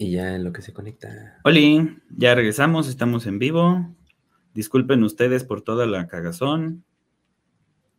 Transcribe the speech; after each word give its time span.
Y 0.00 0.12
ya 0.12 0.34
en 0.34 0.44
lo 0.44 0.52
que 0.54 0.62
se 0.62 0.72
conecta. 0.72 1.38
Oli, 1.44 1.98
ya 2.16 2.34
regresamos, 2.34 2.88
estamos 2.88 3.26
en 3.26 3.38
vivo. 3.38 3.94
Disculpen 4.54 5.04
ustedes 5.04 5.44
por 5.44 5.60
toda 5.60 5.84
la 5.84 6.08
cagazón. 6.08 6.84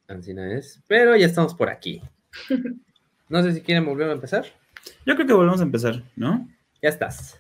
Ancina 0.08 0.52
es. 0.52 0.82
Pero 0.88 1.16
ya 1.16 1.28
estamos 1.28 1.54
por 1.54 1.70
aquí. 1.70 2.02
No 3.30 3.42
sé 3.42 3.54
si 3.54 3.62
quieren 3.62 3.86
volver 3.86 4.10
a 4.10 4.12
empezar. 4.12 4.44
Yo 5.06 5.16
creo 5.16 5.26
que 5.26 5.32
volvemos 5.32 5.62
a 5.62 5.64
empezar, 5.64 6.04
¿no? 6.18 6.50
Ya 6.82 6.90
estás. 6.90 7.40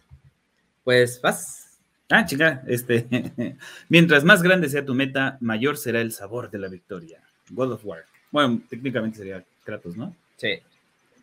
Pues 0.85 1.19
vas. 1.21 1.81
Ah, 2.09 2.23
chica, 2.23 2.63
este. 2.65 3.57
Mientras 3.89 4.23
más 4.23 4.41
grande 4.41 4.69
sea 4.69 4.85
tu 4.85 4.95
meta, 4.95 5.37
mayor 5.41 5.75
será 5.75 5.99
el 5.99 6.13
sabor 6.13 6.49
de 6.49 6.59
la 6.59 6.69
victoria. 6.69 7.21
God 7.49 7.73
of 7.73 7.85
War. 7.85 8.05
Bueno, 8.31 8.61
técnicamente 8.69 9.17
sería 9.17 9.43
Kratos, 9.65 9.97
¿no? 9.97 10.15
Sí. 10.37 10.61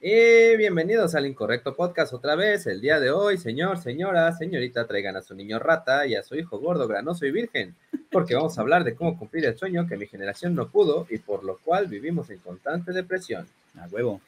Y 0.00 0.56
bienvenidos 0.56 1.14
al 1.16 1.26
Incorrecto 1.26 1.74
Podcast 1.74 2.12
otra 2.12 2.36
vez. 2.36 2.66
El 2.68 2.80
día 2.80 3.00
de 3.00 3.10
hoy, 3.10 3.36
señor, 3.36 3.78
señora, 3.78 4.32
señorita, 4.32 4.86
traigan 4.86 5.16
a 5.16 5.22
su 5.22 5.34
niño 5.34 5.58
rata 5.58 6.06
y 6.06 6.14
a 6.14 6.22
su 6.22 6.36
hijo 6.36 6.58
gordo, 6.60 6.86
granoso 6.86 7.26
y 7.26 7.32
virgen, 7.32 7.74
porque 8.12 8.36
vamos 8.36 8.56
a 8.56 8.60
hablar 8.60 8.84
de 8.84 8.94
cómo 8.94 9.18
cumplir 9.18 9.44
el 9.46 9.58
sueño 9.58 9.86
que 9.88 9.96
mi 9.96 10.06
generación 10.06 10.54
no 10.54 10.68
pudo 10.70 11.06
y 11.10 11.18
por 11.18 11.42
lo 11.42 11.58
cual 11.58 11.88
vivimos 11.88 12.30
en 12.30 12.38
constante 12.38 12.92
depresión. 12.92 13.46
A 13.76 13.86
huevo. 13.88 14.20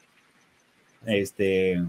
Este. 1.07 1.81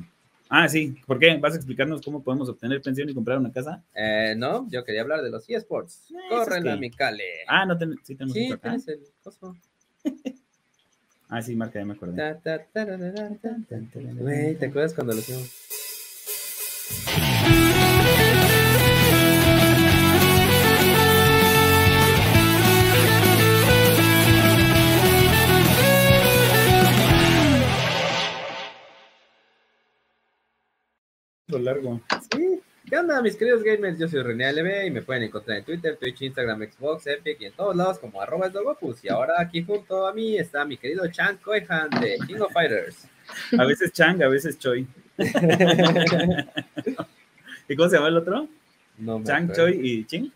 Ah, 0.47 0.67
sí. 0.69 0.95
¿Por 1.07 1.17
qué? 1.17 1.37
¿Vas 1.37 1.53
a 1.53 1.57
explicarnos 1.57 2.01
cómo 2.03 2.21
podemos 2.21 2.49
obtener 2.49 2.81
pensión 2.81 3.09
y 3.09 3.13
comprar 3.15 3.39
una 3.39 3.51
casa? 3.51 3.81
Eh, 3.95 4.35
no, 4.37 4.67
yo 4.69 4.83
quería 4.83 5.01
hablar 5.01 5.23
de 5.23 5.31
los 5.31 5.49
eSports. 5.49 6.11
Eh, 6.11 6.15
Corre 6.29 6.61
la 6.61 6.73
que- 6.75 6.79
mi 6.79 6.91
cale. 6.91 7.23
Ah, 7.47 7.65
no, 7.65 7.75
ten- 7.77 7.95
sí 8.03 8.13
tenemos 8.15 8.33
sí, 8.33 8.51
acá. 8.51 8.61
tienes 8.77 8.87
el 8.89 8.99
coso. 9.23 9.55
Ah, 11.33 11.41
sí, 11.41 11.55
marca, 11.55 11.79
ya 11.79 11.85
me 11.85 11.93
acordé. 11.93 12.17
Ta, 12.17 12.37
ta, 12.41 12.65
tararara, 12.73 13.29
¿te 14.59 14.65
acuerdas 14.65 14.93
cuando 14.93 15.13
lo 15.13 15.19
hicimos? 15.19 15.49
Lo 31.47 31.59
largo. 31.59 32.01
Sí. 32.29 32.60
¿Qué 32.91 32.97
onda, 32.97 33.21
mis 33.21 33.37
queridos 33.37 33.63
gamers? 33.63 33.97
Yo 33.97 34.09
soy 34.09 34.21
René 34.21 34.51
LB 34.51 34.87
y 34.87 34.91
me 34.91 35.01
pueden 35.01 35.23
encontrar 35.23 35.59
en 35.59 35.63
Twitter, 35.63 35.95
Twitch, 35.95 36.23
Instagram, 36.23 36.61
Xbox, 36.69 37.07
Epic 37.07 37.39
y 37.39 37.45
en 37.45 37.53
todos 37.53 37.73
lados 37.73 37.97
como 37.99 38.21
arroba. 38.21 38.51
Y 39.01 39.07
ahora 39.07 39.35
aquí 39.39 39.63
junto 39.63 40.05
a 40.05 40.13
mí 40.13 40.37
está 40.37 40.65
mi 40.65 40.75
querido 40.75 41.07
Chan 41.09 41.37
Koehan 41.37 41.89
de 42.01 42.17
King 42.27 42.41
of 42.41 42.51
Fighters. 42.51 43.07
A 43.57 43.63
veces 43.63 43.93
Chang, 43.93 44.21
a 44.21 44.27
veces 44.27 44.59
Choi. 44.59 44.85
¿Y 47.69 47.75
cómo 47.77 47.87
se 47.87 47.95
llama 47.95 48.09
el 48.09 48.17
otro? 48.17 48.49
No 48.97 49.19
me 49.19 49.25
Chang, 49.25 49.45
acuerdo. 49.45 49.71
Choi 49.71 49.87
y 49.87 50.03
Ching. 50.03 50.29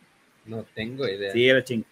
No 0.46 0.66
tengo 0.74 1.06
idea. 1.10 1.34
Sí, 1.34 1.50
era 1.50 1.62
Ching. 1.62 1.84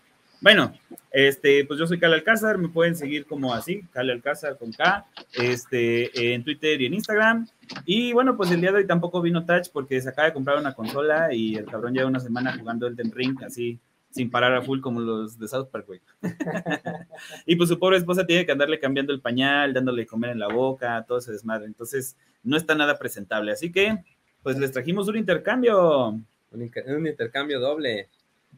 Bueno, 0.44 0.74
este, 1.10 1.64
pues 1.64 1.80
yo 1.80 1.88
soy 1.88 1.98
Cale 2.00 2.16
Alcázar, 2.16 2.58
me 2.58 2.68
pueden 2.68 2.98
seguir 2.98 3.26
como 3.26 3.54
así, 3.54 3.84
Cale 3.94 4.12
Alcázar 4.12 4.58
con 4.58 4.74
K, 4.74 5.06
este, 5.32 6.34
en 6.34 6.44
Twitter 6.44 6.82
y 6.82 6.88
en 6.88 6.96
Instagram. 6.96 7.48
Y 7.86 8.12
bueno, 8.12 8.36
pues 8.36 8.52
el 8.52 8.60
día 8.60 8.74
de 8.74 8.80
hoy 8.80 8.86
tampoco 8.86 9.22
vino 9.22 9.46
Touch 9.46 9.70
porque 9.72 10.02
se 10.02 10.10
acaba 10.10 10.28
de 10.28 10.34
comprar 10.34 10.58
una 10.58 10.74
consola 10.74 11.34
y 11.34 11.56
el 11.56 11.64
cabrón 11.64 11.94
lleva 11.94 12.10
una 12.10 12.20
semana 12.20 12.58
jugando 12.58 12.88
Elden 12.88 13.14
Ring 13.14 13.42
así, 13.42 13.80
sin 14.10 14.30
parar 14.30 14.54
a 14.54 14.62
full 14.62 14.82
como 14.82 15.00
los 15.00 15.40
de 15.40 15.48
South 15.48 15.70
Park, 15.72 15.88
güey. 15.88 16.02
y 17.46 17.56
pues 17.56 17.70
su 17.70 17.80
pobre 17.80 17.96
esposa 17.96 18.26
tiene 18.26 18.46
que 18.46 18.52
andarle 18.52 18.82
cambiando 18.82 19.14
el 19.14 19.22
pañal, 19.22 19.74
dándole 19.74 20.06
comer 20.06 20.32
en 20.32 20.40
la 20.40 20.50
boca, 20.50 21.06
todo 21.08 21.20
ese 21.20 21.32
desmadre. 21.32 21.68
Entonces, 21.68 22.18
no 22.44 22.58
está 22.58 22.76
nada 22.76 23.00
presentable. 23.00 23.54
Así 23.54 23.72
que, 23.72 23.98
pues 24.42 24.60
les 24.60 24.74
trajimos 24.74 25.08
un 25.08 25.16
intercambio. 25.16 26.20
Un 26.52 27.08
intercambio 27.08 27.62
doble. 27.62 28.10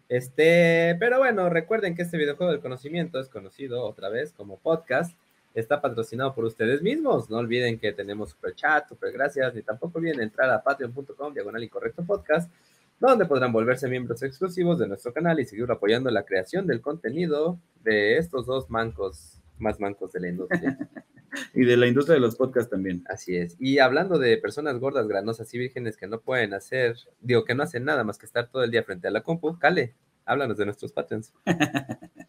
Este, 0.07 0.95
pero 0.99 1.17
bueno, 1.19 1.49
recuerden 1.49 1.95
que 1.95 2.03
este 2.03 2.17
videojuego 2.17 2.51
del 2.51 2.61
conocimiento 2.61 3.19
es 3.19 3.29
conocido 3.29 3.83
otra 3.83 4.09
vez 4.09 4.33
como 4.33 4.59
podcast. 4.59 5.17
Está 5.53 5.81
patrocinado 5.81 6.35
por 6.35 6.45
ustedes 6.45 6.81
mismos. 6.81 7.29
No 7.29 7.37
olviden 7.37 7.79
que 7.79 7.93
tenemos 7.93 8.31
super 8.31 8.53
chat, 8.55 8.87
super 8.87 9.11
gracias, 9.11 9.55
ni 9.55 9.61
tampoco 9.61 9.99
olviden 9.99 10.21
entrar 10.21 10.49
a 10.49 10.61
patreon.com 10.61 11.33
diagonal 11.33 11.63
incorrecto 11.63 12.03
podcast, 12.03 12.51
donde 12.99 13.25
podrán 13.25 13.51
volverse 13.51 13.87
miembros 13.87 14.21
exclusivos 14.21 14.79
de 14.79 14.87
nuestro 14.87 15.13
canal 15.13 15.39
y 15.39 15.45
seguir 15.45 15.69
apoyando 15.71 16.09
la 16.11 16.23
creación 16.23 16.67
del 16.67 16.81
contenido 16.81 17.57
de 17.83 18.17
estos 18.17 18.45
dos 18.45 18.69
mancos, 18.69 19.41
más 19.57 19.79
mancos 19.79 20.11
de 20.13 20.19
la 20.19 20.29
industria. 20.29 20.77
Y 21.53 21.65
de 21.65 21.75
la 21.75 21.87
industria 21.87 22.13
de 22.13 22.21
los 22.21 22.37
podcasts 22.37 22.69
también. 22.69 23.03
Así 23.09 23.35
es. 23.35 23.57
Y 23.59 23.79
hablando 23.79 24.17
de 24.17 24.37
personas 24.37 24.79
gordas, 24.79 25.05
granosas 25.05 25.53
y 25.53 25.57
vírgenes 25.57 25.97
que 25.97 26.07
no 26.07 26.21
pueden 26.21 26.53
hacer, 26.53 26.95
digo 27.19 27.43
que 27.43 27.55
no 27.55 27.63
hacen 27.63 27.83
nada 27.83 28.05
más 28.05 28.17
que 28.17 28.25
estar 28.25 28.49
todo 28.49 28.63
el 28.63 28.71
día 28.71 28.83
frente 28.83 29.09
a 29.09 29.11
la 29.11 29.21
compu, 29.21 29.59
Cale, 29.59 29.95
háblanos 30.25 30.57
de 30.57 30.65
nuestros 30.65 30.93
Patreons. 30.93 31.33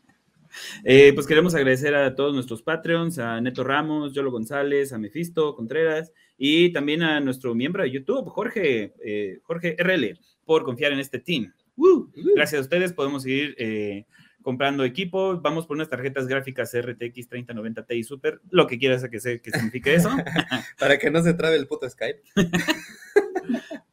Eh, 0.84 1.12
pues 1.12 1.26
queremos 1.26 1.54
agradecer 1.54 1.94
a 1.94 2.14
todos 2.14 2.34
nuestros 2.34 2.62
Patreons, 2.62 3.18
a 3.18 3.40
Neto 3.42 3.62
Ramos, 3.62 4.14
Yolo 4.14 4.30
González, 4.30 4.92
a 4.92 4.98
Mefisto 4.98 5.54
Contreras 5.54 6.12
y 6.38 6.72
también 6.72 7.02
a 7.02 7.20
nuestro 7.20 7.54
miembro 7.54 7.82
de 7.82 7.90
YouTube, 7.90 8.28
Jorge, 8.30 8.94
eh, 9.04 9.40
Jorge 9.42 9.76
RL, 9.78 10.18
por 10.46 10.64
confiar 10.64 10.92
en 10.92 11.00
este 11.00 11.18
team. 11.18 11.52
¡Woo! 11.76 12.10
Gracias 12.34 12.60
a 12.60 12.62
ustedes 12.62 12.92
podemos 12.94 13.24
seguir 13.24 13.54
eh, 13.58 14.06
comprando 14.46 14.84
equipo. 14.84 15.40
Vamos 15.40 15.66
por 15.66 15.74
unas 15.74 15.88
tarjetas 15.88 16.28
gráficas 16.28 16.72
RTX 16.72 17.28
3090 17.28 17.84
Ti 17.84 18.04
Super, 18.04 18.40
lo 18.50 18.68
que 18.68 18.78
quieras 18.78 19.04
que, 19.10 19.18
se, 19.18 19.42
que 19.42 19.50
signifique 19.50 19.92
eso. 19.92 20.08
Para 20.78 20.98
que 21.00 21.10
no 21.10 21.20
se 21.20 21.34
trabe 21.34 21.56
el 21.56 21.66
puto 21.66 21.90
Skype. 21.90 22.22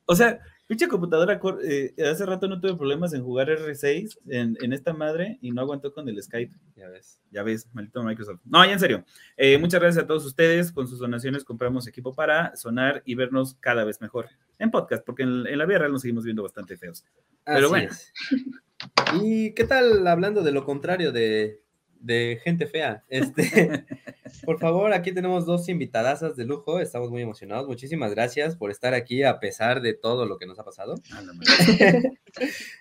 O 0.06 0.16
sea, 0.16 0.38
pinche 0.68 0.90
computadora, 0.90 1.40
eh, 1.64 1.94
hace 2.06 2.26
rato 2.26 2.50
no 2.50 2.60
tuve 2.60 2.76
problemas 2.76 3.14
en 3.14 3.24
jugar 3.24 3.48
R6 3.48 4.20
en, 4.28 4.58
en 4.62 4.74
esta 4.74 4.94
madre 4.94 5.40
y 5.42 5.52
no 5.52 5.62
aguantó 5.62 5.94
con 5.94 6.10
el 6.10 6.22
Skype. 6.22 6.54
Ya 6.76 6.90
ves. 6.90 7.22
Ya 7.32 7.42
ves, 7.42 7.70
maldito 7.72 8.04
Microsoft. 8.04 8.42
No, 8.44 8.66
ya 8.66 8.74
en 8.74 8.80
serio. 8.82 9.06
Eh, 9.38 9.58
muchas 9.58 9.80
gracias 9.80 10.04
a 10.04 10.08
todos 10.08 10.26
ustedes. 10.26 10.74
Con 10.74 10.90
sus 10.90 11.00
donaciones 11.00 11.46
compramos 11.46 11.88
equipo 11.88 12.14
para 12.14 12.54
sonar 12.58 13.02
y 13.06 13.16
vernos 13.16 13.56
cada 13.62 13.86
vez 13.86 14.02
mejor 14.02 14.28
en 14.60 14.72
podcast, 14.72 15.06
porque 15.06 15.24
en, 15.24 15.48
en 15.48 15.58
la 15.58 15.66
vida 15.66 15.80
real 15.80 15.94
nos 15.94 16.02
seguimos 16.02 16.26
viendo 16.26 16.44
bastante 16.44 16.76
feos. 16.76 17.06
Pero 17.46 17.60
Así 17.60 17.68
bueno. 17.70 17.90
es. 17.90 18.14
¿Y 19.22 19.54
qué 19.54 19.64
tal 19.64 20.08
hablando 20.08 20.44
de 20.44 20.52
lo 20.52 20.66
contrario 20.66 21.12
de, 21.12 21.62
de 22.00 22.40
gente 22.44 22.68
fea? 22.68 23.04
Este, 23.10 23.86
por 24.46 24.60
favor, 24.60 24.94
aquí 24.94 25.12
tenemos 25.14 25.46
dos 25.46 25.70
invitadasas 25.70 26.36
de 26.36 26.46
lujo. 26.46 26.80
Estamos 26.80 27.12
muy 27.12 27.22
emocionados. 27.22 27.68
Muchísimas 27.68 28.12
gracias 28.12 28.56
por 28.56 28.72
estar 28.72 28.94
aquí 28.94 29.24
a 29.24 29.40
pesar 29.40 29.82
de 29.82 29.94
todo 29.94 30.26
lo 30.26 30.38
que 30.38 30.46
nos 30.46 30.60
ha 30.60 30.64
pasado. 30.64 30.96
Ah. 31.12 31.22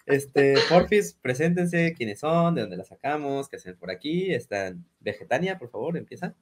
Este, 0.07 0.55
porfis, 0.71 1.13
preséntense 1.21 1.93
quiénes 1.95 2.21
son, 2.21 2.55
de 2.55 2.63
dónde 2.63 2.79
las 2.79 2.89
sacamos, 2.89 3.51
qué 3.51 3.57
hacen 3.57 3.77
por 3.77 3.91
aquí. 3.91 4.33
Están 4.33 4.87
Vegetania, 4.99 5.59
por 5.59 5.71
favor, 5.71 5.99
empieza. 5.99 6.35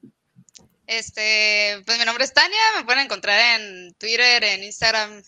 Este, 0.87 1.81
pues 1.85 1.99
mi 1.99 2.05
nombre 2.05 2.23
es 2.23 2.33
Tania, 2.33 2.57
me 2.77 2.85
pueden 2.85 3.03
encontrar 3.03 3.59
en 3.59 3.93
Twitter, 3.95 4.45
en 4.45 4.63
Instagram 4.63 5.21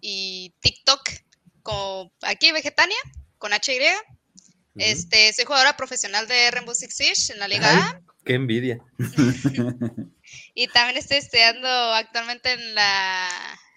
y 0.00 0.54
TikTok 0.60 1.02
como 1.62 2.10
aquí 2.22 2.52
Vegetania 2.52 2.96
con 3.40 3.50
HY. 3.50 3.80
Este, 4.76 5.32
soy 5.32 5.44
jugadora 5.44 5.76
profesional 5.76 6.28
de 6.28 6.52
Rainbow 6.52 6.74
Six 6.74 6.94
Siege 6.94 7.32
en 7.32 7.40
la 7.40 7.48
Liga 7.48 7.66
A 7.68 8.00
qué 8.24 8.34
envidia. 8.34 8.78
y 10.54 10.68
también 10.68 10.96
estoy 10.96 11.18
estudiando 11.18 11.68
actualmente 11.68 12.52
en 12.52 12.74
la 12.74 13.28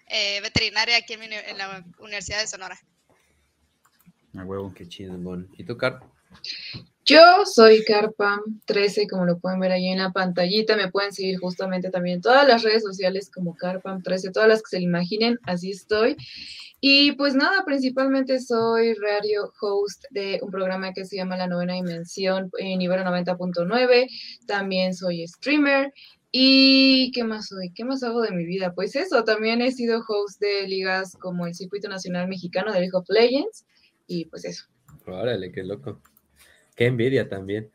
eh, 0.08 0.40
veterinaria 0.40 0.96
aquí 0.96 1.14
en, 1.14 1.20
mi 1.20 1.26
en 1.26 1.58
la 1.58 1.84
Universidad 1.98 2.40
de 2.40 2.46
Sonora. 2.46 2.78
A 4.36 4.44
huevo. 4.44 4.72
Qué 4.74 4.86
chido, 4.86 5.16
Bon. 5.18 5.48
¿Y 5.56 5.64
tú, 5.64 5.76
Car? 5.76 6.00
Yo 7.04 7.44
soy 7.44 7.84
Carpam13, 7.84 9.08
como 9.08 9.24
lo 9.24 9.38
pueden 9.38 9.60
ver 9.60 9.72
ahí 9.72 9.88
en 9.88 9.98
la 9.98 10.12
pantallita. 10.12 10.76
Me 10.76 10.90
pueden 10.90 11.12
seguir 11.12 11.38
justamente 11.38 11.90
también 11.90 12.16
en 12.16 12.22
todas 12.22 12.46
las 12.46 12.62
redes 12.62 12.82
sociales 12.82 13.30
como 13.32 13.56
Carpam13, 13.56 14.32
todas 14.32 14.48
las 14.48 14.62
que 14.62 14.70
se 14.70 14.78
le 14.78 14.84
imaginen, 14.84 15.38
así 15.44 15.70
estoy. 15.70 16.16
Y 16.80 17.12
pues 17.12 17.34
nada, 17.34 17.64
principalmente 17.64 18.40
soy 18.40 18.94
radio 18.94 19.52
host 19.60 20.04
de 20.10 20.38
un 20.42 20.50
programa 20.50 20.92
que 20.92 21.04
se 21.04 21.16
llama 21.16 21.36
La 21.36 21.46
Novena 21.46 21.74
Dimensión 21.74 22.50
en 22.58 22.80
Ibero 22.80 23.04
90.9. 23.04 24.06
También 24.46 24.94
soy 24.94 25.26
streamer. 25.26 25.92
¿Y 26.30 27.12
qué 27.12 27.24
más 27.24 27.46
soy? 27.46 27.72
¿Qué 27.72 27.84
más 27.84 28.02
hago 28.02 28.20
de 28.20 28.32
mi 28.32 28.44
vida? 28.44 28.74
Pues 28.74 28.96
eso, 28.96 29.22
también 29.24 29.62
he 29.62 29.70
sido 29.70 30.02
host 30.06 30.40
de 30.40 30.66
ligas 30.66 31.16
como 31.20 31.46
el 31.46 31.54
Circuito 31.54 31.88
Nacional 31.88 32.28
Mexicano 32.28 32.72
de 32.72 32.80
League 32.80 32.96
of 32.96 33.08
Legends. 33.08 33.64
Y 34.06 34.26
pues 34.26 34.44
eso. 34.44 34.64
Órale, 35.06 35.52
qué 35.52 35.62
loco. 35.62 36.00
Qué 36.74 36.86
envidia 36.86 37.28
también. 37.28 37.70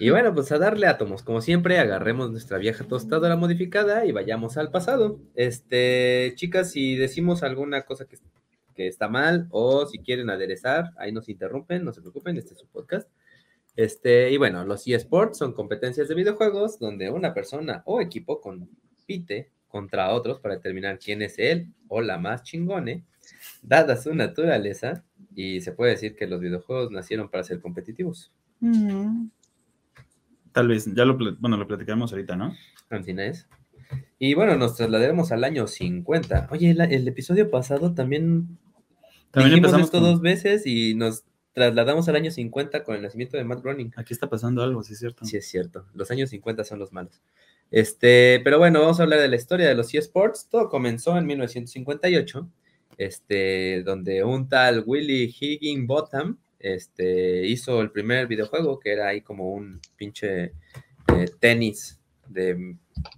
Y 0.00 0.10
bueno, 0.10 0.32
pues 0.32 0.52
a 0.52 0.58
darle 0.58 0.86
átomos. 0.86 1.22
Como 1.22 1.40
siempre, 1.40 1.78
agarremos 1.78 2.30
nuestra 2.30 2.58
vieja 2.58 2.84
tostadora 2.86 3.36
modificada 3.36 4.06
y 4.06 4.12
vayamos 4.12 4.56
al 4.56 4.70
pasado. 4.70 5.20
Este, 5.34 6.32
chicas, 6.36 6.70
si 6.70 6.96
decimos 6.96 7.42
alguna 7.42 7.82
cosa 7.82 8.06
que, 8.06 8.16
que 8.78 8.86
está 8.86 9.08
mal 9.08 9.48
o 9.50 9.86
si 9.86 9.98
quieren 9.98 10.30
aderezar, 10.30 10.92
ahí 10.98 11.10
nos 11.10 11.28
interrumpen, 11.28 11.84
no 11.84 11.92
se 11.92 12.00
preocupen, 12.00 12.38
este 12.38 12.54
es 12.54 12.60
su 12.60 12.68
podcast. 12.68 13.10
Este, 13.74 14.30
y 14.30 14.36
bueno, 14.36 14.64
los 14.64 14.86
eSports 14.86 15.36
son 15.38 15.52
competencias 15.52 16.06
de 16.06 16.14
videojuegos 16.14 16.78
donde 16.78 17.10
una 17.10 17.34
persona 17.34 17.82
o 17.86 18.00
equipo 18.00 18.40
compite 18.40 19.50
contra 19.66 20.14
otros 20.14 20.38
para 20.38 20.54
determinar 20.54 21.00
quién 21.00 21.22
es 21.22 21.40
él 21.40 21.72
o 21.88 22.00
la 22.00 22.18
más 22.18 22.44
chingone, 22.44 23.04
dada 23.62 23.96
su 23.96 24.14
naturaleza, 24.14 25.04
y 25.34 25.60
se 25.60 25.72
puede 25.72 25.92
decir 25.92 26.14
que 26.14 26.28
los 26.28 26.40
videojuegos 26.40 26.92
nacieron 26.92 27.28
para 27.28 27.42
ser 27.42 27.60
competitivos. 27.60 28.32
Tal 30.52 30.68
vez, 30.68 30.86
ya 30.94 31.04
lo, 31.04 31.18
bueno, 31.40 31.56
lo 31.56 31.66
platicamos 31.66 32.12
ahorita, 32.12 32.36
¿no? 32.36 32.54
Es. 32.90 33.48
Y 34.18 34.34
bueno, 34.34 34.56
nos 34.56 34.76
trasladaremos 34.76 35.30
al 35.30 35.44
año 35.44 35.66
50. 35.66 36.48
Oye, 36.50 36.70
el, 36.70 36.80
el 36.80 37.06
episodio 37.06 37.50
pasado 37.50 37.94
también, 37.94 38.58
También 39.30 39.50
dijimos 39.54 39.68
empezamos 39.72 39.86
esto 39.86 39.98
con- 40.00 40.10
dos 40.12 40.20
veces 40.20 40.66
y 40.66 40.94
nos 40.94 41.24
trasladamos 41.52 42.08
al 42.08 42.16
año 42.16 42.30
50 42.30 42.84
con 42.84 42.94
el 42.96 43.02
nacimiento 43.02 43.36
de 43.36 43.44
Matt 43.44 43.62
Groening. 43.62 43.92
Aquí 43.96 44.12
está 44.14 44.28
pasando 44.28 44.62
algo, 44.62 44.82
sí 44.82 44.92
es 44.92 44.98
cierto. 45.00 45.24
Sí, 45.24 45.36
es 45.36 45.46
cierto. 45.48 45.86
Los 45.94 46.10
años 46.10 46.30
50 46.30 46.64
son 46.64 46.78
los 46.78 46.92
malos. 46.92 47.20
Este, 47.70 48.40
pero 48.44 48.58
bueno, 48.58 48.80
vamos 48.80 49.00
a 49.00 49.02
hablar 49.02 49.20
de 49.20 49.28
la 49.28 49.36
historia 49.36 49.68
de 49.68 49.74
los 49.74 49.92
eSports. 49.92 50.48
Todo 50.48 50.68
comenzó 50.68 51.18
en 51.18 51.26
1958, 51.26 52.48
este, 52.96 53.82
donde 53.84 54.24
un 54.24 54.48
tal 54.48 54.82
Willie 54.86 55.34
Higginbotham 55.38 56.38
este, 56.60 57.46
hizo 57.46 57.80
el 57.80 57.90
primer 57.90 58.26
videojuego, 58.26 58.78
que 58.78 58.92
era 58.92 59.08
ahí 59.08 59.20
como 59.20 59.52
un 59.52 59.80
pinche 59.96 60.52
eh, 61.14 61.26
tenis 61.40 61.97
de, 62.28 62.76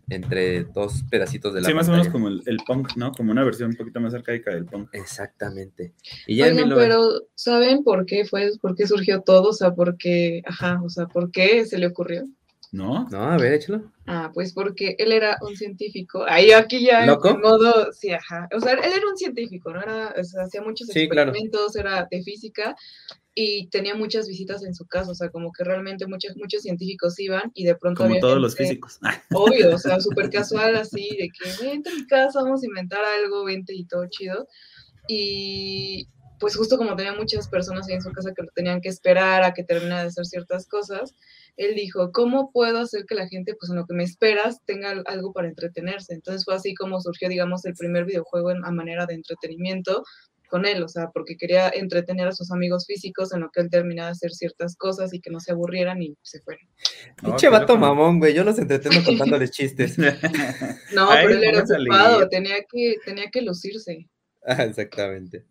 entre 0.08 0.64
dos 0.64 1.02
pedacitos 1.10 1.54
de 1.54 1.60
la 1.60 1.68
Sí, 1.68 1.74
más 1.74 1.88
o 1.88 1.92
menos 1.92 2.08
como 2.08 2.28
el, 2.28 2.42
el 2.46 2.58
punk, 2.66 2.96
¿no? 2.96 3.12
Como 3.12 3.32
una 3.32 3.44
versión 3.44 3.70
un 3.70 3.76
poquito 3.76 4.00
más 4.00 4.14
arcaica 4.14 4.50
del 4.52 4.66
punk. 4.66 4.88
Exactamente. 4.92 5.92
Y 6.26 6.36
ya 6.36 6.46
en 6.46 6.54
Oigan, 6.54 6.68
19 6.68 6.82
pero 6.82 7.22
¿saben 7.34 7.84
por 7.84 8.06
qué 8.06 8.24
fue, 8.24 8.50
por 8.60 8.74
qué 8.74 8.86
surgió 8.86 9.20
todo? 9.22 9.50
O 9.50 9.52
sea, 9.52 9.74
por 9.74 9.96
qué, 9.96 10.42
ajá, 10.46 10.80
o 10.82 10.88
sea, 10.88 11.06
¿por 11.06 11.30
qué 11.30 11.64
se 11.66 11.78
le 11.78 11.86
ocurrió? 11.86 12.24
¿No? 12.72 13.08
No, 13.10 13.22
a 13.24 13.36
ver, 13.36 13.54
échalo. 13.54 13.90
Ah, 14.06 14.30
pues 14.32 14.52
porque 14.52 14.94
él 14.98 15.10
era 15.10 15.38
un 15.42 15.56
científico. 15.56 16.24
Ahí 16.28 16.52
aquí 16.52 16.84
ya 16.84 17.04
¿Loco? 17.04 17.30
en 17.30 17.40
modo, 17.40 17.92
sí, 17.92 18.12
ajá. 18.12 18.48
O 18.54 18.60
sea, 18.60 18.74
él 18.74 18.78
era 18.96 19.08
un 19.10 19.16
científico, 19.16 19.72
¿no? 19.72 19.82
Era, 19.82 20.14
o 20.16 20.22
sea, 20.22 20.44
hacía 20.44 20.62
muchos 20.62 20.86
Sí, 20.88 21.08
claro. 21.08 21.30
experimentos, 21.30 21.74
era 21.74 22.06
de 22.08 22.22
física 22.22 22.76
y 23.34 23.68
tenía 23.68 23.94
muchas 23.94 24.26
visitas 24.28 24.64
en 24.64 24.74
su 24.74 24.86
casa. 24.86 25.12
O 25.12 25.14
sea, 25.14 25.30
como 25.30 25.52
que 25.52 25.64
realmente 25.64 26.06
muchos, 26.06 26.36
muchos 26.36 26.62
científicos 26.62 27.18
iban 27.20 27.50
y 27.54 27.64
de 27.64 27.76
pronto 27.76 27.98
Como 27.98 28.10
había 28.10 28.20
todos 28.20 28.38
los 28.38 28.54
gente- 28.54 28.70
físicos. 28.70 28.98
Ah, 29.02 29.22
Obvio, 29.32 29.74
o 29.74 29.78
sea, 29.78 30.00
súper 30.00 30.30
casual 30.30 30.76
así, 30.76 31.08
de 31.18 31.28
que 31.30 31.64
vente 31.66 31.90
a 31.90 31.94
mi 31.94 32.06
casa, 32.06 32.42
vamos 32.42 32.62
a 32.62 32.66
inventar 32.66 33.00
algo, 33.04 33.44
vente 33.44 33.74
y 33.74 33.84
todo 33.84 34.06
chido. 34.08 34.46
Y 35.08 36.08
pues 36.38 36.56
justo 36.56 36.78
como 36.78 36.96
tenía 36.96 37.12
muchas 37.14 37.48
personas 37.48 37.86
ahí 37.88 37.94
en 37.94 38.02
su 38.02 38.10
casa 38.12 38.32
que 38.34 38.42
lo 38.42 38.48
tenían 38.54 38.80
que 38.80 38.88
esperar 38.88 39.42
a 39.42 39.52
que 39.52 39.62
terminara 39.62 40.02
de 40.02 40.08
hacer 40.08 40.24
ciertas 40.24 40.66
cosas, 40.66 41.14
él 41.58 41.74
dijo, 41.74 42.12
¿cómo 42.12 42.50
puedo 42.50 42.78
hacer 42.78 43.04
que 43.06 43.14
la 43.14 43.28
gente, 43.28 43.54
pues 43.60 43.68
en 43.70 43.76
lo 43.76 43.84
que 43.86 43.92
me 43.94 44.04
esperas, 44.04 44.64
tenga 44.64 44.90
al- 44.90 45.04
algo 45.06 45.32
para 45.34 45.48
entretenerse? 45.48 46.14
Entonces 46.14 46.44
fue 46.46 46.54
así 46.54 46.74
como 46.74 46.98
surgió, 47.00 47.28
digamos, 47.28 47.64
el 47.66 47.74
primer 47.74 48.06
videojuego 48.06 48.52
en, 48.52 48.64
a 48.64 48.70
manera 48.70 49.04
de 49.04 49.14
entretenimiento 49.14 50.02
con 50.50 50.67
él, 50.67 50.82
o 50.82 50.88
sea, 50.88 51.08
porque 51.14 51.37
quería 51.37 51.70
entretener 51.70 52.29
a 52.29 52.32
sus 52.32 52.50
amigos 52.50 52.85
físicos 52.87 53.32
en 53.32 53.41
lo 53.41 53.50
que 53.50 53.61
él 53.61 53.70
terminaba 53.70 54.08
de 54.08 54.12
hacer 54.12 54.32
ciertas 54.32 54.76
cosas 54.76 55.14
y 55.14 55.20
que 55.20 55.31
no 55.31 55.41
se 55.41 55.52
aburrieran 55.52 56.02
y 56.02 56.17
se 56.23 56.41
fueran. 56.41 56.67
no, 57.23 57.29
Pinche 57.31 57.49
vato 57.49 57.76
mamón, 57.79 58.19
güey. 58.19 58.35
Yo 58.35 58.44
los 58.44 58.58
entretengo 58.58 59.02
contándoles 59.05 59.52
chistes. 59.52 59.97
No, 60.93 61.08
Ay, 61.08 61.25
pero 61.26 61.38
él 61.38 61.44
era 61.44 61.62
ocupado, 61.62 62.29
tenía 62.29 62.56
que, 62.69 62.97
tenía 63.05 63.31
que 63.31 63.43
lucirse. 63.43 64.08
Ah, 64.44 64.64
exactamente. 64.64 65.44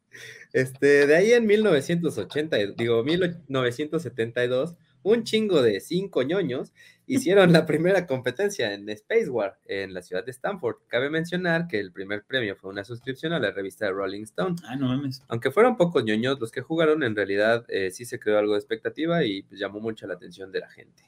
Este, 0.51 1.07
de 1.07 1.15
ahí 1.15 1.31
en 1.31 1.45
1980, 1.45 2.59
y- 2.59 2.73
digo, 2.75 3.03
1972, 3.03 4.75
un 5.03 5.23
chingo 5.23 5.61
de 5.61 5.79
cinco 5.79 6.23
ñoños 6.23 6.73
hicieron 7.09 7.51
la 7.51 7.65
primera 7.65 8.05
competencia 8.05 8.73
en 8.73 8.87
Space 8.89 9.29
War 9.29 9.57
en 9.65 9.93
la 9.93 10.03
ciudad 10.03 10.23
de 10.23 10.31
Stanford. 10.31 10.77
Cabe 10.87 11.09
mencionar 11.09 11.67
que 11.67 11.79
el 11.79 11.91
primer 11.91 12.23
premio 12.23 12.55
fue 12.55 12.69
una 12.69 12.83
suscripción 12.83 13.33
a 13.33 13.39
la 13.39 13.51
revista 13.51 13.89
Rolling 13.89 14.23
Stone. 14.23 14.55
Ah, 14.63 14.75
no 14.75 14.87
mames. 14.87 15.23
Aunque 15.27 15.49
fueron 15.49 15.75
pocos 15.75 16.03
ñoños 16.03 16.39
los 16.39 16.51
que 16.51 16.61
jugaron, 16.61 17.01
en 17.03 17.15
realidad 17.15 17.65
eh, 17.67 17.89
sí 17.91 18.05
se 18.05 18.19
creó 18.19 18.37
algo 18.37 18.53
de 18.53 18.59
expectativa 18.59 19.23
y 19.23 19.41
pues, 19.41 19.59
llamó 19.59 19.79
mucho 19.79 20.05
la 20.05 20.13
atención 20.13 20.51
de 20.51 20.59
la 20.59 20.69
gente. 20.69 21.03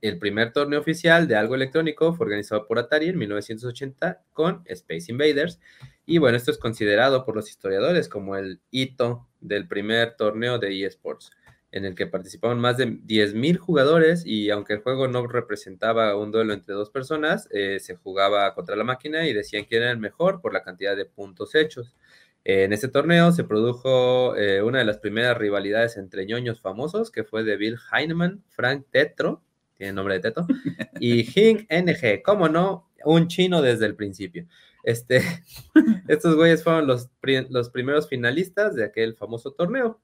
El 0.00 0.18
primer 0.18 0.52
torneo 0.52 0.78
oficial 0.78 1.26
de 1.26 1.34
algo 1.34 1.56
electrónico 1.56 2.14
fue 2.14 2.26
organizado 2.26 2.66
por 2.66 2.78
Atari 2.78 3.08
en 3.08 3.18
1980 3.18 4.22
con 4.32 4.62
Space 4.66 5.10
Invaders. 5.10 5.60
Y 6.06 6.18
bueno, 6.18 6.36
esto 6.36 6.52
es 6.52 6.58
considerado 6.58 7.24
por 7.24 7.34
los 7.34 7.50
historiadores 7.50 8.08
como 8.08 8.36
el 8.36 8.60
hito 8.70 9.28
del 9.40 9.66
primer 9.66 10.14
torneo 10.16 10.58
de 10.58 10.84
eSports, 10.84 11.30
en 11.70 11.84
el 11.84 11.94
que 11.94 12.06
participaron 12.06 12.60
más 12.60 12.76
de 12.78 12.86
10.000 12.86 13.58
jugadores 13.58 14.24
y 14.24 14.50
aunque 14.50 14.72
el 14.74 14.80
juego 14.80 15.06
no 15.08 15.26
representaba 15.26 16.16
un 16.16 16.32
duelo 16.32 16.52
entre 16.54 16.74
dos 16.74 16.90
personas, 16.90 17.48
eh, 17.52 17.78
se 17.80 17.94
jugaba 17.96 18.54
contra 18.54 18.74
la 18.76 18.84
máquina 18.84 19.26
y 19.28 19.34
decían 19.34 19.64
quién 19.68 19.82
era 19.82 19.90
el 19.92 19.98
mejor 19.98 20.40
por 20.40 20.52
la 20.54 20.62
cantidad 20.62 20.96
de 20.96 21.04
puntos 21.04 21.54
hechos. 21.54 21.94
En 22.44 22.72
este 22.72 22.88
torneo 22.88 23.32
se 23.32 23.44
produjo 23.44 24.34
eh, 24.36 24.62
una 24.62 24.78
de 24.78 24.86
las 24.86 24.96
primeras 24.98 25.36
rivalidades 25.36 25.98
entre 25.98 26.24
ñoños 26.24 26.60
famosos, 26.62 27.10
que 27.10 27.24
fue 27.24 27.44
de 27.44 27.56
Bill 27.58 27.76
Heinemann, 27.92 28.42
Frank 28.48 28.86
Tetro, 28.90 29.42
tiene 29.76 29.92
nombre 29.92 30.14
de 30.14 30.20
Teto, 30.20 30.46
y 31.00 31.24
Hing 31.24 31.66
NG, 31.68 32.22
como 32.22 32.48
no, 32.48 32.88
un 33.04 33.28
chino 33.28 33.60
desde 33.60 33.84
el 33.86 33.94
principio. 33.94 34.46
Este, 34.82 35.20
estos 36.08 36.34
güeyes 36.36 36.64
fueron 36.64 36.86
los, 36.86 37.08
pri- 37.20 37.46
los 37.50 37.68
primeros 37.68 38.08
finalistas 38.08 38.74
de 38.74 38.84
aquel 38.84 39.14
famoso 39.14 39.52
torneo. 39.52 40.00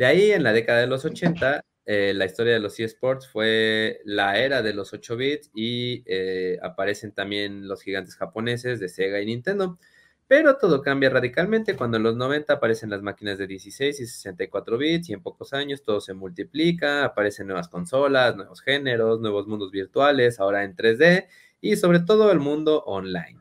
De 0.00 0.06
ahí, 0.06 0.32
en 0.32 0.44
la 0.44 0.54
década 0.54 0.80
de 0.80 0.86
los 0.86 1.04
80, 1.04 1.62
eh, 1.84 2.14
la 2.14 2.24
historia 2.24 2.54
de 2.54 2.58
los 2.58 2.80
eSports 2.80 3.28
fue 3.28 4.00
la 4.06 4.38
era 4.38 4.62
de 4.62 4.72
los 4.72 4.94
8 4.94 5.14
bits 5.14 5.50
y 5.54 6.02
eh, 6.06 6.58
aparecen 6.62 7.12
también 7.12 7.68
los 7.68 7.82
gigantes 7.82 8.16
japoneses 8.16 8.80
de 8.80 8.88
Sega 8.88 9.20
y 9.20 9.26
Nintendo. 9.26 9.78
Pero 10.26 10.56
todo 10.56 10.80
cambia 10.80 11.10
radicalmente 11.10 11.76
cuando 11.76 11.98
en 11.98 12.04
los 12.04 12.16
90 12.16 12.50
aparecen 12.50 12.88
las 12.88 13.02
máquinas 13.02 13.36
de 13.36 13.46
16 13.46 14.00
y 14.00 14.06
64 14.06 14.78
bits 14.78 15.10
y 15.10 15.12
en 15.12 15.22
pocos 15.22 15.52
años 15.52 15.82
todo 15.82 16.00
se 16.00 16.14
multiplica, 16.14 17.04
aparecen 17.04 17.48
nuevas 17.48 17.68
consolas, 17.68 18.36
nuevos 18.36 18.62
géneros, 18.62 19.20
nuevos 19.20 19.46
mundos 19.48 19.70
virtuales, 19.70 20.40
ahora 20.40 20.64
en 20.64 20.74
3D 20.74 21.26
y 21.60 21.76
sobre 21.76 22.00
todo 22.00 22.32
el 22.32 22.38
mundo 22.38 22.82
online. 22.86 23.38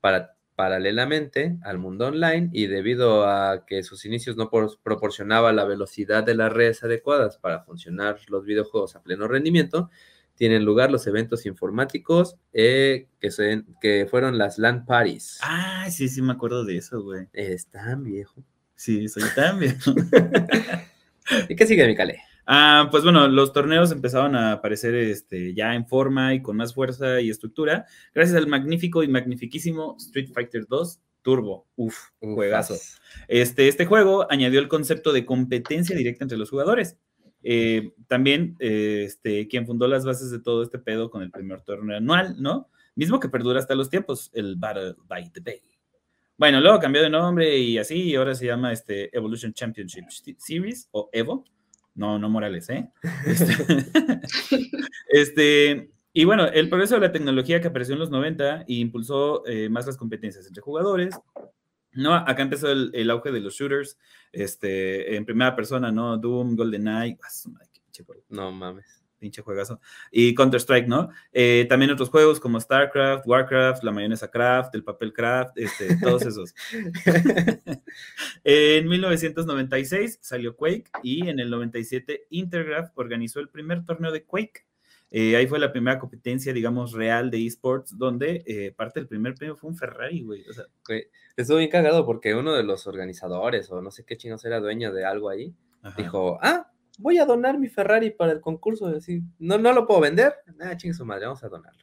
Para, 0.00 0.34
paralelamente 0.60 1.56
al 1.62 1.78
mundo 1.78 2.08
online 2.08 2.50
y 2.52 2.66
debido 2.66 3.26
a 3.26 3.64
que 3.64 3.82
sus 3.82 4.04
inicios 4.04 4.36
no 4.36 4.50
por- 4.50 4.78
proporcionaba 4.82 5.54
la 5.54 5.64
velocidad 5.64 6.22
de 6.22 6.34
las 6.34 6.52
redes 6.52 6.84
adecuadas 6.84 7.38
para 7.38 7.60
funcionar 7.62 8.18
los 8.28 8.44
videojuegos 8.44 8.94
a 8.94 9.02
pleno 9.02 9.26
rendimiento, 9.26 9.88
tienen 10.34 10.66
lugar 10.66 10.90
los 10.90 11.06
eventos 11.06 11.46
informáticos 11.46 12.36
eh, 12.52 13.06
que, 13.20 13.30
se- 13.30 13.64
que 13.80 14.06
fueron 14.10 14.36
las 14.36 14.58
LAN 14.58 14.84
parties. 14.84 15.38
Ah, 15.40 15.86
sí, 15.90 16.10
sí 16.10 16.20
me 16.20 16.32
acuerdo 16.34 16.62
de 16.66 16.76
eso, 16.76 17.02
güey. 17.02 17.26
Es 17.32 17.68
tan 17.68 18.04
viejo. 18.04 18.44
Sí, 18.74 19.08
soy 19.08 19.22
tan 19.34 19.60
viejo. 19.60 19.94
¿Y 21.48 21.56
qué 21.56 21.66
sigue, 21.66 21.86
Micale? 21.86 22.20
Ah, 22.52 22.88
pues 22.90 23.04
bueno, 23.04 23.28
los 23.28 23.52
torneos 23.52 23.92
empezaron 23.92 24.34
a 24.34 24.50
aparecer 24.50 24.92
este, 24.96 25.54
ya 25.54 25.76
en 25.76 25.86
forma 25.86 26.34
y 26.34 26.42
con 26.42 26.56
más 26.56 26.74
fuerza 26.74 27.20
y 27.20 27.30
estructura, 27.30 27.86
gracias 28.12 28.36
al 28.36 28.48
magnífico 28.48 29.04
y 29.04 29.08
magnifiquísimo 29.08 29.94
Street 30.00 30.30
Fighter 30.34 30.66
2 30.66 31.00
Turbo. 31.22 31.68
Uf, 31.76 31.96
juegazo. 32.18 32.74
Este, 33.28 33.68
este 33.68 33.86
juego 33.86 34.26
añadió 34.28 34.58
el 34.58 34.66
concepto 34.66 35.12
de 35.12 35.24
competencia 35.24 35.94
directa 35.94 36.24
entre 36.24 36.38
los 36.38 36.50
jugadores. 36.50 36.98
Eh, 37.44 37.92
también, 38.08 38.56
eh, 38.58 39.04
este, 39.06 39.46
quien 39.46 39.64
fundó 39.64 39.86
las 39.86 40.04
bases 40.04 40.32
de 40.32 40.40
todo 40.40 40.64
este 40.64 40.80
pedo 40.80 41.08
con 41.08 41.22
el 41.22 41.30
primer 41.30 41.60
torneo 41.60 41.98
anual, 41.98 42.34
¿no? 42.42 42.68
Mismo 42.96 43.20
que 43.20 43.28
perdura 43.28 43.60
hasta 43.60 43.76
los 43.76 43.90
tiempos, 43.90 44.28
el 44.34 44.56
Battle 44.56 44.96
by 45.06 45.30
the 45.30 45.40
Bay. 45.40 45.62
Bueno, 46.36 46.60
luego 46.60 46.80
cambió 46.80 47.00
de 47.00 47.10
nombre 47.10 47.56
y 47.58 47.78
así, 47.78 48.02
y 48.02 48.16
ahora 48.16 48.34
se 48.34 48.46
llama 48.46 48.72
este 48.72 49.16
Evolution 49.16 49.52
Championship 49.52 50.06
Series 50.36 50.88
o 50.90 51.10
Evo. 51.12 51.44
No, 51.94 52.18
no 52.18 52.28
Morales, 52.28 52.68
¿eh? 52.70 52.88
Este, 53.26 53.54
este, 55.08 55.90
y 56.12 56.24
bueno, 56.24 56.46
el 56.46 56.68
progreso 56.68 56.94
de 56.94 57.00
la 57.02 57.12
tecnología 57.12 57.60
que 57.60 57.68
apareció 57.68 57.94
en 57.94 58.00
los 58.00 58.10
90 58.10 58.62
e 58.62 58.64
impulsó 58.68 59.46
eh, 59.46 59.68
más 59.68 59.86
las 59.86 59.96
competencias 59.96 60.46
entre 60.46 60.62
jugadores. 60.62 61.14
No, 61.92 62.14
acá 62.14 62.42
empezó 62.42 62.70
el, 62.70 62.90
el 62.94 63.10
auge 63.10 63.32
de 63.32 63.40
los 63.40 63.54
shooters, 63.54 63.98
este, 64.32 65.16
en 65.16 65.24
primera 65.24 65.56
persona, 65.56 65.90
¿no? 65.90 66.16
Doom, 66.16 66.56
GoldenEye, 66.56 67.18
ah, 67.22 67.64
No 68.28 68.52
mames. 68.52 68.99
Pinche 69.20 69.42
juegazo. 69.42 69.80
Y 70.10 70.34
Counter-Strike, 70.34 70.88
¿no? 70.88 71.10
Eh, 71.32 71.66
también 71.68 71.92
otros 71.92 72.08
juegos 72.08 72.40
como 72.40 72.60
StarCraft, 72.60 73.26
Warcraft, 73.26 73.84
la 73.84 73.92
mayonesa 73.92 74.30
Craft, 74.30 74.74
el 74.74 74.82
papel 74.82 75.12
Craft, 75.12 75.56
este, 75.58 75.96
todos 76.02 76.22
esos. 76.22 76.54
en 78.44 78.88
1996 78.88 80.18
salió 80.20 80.56
Quake 80.56 80.90
y 81.04 81.28
en 81.28 81.38
el 81.38 81.50
97 81.50 82.26
Intergraph 82.30 82.90
organizó 82.96 83.38
el 83.38 83.48
primer 83.48 83.84
torneo 83.84 84.10
de 84.10 84.24
Quake. 84.24 84.64
Eh, 85.12 85.36
ahí 85.36 85.46
fue 85.46 85.58
la 85.58 85.72
primera 85.72 85.98
competencia, 85.98 86.52
digamos, 86.52 86.92
real 86.92 87.30
de 87.30 87.44
esports, 87.44 87.98
donde 87.98 88.44
eh, 88.46 88.72
parte 88.76 89.00
del 89.00 89.08
primer 89.08 89.34
premio 89.34 89.56
fue 89.56 89.68
un 89.68 89.76
Ferrari, 89.76 90.22
güey. 90.22 90.48
O 90.48 90.52
sea, 90.52 90.64
Estuvo 91.36 91.58
bien 91.58 91.70
cagado 91.70 92.06
porque 92.06 92.34
uno 92.34 92.54
de 92.54 92.62
los 92.62 92.86
organizadores, 92.86 93.70
o 93.70 93.80
no 93.82 93.90
sé 93.90 94.04
qué 94.04 94.16
chinos 94.16 94.44
era 94.44 94.60
dueño 94.60 94.92
de 94.92 95.04
algo 95.04 95.28
ahí, 95.28 95.54
ajá. 95.82 96.00
dijo, 96.00 96.38
ah, 96.42 96.70
voy 97.00 97.18
a 97.18 97.24
donar 97.24 97.58
mi 97.58 97.68
Ferrari 97.68 98.10
para 98.10 98.32
el 98.32 98.40
concurso. 98.40 98.86
Así, 98.86 99.22
no, 99.38 99.58
no 99.58 99.72
lo 99.72 99.86
puedo 99.86 100.00
vender. 100.00 100.34
Ah, 100.60 100.76
chingue 100.76 100.94
su 100.94 101.04
madre, 101.04 101.26
vamos 101.26 101.42
a 101.42 101.48
donarlo. 101.48 101.82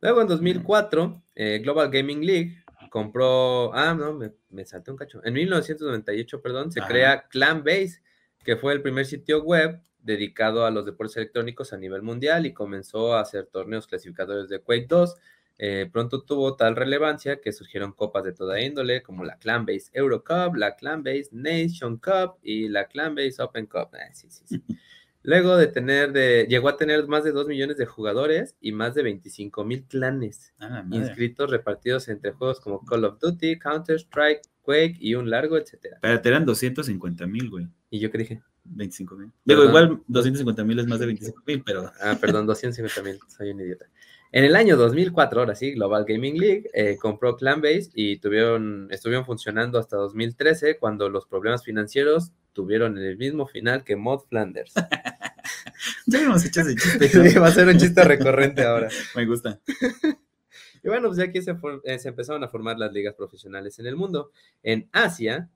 Luego 0.00 0.20
en 0.20 0.28
2004, 0.28 1.22
eh, 1.34 1.58
Global 1.62 1.90
Gaming 1.90 2.24
League 2.24 2.62
compró, 2.90 3.74
ah, 3.74 3.94
no, 3.94 4.12
me, 4.12 4.32
me 4.50 4.64
salté 4.64 4.90
un 4.90 4.96
cacho. 4.96 5.20
En 5.24 5.34
1998, 5.34 6.40
perdón, 6.40 6.70
se 6.70 6.80
Ajá. 6.80 6.88
crea 6.88 7.28
Clanbase, 7.28 8.02
que 8.44 8.56
fue 8.56 8.72
el 8.72 8.82
primer 8.82 9.06
sitio 9.06 9.42
web 9.42 9.80
dedicado 9.98 10.64
a 10.64 10.70
los 10.70 10.86
deportes 10.86 11.16
electrónicos 11.16 11.72
a 11.72 11.76
nivel 11.78 12.02
mundial 12.02 12.46
y 12.46 12.54
comenzó 12.54 13.14
a 13.14 13.20
hacer 13.20 13.46
torneos 13.46 13.86
clasificatorios 13.88 14.48
de 14.48 14.60
Quake 14.60 14.86
2. 14.88 15.16
Eh, 15.58 15.88
pronto 15.90 16.22
tuvo 16.22 16.54
tal 16.56 16.76
relevancia 16.76 17.40
que 17.40 17.52
surgieron 17.52 17.92
copas 17.92 18.24
de 18.24 18.32
toda 18.32 18.60
índole, 18.60 19.02
como 19.02 19.24
la 19.24 19.38
Clanbase 19.38 19.90
Euro 19.92 20.22
Cup, 20.22 20.56
la 20.56 20.76
Clanbase 20.76 21.28
Nation 21.32 21.96
Cup 21.96 22.36
y 22.42 22.68
la 22.68 22.86
Clanbase 22.86 23.42
Open 23.42 23.66
Cup. 23.66 23.88
Ah, 23.94 24.12
sí, 24.12 24.28
sí, 24.30 24.44
sí. 24.46 24.62
Luego 25.22 25.56
de 25.56 25.66
tener, 25.66 26.12
de, 26.12 26.46
llegó 26.48 26.68
a 26.68 26.76
tener 26.76 27.04
más 27.08 27.24
de 27.24 27.32
2 27.32 27.48
millones 27.48 27.76
de 27.78 27.84
jugadores 27.84 28.54
y 28.60 28.70
más 28.70 28.94
de 28.94 29.02
25 29.02 29.64
mil 29.64 29.82
clanes 29.84 30.54
Ah, 30.60 30.84
inscritos 30.92 31.50
repartidos 31.50 32.08
entre 32.08 32.30
juegos 32.30 32.60
como 32.60 32.84
Call 32.84 33.04
of 33.04 33.18
Duty, 33.18 33.58
Counter-Strike, 33.58 34.42
Quake 34.62 34.96
y 35.00 35.16
un 35.16 35.28
largo, 35.28 35.56
etcétera. 35.56 35.96
Espérate, 35.96 36.28
eran 36.28 36.44
250 36.44 37.26
mil, 37.26 37.50
güey. 37.50 37.66
¿Y 37.90 37.98
yo 37.98 38.08
qué 38.12 38.18
dije? 38.18 38.42
25 38.62 39.16
mil. 39.16 39.32
Digo, 39.44 39.64
igual 39.64 40.00
250 40.06 40.62
mil 40.62 40.78
es 40.78 40.86
más 40.86 41.00
de 41.00 41.06
25 41.06 41.42
mil, 41.44 41.62
pero 41.64 41.90
Ah, 42.00 42.16
perdón, 42.20 42.46
250 42.46 43.02
mil, 43.02 43.18
soy 43.26 43.50
un 43.50 43.60
idiota. 43.60 43.86
En 44.36 44.44
el 44.44 44.54
año 44.54 44.76
2004, 44.76 45.40
ahora 45.40 45.54
sí, 45.54 45.72
Global 45.72 46.04
Gaming 46.06 46.38
League 46.38 46.68
eh, 46.74 46.98
compró 47.00 47.38
Clanbase 47.38 47.88
y 47.94 48.18
tuvieron, 48.18 48.86
estuvieron 48.90 49.24
funcionando 49.24 49.78
hasta 49.78 49.96
2013 49.96 50.76
cuando 50.76 51.08
los 51.08 51.24
problemas 51.24 51.64
financieros 51.64 52.32
tuvieron 52.52 52.98
el 52.98 53.16
mismo 53.16 53.46
final 53.46 53.82
que 53.82 53.96
Mod 53.96 54.24
Flanders. 54.28 54.74
ya 56.06 56.18
habíamos 56.18 56.44
hecho 56.44 56.60
ese 56.60 56.74
chiste. 56.74 57.08
Sí, 57.30 57.38
va 57.38 57.46
a 57.46 57.50
ser 57.50 57.66
un 57.66 57.78
chiste 57.78 58.04
recurrente 58.04 58.62
ahora. 58.62 58.90
Me 59.16 59.24
gusta. 59.24 59.58
Y 60.84 60.88
bueno, 60.88 61.08
pues 61.08 61.16
ya 61.16 61.24
aquí 61.24 61.40
se, 61.40 61.56
eh, 61.84 61.98
se 61.98 62.10
empezaron 62.10 62.44
a 62.44 62.48
formar 62.48 62.78
las 62.78 62.92
ligas 62.92 63.14
profesionales 63.14 63.78
en 63.78 63.86
el 63.86 63.96
mundo. 63.96 64.32
En 64.62 64.86
Asia, 64.92 65.48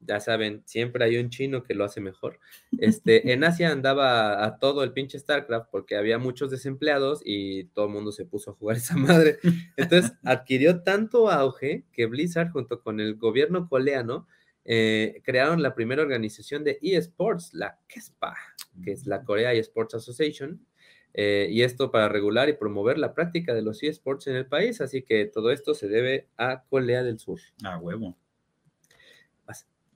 ya 0.00 0.20
saben, 0.20 0.62
siempre 0.64 1.04
hay 1.04 1.18
un 1.18 1.30
chino 1.30 1.62
que 1.62 1.74
lo 1.74 1.84
hace 1.84 2.00
mejor. 2.00 2.40
Este, 2.78 3.32
en 3.32 3.44
Asia 3.44 3.70
andaba 3.70 4.44
a 4.44 4.58
todo 4.58 4.82
el 4.82 4.92
pinche 4.92 5.18
StarCraft 5.18 5.70
porque 5.70 5.96
había 5.96 6.18
muchos 6.18 6.50
desempleados 6.50 7.20
y 7.24 7.64
todo 7.64 7.86
el 7.86 7.92
mundo 7.92 8.12
se 8.12 8.24
puso 8.24 8.50
a 8.50 8.54
jugar 8.54 8.78
esa 8.78 8.96
madre. 8.96 9.38
Entonces 9.76 10.12
adquirió 10.24 10.82
tanto 10.82 11.30
auge 11.30 11.84
que 11.92 12.06
Blizzard 12.06 12.50
junto 12.50 12.80
con 12.82 13.00
el 13.00 13.16
gobierno 13.16 13.68
coreano 13.68 14.26
eh, 14.64 15.20
crearon 15.24 15.62
la 15.62 15.74
primera 15.74 16.02
organización 16.02 16.64
de 16.64 16.78
eSports, 16.82 17.54
la 17.54 17.78
KESPA, 17.88 18.36
que 18.84 18.92
es 18.92 19.06
la 19.06 19.24
Korea 19.24 19.52
eSports 19.52 19.94
Association, 19.94 20.64
eh, 21.12 21.48
y 21.50 21.62
esto 21.62 21.90
para 21.90 22.08
regular 22.08 22.48
y 22.48 22.52
promover 22.52 22.98
la 22.98 23.14
práctica 23.14 23.52
de 23.52 23.62
los 23.62 23.82
eSports 23.82 24.28
en 24.28 24.36
el 24.36 24.46
país, 24.46 24.80
así 24.80 25.02
que 25.02 25.24
todo 25.24 25.50
esto 25.50 25.74
se 25.74 25.88
debe 25.88 26.28
a 26.36 26.62
Corea 26.68 27.02
del 27.02 27.18
Sur. 27.18 27.40
Ah, 27.64 27.78
huevo. 27.78 28.16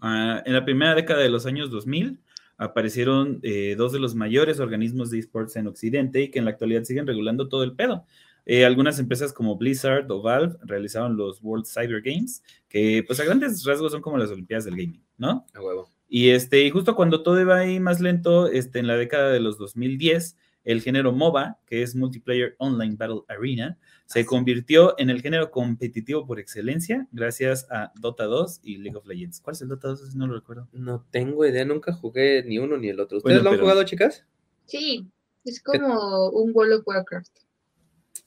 Ah, 0.06 0.42
en 0.44 0.52
la 0.52 0.66
primera 0.66 0.94
década 0.94 1.22
de 1.22 1.30
los 1.30 1.46
años 1.46 1.70
2000 1.70 2.20
aparecieron 2.58 3.40
eh, 3.42 3.74
dos 3.74 3.90
de 3.90 3.98
los 3.98 4.14
mayores 4.14 4.60
organismos 4.60 5.10
de 5.10 5.18
esports 5.18 5.56
en 5.56 5.66
Occidente 5.66 6.20
y 6.20 6.30
que 6.30 6.38
en 6.38 6.44
la 6.44 6.50
actualidad 6.50 6.84
siguen 6.84 7.06
regulando 7.06 7.48
todo 7.48 7.64
el 7.64 7.72
pedo. 7.72 8.04
Eh, 8.44 8.66
algunas 8.66 8.98
empresas 8.98 9.32
como 9.32 9.56
Blizzard 9.56 10.12
o 10.12 10.20
Valve 10.20 10.58
realizaron 10.60 11.16
los 11.16 11.42
World 11.42 11.64
Cyber 11.64 12.02
Games, 12.02 12.42
que 12.68 13.02
pues 13.06 13.18
a 13.18 13.24
grandes 13.24 13.64
rasgos 13.64 13.92
son 13.92 14.02
como 14.02 14.18
las 14.18 14.28
Olimpiadas 14.30 14.66
del 14.66 14.76
Gaming, 14.76 15.02
¿no? 15.16 15.46
A 15.54 15.62
huevo. 15.62 15.88
Y 16.06 16.28
este, 16.28 16.62
y 16.62 16.70
justo 16.70 16.94
cuando 16.94 17.22
todo 17.22 17.40
iba 17.40 17.56
ahí 17.56 17.80
más 17.80 18.02
lento, 18.02 18.48
este, 18.48 18.80
en 18.80 18.86
la 18.86 18.98
década 18.98 19.30
de 19.30 19.40
los 19.40 19.56
2010, 19.56 20.36
el 20.64 20.80
género 20.82 21.12
MOBA, 21.12 21.58
que 21.66 21.82
es 21.82 21.94
Multiplayer 21.94 22.56
Online 22.58 22.96
Battle 22.96 23.20
Arena, 23.28 23.78
se 24.06 24.24
convirtió 24.26 24.94
en 24.98 25.10
el 25.10 25.20
género 25.22 25.50
competitivo 25.50 26.26
por 26.26 26.38
excelencia 26.40 27.06
gracias 27.12 27.66
a 27.70 27.92
Dota 27.96 28.24
2 28.24 28.60
y 28.62 28.78
League 28.78 28.96
of 28.96 29.06
Legends. 29.06 29.40
¿Cuál 29.40 29.54
es 29.56 29.62
el 29.62 29.68
Dota 29.68 29.88
2? 29.88 30.02
Ese 30.08 30.18
No 30.18 30.26
lo 30.26 30.34
recuerdo. 30.34 30.68
No 30.72 31.04
tengo 31.10 31.44
idea, 31.46 31.64
nunca 31.64 31.92
jugué 31.92 32.42
ni 32.44 32.58
uno 32.58 32.76
ni 32.76 32.88
el 32.88 33.00
otro. 33.00 33.18
¿Ustedes 33.18 33.34
Bueno, 33.36 33.44
lo 33.44 33.50
han 33.50 33.54
pero- 33.56 33.64
jugado, 33.66 33.84
chicas? 33.84 34.26
Sí, 34.66 35.10
es 35.44 35.62
como 35.62 36.30
un 36.30 36.50
World 36.54 36.80
of 36.80 36.82
Warcraft. 36.88 37.30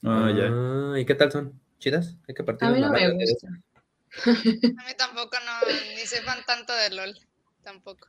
Ah, 0.04 0.32
ya. 0.36 0.48
Ah, 0.50 0.94
¿Y 1.00 1.04
qué 1.04 1.14
tal 1.14 1.32
son? 1.32 1.60
¿Chidas? 1.78 2.16
Hay 2.28 2.34
que 2.34 2.44
partir 2.44 2.68
A 2.68 2.70
mí 2.72 2.80
no 2.80 2.90
me 2.92 3.12
gusta. 3.14 3.48
A 4.26 4.30
mí 4.32 4.94
tampoco, 4.96 5.36
no, 5.44 5.96
ni 5.96 6.06
soy 6.06 6.20
fan 6.24 6.38
tanto 6.46 6.72
de 6.72 6.94
LOL, 6.94 7.14
tampoco. 7.62 8.08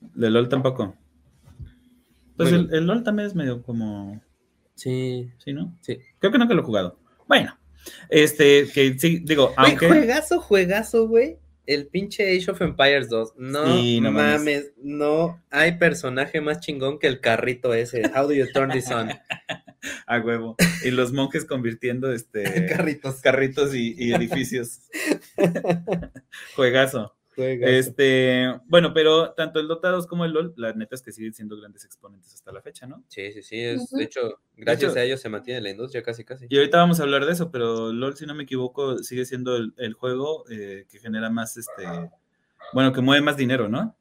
De 0.00 0.30
LOL 0.30 0.48
tampoco. 0.48 0.96
Pues 2.42 2.50
Bueno. 2.52 2.68
el, 2.70 2.74
el 2.78 2.86
LOL 2.86 3.02
también 3.02 3.26
es 3.28 3.34
medio 3.34 3.62
como. 3.62 4.22
Sí, 4.74 5.30
Sí, 5.44 5.52
¿no? 5.52 5.76
sí. 5.82 5.98
Creo 6.18 6.32
que 6.32 6.38
nunca 6.38 6.54
lo 6.54 6.62
he 6.62 6.64
jugado. 6.64 6.98
Bueno, 7.28 7.58
este, 8.08 8.66
que 8.72 8.98
sí, 8.98 9.20
digo, 9.24 9.52
aunque. 9.56 9.88
juegazo, 9.88 10.40
juegazo, 10.40 11.06
güey. 11.08 11.38
El 11.66 11.86
pinche 11.86 12.24
Age 12.36 12.50
of 12.50 12.60
Empires 12.62 13.08
2. 13.10 13.34
No, 13.36 13.76
Sí, 13.76 14.00
no 14.00 14.10
mames. 14.10 14.38
mames, 14.40 14.72
no 14.82 15.40
hay 15.50 15.78
personaje 15.78 16.40
más 16.40 16.58
chingón 16.60 16.98
que 16.98 17.06
el 17.06 17.20
carrito 17.20 17.74
ese. 17.74 18.02
How 18.16 18.26
do 18.26 18.32
you 18.32 18.46
turn 18.52 18.70
this 18.70 18.90
on? 18.90 19.10
A 20.06 20.18
huevo. 20.20 20.56
Y 20.84 20.90
los 20.90 21.12
monjes 21.12 21.44
convirtiendo 21.44 22.12
este. 22.12 22.66
Carritos. 22.66 23.20
carritos 23.20 23.74
y, 23.74 23.94
y 23.96 24.12
edificios. 24.14 24.80
Juegazo. 26.56 27.14
Este, 27.36 28.60
bueno, 28.66 28.92
pero 28.92 29.32
tanto 29.32 29.60
el 29.60 29.68
Dota 29.68 29.88
2 29.90 30.06
como 30.06 30.24
el 30.24 30.32
LOL, 30.32 30.52
la 30.56 30.72
neta 30.72 30.94
es 30.94 31.02
que 31.02 31.12
siguen 31.12 31.32
siendo 31.32 31.56
grandes 31.56 31.84
exponentes 31.84 32.34
hasta 32.34 32.52
la 32.52 32.60
fecha, 32.60 32.86
¿no? 32.86 33.02
Sí, 33.08 33.32
sí, 33.32 33.42
sí. 33.42 33.60
Es. 33.60 33.90
De 33.90 34.02
hecho, 34.04 34.40
gracias 34.56 34.92
hecho- 34.92 35.00
a 35.00 35.04
ellos 35.04 35.20
se 35.20 35.28
mantiene 35.28 35.60
la 35.60 35.70
industria 35.70 36.02
casi, 36.02 36.24
casi. 36.24 36.46
Y 36.48 36.56
ahorita 36.58 36.78
vamos 36.78 37.00
a 37.00 37.04
hablar 37.04 37.24
de 37.26 37.32
eso, 37.32 37.50
pero 37.50 37.92
LOL, 37.92 38.16
si 38.16 38.26
no 38.26 38.34
me 38.34 38.42
equivoco, 38.42 38.98
sigue 38.98 39.24
siendo 39.24 39.56
el, 39.56 39.72
el 39.78 39.94
juego 39.94 40.44
eh, 40.50 40.86
que 40.88 40.98
genera 40.98 41.30
más, 41.30 41.56
este, 41.56 41.84
bueno, 42.72 42.92
que 42.92 43.00
mueve 43.00 43.22
más 43.22 43.36
dinero, 43.36 43.68
¿no? 43.68 43.96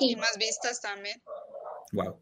Y 0.00 0.10
Sí. 0.10 0.16
más 0.16 0.36
vistas 0.38 0.80
también. 0.80 1.20
Wow. 1.92 2.18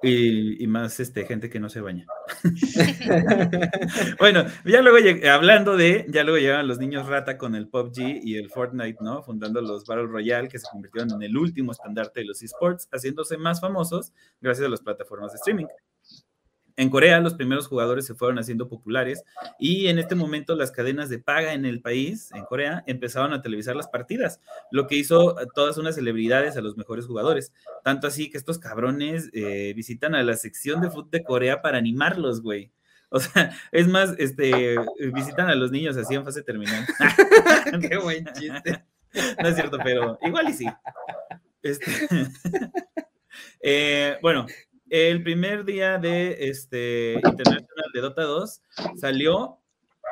Y, 0.00 0.62
y 0.62 0.66
más 0.68 1.00
este, 1.00 1.24
gente 1.24 1.50
que 1.50 1.58
no 1.58 1.68
se 1.68 1.80
baña. 1.80 2.06
Bueno, 4.18 4.44
ya 4.64 4.82
luego 4.82 4.98
hablando 5.30 5.76
de, 5.76 6.06
ya 6.08 6.22
luego 6.24 6.38
llegaban 6.38 6.68
los 6.68 6.78
niños 6.78 7.06
rata 7.06 7.38
con 7.38 7.54
el 7.54 7.68
PUBG 7.68 8.20
y 8.22 8.36
el 8.36 8.50
Fortnite, 8.50 8.98
¿no? 9.00 9.22
Fundando 9.22 9.60
los 9.60 9.86
Battle 9.86 10.06
Royale 10.06 10.48
que 10.48 10.58
se 10.58 10.66
convirtieron 10.70 11.10
en 11.12 11.22
el 11.22 11.36
último 11.36 11.72
estandarte 11.72 12.20
de 12.20 12.26
los 12.26 12.42
esports, 12.42 12.88
haciéndose 12.92 13.38
más 13.38 13.60
famosos 13.60 14.12
gracias 14.40 14.66
a 14.66 14.70
las 14.70 14.80
plataformas 14.80 15.32
de 15.32 15.36
streaming. 15.36 15.66
En 16.78 16.90
Corea, 16.90 17.18
los 17.18 17.34
primeros 17.34 17.66
jugadores 17.66 18.06
se 18.06 18.14
fueron 18.14 18.38
haciendo 18.38 18.68
populares 18.68 19.24
y 19.58 19.88
en 19.88 19.98
este 19.98 20.14
momento 20.14 20.54
las 20.54 20.70
cadenas 20.70 21.08
de 21.08 21.18
paga 21.18 21.52
en 21.52 21.64
el 21.66 21.82
país, 21.82 22.30
en 22.34 22.44
Corea, 22.44 22.84
empezaron 22.86 23.32
a 23.32 23.42
televisar 23.42 23.74
las 23.74 23.88
partidas, 23.88 24.40
lo 24.70 24.86
que 24.86 24.94
hizo 24.94 25.38
a 25.38 25.46
todas 25.46 25.76
unas 25.76 25.96
celebridades 25.96 26.56
a 26.56 26.60
los 26.60 26.76
mejores 26.76 27.06
jugadores. 27.06 27.52
Tanto 27.82 28.06
así 28.06 28.30
que 28.30 28.38
estos 28.38 28.60
cabrones 28.60 29.28
eh, 29.32 29.72
visitan 29.74 30.14
a 30.14 30.22
la 30.22 30.36
sección 30.36 30.80
de 30.80 30.88
fútbol 30.88 31.10
de 31.10 31.24
Corea 31.24 31.62
para 31.62 31.78
animarlos, 31.78 32.42
güey. 32.42 32.70
O 33.10 33.18
sea, 33.18 33.50
es 33.72 33.88
más, 33.88 34.14
este, 34.18 34.76
visitan 35.12 35.48
a 35.48 35.56
los 35.56 35.72
niños 35.72 35.96
así 35.96 36.14
en 36.14 36.24
fase 36.24 36.42
terminal. 36.42 36.86
Qué 37.90 37.96
buen 37.96 38.24
chiste. 38.34 38.84
No 39.42 39.48
es 39.48 39.54
cierto, 39.56 39.78
pero 39.82 40.16
igual 40.22 40.48
y 40.48 40.52
sí. 40.52 40.66
Este, 41.62 41.90
eh, 43.60 44.18
bueno, 44.22 44.46
el 44.90 45.22
primer 45.22 45.64
día 45.64 45.98
de 45.98 46.48
este 46.48 47.14
International 47.14 47.90
de 47.92 48.00
Dota 48.00 48.22
2 48.22 48.62
salió 48.96 49.58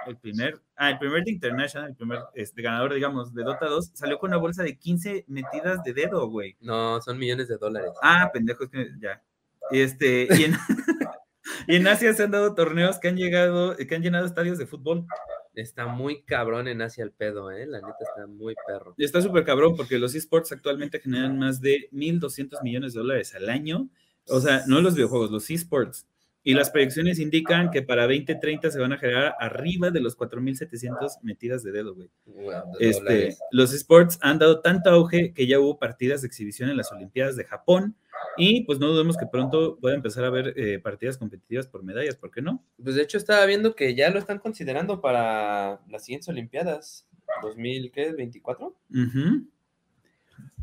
el 0.06 0.16
primer, 0.18 0.61
ah, 0.76 0.90
el 0.90 0.99
primer 0.99 1.25
de 1.25 1.33
International, 1.33 1.90
el 1.90 1.97
primer 1.97 2.21
este, 2.35 2.62
ganador, 2.62 2.95
digamos, 2.95 3.35
de 3.35 3.42
Dota 3.42 3.66
2, 3.66 3.92
salió 3.95 4.18
con 4.18 4.30
una 4.30 4.37
bolsa 4.37 4.62
de 4.62 4.78
15 4.78 5.25
metidas 5.28 5.83
de 5.83 5.92
dedo, 5.92 6.28
güey. 6.28 6.56
No, 6.61 7.00
son 7.00 7.18
millones 7.18 7.49
de 7.49 7.56
dólares. 7.56 7.90
Ah, 8.02 8.30
pendejo, 8.33 8.64
es 8.64 8.71
que 8.71 8.90
ya. 9.00 9.23
Este, 9.71 10.28
y 10.38 10.45
en, 10.45 10.54
y 11.66 11.76
en 11.76 11.87
Asia 11.88 12.12
se 12.14 12.25
han 12.25 12.30
dado 12.30 12.54
torneos 12.54 12.99
que 12.99 13.09
han 13.09 13.16
llegado, 13.16 13.76
que 13.76 13.95
han 13.95 14.02
llenado 14.02 14.26
estadios 14.26 14.59
de 14.59 14.66
fútbol. 14.66 15.06
Está 15.54 15.87
muy 15.87 16.23
cabrón 16.23 16.68
en 16.68 16.83
Asia 16.83 17.02
el 17.02 17.12
pedo, 17.12 17.50
¿eh? 17.50 17.66
La 17.66 17.78
neta 17.78 17.97
está 18.00 18.26
muy 18.26 18.54
perro. 18.66 18.95
Y 18.99 19.04
está 19.04 19.23
súper 19.23 19.45
cabrón 19.45 19.75
porque 19.75 19.99
los 19.99 20.14
esports 20.14 20.52
actualmente 20.52 21.00
generan 21.00 21.38
más 21.38 21.62
de 21.62 21.88
1.200 21.92 22.62
millones 22.62 22.92
de 22.92 23.00
dólares 23.00 23.35
al 23.35 23.49
año. 23.49 23.88
O 24.28 24.40
sea, 24.40 24.64
no 24.66 24.80
los 24.80 24.95
videojuegos, 24.95 25.30
los 25.30 25.50
esports. 25.50 26.06
Y 26.42 26.54
las 26.54 26.71
proyecciones 26.71 27.18
indican 27.18 27.73
que 27.73 27.83
para 27.83 28.04
2030 28.04 28.71
se 28.71 28.78
van 28.78 28.92
a 28.92 28.99
generar 28.99 29.35
arriba 29.40 29.90
de 29.90 29.99
los 29.99 30.16
4.700 30.16 31.18
metidas 31.23 31.64
de 31.64 31.73
dedo, 31.73 31.97
güey. 31.97 32.09
Wow, 32.25 32.78
de 32.78 32.88
Este, 32.88 33.37
los 33.50 33.75
esports 33.75 34.16
han 34.23 34.38
dado 34.38 34.61
tanto 34.61 34.90
auge 34.90 35.33
que 35.33 35.49
ya 35.49 35.59
hubo 35.59 35.76
partidas 35.76 36.23
de 36.23 36.28
exhibición 36.28 36.71
en 36.71 36.76
las 36.76 36.92
Olimpiadas 36.92 37.35
de 37.35 37.45
Japón. 37.45 37.97
Y 38.37 38.64
pues 38.64 38.78
no 38.78 38.87
dudemos 38.87 39.16
que 39.16 39.26
pronto 39.26 39.76
pueda 39.80 39.97
empezar 39.97 40.23
a 40.23 40.28
haber 40.28 40.54
eh, 40.56 40.78
partidas 40.78 41.18
competitivas 41.18 41.66
por 41.66 41.83
medallas, 41.83 42.14
¿por 42.14 42.30
qué 42.30 42.42
no? 42.42 42.64
Pues 42.80 42.95
de 42.95 43.02
hecho 43.02 43.18
estaba 43.18 43.45
viendo 43.45 43.75
que 43.75 43.97
ya 43.97 44.11
lo 44.11 44.21
están 44.21 44.38
considerando 44.38 45.00
para 45.00 45.80
las 45.88 46.04
siguientes 46.04 46.28
Olimpiadas. 46.28 47.09
2000, 47.42 47.90
¿qué? 47.90 48.14
¿24? 48.14 48.73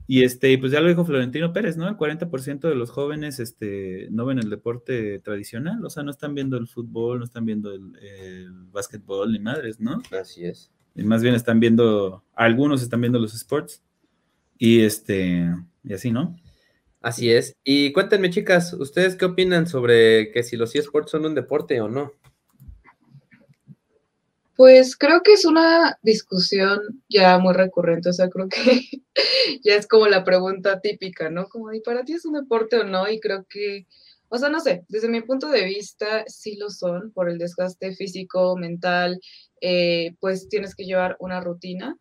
Y 0.06 0.24
este, 0.24 0.58
pues 0.58 0.72
ya 0.72 0.82
lo 0.82 0.90
dijo 0.90 1.06
Florentino 1.06 1.54
Pérez, 1.54 1.78
¿no? 1.78 1.88
El 1.88 1.96
40% 1.96 2.68
de 2.68 2.76
los 2.76 2.92
jóvenes 2.92 3.40
este, 3.40 4.08
no 4.12 4.26
ven 4.26 4.40
el 4.40 4.50
deporte 4.50 5.20
tradicional, 5.20 5.84
o 5.86 5.90
sea, 5.90 6.04
no 6.04 6.12
están 6.12 6.36
viendo 6.36 6.58
el 6.58 6.68
fútbol, 6.68 7.20
no 7.20 7.26
están 7.26 7.46
viendo 7.46 7.72
el, 7.72 7.96
el 7.98 8.52
básquetbol 8.72 9.32
ni 9.32 9.40
madres, 9.40 9.80
¿no? 9.80 10.02
Así 10.12 10.46
es. 10.46 10.72
Y 10.96 11.04
más 11.04 11.24
bien 11.24 11.36
están 11.36 11.60
viendo, 11.60 12.24
algunos 12.36 12.82
están 12.82 13.02
viendo 13.02 13.20
los 13.20 13.34
sports. 13.34 13.82
Y 14.58 14.82
este, 14.82 15.50
y 15.84 15.94
así, 15.94 16.12
¿no? 16.12 16.38
Así 17.02 17.32
es. 17.32 17.58
Y 17.64 17.92
cuéntenme, 17.92 18.30
chicas, 18.30 18.74
¿ustedes 18.74 19.16
qué 19.16 19.26
opinan 19.26 19.68
sobre 19.68 20.32
que 20.32 20.44
si 20.44 20.56
los 20.56 20.74
eSports 20.74 21.12
son 21.12 21.26
un 21.26 21.36
deporte 21.36 21.82
o 21.82 21.90
no? 21.90 22.14
Pues 24.56 24.96
creo 24.96 25.24
que 25.24 25.34
es 25.34 25.46
una 25.46 25.98
discusión 26.04 26.80
ya 27.10 27.40
muy 27.40 27.54
recurrente, 27.54 28.10
o 28.10 28.14
sea, 28.14 28.30
creo 28.30 28.50
que 28.50 28.62
ya 29.64 29.76
es 29.76 29.88
como 29.88 30.08
la 30.08 30.24
pregunta 30.24 30.80
típica, 30.80 31.30
¿no? 31.32 31.48
Como, 31.48 31.74
¿y 31.74 31.82
para 31.82 32.04
ti 32.04 32.14
es 32.14 32.26
un 32.26 32.34
deporte 32.34 32.78
o 32.78 32.84
no? 32.84 33.10
Y 33.10 33.20
creo 33.20 33.46
que, 33.50 33.88
o 34.30 34.38
sea, 34.38 34.50
no 34.50 34.60
sé, 34.60 34.86
desde 34.90 35.10
mi 35.10 35.22
punto 35.22 35.50
de 35.50 35.66
vista 35.66 36.24
sí 36.28 36.56
lo 36.58 36.70
son 36.70 37.12
por 37.14 37.30
el 37.30 37.40
desgaste 37.40 37.96
físico, 37.96 38.56
mental, 38.56 39.20
eh, 39.60 40.16
pues 40.20 40.48
tienes 40.50 40.76
que 40.76 40.86
llevar 40.86 41.18
una 41.20 41.42
rutina 41.42 41.98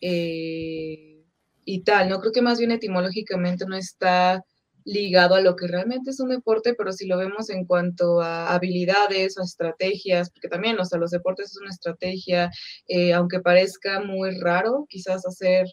eh, 0.00 1.24
y 1.64 1.82
tal, 1.82 2.08
¿no? 2.08 2.20
Creo 2.20 2.32
que 2.32 2.42
más 2.42 2.58
bien 2.58 2.70
etimológicamente 2.70 3.66
no 3.66 3.76
está 3.76 4.44
ligado 4.86 5.34
a 5.34 5.40
lo 5.40 5.56
que 5.56 5.66
realmente 5.66 6.10
es 6.10 6.20
un 6.20 6.30
deporte, 6.30 6.74
pero 6.74 6.92
si 6.92 7.06
lo 7.06 7.18
vemos 7.18 7.50
en 7.50 7.66
cuanto 7.66 8.20
a 8.20 8.54
habilidades, 8.54 9.36
a 9.36 9.42
estrategias, 9.42 10.30
porque 10.30 10.48
también, 10.48 10.78
o 10.78 10.84
sea, 10.84 10.98
los 10.98 11.10
deportes 11.10 11.50
es 11.50 11.58
una 11.60 11.70
estrategia, 11.70 12.50
eh, 12.88 13.12
aunque 13.12 13.40
parezca 13.40 14.00
muy 14.00 14.30
raro, 14.38 14.86
quizás 14.88 15.26
hacer, 15.26 15.66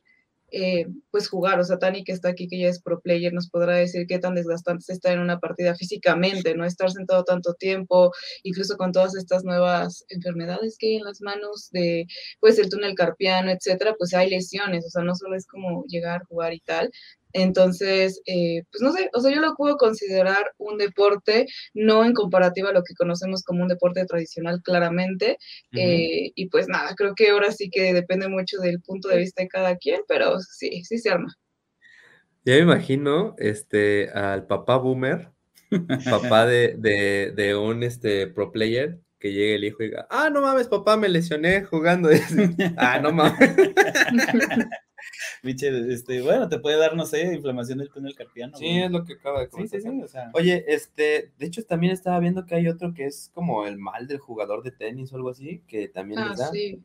eh, 0.52 0.88
pues 1.12 1.30
jugar, 1.30 1.60
o 1.60 1.64
sea, 1.64 1.80
Tani 1.80 2.04
que 2.04 2.12
está 2.12 2.30
aquí, 2.30 2.48
que 2.48 2.60
ya 2.60 2.70
es 2.70 2.82
pro 2.82 3.02
player, 3.02 3.34
nos 3.34 3.50
podrá 3.50 3.76
decir 3.76 4.06
qué 4.08 4.20
tan 4.20 4.36
desgastante 4.36 4.92
está 4.94 5.12
en 5.14 5.20
una 5.20 5.40
partida 5.40 5.76
físicamente, 5.76 6.56
¿no? 6.56 6.66
Estar 6.66 6.92
sentado 6.92 7.24
tanto 7.24 7.54
tiempo, 7.56 8.12
incluso 8.44 8.78
con 8.78 8.92
todas 8.92 9.16
estas 9.16 9.44
nuevas 9.44 10.06
enfermedades 10.10 10.78
que 10.80 10.88
hay 10.88 10.96
en 10.98 11.06
las 11.06 11.22
manos 11.22 11.70
de, 11.72 12.06
pues, 12.40 12.60
el 12.60 12.70
túnel 12.70 12.96
carpiano, 12.96 13.52
etcétera, 13.52 13.96
pues 13.98 14.14
hay 14.14 14.30
lesiones, 14.30 14.86
o 14.86 14.90
sea, 14.90 15.04
no 15.04 15.16
solo 15.16 15.36
es 15.36 15.46
como 15.48 15.86
llegar, 15.88 16.24
jugar 16.28 16.54
y 16.54 16.60
tal, 16.62 16.92
entonces, 17.34 18.22
eh, 18.26 18.64
pues 18.72 18.82
no 18.82 18.92
sé, 18.92 19.10
o 19.14 19.20
sea, 19.20 19.34
yo 19.34 19.42
lo 19.42 19.56
puedo 19.56 19.76
considerar 19.78 20.52
un 20.58 20.78
deporte, 20.78 21.48
no 21.74 22.06
en 22.06 22.14
comparativa 22.14 22.70
a 22.70 22.74
lo 22.74 22.84
que 22.84 22.94
conocemos 22.94 23.44
como 23.44 23.64
un 23.64 23.68
deporte 23.68 24.06
tradicional 24.06 24.62
claramente. 24.64 25.38
eh, 25.74 26.32
y 26.36 26.50
pues 26.50 26.68
nada, 26.68 26.94
creo 26.96 27.14
que 27.16 27.30
ahora 27.30 27.52
sí 27.52 27.70
que 27.70 27.94
depende 27.94 28.28
mucho 28.28 28.60
del 28.60 28.82
punto 28.82 29.10
de 29.10 29.18
vista 29.18 29.42
de 29.42 29.50
cada 29.50 29.76
quien, 29.78 30.02
pero 30.08 30.40
sí, 30.40 30.84
sí 30.84 31.00
se 31.00 31.10
arma. 31.10 31.34
Ya 32.46 32.54
me 32.56 32.60
imagino 32.60 33.36
este, 33.38 34.10
al 34.10 34.46
papá 34.46 34.78
boomer, 34.78 35.32
papá 36.10 36.46
de, 36.46 36.76
de, 36.78 37.32
de 37.36 37.56
un 37.56 37.84
este, 37.84 38.28
pro 38.28 38.52
player, 38.52 39.00
que 39.18 39.32
llegue 39.32 39.56
el 39.56 39.64
hijo 39.64 39.82
y 39.82 39.86
diga, 39.88 40.06
ah, 40.10 40.30
no 40.30 40.42
mames, 40.42 40.68
papá, 40.68 40.98
me 40.98 41.08
lesioné 41.08 41.64
jugando. 41.64 42.10
ah, 42.78 43.00
no 43.00 43.14
mames. 43.14 43.56
Michel, 45.42 45.92
este, 45.92 46.22
bueno, 46.22 46.48
te 46.50 46.60
puede 46.60 46.78
dar, 46.78 46.96
no 46.96 47.06
sé, 47.06 47.34
inflamación 47.34 47.80
del 47.80 47.90
túnel 47.90 48.16
carpiano. 48.16 48.58
Sí, 48.58 48.66
güey. 48.66 48.84
es 48.84 48.92
lo 48.92 49.04
que 49.06 49.14
acaba 49.14 49.42
de 49.42 49.50
comentar. 49.50 49.82
sí, 49.82 49.88
sí, 49.90 50.02
o 50.02 50.08
sea. 50.08 50.32
Oye, 50.34 50.64
este, 50.68 51.32
de 51.38 51.46
hecho 51.46 51.64
también 51.66 51.94
estaba 51.94 52.20
viendo 52.20 52.46
que 52.46 52.56
hay 52.56 52.68
otro 52.68 52.94
que 52.94 53.06
es 53.06 53.32
como 53.34 53.66
el 53.66 53.78
mal 53.78 54.08
del 54.08 54.20
jugador 54.20 54.64
de 54.64 54.72
tenis 54.72 55.12
o 55.12 55.16
algo 55.18 55.30
así, 55.30 55.62
que 55.68 55.88
también 55.88 56.20
Ah, 56.20 56.30
les 56.30 56.40
da. 56.40 56.50
sí. 56.52 56.82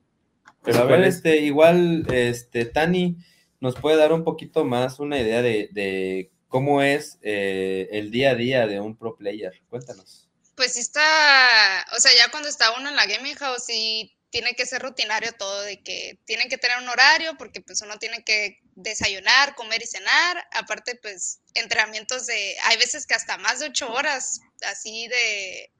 Pero 0.65 0.79
a 0.79 0.87
¿Cuál 0.87 1.01
ver, 1.01 1.09
es? 1.09 1.17
este, 1.17 1.39
igual, 1.39 2.07
este, 2.13 2.65
Tani, 2.65 3.17
nos 3.61 3.77
puede 3.77 3.97
dar 3.97 4.13
un 4.13 4.25
poquito 4.25 4.65
más 4.65 4.99
una 4.99 5.19
idea 5.21 5.41
de, 5.43 5.69
de 5.73 6.31
cómo 6.49 6.83
es 6.83 7.19
eh, 7.23 7.89
el 7.93 8.11
día 8.11 8.31
a 8.31 8.35
día 8.35 8.67
de 8.67 8.81
un 8.81 8.97
pro 8.97 9.15
player. 9.17 9.53
Cuéntanos. 9.69 10.29
Pues 10.57 10.73
sí 10.73 10.81
está, 10.81 11.87
o 11.97 12.01
sea, 12.01 12.11
ya 12.19 12.31
cuando 12.33 12.49
está 12.49 12.77
uno 12.79 12.89
en 12.89 12.97
la 12.97 13.07
gaming 13.07 13.37
house 13.37 13.65
sí 13.67 14.11
tiene 14.31 14.55
que 14.55 14.67
ser 14.67 14.83
rutinario 14.83 15.33
todo, 15.33 15.63
de 15.63 15.83
que 15.83 16.19
tienen 16.25 16.49
que 16.49 16.59
tener 16.59 16.79
un 16.79 16.89
horario 16.89 17.37
porque 17.39 17.61
pues 17.61 17.81
uno 17.81 17.99
tiene 17.99 18.25
que 18.25 18.61
desayunar, 18.75 19.55
comer 19.55 19.83
y 19.83 19.87
cenar, 19.87 20.47
aparte 20.53 20.97
pues 20.97 21.41
entrenamientos 21.55 22.27
de, 22.27 22.57
hay 22.65 22.77
veces 22.77 23.07
que 23.07 23.15
hasta 23.15 23.39
más 23.39 23.61
de 23.61 23.67
ocho 23.67 23.91
horas, 23.91 24.41
así 24.67 25.09
de, 25.09 25.73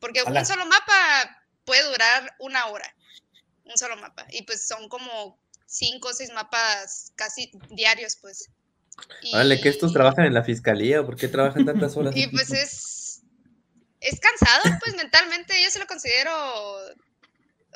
porque 0.00 0.22
un 0.22 0.46
solo 0.46 0.64
mapa 0.66 1.44
puede 1.64 1.82
durar 1.84 2.34
una 2.38 2.66
hora, 2.66 2.94
un 3.64 3.76
solo 3.76 3.96
mapa, 3.96 4.26
y 4.30 4.42
pues 4.42 4.66
son 4.66 4.88
como 4.88 5.38
cinco 5.66 6.08
o 6.08 6.14
seis 6.14 6.30
mapas 6.32 7.12
casi 7.16 7.50
diarios 7.70 8.16
pues. 8.16 8.50
Órale, 9.32 9.60
que 9.60 9.68
estos 9.68 9.90
Y- 9.90 9.94
trabajan 9.94 10.26
en 10.26 10.34
la 10.34 10.44
fiscalía, 10.44 11.04
¿por 11.04 11.16
qué 11.16 11.28
trabajan 11.28 11.64
tantas 11.64 11.96
horas? 11.96 12.14
y 12.16 12.26
pues 12.28 12.50
es, 12.50 13.22
es 14.00 14.18
cansado, 14.20 14.62
pues 14.82 14.96
mentalmente, 14.96 15.54
yo 15.62 15.70
se 15.70 15.78
lo 15.78 15.86
considero, 15.86 16.78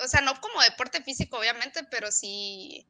o 0.02 0.09
sea, 0.09 0.20
no 0.20 0.40
como 0.40 0.62
deporte 0.62 1.02
físico, 1.02 1.38
obviamente, 1.38 1.82
pero 1.90 2.11
sí, 2.12 2.87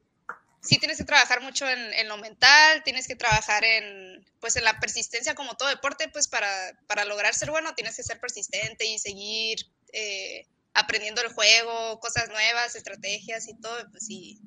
sí 0.61 0.79
tienes 0.79 0.99
que 0.99 1.05
trabajar 1.05 1.43
mucho 1.43 1.67
en, 1.69 2.09
lo 2.09 2.19
mental, 2.19 2.83
tienes 2.85 3.07
que 3.07 3.17
trabajar 3.17 3.65
en, 3.65 4.25
pues 4.41 4.57
en 4.57 4.65
la 4.65 4.79
persistencia 4.81 5.35
como 5.35 5.57
todo 5.57 5.69
deporte, 5.69 6.09
pues 6.09 6.29
para, 6.29 6.49
para 6.87 7.05
lograr 7.05 7.35
ser 7.35 7.51
bueno 7.51 7.75
tienes 7.75 7.97
que 7.97 8.03
ser 8.03 8.19
persistente 8.21 8.85
y 8.87 8.99
seguir 8.99 9.59
eh, 9.93 10.47
aprendiendo 10.75 11.23
el 11.23 11.29
juego, 11.29 12.01
cosas 12.01 12.29
nuevas, 12.29 12.75
estrategias 12.75 13.49
y 13.49 13.55
todo, 13.55 13.77
pues 13.91 14.07
sí, 14.07 14.41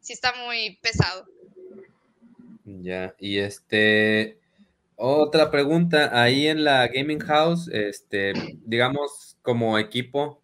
sí 0.00 0.12
está 0.12 0.32
muy 0.44 0.78
pesado. 0.80 1.26
Ya, 2.64 3.14
y 3.18 3.38
este, 3.38 4.38
otra 4.96 5.50
pregunta, 5.50 6.22
ahí 6.22 6.46
en 6.46 6.64
la 6.64 6.86
gaming 6.88 7.20
house, 7.20 7.68
este, 7.72 8.32
digamos, 8.64 9.36
como 9.42 9.78
equipo, 9.78 10.39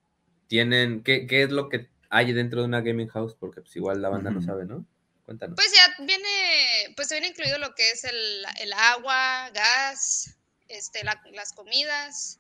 tienen, 0.48 1.02
¿qué, 1.02 1.26
qué 1.26 1.42
es 1.42 1.50
lo 1.50 1.68
que 1.68 1.88
hay 2.11 2.32
dentro 2.32 2.61
de 2.61 2.66
una 2.66 2.80
gaming 2.80 3.09
house? 3.09 3.35
Porque 3.38 3.61
pues 3.61 3.74
igual 3.76 4.00
la 4.02 4.09
banda 4.09 4.30
no 4.30 4.40
sabe, 4.42 4.64
¿no? 4.64 4.85
Cuéntanos. 5.24 5.56
Pues 5.56 5.72
ya 5.74 6.04
viene, 6.04 6.94
pues 6.96 7.09
viene 7.11 7.28
incluido 7.28 7.59
lo 7.59 7.74
que 7.74 7.90
es 7.90 8.04
el, 8.04 8.44
el 8.61 8.72
agua, 8.72 9.50
gas, 9.50 10.37
este, 10.68 11.02
la- 11.04 11.20
las 11.32 11.52
comidas, 11.52 12.38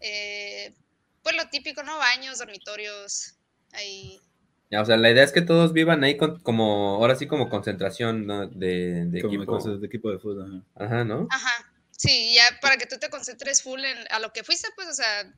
eh, 0.00 0.74
pues 1.22 1.36
lo 1.36 1.48
típico, 1.48 1.82
¿no? 1.82 1.96
Baños, 1.98 2.38
dormitorios, 2.38 3.34
ahí. 3.72 4.20
Ya, 4.70 4.82
o 4.82 4.84
sea, 4.84 4.96
la 4.96 5.10
idea 5.10 5.24
es 5.24 5.32
que 5.32 5.40
todos 5.42 5.72
vivan 5.72 6.04
ahí 6.04 6.16
con, 6.16 6.40
como, 6.40 6.96
ahora 6.96 7.16
sí 7.16 7.26
como 7.26 7.48
concentración, 7.48 8.26
¿no? 8.26 8.46
De, 8.48 9.06
de 9.06 9.22
Como 9.22 9.34
equipo. 9.34 9.52
cosas 9.52 9.80
de 9.80 9.86
equipo 9.86 10.10
de 10.10 10.18
fútbol. 10.18 10.62
ajá. 10.76 10.84
Ajá, 10.84 11.04
¿no? 11.04 11.28
Ajá, 11.30 11.72
sí, 11.96 12.34
ya 12.34 12.42
para 12.60 12.76
que 12.76 12.86
tú 12.86 12.98
te 12.98 13.08
concentres 13.08 13.62
full 13.62 13.82
en, 13.84 13.98
a 14.10 14.18
lo 14.20 14.32
que 14.32 14.42
fuiste, 14.44 14.68
pues, 14.74 14.88
o 14.88 14.94
sea, 14.94 15.32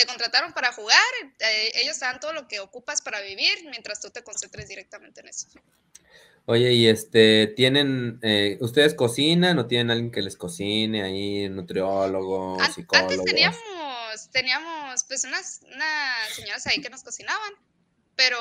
te 0.00 0.06
contrataron 0.06 0.52
para 0.52 0.72
jugar, 0.72 0.98
eh, 1.38 1.72
ellos 1.74 1.98
te 1.98 2.04
dan 2.04 2.20
todo 2.20 2.32
lo 2.32 2.48
que 2.48 2.60
ocupas 2.60 3.02
para 3.02 3.20
vivir, 3.20 3.64
mientras 3.70 4.00
tú 4.00 4.10
te 4.10 4.22
concentres 4.22 4.68
directamente 4.68 5.20
en 5.20 5.28
eso. 5.28 5.48
Oye, 6.46 6.72
y 6.72 6.88
este, 6.88 7.48
¿tienen, 7.48 8.18
eh, 8.22 8.56
ustedes 8.60 8.94
cocinan 8.94 9.58
o 9.58 9.66
tienen 9.66 9.90
alguien 9.90 10.10
que 10.10 10.22
les 10.22 10.36
cocine 10.36 11.02
ahí, 11.02 11.48
nutriólogo, 11.48 12.56
psicólogo? 12.74 13.10
Antes 13.10 13.24
teníamos, 13.24 14.30
teníamos 14.32 15.04
pues 15.04 15.24
unas, 15.24 15.60
unas 15.72 16.34
señoras 16.34 16.66
ahí 16.66 16.80
que 16.80 16.90
nos 16.90 17.04
cocinaban, 17.04 17.52
pero, 18.16 18.38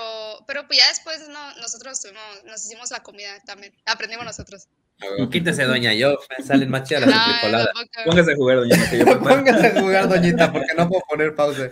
pero 0.47 0.65
pues 0.65 0.79
ya 0.79 0.87
después 0.87 1.27
no, 1.27 1.55
nosotros 1.57 2.01
tuvimos, 2.01 2.43
nos 2.45 2.65
hicimos 2.65 2.89
la 2.91 3.03
comida 3.03 3.39
también, 3.45 3.75
aprendimos 3.85 4.25
nosotros. 4.25 4.67
Quítese, 5.31 5.63
doña, 5.63 5.93
yo, 5.93 6.19
me 6.37 6.43
salen 6.43 6.69
más 6.69 6.83
chidas 6.83 7.07
las 7.07 7.51
No. 7.51 7.65
Póngase 8.05 8.33
a 8.33 8.35
jugar, 8.35 8.57
doña, 8.57 8.89
que 8.89 8.97
yo. 8.99 9.05
Póngase 9.19 9.67
a 9.67 9.81
jugar, 9.81 10.09
doñita, 10.09 10.51
porque 10.51 10.73
no 10.75 10.89
puedo 10.89 11.03
poner 11.09 11.35
pausa. 11.35 11.69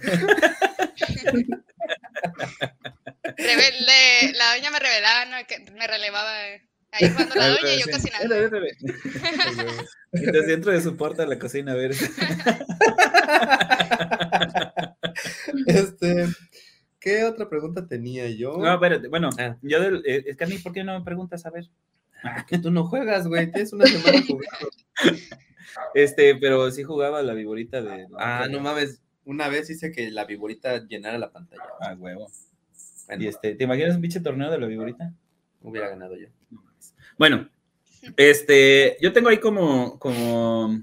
La 3.37 4.55
doña 4.55 4.71
me 4.71 4.79
revelaba, 4.79 5.25
¿no? 5.25 5.37
que 5.47 5.59
me 5.71 5.87
relevaba 5.87 6.47
eh, 6.47 6.67
ahí 6.91 7.09
jugando 7.09 7.35
la 7.35 7.47
doña 7.49 7.73
y 7.73 7.79
yo 7.79 7.85
vete. 7.87 8.77
Entonces 10.13 10.47
dentro 10.47 10.71
de 10.71 10.81
su 10.81 10.95
puerta 10.95 11.23
a 11.23 11.27
la 11.27 11.37
cocina, 11.37 11.73
a 11.73 11.75
ver. 11.75 11.91
Este, 15.65 16.27
¿qué 16.99 17.23
otra 17.23 17.49
pregunta 17.49 17.87
tenía 17.87 18.29
yo? 18.29 18.57
No, 18.57 18.73
espérate, 18.73 19.07
bueno, 19.07 19.29
Ah. 19.37 19.57
yo 19.61 19.81
del, 19.81 20.03
eh, 20.05 20.23
es 20.27 20.37
que 20.37 20.43
a 20.43 20.47
mí, 20.47 20.57
¿por 20.59 20.71
qué 20.73 20.83
no 20.83 20.97
me 20.97 21.05
preguntas? 21.05 21.45
A 21.45 21.49
ver. 21.49 21.65
Ah, 22.23 22.45
que 22.47 22.57
tú 22.57 22.71
no 22.71 22.85
juegas, 22.85 23.27
güey, 23.27 23.51
tienes 23.51 23.73
una 23.73 23.85
semana 23.85 24.23
jugando. 24.25 24.69
Este, 25.93 26.35
pero 26.35 26.69
sí 26.71 26.83
jugaba 26.83 27.21
la 27.21 27.33
viborita 27.33 27.81
de. 27.81 28.07
Ah, 28.17 28.47
no 28.49 28.59
mames, 28.59 29.01
una 29.25 29.47
vez 29.49 29.69
hice 29.69 29.91
que 29.91 30.09
la 30.11 30.25
viborita 30.25 30.85
llenara 30.87 31.17
la 31.17 31.31
pantalla. 31.31 31.63
Ah, 31.79 31.95
huevo. 31.97 32.29
Bueno, 33.07 33.23
Y 33.23 33.27
este, 33.27 33.55
¿te 33.55 33.63
imaginas 33.63 33.95
un 33.95 34.01
pinche 34.01 34.19
torneo 34.19 34.51
de 34.51 34.59
la 34.59 34.67
viborita? 34.67 35.13
hubiera 35.61 35.89
ganado 35.89 36.15
yo. 36.15 36.27
Bueno, 37.17 37.49
este, 38.15 38.97
yo 39.01 39.11
tengo 39.11 39.29
ahí 39.29 39.39
como, 39.39 39.99
como 39.99 40.81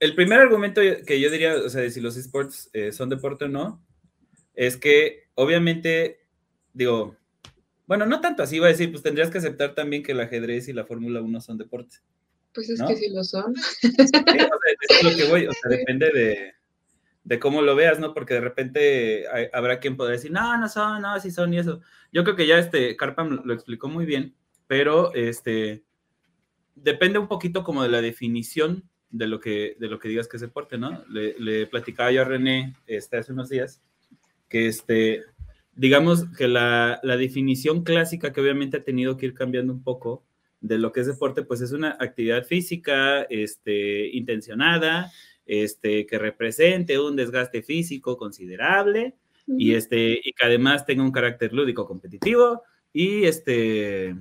el 0.00 0.14
primer 0.14 0.40
argumento 0.40 0.80
que 1.06 1.20
yo 1.20 1.30
diría, 1.30 1.54
o 1.56 1.68
sea, 1.68 1.82
de 1.82 1.90
si 1.90 2.00
los 2.00 2.16
esports 2.16 2.70
eh, 2.72 2.92
son 2.92 3.08
deporte 3.08 3.44
o 3.44 3.48
no, 3.48 3.84
es 4.54 4.76
que 4.76 5.28
obviamente, 5.34 6.20
digo, 6.72 7.16
Bueno, 7.88 8.06
no 8.06 8.20
tanto 8.20 8.42
así, 8.44 8.56
iba 8.56 8.66
a 8.66 8.70
decir, 8.70 8.92
pues 8.92 9.02
tendrías 9.02 9.30
que 9.30 9.38
aceptar 9.38 9.74
también 9.74 10.04
que 10.04 10.12
el 10.12 10.20
ajedrez 10.20 10.68
y 10.68 10.72
la 10.72 10.84
Fórmula 10.84 11.20
1 11.20 11.40
son 11.40 11.58
deportes. 11.58 12.04
Pues 12.54 12.70
es 12.70 12.78
¿No? 12.78 12.86
que 12.86 12.96
sí 12.96 13.08
lo 13.10 13.24
son. 13.24 13.54
Sí, 13.56 13.88
o 13.98 14.06
sea, 14.06 14.24
es 14.80 15.02
lo 15.02 15.16
que 15.16 15.24
voy, 15.28 15.46
o 15.46 15.52
sea, 15.52 15.70
depende 15.76 16.10
de, 16.12 16.52
de 17.24 17.38
cómo 17.38 17.62
lo 17.62 17.74
veas, 17.74 17.98
¿no? 17.98 18.14
Porque 18.14 18.34
de 18.34 18.40
repente 18.40 19.24
hay- 19.32 19.48
habrá 19.52 19.80
quien 19.80 19.96
podrá 19.96 20.12
decir, 20.12 20.30
no, 20.30 20.56
no 20.58 20.68
son, 20.68 21.02
no, 21.02 21.18
sí 21.18 21.30
son 21.30 21.52
y 21.54 21.58
eso. 21.58 21.80
Yo 22.12 22.22
creo 22.24 22.36
que 22.36 22.46
ya 22.46 22.58
este 22.58 22.94
Carpam 22.96 23.40
lo 23.44 23.52
explicó 23.54 23.88
muy 23.88 24.04
bien, 24.06 24.34
pero 24.66 25.12
este 25.14 25.82
depende 26.74 27.18
un 27.18 27.26
poquito 27.28 27.64
como 27.64 27.82
de 27.82 27.88
la 27.88 28.00
definición 28.02 28.84
de 29.10 29.26
lo 29.26 29.40
que, 29.40 29.76
de 29.80 29.88
lo 29.88 29.98
que 29.98 30.08
digas 30.08 30.28
que 30.28 30.36
es 30.36 30.42
deporte, 30.42 30.76
¿no? 30.78 31.04
Le, 31.08 31.34
le 31.38 31.66
platicaba 31.66 32.12
yo 32.12 32.20
a 32.22 32.24
René 32.26 32.74
este, 32.86 33.16
hace 33.16 33.32
unos 33.32 33.48
días 33.48 33.80
que 34.48 34.66
este, 34.66 35.22
digamos 35.78 36.26
que 36.36 36.48
la, 36.48 36.98
la 37.04 37.16
definición 37.16 37.84
clásica 37.84 38.32
que 38.32 38.40
obviamente 38.40 38.78
ha 38.78 38.84
tenido 38.84 39.16
que 39.16 39.26
ir 39.26 39.34
cambiando 39.34 39.72
un 39.72 39.82
poco 39.82 40.24
de 40.60 40.76
lo 40.76 40.92
que 40.92 41.00
es 41.00 41.06
deporte, 41.06 41.44
pues 41.44 41.60
es 41.60 41.70
una 41.70 41.96
actividad 42.00 42.44
física 42.44 43.22
este, 43.22 44.08
intencionada, 44.08 45.12
este, 45.46 46.04
que 46.04 46.18
represente 46.18 46.98
un 46.98 47.14
desgaste 47.14 47.62
físico 47.62 48.16
considerable 48.16 49.14
y, 49.46 49.74
este, 49.74 50.20
y 50.22 50.32
que 50.32 50.46
además 50.46 50.84
tenga 50.84 51.04
un 51.04 51.12
carácter 51.12 51.52
lúdico 51.52 51.86
competitivo 51.86 52.64
y, 52.92 53.24
este, 53.24 54.16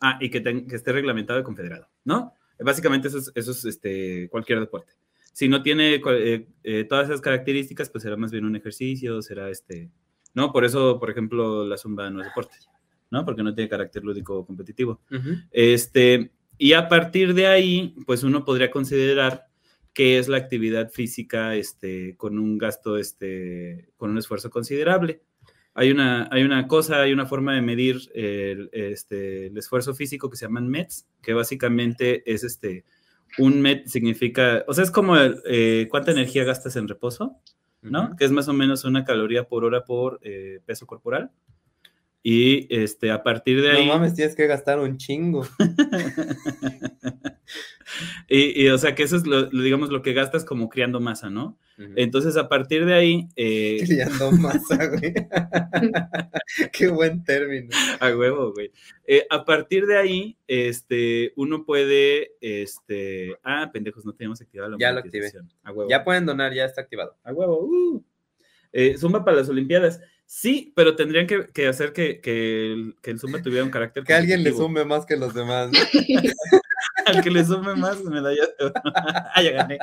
ah, 0.00 0.18
y 0.20 0.30
que, 0.30 0.42
que 0.42 0.74
esté 0.74 0.90
reglamentado 0.90 1.38
y 1.38 1.44
confederado, 1.44 1.86
¿no? 2.04 2.32
Básicamente 2.58 3.08
eso 3.08 3.18
es, 3.18 3.30
eso 3.34 3.50
es 3.50 3.64
este, 3.66 4.28
cualquier 4.30 4.60
deporte. 4.60 4.94
Si 5.34 5.48
no 5.48 5.62
tiene 5.62 5.96
eh, 5.96 6.48
eh, 6.64 6.84
todas 6.84 7.08
esas 7.08 7.20
características, 7.20 7.90
pues 7.90 8.02
será 8.02 8.16
más 8.16 8.32
bien 8.32 8.46
un 8.46 8.56
ejercicio, 8.56 9.20
será 9.20 9.50
este, 9.50 9.90
¿no? 10.36 10.52
Por 10.52 10.66
eso, 10.66 11.00
por 11.00 11.10
ejemplo, 11.10 11.64
la 11.66 11.78
zumba 11.78 12.10
no 12.10 12.20
es 12.20 12.26
deporte, 12.28 12.56
¿no? 13.10 13.24
Porque 13.24 13.42
no 13.42 13.54
tiene 13.54 13.70
carácter 13.70 14.04
lúdico 14.04 14.44
competitivo. 14.44 15.00
Este, 15.50 16.30
y 16.58 16.74
a 16.74 16.88
partir 16.88 17.32
de 17.32 17.46
ahí, 17.46 17.96
pues 18.06 18.22
uno 18.22 18.44
podría 18.44 18.70
considerar 18.70 19.46
que 19.94 20.18
es 20.18 20.28
la 20.28 20.36
actividad 20.36 20.90
física 20.90 21.56
este, 21.56 22.16
con 22.18 22.38
un 22.38 22.58
gasto, 22.58 22.98
este, 22.98 23.88
con 23.96 24.10
un 24.10 24.18
esfuerzo 24.18 24.50
considerable. 24.50 25.22
Hay 25.72 25.90
una, 25.90 26.28
hay 26.30 26.42
una 26.42 26.68
cosa, 26.68 27.00
hay 27.00 27.14
una 27.14 27.24
forma 27.24 27.54
de 27.54 27.62
medir 27.62 27.96
el, 28.14 28.68
este, 28.72 29.46
el 29.46 29.56
esfuerzo 29.56 29.94
físico 29.94 30.28
que 30.28 30.36
se 30.36 30.44
llaman 30.44 30.68
METs, 30.68 31.06
que 31.22 31.32
básicamente 31.32 32.30
es 32.30 32.44
este, 32.44 32.84
un 33.38 33.62
MET 33.62 33.86
significa, 33.86 34.64
o 34.68 34.74
sea, 34.74 34.84
es 34.84 34.90
como 34.90 35.16
el, 35.16 35.40
eh, 35.46 35.88
cuánta 35.90 36.10
energía 36.10 36.44
gastas 36.44 36.76
en 36.76 36.88
reposo, 36.88 37.40
¿no? 37.90 38.04
Ujú. 38.04 38.16
Que 38.16 38.24
es 38.24 38.30
más 38.30 38.48
o 38.48 38.52
menos 38.52 38.84
una 38.84 39.04
caloría 39.04 39.44
por 39.48 39.64
hora 39.64 39.84
por 39.84 40.20
eh, 40.22 40.60
peso 40.66 40.86
corporal. 40.86 41.30
Y 42.22 42.66
este, 42.74 43.12
a 43.12 43.22
partir 43.22 43.62
de 43.62 43.72
No 43.72 43.78
ahí... 43.78 43.86
mames, 43.86 44.14
tienes 44.14 44.34
que 44.34 44.46
gastar 44.48 44.80
un 44.80 44.96
chingo. 44.96 45.46
Y, 48.28 48.64
y, 48.64 48.68
o 48.70 48.78
sea, 48.78 48.94
que 48.94 49.04
eso 49.04 49.16
es, 49.16 49.26
lo, 49.26 49.46
digamos, 49.46 49.90
lo 49.90 50.02
que 50.02 50.12
gastas 50.12 50.44
como 50.44 50.68
criando 50.68 51.00
masa, 51.00 51.30
¿no? 51.30 51.58
Entonces, 51.94 52.36
a 52.36 52.48
partir 52.48 52.86
de 52.86 52.94
ahí, 52.94 53.28
eh, 53.36 53.82
Criando 53.84 54.32
masa, 54.32 54.86
güey. 54.86 55.12
Qué 56.72 56.88
buen 56.88 57.22
término. 57.22 57.68
a 58.00 58.16
huevo, 58.16 58.52
güey. 58.52 58.72
Eh, 59.06 59.26
a 59.28 59.44
partir 59.44 59.86
de 59.86 59.98
ahí, 59.98 60.38
este, 60.46 61.34
uno 61.36 61.64
puede, 61.64 62.32
este, 62.40 63.36
ah, 63.44 63.70
pendejos, 63.72 64.04
no 64.04 64.14
teníamos 64.14 64.40
activada 64.40 64.70
la 64.70 64.76
Ya 64.78 64.92
lo 64.92 65.00
activé. 65.00 65.30
A 65.62 65.72
huevo. 65.72 65.90
Ya 65.90 66.02
pueden 66.02 66.26
donar, 66.26 66.52
ya 66.54 66.64
está 66.64 66.80
activado. 66.80 67.16
A 67.22 67.32
huevo. 67.32 67.60
uh. 67.60 68.02
Eh, 68.72 68.96
Zumba 68.98 69.24
para 69.24 69.36
las 69.36 69.48
Olimpiadas. 69.48 70.00
Sí, 70.24 70.72
pero 70.74 70.96
tendrían 70.96 71.26
que, 71.26 71.46
que 71.46 71.68
hacer 71.68 71.92
que, 71.92 72.20
que, 72.20 72.72
el, 72.72 72.96
que 73.00 73.12
el 73.12 73.20
Zumba 73.20 73.40
tuviera 73.40 73.64
un 73.64 73.70
carácter. 73.70 74.02
Que 74.02 74.14
alguien 74.14 74.42
le 74.42 74.52
sume 74.52 74.84
más 74.84 75.06
que 75.06 75.16
los 75.16 75.32
demás. 75.34 75.70
¿no? 75.70 75.78
Al 77.06 77.22
que 77.22 77.30
le 77.30 77.44
sume 77.44 77.74
más 77.74 78.02
medallas. 78.04 78.48
de 78.58 78.72
ah, 78.94 79.42
ya 79.42 79.52
gané. 79.52 79.78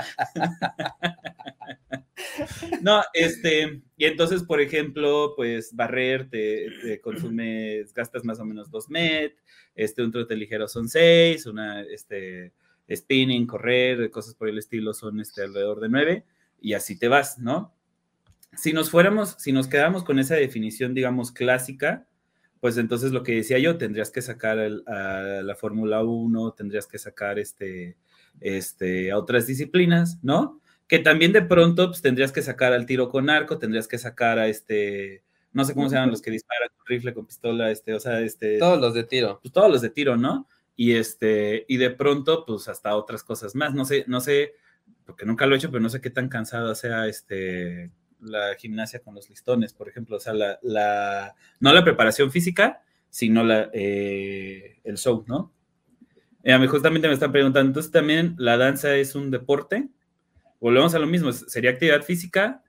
no, 2.81 3.01
este, 3.13 3.81
y 3.97 4.05
entonces, 4.05 4.43
por 4.43 4.61
ejemplo, 4.61 5.33
pues 5.35 5.73
barrer 5.73 6.29
te, 6.29 6.67
te 6.81 7.01
consumes, 7.01 7.93
gastas 7.93 8.23
más 8.23 8.39
o 8.39 8.45
menos 8.45 8.69
dos 8.69 8.89
met, 8.89 9.35
este, 9.75 10.03
un 10.03 10.11
trote 10.11 10.35
ligero 10.35 10.67
son 10.67 10.89
seis, 10.89 11.45
una, 11.45 11.81
este, 11.81 12.53
spinning, 12.93 13.47
correr, 13.47 14.09
cosas 14.11 14.35
por 14.35 14.49
el 14.49 14.57
estilo 14.57 14.93
son, 14.93 15.19
este, 15.19 15.43
alrededor 15.43 15.79
de 15.79 15.89
nueve, 15.89 16.25
y 16.61 16.73
así 16.73 16.97
te 16.97 17.07
vas, 17.07 17.39
¿no? 17.39 17.73
Si 18.55 18.73
nos 18.73 18.91
fuéramos, 18.91 19.35
si 19.39 19.51
nos 19.51 19.67
quedamos 19.67 20.03
con 20.03 20.19
esa 20.19 20.35
definición, 20.35 20.93
digamos, 20.93 21.31
clásica, 21.31 22.05
pues 22.63 22.77
entonces 22.77 23.11
lo 23.11 23.23
que 23.23 23.35
decía 23.35 23.59
yo, 23.59 23.77
tendrías 23.77 24.09
que 24.09 24.21
sacar 24.21 24.57
el, 24.57 24.87
a 24.87 25.41
la 25.43 25.53
Fórmula 25.53 26.01
1, 26.01 26.53
tendrías 26.53 26.87
que 26.87 26.97
sacar 26.97 27.37
este, 27.37 27.97
este, 28.39 29.11
a 29.11 29.17
otras 29.17 29.47
disciplinas, 29.47 30.17
¿no? 30.23 30.61
Que 30.87 30.99
también 30.99 31.33
de 31.33 31.41
pronto 31.41 31.89
pues, 31.89 32.01
tendrías 32.01 32.31
que 32.31 32.41
sacar 32.41 32.71
al 32.71 32.85
tiro 32.85 33.09
con 33.09 33.29
arco, 33.29 33.59
tendrías 33.59 33.85
que 33.85 33.97
sacar 33.97 34.39
a 34.39 34.47
este, 34.47 35.25
no 35.51 35.65
sé 35.65 35.73
cómo 35.73 35.89
se 35.89 35.95
llaman 35.95 36.11
los 36.11 36.21
que 36.21 36.31
disparan 36.31 36.69
con 36.77 36.85
rifle, 36.87 37.13
con 37.13 37.25
pistola, 37.25 37.69
este, 37.69 37.95
o 37.95 37.99
sea, 37.99 38.21
este, 38.21 38.59
Todos 38.59 38.79
los 38.79 38.93
de 38.93 39.03
tiro. 39.03 39.41
pues 39.41 39.51
todos 39.51 39.69
los 39.69 39.81
de 39.81 39.89
tiro, 39.89 40.15
¿no? 40.15 40.47
Y 40.77 40.93
este, 40.93 41.65
y 41.67 41.75
de 41.75 41.89
pronto, 41.89 42.45
pues 42.45 42.69
hasta 42.69 42.95
otras 42.95 43.25
cosas 43.25 43.55
más. 43.55 43.73
No 43.73 43.83
sé, 43.83 44.05
no 44.07 44.21
sé, 44.21 44.53
porque 45.05 45.25
nunca 45.25 45.45
lo 45.47 45.55
he 45.55 45.57
hecho, 45.57 45.69
pero 45.69 45.81
no 45.81 45.89
sé 45.89 45.99
qué 45.99 46.11
tan 46.11 46.29
cansada 46.29 46.75
sea 46.75 47.07
este 47.07 47.91
la 48.23 48.55
gimnasia 48.55 48.99
con 48.99 49.15
los 49.15 49.29
listones, 49.29 49.73
por 49.73 49.89
ejemplo. 49.89 50.17
O 50.17 50.19
sea, 50.19 50.33
la, 50.33 50.59
la 50.61 51.35
no 51.59 51.73
la 51.73 51.83
preparación 51.83 52.31
física, 52.31 52.81
sino 53.09 53.43
la, 53.43 53.69
eh, 53.73 54.79
el 54.83 54.97
show, 54.97 55.23
¿no? 55.27 55.51
Mí 56.43 56.67
justamente 56.67 57.07
me 57.07 57.13
están 57.13 57.31
preguntando, 57.31 57.69
entonces 57.69 57.91
también 57.91 58.35
la 58.37 58.57
danza 58.57 58.95
es 58.95 59.15
un 59.15 59.31
deporte. 59.31 59.87
Volvemos 60.59 60.93
a 60.93 60.99
lo 60.99 61.07
mismo, 61.07 61.31
sería 61.31 61.71
actividad 61.71 62.01
física, 62.01 62.63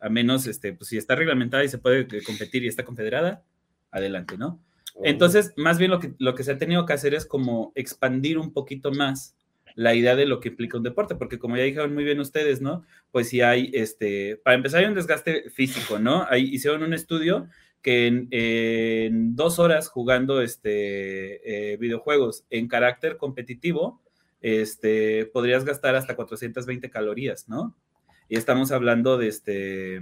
a 0.00 0.08
menos, 0.08 0.46
este, 0.46 0.72
pues 0.72 0.88
si 0.88 0.96
está 0.96 1.14
reglamentada 1.14 1.62
y 1.62 1.68
se 1.68 1.78
puede 1.78 2.00
eh, 2.00 2.22
competir 2.24 2.64
y 2.64 2.68
está 2.68 2.84
confederada, 2.84 3.44
adelante, 3.90 4.36
¿no? 4.36 4.60
Entonces, 5.04 5.52
más 5.56 5.78
bien 5.78 5.90
lo 5.90 6.00
que, 6.00 6.14
lo 6.18 6.34
que 6.34 6.42
se 6.42 6.52
ha 6.52 6.58
tenido 6.58 6.84
que 6.86 6.92
hacer 6.92 7.14
es 7.14 7.24
como 7.24 7.72
expandir 7.74 8.38
un 8.38 8.52
poquito 8.52 8.90
más 8.90 9.36
la 9.74 9.94
idea 9.94 10.16
de 10.16 10.26
lo 10.26 10.40
que 10.40 10.50
implica 10.50 10.76
un 10.76 10.82
deporte, 10.82 11.14
porque 11.14 11.38
como 11.38 11.56
ya 11.56 11.62
dijeron 11.62 11.94
muy 11.94 12.04
bien 12.04 12.20
ustedes, 12.20 12.60
¿no? 12.60 12.84
Pues 13.10 13.28
si 13.28 13.40
hay, 13.40 13.70
este, 13.74 14.36
para 14.44 14.56
empezar 14.56 14.80
hay 14.80 14.86
un 14.86 14.94
desgaste 14.94 15.50
físico, 15.50 15.98
¿no? 15.98 16.26
Ahí 16.28 16.48
hicieron 16.52 16.82
un 16.82 16.94
estudio 16.94 17.48
que 17.82 18.06
en, 18.06 18.28
en 18.30 19.34
dos 19.36 19.58
horas 19.58 19.88
jugando 19.88 20.42
este, 20.42 21.72
eh, 21.72 21.76
videojuegos 21.78 22.44
en 22.50 22.68
carácter 22.68 23.16
competitivo, 23.16 24.02
este, 24.40 25.26
podrías 25.26 25.64
gastar 25.64 25.94
hasta 25.96 26.16
420 26.16 26.90
calorías, 26.90 27.48
¿no? 27.48 27.76
Y 28.28 28.36
estamos 28.36 28.70
hablando 28.72 29.18
de 29.18 29.28
este... 29.28 30.00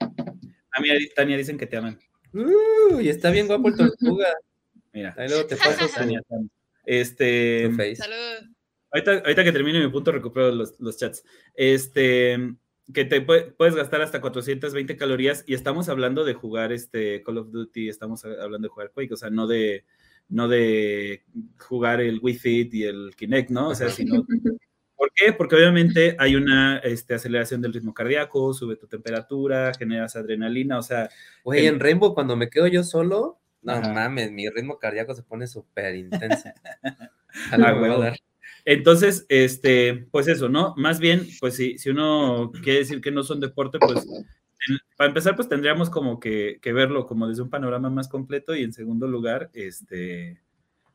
A 0.00 0.80
mí, 0.80 0.88
Tania, 1.14 1.36
dicen 1.36 1.58
que 1.58 1.66
te 1.66 1.76
aman. 1.76 1.98
Uh, 2.32 3.00
y 3.00 3.08
está 3.08 3.30
bien 3.30 3.46
guapo 3.46 3.68
el 3.68 3.76
tortuga. 3.76 4.28
Mira. 4.92 5.14
Ahí 5.18 5.28
luego 5.28 5.46
te 5.46 5.56
paso 5.56 5.88
su, 5.88 5.94
Tania, 5.94 6.22
Este. 6.88 7.70
Salud. 7.96 8.50
ahorita, 8.90 9.12
ahorita 9.18 9.44
que 9.44 9.52
termine 9.52 9.80
mi 9.84 9.90
punto, 9.90 10.10
recupero 10.10 10.50
los, 10.50 10.80
los 10.80 10.96
chats. 10.96 11.22
Este, 11.54 12.54
que 12.94 13.04
te 13.04 13.26
pue- 13.26 13.54
puedes 13.56 13.74
gastar 13.74 14.00
hasta 14.00 14.20
420 14.22 14.96
calorías 14.96 15.44
y 15.46 15.52
estamos 15.52 15.90
hablando 15.90 16.24
de 16.24 16.32
jugar 16.32 16.72
este 16.72 17.22
Call 17.22 17.38
of 17.38 17.50
Duty, 17.50 17.88
estamos 17.90 18.24
hablando 18.24 18.68
de 18.68 18.72
jugar 18.72 18.90
Quake, 18.92 19.12
o 19.12 19.16
sea, 19.18 19.28
no 19.28 19.46
de, 19.46 19.84
no 20.30 20.48
de 20.48 21.24
jugar 21.58 22.00
el 22.00 22.20
Wii 22.22 22.34
Fit 22.38 22.74
y 22.74 22.84
el 22.84 23.14
Kinect, 23.14 23.50
¿no? 23.50 23.68
O 23.68 23.74
sea, 23.74 23.90
sino... 23.90 24.26
¿Por 24.96 25.12
qué? 25.14 25.32
Porque 25.32 25.54
obviamente 25.54 26.16
hay 26.18 26.34
una 26.34 26.78
este, 26.78 27.14
aceleración 27.14 27.60
del 27.60 27.72
ritmo 27.74 27.94
cardíaco, 27.94 28.52
sube 28.52 28.74
tu 28.76 28.88
temperatura, 28.88 29.72
generas 29.78 30.16
adrenalina, 30.16 30.78
o 30.78 30.82
sea, 30.82 31.08
Güey, 31.44 31.66
en 31.66 31.78
Rainbow, 31.78 32.14
cuando 32.14 32.34
me 32.34 32.48
quedo 32.50 32.66
yo 32.66 32.82
solo, 32.82 33.38
no 33.62 33.72
Ajá. 33.72 33.92
mames, 33.92 34.30
mi 34.32 34.48
ritmo 34.48 34.78
cardíaco 34.78 35.14
se 35.14 35.22
pone 35.22 35.46
súper 35.46 35.94
intenso. 35.96 36.48
Ah, 37.52 37.72
dar. 37.72 38.18
Entonces, 38.64 39.26
este, 39.28 40.08
pues 40.10 40.28
eso, 40.28 40.48
¿no? 40.48 40.74
Más 40.78 40.98
bien, 40.98 41.26
pues 41.40 41.56
si, 41.56 41.76
si 41.76 41.90
uno 41.90 42.50
quiere 42.62 42.80
decir 42.80 43.02
que 43.02 43.10
no 43.10 43.22
son 43.22 43.38
deporte, 43.38 43.78
pues 43.78 44.06
para 44.96 45.08
empezar, 45.08 45.36
pues 45.36 45.48
tendríamos 45.48 45.90
como 45.90 46.18
que, 46.18 46.58
que 46.60 46.72
verlo 46.72 47.06
como 47.06 47.28
desde 47.28 47.42
un 47.42 47.50
panorama 47.50 47.90
más 47.90 48.08
completo 48.08 48.54
y 48.54 48.62
en 48.62 48.72
segundo 48.72 49.06
lugar, 49.06 49.50
este, 49.52 50.40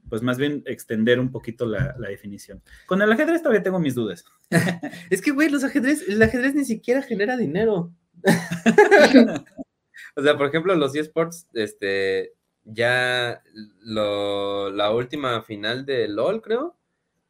pues 0.10 0.22
más 0.22 0.38
bien 0.38 0.64
extender 0.66 1.20
un 1.20 1.32
poquito 1.32 1.66
la, 1.66 1.96
la 1.98 2.10
definición. 2.10 2.62
Con 2.86 3.02
el 3.02 3.12
ajedrez 3.12 3.42
todavía 3.42 3.64
tengo 3.64 3.80
mis 3.80 3.96
dudas. 3.96 4.26
Es 5.10 5.22
que, 5.22 5.32
güey, 5.32 5.50
los 5.50 5.64
ajedrez, 5.64 6.08
el 6.08 6.22
ajedrez 6.22 6.56
ni 6.56 6.66
siquiera 6.66 7.02
genera 7.02 7.38
dinero. 7.38 7.92
o 10.16 10.22
sea, 10.22 10.38
por 10.38 10.48
ejemplo, 10.48 10.76
los 10.76 10.96
eSports, 10.96 11.48
este, 11.54 12.34
ya 12.66 13.42
lo, 13.82 14.70
la 14.72 14.92
última 14.92 15.42
final 15.42 15.86
de 15.86 16.08
LOL, 16.08 16.42
creo, 16.42 16.78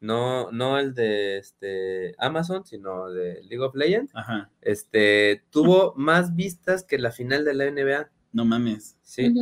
no, 0.00 0.50
no 0.52 0.78
el 0.78 0.94
de 0.94 1.38
este 1.38 2.14
Amazon, 2.18 2.64
sino 2.66 3.10
de 3.10 3.42
League 3.44 3.64
of 3.64 3.74
Legends, 3.74 4.14
Ajá, 4.14 4.50
este, 4.60 5.44
tuvo 5.50 5.94
más 5.96 6.34
vistas 6.36 6.84
que 6.84 6.98
la 6.98 7.10
final 7.10 7.44
de 7.44 7.54
la 7.54 7.70
NBA. 7.70 8.10
no 8.32 8.44
mames. 8.44 8.96
Sí. 9.02 9.32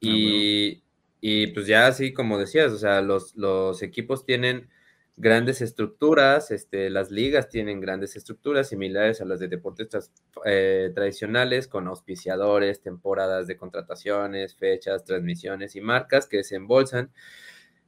Y, 0.00 0.82
y 1.20 1.48
pues 1.48 1.66
ya 1.66 1.86
así 1.86 2.12
como 2.12 2.38
decías, 2.38 2.72
o 2.72 2.78
sea, 2.78 3.00
los, 3.02 3.36
los 3.36 3.82
equipos 3.82 4.24
tienen 4.24 4.68
grandes 5.18 5.60
estructuras, 5.60 6.52
este, 6.52 6.90
las 6.90 7.10
ligas 7.10 7.48
tienen 7.48 7.80
grandes 7.80 8.14
estructuras 8.14 8.68
similares 8.68 9.20
a 9.20 9.24
las 9.24 9.40
de 9.40 9.48
deportistas 9.48 10.12
eh, 10.44 10.92
tradicionales, 10.94 11.66
con 11.66 11.88
auspiciadores, 11.88 12.80
temporadas 12.80 13.48
de 13.48 13.56
contrataciones, 13.56 14.54
fechas, 14.54 15.04
transmisiones 15.04 15.74
y 15.74 15.80
marcas 15.80 16.28
que 16.28 16.44
se 16.44 16.54
embolsan. 16.56 17.10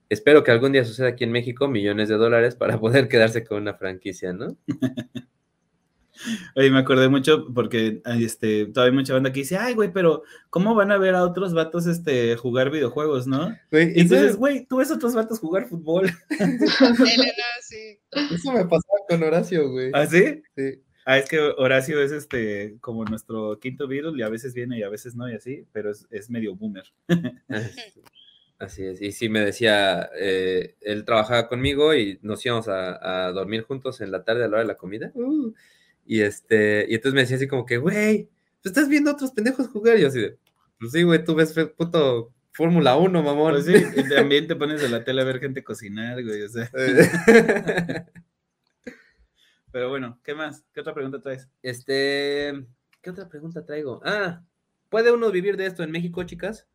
Espero 0.09 0.43
que 0.43 0.51
algún 0.51 0.73
día 0.73 0.85
suceda 0.85 1.09
aquí 1.09 1.23
en 1.23 1.31
México 1.31 1.69
millones 1.69 2.09
de 2.09 2.17
dólares 2.17 2.57
para 2.57 2.81
poder 2.81 3.09
quedarse 3.09 3.45
con 3.45 3.59
una 3.59 3.75
franquicia, 3.75 4.33
¿no? 4.33 4.57
Oye, 6.55 6.71
me 6.71 6.79
acordé 6.79 7.09
mucho 7.09 7.47
porque 7.55 8.03
este, 8.19 8.67
todavía 8.67 8.93
hay 8.93 8.97
mucha 8.97 9.15
banda 9.15 9.33
que 9.33 9.41
dice, 9.41 9.57
ay, 9.57 9.75
güey, 9.75 9.93
pero 9.93 10.23
¿cómo 10.51 10.75
van 10.75 10.93
a 10.93 10.99
ver 10.99 11.15
a 11.15 11.25
otros 11.25 11.55
vatos 11.55 11.87
este, 11.87 12.37
jugar 12.37 12.71
videojuegos, 12.71 13.27
no? 13.27 13.57
Güey, 13.71 13.93
entonces, 13.99 14.37
güey, 14.37 14.67
tú 14.67 14.79
ves 14.79 14.91
a 14.91 14.95
otros 14.95 15.15
vatos 15.15 15.39
jugar 15.39 15.69
fútbol. 15.69 16.11
Elena, 16.31 17.45
sí. 17.63 17.99
Eso 18.13 18.53
me 18.53 18.65
pasaba 18.65 18.99
con 19.09 19.23
Horacio, 19.23 19.71
güey. 19.71 19.91
¿Ah, 19.95 20.07
sí? 20.07 20.43
Sí. 20.57 20.83
Ah, 21.07 21.19
es 21.19 21.29
que 21.29 21.41
Horacio 21.41 22.01
es 22.01 22.13
este 22.13 22.77
como 22.81 23.05
nuestro 23.05 23.59
quinto 23.59 23.89
virus 23.89 24.17
y 24.19 24.23
a 24.23 24.29
veces 24.29 24.55
viene 24.55 24.79
y 24.79 24.83
a 24.83 24.89
veces 24.89 25.17
no 25.17 25.29
y 25.29 25.35
así, 25.35 25.67
pero 25.73 25.91
es, 25.91 26.07
es 26.11 26.31
medio 26.31 26.55
boomer. 26.55 26.85
Así 28.61 28.85
es. 28.85 29.01
Y 29.01 29.13
sí 29.13 29.31
me 29.31 29.41
decía, 29.41 30.11
eh, 30.19 30.77
él 30.83 31.07
trabajaba 31.07 31.49
conmigo 31.49 31.95
y 31.95 32.19
nos 32.21 32.45
íbamos 32.45 32.69
a, 32.69 33.29
a, 33.29 33.33
dormir 33.33 33.63
juntos 33.63 34.03
en 34.03 34.11
la 34.13 34.23
tarde 34.23 34.45
a 34.45 34.49
la 34.49 34.53
hora 34.53 34.61
de 34.61 34.67
la 34.67 34.77
comida. 34.77 35.11
Uh, 35.15 35.55
y 36.05 36.21
este, 36.21 36.87
y 36.89 36.95
entonces 36.95 37.15
me 37.15 37.21
decía 37.21 37.37
así 37.37 37.49
como 37.49 37.67
que, 37.67 37.79
güey, 37.79 38.29
¿tú 38.61 38.69
estás 38.69 38.89
viendo 38.89 39.11
a 39.11 39.15
otros 39.15 39.33
pendejos 39.33 39.69
jugar? 39.69 39.99
Y 39.99 40.03
yo 40.03 40.09
así 40.09 40.21
de, 40.21 40.39
pues 40.79 40.93
sí, 40.93 41.03
güey, 41.03 41.25
tú 41.25 41.35
ves 41.35 41.55
puto 41.77 42.33
Fórmula 42.53 42.97
1, 42.97 43.23
mamón. 43.23 43.53
Pues 43.53 43.67
sí, 43.67 43.75
y 43.97 44.09
también 44.09 44.47
te 44.47 44.57
pones 44.57 44.81
de 44.81 44.89
la 44.89 45.05
tele 45.05 45.23
a 45.23 45.25
ver 45.25 45.41
gente 45.41 45.63
cocinar, 45.65 46.23
güey, 46.23 46.43
o 46.43 46.49
sea. 46.49 46.71
Pero 49.73 49.89
bueno, 49.89 50.19
¿qué 50.25 50.35
más? 50.35 50.65
¿Qué 50.73 50.81
otra 50.81 50.95
pregunta 50.95 51.21
traes? 51.21 51.49
Este, 51.63 52.67
¿qué 53.01 53.11
otra 53.11 53.29
pregunta 53.29 53.65
traigo? 53.65 54.01
Ah, 54.05 54.43
¿puede 54.89 55.13
uno 55.13 55.31
vivir 55.31 55.57
de 55.57 55.67
esto 55.67 55.85
en 55.85 55.93
México, 55.93 56.25
chicas? 56.25 56.67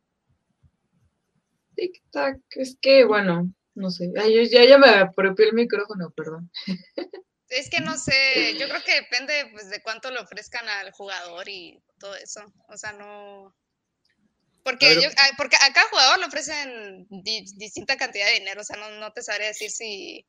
Tic 1.75 2.01
tac, 2.09 2.39
es 2.51 2.77
que 2.79 3.03
bueno, 3.03 3.51
no 3.73 3.89
sé. 3.89 4.13
Ay, 4.17 4.47
ya, 4.49 4.63
ya 4.63 4.77
me 4.77 4.87
apropié 4.87 5.49
el 5.49 5.53
micrófono, 5.53 6.09
perdón. 6.11 6.49
Es 7.49 7.69
que 7.69 7.79
no 7.79 7.95
sé, 7.97 8.55
yo 8.59 8.67
creo 8.67 8.81
que 8.83 8.95
depende 9.01 9.33
pues, 9.51 9.69
de 9.69 9.81
cuánto 9.81 10.09
le 10.11 10.19
ofrezcan 10.19 10.67
al 10.67 10.91
jugador 10.91 11.47
y 11.47 11.79
todo 11.99 12.15
eso. 12.15 12.41
O 12.69 12.77
sea, 12.77 12.93
no. 12.93 13.55
Porque, 14.63 14.87
Pero- 14.89 15.01
yo- 15.01 15.09
a- 15.09 15.37
porque 15.37 15.55
a 15.57 15.71
cada 15.73 15.87
jugador 15.89 16.19
le 16.19 16.25
ofrecen 16.25 17.05
di- 17.09 17.45
distinta 17.57 17.97
cantidad 17.97 18.25
de 18.27 18.39
dinero. 18.39 18.61
O 18.61 18.63
sea, 18.63 18.77
no, 18.77 18.89
no 18.99 19.11
te 19.13 19.21
sabría 19.21 19.47
decir 19.47 19.69
si. 19.69 20.25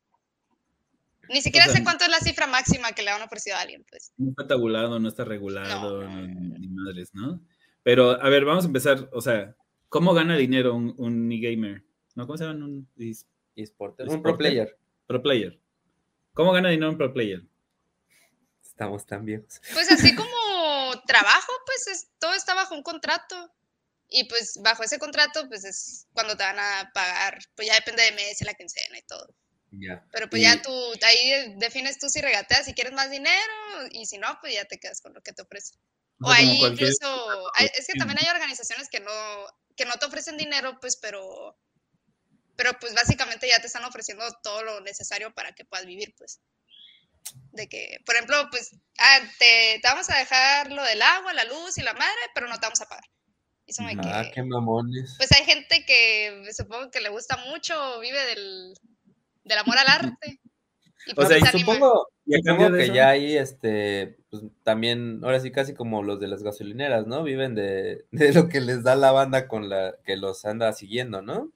Ni 1.29 1.41
siquiera 1.41 1.65
sea, 1.65 1.75
sé 1.77 1.83
cuánto 1.83 2.05
es 2.05 2.11
la 2.11 2.19
cifra 2.19 2.47
máxima 2.47 2.91
que 2.93 3.01
le 3.01 3.09
han 3.09 3.21
ofrecido 3.21 3.57
a 3.57 3.61
alguien, 3.61 3.83
pues. 3.89 4.13
No 4.17 4.29
está 4.29 4.47
tabulado, 4.47 4.99
no 4.99 5.09
está 5.09 5.25
regulado, 5.25 6.03
No. 6.03 6.21
ni, 6.21 6.59
ni 6.59 6.67
madres, 6.69 7.09
¿no? 7.13 7.41
Pero, 7.83 8.11
a 8.11 8.29
ver, 8.29 8.45
vamos 8.45 8.63
a 8.63 8.67
empezar, 8.67 9.09
o 9.11 9.19
sea, 9.21 9.53
¿cómo 9.89 10.13
gana 10.13 10.37
dinero 10.37 10.73
un, 10.75 10.93
un 10.97 11.29
e-gamer? 11.31 11.83
¿No? 12.15 12.27
¿Cómo 12.27 12.37
se 12.37 12.45
llama? 12.45 12.63
Un 12.63 12.87
es- 12.97 13.25
eSport. 13.55 13.99
Un 14.01 14.05
Esporte. 14.07 14.21
pro 14.23 14.37
player. 14.37 14.77
pro 15.07 15.21
player. 15.21 15.59
¿Cómo 16.37 16.51
gana 16.53 16.69
dinero 16.69 16.91
un 16.91 16.97
pro 16.97 17.11
player? 17.11 17.41
Estamos 18.63 19.05
tan 19.07 19.25
viejos. 19.25 19.59
Pues 19.73 19.91
así 19.91 20.13
como 20.15 21.01
trabajo, 21.07 21.51
pues 21.65 21.87
es- 21.87 22.07
todo 22.19 22.33
está 22.35 22.53
bajo 22.53 22.75
un 22.75 22.83
contrato. 22.83 23.51
Y 24.09 24.23
pues 24.25 24.59
bajo 24.61 24.83
ese 24.83 24.99
contrato, 24.99 25.47
pues 25.49 25.65
es 25.65 26.07
cuando 26.13 26.37
te 26.37 26.43
van 26.43 26.59
a 26.59 26.91
pagar. 26.93 27.39
Pues 27.55 27.67
ya 27.67 27.73
depende 27.73 28.03
de 28.03 28.11
mes, 28.11 28.39
la 28.45 28.53
quincena 28.53 28.97
y 28.99 29.01
todo. 29.01 29.33
Ya. 29.71 30.05
Pero 30.11 30.29
pues 30.29 30.41
Y- 30.41 30.45
ya 30.45 30.61
tú, 30.61 30.71
ahí 31.05 31.55
defines 31.57 31.97
tú 31.99 32.07
si 32.07 32.21
regateas, 32.21 32.65
si 32.65 32.73
quieres 32.73 32.93
más 32.93 33.09
dinero, 33.09 33.53
y 33.91 34.05
si 34.05 34.17
no, 34.19 34.37
pues 34.39 34.53
ya 34.53 34.63
te 34.65 34.77
quedas 34.79 35.01
con 35.01 35.13
lo 35.15 35.21
que 35.21 35.33
te 35.33 35.41
ofrecen. 35.41 35.77
O 36.19 36.23
como 36.25 36.31
ahí 36.33 36.59
cualquier- 36.59 36.91
incluso, 36.91 37.51
hay- 37.55 37.69
es 37.77 37.85
que 37.87 37.97
también 37.97 38.19
hay 38.21 38.29
organizaciones 38.29 38.87
que 38.89 38.99
no, 39.01 39.11
que 39.75 39.85
no 39.85 39.93
te 39.95 40.05
ofrecen 40.05 40.37
dinero, 40.37 40.77
pues, 40.79 40.95
pero, 40.97 41.57
pero 42.57 42.77
pues 42.81 42.93
básicamente 42.93 43.47
ya 43.47 43.61
te 43.61 43.67
están 43.67 43.85
ofreciendo 43.85 44.25
todo 44.43 44.63
lo 44.63 44.81
necesario 44.81 45.33
para 45.33 45.53
que 45.53 45.63
puedas 45.63 45.85
vivir, 45.85 46.13
pues. 46.17 46.41
De 47.51 47.67
que, 47.69 47.99
por 48.05 48.15
ejemplo, 48.15 48.35
pues, 48.51 48.71
ah, 48.97 49.19
te, 49.39 49.79
te 49.81 49.87
vamos 49.87 50.09
a 50.09 50.17
dejar 50.17 50.71
lo 50.71 50.83
del 50.83 51.01
agua, 51.01 51.33
la 51.33 51.45
luz 51.45 51.77
y 51.77 51.81
la 51.83 51.93
madre, 51.93 52.19
pero 52.33 52.47
no 52.47 52.55
te 52.59 52.65
vamos 52.65 52.81
a 52.81 52.87
pagar. 52.87 53.05
Ah, 53.79 54.23
que, 54.23 54.31
qué 54.31 54.43
mamones. 54.43 55.15
pues 55.17 55.29
hay 55.33 55.43
gente 55.45 55.85
que 55.85 56.49
supongo 56.55 56.89
que 56.89 57.01
le 57.01 57.09
gusta 57.09 57.37
mucho, 57.49 57.99
vive 57.99 58.25
del, 58.25 58.73
del 59.43 59.57
amor 59.57 59.77
al 59.77 59.87
arte. 59.87 60.39
Y 61.05 61.11
O 61.11 61.15
pues 61.15 61.29
sea, 61.29 61.37
y. 61.37 61.59
Supongo, 61.59 62.09
que 62.25 62.83
eso- 62.83 62.93
ya 62.93 63.07
ahí, 63.09 63.37
este, 63.37 64.17
pues 64.29 64.43
también, 64.63 65.21
ahora 65.23 65.39
sí 65.39 65.53
casi 65.53 65.73
como 65.73 66.03
los 66.03 66.19
de 66.19 66.27
las 66.27 66.43
gasolineras, 66.43 67.07
¿no? 67.07 67.23
Viven 67.23 67.55
de, 67.55 68.05
de 68.11 68.33
lo 68.33 68.49
que 68.49 68.59
les 68.59 68.83
da 68.83 68.97
la 68.97 69.13
banda 69.13 69.47
con 69.47 69.69
la 69.69 69.95
que 70.03 70.17
los 70.17 70.43
anda 70.43 70.73
siguiendo, 70.73 71.21
¿no? 71.21 71.53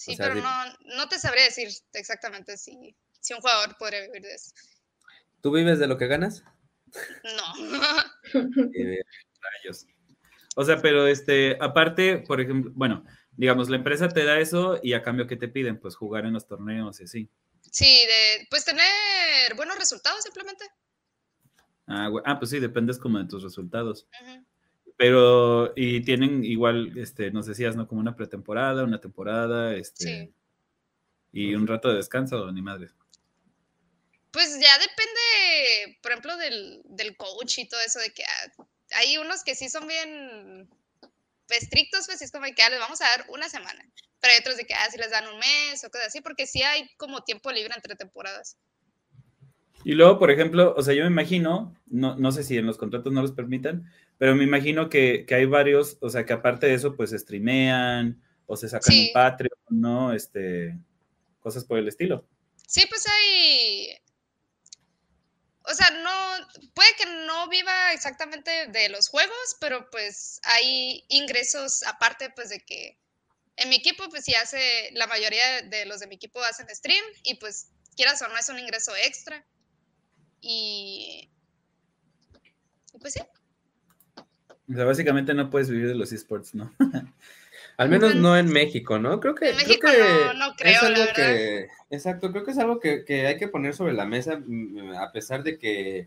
Sí, 0.00 0.12
o 0.12 0.16
sea, 0.16 0.28
pero 0.28 0.40
no, 0.40 0.96
no 0.96 1.08
te 1.10 1.18
sabría 1.18 1.44
decir 1.44 1.68
exactamente 1.92 2.56
si, 2.56 2.96
si 3.20 3.34
un 3.34 3.40
jugador 3.40 3.76
podría 3.76 4.00
vivir 4.00 4.22
de 4.22 4.32
eso. 4.32 4.50
¿Tú 5.42 5.52
vives 5.52 5.78
de 5.78 5.86
lo 5.86 5.98
que 5.98 6.06
ganas? 6.06 6.42
No. 7.22 7.54
Eh, 8.74 9.02
Rayos. 9.42 9.86
O 10.56 10.64
sea, 10.64 10.80
pero 10.80 11.06
este, 11.06 11.58
aparte, 11.60 12.16
por 12.16 12.40
ejemplo, 12.40 12.72
bueno, 12.74 13.04
digamos, 13.32 13.68
la 13.68 13.76
empresa 13.76 14.08
te 14.08 14.24
da 14.24 14.40
eso 14.40 14.80
y 14.82 14.94
a 14.94 15.02
cambio, 15.02 15.26
¿qué 15.26 15.36
te 15.36 15.48
piden? 15.48 15.78
Pues 15.78 15.96
jugar 15.96 16.24
en 16.24 16.32
los 16.32 16.46
torneos 16.46 16.98
y 17.02 17.04
así. 17.04 17.30
Sí, 17.70 18.00
de, 18.06 18.46
pues 18.48 18.64
tener 18.64 19.54
buenos 19.54 19.76
resultados 19.76 20.22
simplemente. 20.22 20.64
Ah, 21.86 22.08
ah, 22.24 22.38
pues 22.38 22.50
sí, 22.50 22.58
dependes 22.58 22.98
como 22.98 23.18
de 23.18 23.26
tus 23.26 23.42
resultados. 23.42 24.08
Ujú. 24.22 24.46
Pero, 25.00 25.72
y 25.76 26.02
tienen 26.02 26.44
igual, 26.44 26.92
este, 26.98 27.30
nos 27.30 27.46
decías, 27.46 27.74
¿no? 27.74 27.88
Como 27.88 28.02
una 28.02 28.16
pretemporada, 28.16 28.84
una 28.84 29.00
temporada, 29.00 29.74
este, 29.74 30.04
Sí. 30.04 30.34
y 31.32 31.54
un 31.54 31.66
rato 31.66 31.88
de 31.88 31.94
descanso, 31.96 32.52
ni 32.52 32.60
madre. 32.60 32.90
Pues 34.30 34.58
ya 34.60 34.76
depende, 34.78 35.98
por 36.02 36.10
ejemplo, 36.12 36.36
del, 36.36 36.82
del 36.84 37.16
coach 37.16 37.60
y 37.60 37.66
todo 37.66 37.80
eso, 37.80 37.98
de 37.98 38.12
que 38.12 38.24
ah, 38.24 38.66
hay 38.96 39.16
unos 39.16 39.42
que 39.42 39.54
sí 39.54 39.70
son 39.70 39.88
bien 39.88 40.68
estrictos, 41.48 42.04
pues 42.04 42.20
es 42.20 42.30
como 42.30 42.44
que 42.54 42.62
ah, 42.62 42.68
les 42.68 42.78
vamos 42.78 43.00
a 43.00 43.06
dar 43.06 43.24
una 43.30 43.48
semana. 43.48 43.82
Pero 44.20 44.34
hay 44.34 44.40
otros 44.40 44.58
de 44.58 44.66
que 44.66 44.74
ah, 44.74 44.86
sí 44.90 44.98
les 44.98 45.10
dan 45.10 45.26
un 45.32 45.38
mes 45.38 45.82
o 45.82 45.90
cosas 45.90 46.08
así, 46.08 46.20
porque 46.20 46.46
sí 46.46 46.62
hay 46.62 46.90
como 46.98 47.24
tiempo 47.24 47.50
libre 47.50 47.72
entre 47.74 47.96
temporadas. 47.96 48.58
Y 49.82 49.92
luego, 49.92 50.18
por 50.18 50.30
ejemplo, 50.30 50.74
o 50.76 50.82
sea, 50.82 50.92
yo 50.92 51.04
me 51.04 51.10
imagino, 51.10 51.74
no, 51.86 52.16
no 52.16 52.32
sé 52.32 52.44
si 52.44 52.58
en 52.58 52.66
los 52.66 52.76
contratos 52.76 53.14
no 53.14 53.22
los 53.22 53.32
permitan, 53.32 53.90
pero 54.20 54.36
me 54.36 54.44
imagino 54.44 54.90
que, 54.90 55.24
que 55.26 55.34
hay 55.34 55.46
varios, 55.46 55.96
o 56.02 56.10
sea, 56.10 56.26
que 56.26 56.34
aparte 56.34 56.66
de 56.66 56.74
eso, 56.74 56.94
pues 56.94 57.10
streamean 57.10 58.22
o 58.44 58.54
se 58.54 58.68
sacan 58.68 58.92
Sí. 58.92 59.06
un 59.06 59.12
Patreon, 59.14 59.58
¿no? 59.70 60.12
Este, 60.12 60.78
cosas 61.38 61.64
por 61.64 61.78
el 61.78 61.88
estilo. 61.88 62.28
Sí, 62.66 62.84
pues 62.90 63.06
hay. 63.08 63.96
O 65.62 65.72
sea, 65.72 65.88
no. 66.02 66.46
Puede 66.74 66.90
que 66.98 67.06
no 67.26 67.48
viva 67.48 67.94
exactamente 67.94 68.66
de 68.66 68.90
los 68.90 69.08
juegos, 69.08 69.56
pero 69.58 69.88
pues 69.90 70.38
hay 70.42 71.02
ingresos 71.08 71.82
aparte, 71.84 72.28
pues 72.28 72.50
de 72.50 72.60
que. 72.60 72.98
En 73.56 73.70
mi 73.70 73.76
equipo, 73.76 74.06
pues 74.10 74.26
sí 74.26 74.34
hace. 74.34 74.90
La 74.92 75.06
mayoría 75.06 75.62
de 75.62 75.86
los 75.86 75.98
de 75.98 76.08
mi 76.08 76.16
equipo 76.16 76.42
hacen 76.42 76.68
stream 76.68 77.04
y 77.22 77.36
pues 77.36 77.70
quieras 77.96 78.20
o 78.20 78.28
no 78.28 78.36
es 78.36 78.50
un 78.50 78.58
ingreso 78.58 78.94
extra. 78.96 79.46
Y. 80.42 81.30
y 82.92 82.98
pues 82.98 83.14
sí. 83.14 83.20
O 84.70 84.74
sea, 84.74 84.84
básicamente 84.84 85.34
no 85.34 85.50
puedes 85.50 85.68
vivir 85.70 85.88
de 85.88 85.94
los 85.94 86.12
esports, 86.12 86.54
¿no? 86.54 86.72
Al 87.76 87.88
menos 87.88 88.14
no 88.14 88.36
en 88.36 88.46
México, 88.52 88.98
¿no? 88.98 89.20
Creo 89.20 89.34
que, 89.34 89.50
En 89.50 89.56
creo 89.56 89.68
México 89.68 89.88
que 89.90 89.98
no- 89.98 90.34
no 90.48 90.54
creo, 90.54 90.72
es 90.74 90.82
la 90.82 90.88
algo 90.88 91.00
verdad. 91.00 91.14
que, 91.14 91.68
exacto, 91.90 92.30
creo 92.30 92.44
que 92.44 92.50
es 92.50 92.58
algo 92.58 92.78
que, 92.78 93.04
que 93.06 93.26
hay 93.26 93.38
que 93.38 93.48
poner 93.48 93.74
sobre 93.74 93.94
la 93.94 94.04
mesa, 94.04 94.38
mm, 94.44 94.94
a 94.96 95.10
pesar 95.12 95.42
de 95.42 95.58
que 95.58 96.06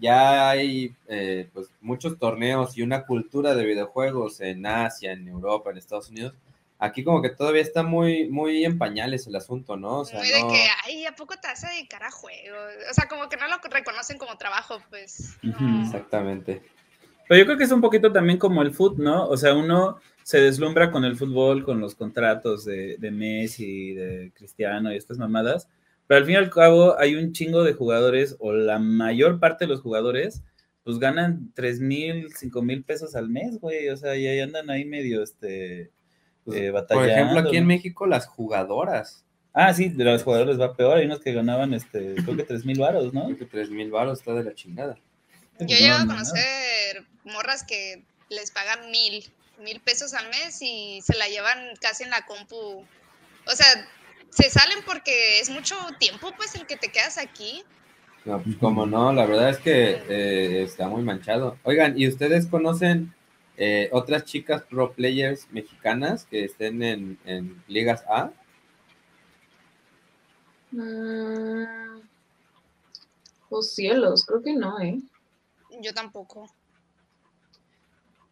ya 0.00 0.48
hay 0.50 0.94
eh, 1.08 1.48
pues 1.52 1.68
muchos 1.80 2.18
torneos 2.20 2.78
y 2.78 2.82
una 2.82 3.04
cultura 3.04 3.56
de 3.56 3.64
videojuegos 3.64 4.40
en 4.40 4.64
Asia, 4.64 5.10
en 5.12 5.26
Europa, 5.26 5.70
en 5.70 5.78
Estados 5.78 6.08
Unidos. 6.10 6.34
Aquí 6.78 7.02
como 7.02 7.20
que 7.20 7.30
todavía 7.30 7.62
está 7.62 7.82
muy, 7.82 8.28
muy 8.28 8.64
en 8.64 8.78
pañales 8.78 9.26
el 9.26 9.34
asunto, 9.34 9.76
¿no? 9.76 10.00
O 10.00 10.04
sea, 10.04 10.20
Muy 10.20 10.28
de 10.28 10.40
no- 10.40 10.48
que, 10.48 10.68
ay, 10.84 11.04
¿a 11.06 11.16
poco 11.16 11.34
te 11.36 11.48
vas 11.48 11.64
a 11.64 11.70
dedicar 11.70 12.04
a 12.04 12.12
juegos? 12.12 12.72
O 12.88 12.94
sea, 12.94 13.08
como 13.08 13.28
que 13.28 13.36
no 13.36 13.48
lo 13.48 13.56
reconocen 13.68 14.18
como 14.18 14.38
trabajo, 14.38 14.80
pues. 14.88 15.36
No. 15.42 15.82
Exactamente. 15.82 16.62
Pero 17.28 17.38
yo 17.38 17.44
creo 17.46 17.58
que 17.58 17.64
es 17.64 17.72
un 17.72 17.80
poquito 17.80 18.10
también 18.12 18.38
como 18.38 18.62
el 18.62 18.72
foot, 18.72 18.98
¿no? 18.98 19.28
O 19.28 19.36
sea, 19.36 19.54
uno 19.54 19.98
se 20.22 20.40
deslumbra 20.40 20.90
con 20.90 21.04
el 21.04 21.16
fútbol, 21.16 21.64
con 21.64 21.80
los 21.80 21.94
contratos 21.94 22.64
de, 22.64 22.96
de 22.98 23.10
Messi, 23.10 23.94
de 23.94 24.32
Cristiano 24.34 24.92
y 24.92 24.96
estas 24.96 25.18
mamadas, 25.18 25.68
pero 26.06 26.18
al 26.18 26.24
fin 26.24 26.34
y 26.34 26.38
al 26.38 26.50
cabo 26.50 26.98
hay 26.98 27.14
un 27.16 27.32
chingo 27.32 27.62
de 27.64 27.74
jugadores, 27.74 28.36
o 28.40 28.52
la 28.52 28.78
mayor 28.78 29.38
parte 29.40 29.66
de 29.66 29.70
los 29.70 29.82
jugadores, 29.82 30.42
pues 30.84 30.98
ganan 30.98 31.52
tres 31.54 31.80
mil, 31.80 32.32
cinco 32.34 32.62
mil 32.62 32.82
pesos 32.82 33.14
al 33.14 33.28
mes, 33.28 33.60
güey. 33.60 33.90
O 33.90 33.96
sea, 33.96 34.16
y 34.16 34.26
ahí 34.26 34.40
andan 34.40 34.70
ahí 34.70 34.86
medio, 34.86 35.22
este, 35.22 35.90
Pues, 36.44 36.56
eh, 36.58 36.70
Por 36.72 36.80
batallando. 36.80 37.12
ejemplo, 37.12 37.40
aquí 37.40 37.56
en. 37.58 37.66
México, 37.66 38.06
las 38.06 38.26
jugadoras. 38.26 39.26
Ah, 39.52 39.74
sí, 39.74 39.90
de 39.90 40.04
los 40.04 40.22
jugadores 40.22 40.58
va 40.58 40.74
peor. 40.74 40.96
Hay 40.96 41.04
unos 41.04 41.20
que 41.20 41.32
ganaban, 41.34 41.74
este, 41.74 42.14
creo 42.24 42.36
que 42.36 42.44
tres 42.44 42.64
mil 42.64 42.78
varos, 42.78 43.12
¿no? 43.12 43.26
Creo 43.26 43.36
que 43.38 43.44
3 43.44 43.70
mil 43.70 43.90
baros 43.90 44.20
está 44.20 44.32
de 44.34 44.44
la 44.44 44.54
chingada. 44.54 44.96
Yo 45.60 45.76
he 45.76 45.80
llegado 45.80 46.02
a 46.02 46.04
no, 46.04 46.12
no. 46.12 46.18
conocer 46.18 47.06
morras 47.24 47.64
que 47.64 48.04
les 48.28 48.50
pagan 48.50 48.90
mil, 48.90 49.24
mil 49.60 49.80
pesos 49.80 50.14
al 50.14 50.28
mes 50.30 50.58
y 50.62 51.00
se 51.02 51.16
la 51.16 51.28
llevan 51.28 51.74
casi 51.80 52.04
en 52.04 52.10
la 52.10 52.24
compu. 52.26 52.84
O 53.46 53.52
sea, 53.54 53.88
se 54.30 54.50
salen 54.50 54.78
porque 54.84 55.40
es 55.40 55.50
mucho 55.50 55.76
tiempo, 55.98 56.32
pues, 56.36 56.54
el 56.54 56.66
que 56.66 56.76
te 56.76 56.90
quedas 56.92 57.18
aquí. 57.18 57.64
No, 58.24 58.42
pues 58.42 58.56
como 58.56 58.84
no, 58.84 59.12
la 59.12 59.26
verdad 59.26 59.50
es 59.50 59.58
que 59.58 60.02
eh, 60.08 60.62
está 60.62 60.88
muy 60.88 61.02
manchado. 61.02 61.58
Oigan, 61.62 61.98
¿y 61.98 62.06
ustedes 62.08 62.46
conocen 62.46 63.14
eh, 63.56 63.88
otras 63.92 64.24
chicas 64.24 64.62
pro 64.62 64.92
players 64.92 65.50
mexicanas 65.50 66.26
que 66.26 66.44
estén 66.44 66.82
en, 66.82 67.18
en 67.24 67.62
ligas 67.68 68.04
A? 68.08 68.30
Mm, 70.72 72.02
oh 73.48 73.62
cielos, 73.62 74.26
creo 74.26 74.42
que 74.42 74.52
no, 74.52 74.78
¿eh? 74.80 75.00
Yo 75.80 75.94
tampoco. 75.94 76.52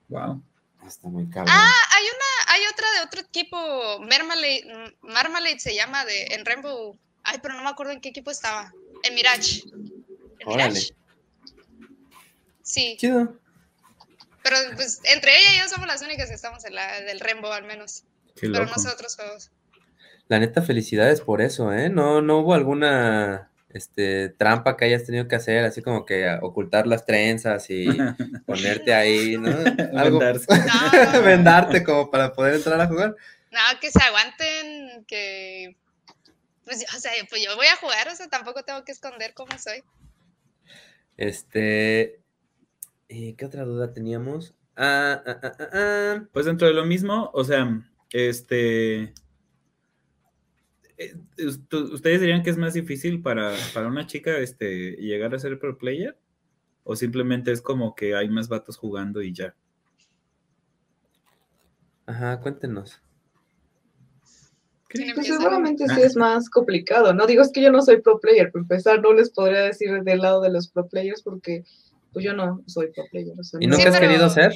Wow. 0.09 0.43
Está 0.87 1.09
muy 1.09 1.29
cabrón. 1.29 1.53
Ah, 1.57 1.73
hay 1.97 2.05
una, 2.05 2.55
hay 2.55 2.61
otra 2.73 2.87
de 2.93 3.01
otro 3.07 3.21
equipo, 3.21 3.57
Marmalade, 4.01 4.95
Marmalade 5.03 5.59
se 5.59 5.75
llama 5.75 6.05
de 6.05 6.27
en 6.35 6.45
Rainbow. 6.45 6.97
Ay, 7.25 7.39
pero 7.43 7.55
no 7.55 7.63
me 7.63 7.69
acuerdo 7.69 7.93
en 7.93 8.01
qué 8.01 8.11
equipo 8.11 8.31
estaba. 8.31 8.73
En 9.03 9.15
Mirage. 9.15 9.63
¿En 10.39 10.49
Órale. 10.49 10.69
Mirage? 10.75 10.95
Sí, 12.63 12.97
Chido. 12.99 13.39
pero 14.43 14.57
pues 14.75 15.01
entre 15.05 15.39
ella 15.39 15.55
y 15.55 15.59
yo 15.61 15.69
somos 15.69 15.87
las 15.87 16.03
únicas 16.03 16.29
que 16.29 16.35
estamos 16.35 16.65
en 16.65 16.75
la 16.75 17.01
del 17.01 17.21
Rainbow 17.21 17.51
al 17.53 17.65
menos. 17.65 18.05
Qué 18.35 18.49
Pero 18.49 18.65
loco. 18.65 18.73
no 18.77 18.83
sé 18.83 18.89
otros 18.91 19.17
juegos. 19.17 19.51
La 20.29 20.39
neta, 20.41 20.63
felicidades 20.63 21.21
por 21.21 21.41
eso, 21.41 21.73
¿eh? 21.73 21.89
No, 21.89 22.21
no 22.23 22.39
hubo 22.41 22.55
alguna 22.55 23.51
este, 23.77 24.31
trampa 24.31 24.77
que 24.77 24.87
hayas 24.87 25.05
tenido 25.05 25.29
que 25.29 25.37
hacer, 25.37 25.65
así 25.65 25.83
como 25.83 26.07
que 26.07 26.29
ocultar 26.41 26.87
las 26.87 27.05
trenzas 27.05 27.69
y 27.71 27.87
ponerte 28.47 28.95
ahí, 28.95 29.37
¿no? 29.37 29.51
Algo, 29.99 30.19
Vendarse. 30.19 30.47
No, 30.49 31.13
no, 31.13 31.23
vendarte 31.23 31.85
como 31.85 32.11
para 32.11 32.33
poder 32.33 32.55
entrar 32.55 32.81
a 32.81 32.87
jugar. 32.87 33.15
no, 33.51 33.81
que 33.81 33.91
se 33.91 34.03
aguanten, 34.03 35.05
que 35.07 35.77
pues, 36.65 36.85
o 36.97 36.99
sea, 36.99 37.13
pues 37.29 37.45
yo 37.45 37.55
voy 37.55 37.67
a 37.67 37.77
jugar, 37.77 38.09
o 38.09 38.15
sea, 38.17 38.29
tampoco 38.29 38.65
tengo 38.65 38.85
que 38.85 38.93
esconder 38.93 39.35
cómo 39.35 39.57
soy. 39.57 39.85
Este, 41.17 42.21
eh, 43.09 43.35
¿qué 43.37 43.45
otra 43.45 43.65
duda 43.65 43.93
teníamos? 43.93 44.55
Ah, 44.77 45.23
ah, 45.25 45.41
ah, 45.43 45.53
ah, 45.59 45.69
ah. 45.73 46.23
Pues 46.33 46.47
dentro 46.47 46.67
de 46.67 46.75
lo 46.75 46.85
mismo, 46.85 47.31
o 47.33 47.45
sea, 47.45 47.83
este. 48.11 49.15
Eh, 50.99 51.15
ust- 51.39 51.93
¿Ustedes 51.93 52.21
dirían 52.21 52.43
que 52.43 52.51
es 52.51 52.57
más 52.57 52.75
difícil 52.75 53.21
para, 53.23 53.55
para 53.75 53.89
una 53.89 54.07
chica 54.07 54.39
este, 54.39 54.93
llegar 54.97 55.35
a 55.35 55.39
ser 55.39 55.59
pro 55.59 55.77
player? 55.79 56.17
¿O 56.85 56.95
simplemente 56.97 57.51
es 57.53 57.61
como 57.61 57.95
que 57.95 58.15
hay 58.15 58.29
más 58.29 58.49
vatos 58.49 58.77
jugando 58.77 59.21
y 59.23 59.33
ya? 59.33 59.55
Ajá, 62.07 62.41
cuéntenos. 62.41 63.01
¿Quién 64.89 65.15
Pues 65.15 65.27
seguramente 65.27 65.87
sí 65.89 66.01
Ah. 66.01 66.07
es 66.07 66.17
más 66.17 66.49
complicado, 66.49 67.13
¿no? 67.13 67.27
Digo, 67.27 67.43
es 67.43 67.51
que 67.51 67.61
yo 67.61 67.73
no 67.73 67.83
soy 67.83 68.01
pro 68.01 68.21
player, 68.21 68.53
por 68.53 68.61
empezar, 68.61 69.03
no 69.03 69.13
les 69.13 69.31
podría 69.31 69.63
decir 69.63 69.91
del 70.05 70.21
lado 70.21 70.41
de 70.41 70.51
los 70.51 70.69
pro 70.69 70.87
players 70.87 71.23
porque 71.23 71.65
pues 72.13 72.25
yo 72.25 72.33
no 72.33 72.63
soy 72.67 72.93
pro 72.93 73.05
player. 73.11 73.35
o 73.39 73.43
sea, 73.43 73.59
¿Y 73.61 73.67
no- 73.67 73.77
nunca 73.77 73.91
has 73.91 73.97
pero- 73.99 74.09
querido 74.09 74.31
ser? 74.31 74.53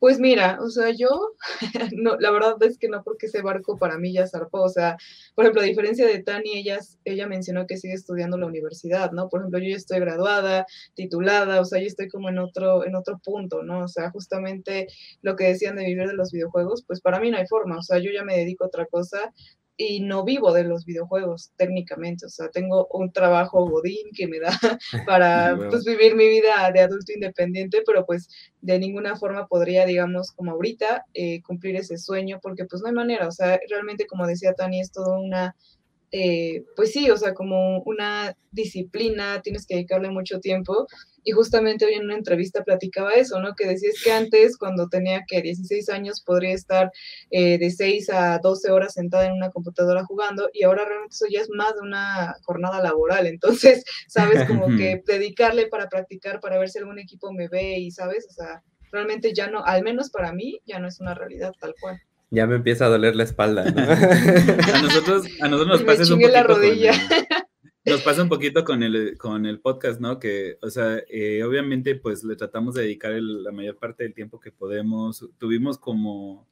Pues 0.00 0.20
mira, 0.20 0.58
o 0.62 0.70
sea, 0.70 0.90
yo, 0.90 1.08
no, 1.92 2.16
la 2.20 2.30
verdad 2.30 2.54
es 2.62 2.78
que 2.78 2.88
no, 2.88 3.02
porque 3.02 3.26
ese 3.26 3.42
barco 3.42 3.76
para 3.78 3.98
mí 3.98 4.12
ya 4.12 4.28
zarpó. 4.28 4.62
O 4.62 4.68
sea, 4.68 4.96
por 5.34 5.44
ejemplo, 5.44 5.60
a 5.62 5.64
diferencia 5.64 6.06
de 6.06 6.22
Tani, 6.22 6.52
ella, 6.56 6.78
ella 7.04 7.26
mencionó 7.26 7.66
que 7.66 7.76
sigue 7.76 7.94
estudiando 7.94 8.38
la 8.38 8.46
universidad, 8.46 9.10
¿no? 9.10 9.28
Por 9.28 9.40
ejemplo, 9.40 9.58
yo 9.58 9.70
ya 9.70 9.76
estoy 9.76 9.98
graduada, 9.98 10.66
titulada, 10.94 11.60
o 11.60 11.64
sea, 11.64 11.80
yo 11.80 11.86
estoy 11.86 12.08
como 12.08 12.28
en 12.28 12.38
otro, 12.38 12.86
en 12.86 12.94
otro 12.94 13.18
punto, 13.24 13.64
¿no? 13.64 13.84
O 13.84 13.88
sea, 13.88 14.10
justamente 14.12 14.86
lo 15.22 15.34
que 15.34 15.44
decían 15.44 15.74
de 15.74 15.84
vivir 15.84 16.06
de 16.06 16.14
los 16.14 16.30
videojuegos, 16.30 16.84
pues 16.86 17.00
para 17.00 17.18
mí 17.18 17.30
no 17.32 17.38
hay 17.38 17.46
forma. 17.48 17.78
O 17.78 17.82
sea, 17.82 17.98
yo 17.98 18.12
ya 18.12 18.22
me 18.22 18.36
dedico 18.36 18.64
a 18.64 18.68
otra 18.68 18.86
cosa 18.86 19.32
y 19.80 20.00
no 20.00 20.24
vivo 20.24 20.52
de 20.52 20.64
los 20.64 20.84
videojuegos 20.84 21.52
técnicamente, 21.56 22.26
o 22.26 22.28
sea, 22.28 22.50
tengo 22.50 22.88
un 22.90 23.12
trabajo 23.12 23.64
godín 23.64 24.08
que 24.12 24.26
me 24.26 24.40
da 24.40 24.50
para 25.06 25.56
pues, 25.56 25.84
vivir 25.84 26.16
mi 26.16 26.28
vida 26.28 26.70
de 26.74 26.80
adulto 26.80 27.12
independiente, 27.12 27.82
pero 27.86 28.04
pues 28.04 28.28
de 28.60 28.76
ninguna 28.80 29.14
forma 29.14 29.46
podría, 29.46 29.86
digamos, 29.86 30.32
como 30.32 30.50
ahorita, 30.50 31.06
eh, 31.14 31.40
cumplir 31.42 31.76
ese 31.76 31.96
sueño, 31.96 32.40
porque 32.42 32.64
pues 32.64 32.82
no 32.82 32.88
hay 32.88 32.94
manera, 32.94 33.28
o 33.28 33.30
sea, 33.30 33.60
realmente 33.70 34.08
como 34.08 34.26
decía 34.26 34.52
Tani, 34.52 34.80
es 34.80 34.90
todo 34.90 35.16
una, 35.16 35.54
eh, 36.10 36.64
pues 36.76 36.92
sí, 36.92 37.10
o 37.10 37.16
sea, 37.16 37.34
como 37.34 37.80
una 37.82 38.36
disciplina, 38.50 39.42
tienes 39.42 39.66
que 39.66 39.74
dedicarle 39.74 40.10
mucho 40.10 40.40
tiempo, 40.40 40.86
y 41.22 41.32
justamente 41.32 41.84
hoy 41.84 41.94
en 41.94 42.04
una 42.04 42.16
entrevista 42.16 42.64
platicaba 42.64 43.12
eso, 43.12 43.38
¿no? 43.40 43.54
Que 43.54 43.66
decías 43.66 43.96
que 44.02 44.10
antes, 44.10 44.56
cuando 44.56 44.88
tenía 44.88 45.24
que 45.28 45.42
16 45.42 45.90
años, 45.90 46.22
podría 46.24 46.54
estar 46.54 46.90
eh, 47.30 47.58
de 47.58 47.70
6 47.70 48.08
a 48.10 48.38
12 48.38 48.70
horas 48.70 48.94
sentada 48.94 49.26
en 49.26 49.34
una 49.34 49.50
computadora 49.50 50.04
jugando, 50.04 50.48
y 50.52 50.64
ahora 50.64 50.84
realmente 50.86 51.14
eso 51.14 51.26
ya 51.30 51.40
es 51.40 51.50
más 51.50 51.74
de 51.74 51.80
una 51.80 52.34
jornada 52.44 52.82
laboral, 52.82 53.26
entonces, 53.26 53.84
sabes, 54.08 54.46
como 54.46 54.68
que 54.68 55.02
dedicarle 55.06 55.66
para 55.66 55.88
practicar, 55.88 56.40
para 56.40 56.58
ver 56.58 56.70
si 56.70 56.78
algún 56.78 56.98
equipo 56.98 57.32
me 57.32 57.48
ve 57.48 57.78
y, 57.78 57.90
¿sabes? 57.90 58.26
O 58.30 58.32
sea, 58.32 58.62
realmente 58.90 59.34
ya 59.34 59.48
no, 59.48 59.64
al 59.64 59.82
menos 59.82 60.10
para 60.10 60.32
mí, 60.32 60.60
ya 60.64 60.78
no 60.78 60.88
es 60.88 61.00
una 61.00 61.14
realidad 61.14 61.52
tal 61.60 61.74
cual. 61.80 62.00
Ya 62.30 62.46
me 62.46 62.56
empieza 62.56 62.86
a 62.86 62.88
doler 62.88 63.16
la 63.16 63.24
espalda, 63.24 63.64
¿no? 63.70 63.80
A 64.74 64.82
nosotros, 64.82 65.26
a 65.40 65.48
nosotros 65.48 65.80
nos 65.80 65.82
pasa 65.82 66.12
un 66.14 66.20
la 66.20 66.26
poquito 66.26 66.46
con 66.46 66.56
rodilla. 66.56 66.90
el- 66.92 67.26
nos 67.92 68.02
pasa 68.02 68.22
un 68.22 68.28
poquito 68.28 68.64
con 68.64 68.82
el, 68.82 69.16
con 69.16 69.46
el 69.46 69.60
podcast, 69.60 69.98
¿no? 69.98 70.18
Que, 70.18 70.58
o 70.60 70.68
sea, 70.68 70.98
eh, 71.08 71.42
obviamente, 71.42 71.94
pues 71.94 72.22
le 72.24 72.36
tratamos 72.36 72.74
de 72.74 72.82
dedicar 72.82 73.12
el- 73.12 73.42
la 73.44 73.50
mayor 73.52 73.76
parte 73.78 74.04
del 74.04 74.12
tiempo 74.14 74.38
que 74.40 74.52
podemos. 74.52 75.26
Tuvimos 75.38 75.78
como 75.78 76.46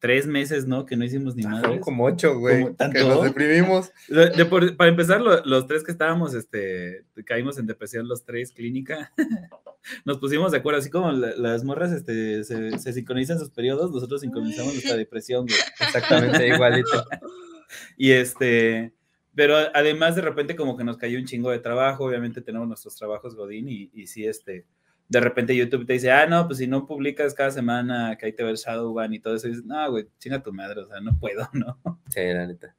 tres 0.00 0.26
meses, 0.26 0.66
¿no? 0.66 0.86
Que 0.86 0.96
no 0.96 1.04
hicimos 1.04 1.34
ni 1.34 1.42
nada. 1.42 1.80
como 1.80 2.04
ocho, 2.04 2.38
güey. 2.38 2.66
Que 2.92 3.00
nos 3.04 3.24
deprimimos. 3.24 3.90
De- 4.08 4.30
de 4.30 4.44
por- 4.46 4.76
para 4.76 4.90
empezar, 4.90 5.20
lo- 5.20 5.44
los 5.44 5.66
tres 5.66 5.82
que 5.82 5.90
estábamos, 5.92 6.34
este, 6.34 7.04
caímos 7.24 7.58
en 7.58 7.66
depresión 7.66 8.06
los 8.08 8.24
tres, 8.24 8.52
clínica. 8.52 9.12
Nos 10.04 10.18
pusimos 10.18 10.52
de 10.52 10.58
acuerdo, 10.58 10.80
así 10.80 10.90
como 10.90 11.10
la- 11.12 11.34
las 11.36 11.64
morras 11.64 11.92
este, 11.92 12.44
se, 12.44 12.78
se 12.78 12.92
sincronizan 12.92 13.38
sus 13.38 13.50
periodos, 13.50 13.90
nosotros 13.90 14.20
sincronizamos 14.20 14.72
nuestra 14.74 14.96
depresión, 14.96 15.46
güey. 15.46 15.58
Exactamente 15.80 16.46
igualito. 16.48 17.04
Y 17.96 18.12
este, 18.12 18.92
pero 19.34 19.54
además 19.74 20.16
de 20.16 20.22
repente 20.22 20.56
como 20.56 20.76
que 20.76 20.84
nos 20.84 20.96
cayó 20.96 21.18
un 21.18 21.26
chingo 21.26 21.50
de 21.50 21.58
trabajo, 21.58 22.04
obviamente 22.04 22.40
tenemos 22.40 22.66
nuestros 22.66 22.96
trabajos 22.96 23.34
Godín 23.34 23.68
y, 23.68 23.90
y 23.92 24.06
sí, 24.06 24.26
este, 24.26 24.64
de 25.08 25.20
repente 25.20 25.56
YouTube 25.56 25.86
te 25.86 25.94
dice, 25.94 26.10
ah, 26.10 26.26
no, 26.26 26.46
pues 26.46 26.58
si 26.58 26.66
no 26.66 26.86
publicas 26.86 27.34
cada 27.34 27.50
semana 27.50 28.16
que 28.18 28.26
ahí 28.26 28.32
te 28.32 28.42
ve 28.42 28.50
el 28.50 28.56
Shadowban 28.56 29.12
y 29.14 29.20
todo 29.20 29.36
eso, 29.36 29.46
y 29.46 29.50
dices, 29.50 29.64
no, 29.64 29.90
güey, 29.90 30.06
chinga 30.18 30.42
tu 30.42 30.52
madre, 30.52 30.80
o 30.82 30.86
sea, 30.86 31.00
no 31.00 31.18
puedo, 31.18 31.48
¿no? 31.54 31.80
Sí, 32.10 32.20
la 32.20 32.46
neta. 32.46 32.74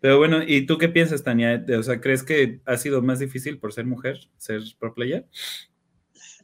Pero 0.00 0.18
bueno, 0.18 0.42
¿y 0.42 0.66
tú 0.66 0.78
qué 0.78 0.88
piensas, 0.88 1.22
Tania? 1.22 1.64
O 1.78 1.82
sea, 1.82 2.00
¿crees 2.00 2.24
que 2.24 2.60
ha 2.66 2.76
sido 2.76 3.02
más 3.02 3.20
difícil 3.20 3.58
por 3.58 3.72
ser 3.72 3.84
mujer, 3.84 4.18
ser 4.36 4.60
pro 4.78 4.94
player? 4.94 5.26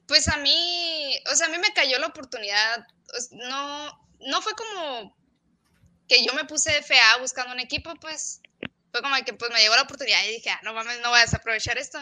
Pues 0.06 0.28
a 0.28 0.36
mí, 0.38 1.18
o 1.30 1.34
sea, 1.34 1.48
a 1.48 1.50
mí 1.50 1.58
me 1.58 1.72
cayó 1.74 1.98
la 1.98 2.06
oportunidad. 2.06 2.86
No, 3.32 3.86
no 4.28 4.42
fue 4.42 4.52
como 4.54 5.16
que 6.06 6.24
yo 6.24 6.34
me 6.34 6.44
puse 6.44 6.70
FA 6.82 7.18
buscando 7.20 7.52
un 7.52 7.60
equipo, 7.60 7.94
pues 8.00 8.40
fue 8.92 9.02
como 9.02 9.14
que 9.24 9.34
pues 9.34 9.50
me 9.52 9.60
llegó 9.60 9.74
la 9.74 9.82
oportunidad 9.82 10.24
y 10.24 10.34
dije, 10.34 10.50
ah, 10.50 10.60
no 10.62 10.72
mames, 10.72 11.00
no 11.02 11.10
voy 11.10 11.18
a 11.18 11.22
desaprovechar 11.22 11.78
esto. 11.78 11.98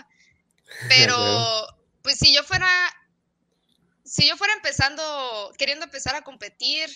Pero. 0.88 1.16
Pues 2.06 2.20
si 2.20 2.32
yo 2.32 2.44
fuera, 2.44 2.70
si 4.04 4.28
yo 4.28 4.36
fuera 4.36 4.52
empezando, 4.52 5.52
queriendo 5.58 5.86
empezar 5.86 6.14
a 6.14 6.22
competir 6.22 6.88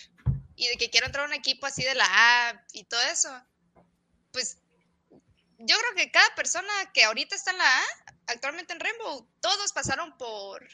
y 0.55 0.69
de 0.69 0.77
que 0.77 0.89
quiero 0.89 1.05
entrar 1.05 1.25
a 1.25 1.27
un 1.27 1.33
equipo 1.33 1.65
así 1.65 1.83
de 1.83 1.95
la 1.95 2.05
A 2.07 2.65
y 2.71 2.85
todo 2.85 3.01
eso, 3.01 3.29
pues 4.31 4.59
yo 5.57 5.75
creo 5.77 5.95
que 5.97 6.11
cada 6.11 6.33
persona 6.35 6.71
que 6.93 7.03
ahorita 7.03 7.35
está 7.35 7.51
en 7.51 7.57
la 7.57 7.77
A, 7.77 7.83
actualmente 8.27 8.71
en 8.71 8.79
Rainbow, 8.79 9.27
todos 9.41 9.73
pasaron 9.73 10.17
por, 10.17 10.65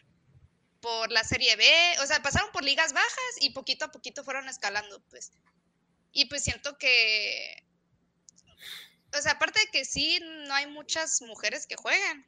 por 0.82 1.11
la 1.11 1.24
serie 1.24 1.55
B, 1.55 1.95
o 2.03 2.05
sea, 2.05 2.22
pasaron 2.22 2.51
por 2.51 2.64
ligas 2.64 2.93
bajas 2.93 3.36
y 3.41 3.49
poquito 3.53 3.86
a 3.86 3.91
poquito 3.91 4.24
fueron 4.24 4.47
escalando, 4.47 5.01
pues. 5.09 5.32
Y 6.11 6.26
pues 6.26 6.43
siento 6.43 6.78
que, 6.78 7.66
o 9.18 9.20
sea, 9.20 9.32
aparte 9.32 9.61
de 9.61 9.68
que 9.72 9.84
sí, 9.84 10.20
no 10.22 10.53
hay 10.53 10.68
muchas 10.68 11.24
mujeres 11.24 11.66
que 11.66 11.76
jueguen, 11.76 12.24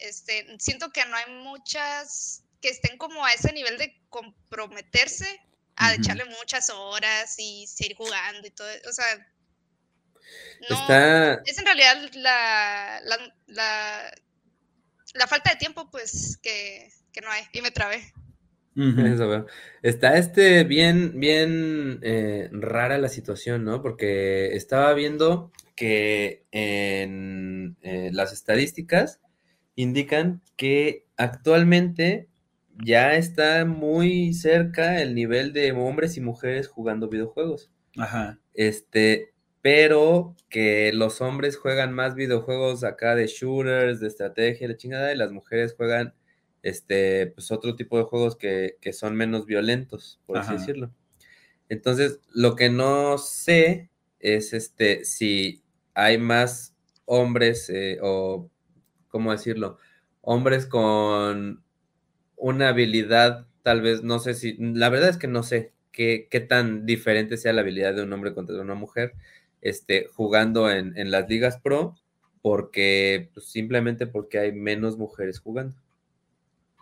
este, 0.00 0.46
siento 0.58 0.90
que 0.90 1.04
no 1.06 1.16
hay 1.16 1.32
muchas 1.32 2.42
que 2.60 2.68
estén 2.68 2.98
como 2.98 3.24
a 3.24 3.32
ese 3.32 3.52
nivel 3.52 3.78
de 3.78 4.00
comprometerse 4.08 5.40
a 5.76 5.94
echarle 5.94 6.24
muchas 6.24 6.70
horas 6.70 7.34
y 7.38 7.66
seguir 7.66 7.96
jugando 7.96 8.48
y 8.48 8.50
todo, 8.50 8.68
o 8.88 8.92
sea, 8.92 9.04
no, 10.68 10.80
Está. 10.80 11.34
es 11.44 11.58
en 11.58 11.66
realidad 11.66 11.96
la, 12.14 13.00
la, 13.04 13.34
la, 13.46 14.14
la 15.14 15.26
falta 15.26 15.50
de 15.50 15.56
tiempo, 15.56 15.88
pues, 15.90 16.38
que, 16.42 16.90
que 17.12 17.20
no 17.20 17.30
hay. 17.30 17.44
Y 17.52 17.60
me 17.60 17.70
trabé. 17.70 18.12
Ujú. 18.76 19.06
Eso 19.06 19.28
veo. 19.28 19.46
Está 19.82 20.18
este 20.18 20.64
bien, 20.64 21.18
bien 21.18 22.00
eh, 22.02 22.48
rara 22.52 22.98
la 22.98 23.08
situación, 23.08 23.64
¿no? 23.64 23.82
Porque 23.82 24.54
estaba 24.54 24.92
viendo 24.94 25.52
que 25.74 26.44
en 26.50 27.76
eh, 27.82 28.10
las 28.12 28.32
estadísticas 28.32 29.20
indican 29.76 30.42
que 30.56 31.06
actualmente 31.16 32.28
ya 32.84 33.14
está 33.14 33.64
muy 33.64 34.34
cerca 34.34 35.00
el 35.00 35.14
nivel 35.14 35.52
de 35.52 35.72
hombres 35.72 36.16
y 36.16 36.20
mujeres 36.20 36.68
jugando 36.68 37.08
videojuegos. 37.08 37.70
Ajá. 37.96 38.38
Este, 38.54 39.32
pero 39.62 40.34
que 40.48 40.92
los 40.92 41.20
hombres 41.20 41.56
juegan 41.56 41.92
más 41.92 42.14
videojuegos 42.14 42.84
acá 42.84 43.14
de 43.14 43.26
shooters, 43.26 44.00
de 44.00 44.08
estrategia, 44.08 44.68
la 44.68 44.76
chingada, 44.76 45.12
y 45.12 45.16
las 45.16 45.32
mujeres 45.32 45.74
juegan 45.74 46.14
este, 46.62 47.28
pues 47.28 47.50
otro 47.50 47.76
tipo 47.76 47.96
de 47.98 48.04
juegos 48.04 48.36
que, 48.36 48.76
que 48.80 48.92
son 48.92 49.14
menos 49.14 49.46
violentos, 49.46 50.20
por 50.26 50.38
así 50.38 50.52
decirlo. 50.54 50.90
Entonces, 51.68 52.20
lo 52.32 52.56
que 52.56 52.70
no 52.70 53.18
sé 53.18 53.90
es 54.20 54.52
este, 54.52 55.04
si 55.04 55.62
hay 55.94 56.18
más 56.18 56.74
hombres 57.04 57.70
eh, 57.70 57.98
o, 58.02 58.50
¿cómo 59.16 59.32
decirlo? 59.32 59.78
Hombres 60.20 60.66
con 60.66 61.62
una 62.36 62.68
habilidad, 62.68 63.46
tal 63.62 63.80
vez, 63.80 64.02
no 64.02 64.18
sé 64.18 64.34
si, 64.34 64.58
la 64.58 64.90
verdad 64.90 65.08
es 65.08 65.16
que 65.16 65.26
no 65.26 65.42
sé 65.42 65.72
qué, 65.90 66.28
tan 66.46 66.84
diferente 66.84 67.38
sea 67.38 67.54
la 67.54 67.62
habilidad 67.62 67.94
de 67.94 68.02
un 68.02 68.12
hombre 68.12 68.34
contra 68.34 68.60
una 68.60 68.74
mujer, 68.74 69.14
este, 69.62 70.06
jugando 70.12 70.70
en, 70.70 71.10
las 71.10 71.30
ligas 71.30 71.58
pro, 71.62 71.94
porque, 72.42 73.30
pues, 73.32 73.46
simplemente 73.46 74.06
porque 74.06 74.38
hay 74.38 74.52
menos 74.52 74.98
mujeres 74.98 75.40
jugando. 75.40 75.74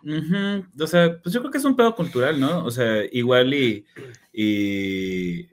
Ujú, 0.03 0.65
O 0.83 0.87
sea, 0.87 1.17
pues 1.23 1.33
yo 1.33 1.39
creo 1.39 1.53
que 1.53 1.59
es 1.59 1.63
un 1.63 1.77
pedo 1.77 1.95
cultural, 1.95 2.37
¿no? 2.37 2.65
O 2.65 2.69
sea, 2.69 3.05
igual 3.13 3.53
y, 3.53 3.85
y 4.33 5.47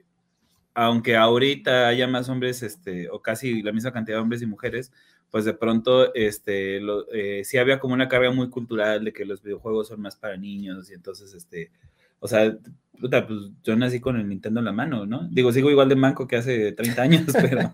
aunque 0.73 1.15
ahorita 1.15 1.87
haya 1.87 2.07
más 2.07 2.27
hombres, 2.27 2.61
este, 2.61 3.09
o 3.09 3.21
casi 3.21 3.61
la 3.61 3.71
misma 3.71 3.93
cantidad 3.93 4.17
de 4.17 4.21
hombres 4.21 4.41
y 4.41 4.47
mujeres, 4.47 4.91
pues 5.33 5.45
de 5.45 5.55
pronto, 5.55 6.13
este, 6.13 6.79
eh, 7.11 7.43
sí 7.43 7.57
había 7.57 7.79
como 7.79 7.95
una 7.95 8.07
carga 8.07 8.29
muy 8.29 8.51
cultural 8.51 9.03
de 9.03 9.11
que 9.13 9.25
los 9.25 9.41
videojuegos 9.41 9.87
son 9.87 9.99
más 9.99 10.15
para 10.15 10.37
niños 10.37 10.91
y 10.91 10.93
entonces, 10.93 11.33
este, 11.33 11.71
o 12.19 12.27
sea, 12.27 12.55
puta, 13.01 13.25
pues 13.25 13.49
yo 13.63 13.75
nací 13.75 13.99
con 13.99 14.15
el 14.15 14.29
Nintendo 14.29 14.59
en 14.59 14.65
la 14.65 14.71
mano, 14.71 15.07
¿no? 15.07 15.27
Digo, 15.31 15.51
sigo 15.51 15.71
igual 15.71 15.89
de 15.89 15.95
manco 15.95 16.27
que 16.27 16.35
hace 16.35 16.71
30 16.73 17.01
años, 17.01 17.23
pero, 17.41 17.71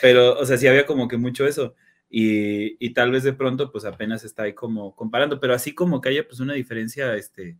pero, 0.00 0.38
o 0.38 0.46
sea, 0.46 0.56
sí 0.56 0.68
había 0.68 0.86
como 0.86 1.08
que 1.08 1.16
mucho 1.16 1.48
eso. 1.48 1.74
Y, 2.08 2.76
y, 2.78 2.94
tal 2.94 3.10
vez 3.10 3.24
de 3.24 3.32
pronto 3.32 3.72
pues 3.72 3.84
apenas 3.84 4.22
está 4.22 4.44
ahí 4.44 4.52
como 4.52 4.94
comparando, 4.94 5.40
pero 5.40 5.52
así 5.52 5.74
como 5.74 6.00
que 6.00 6.10
haya 6.10 6.28
pues 6.28 6.38
una 6.38 6.52
diferencia 6.52 7.12
este, 7.16 7.56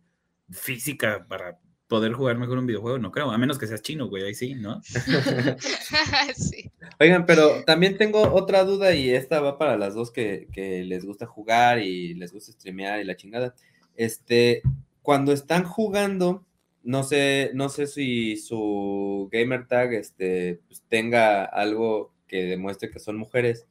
física 0.49 1.25
para 1.27 1.59
poder 1.87 2.13
jugar 2.13 2.37
mejor 2.37 2.57
un 2.57 2.67
videojuego, 2.67 2.99
no 2.99 3.11
creo, 3.11 3.31
a 3.31 3.37
menos 3.37 3.57
que 3.57 3.67
seas 3.67 3.81
chino, 3.81 4.07
güey, 4.07 4.23
ahí 4.23 4.35
sí, 4.35 4.55
¿no? 4.55 4.81
sí. 6.35 6.71
Oigan, 6.99 7.25
pero 7.25 7.63
también 7.63 7.97
tengo 7.97 8.33
otra 8.33 8.63
duda 8.63 8.93
y 8.93 9.09
esta 9.09 9.39
va 9.39 9.57
para 9.57 9.77
las 9.77 9.95
dos 9.95 10.11
que, 10.11 10.47
que, 10.51 10.83
les 10.83 11.05
gusta 11.05 11.25
jugar 11.25 11.79
y 11.79 12.13
les 12.13 12.33
gusta 12.33 12.51
streamear 12.51 12.99
y 12.99 13.05
la 13.05 13.15
chingada. 13.15 13.55
Este, 13.95 14.61
cuando 15.01 15.31
están 15.31 15.63
jugando, 15.63 16.45
no 16.83 17.03
sé, 17.03 17.51
no 17.53 17.69
sé 17.69 17.87
si 17.87 18.37
su 18.37 19.29
gamer 19.31 19.67
tag 19.67 19.93
este, 19.93 20.59
pues, 20.67 20.83
tenga 20.89 21.45
algo 21.45 22.13
que 22.27 22.43
demuestre 22.43 22.89
que 22.89 22.99
son 22.99 23.17
mujeres. 23.17 23.65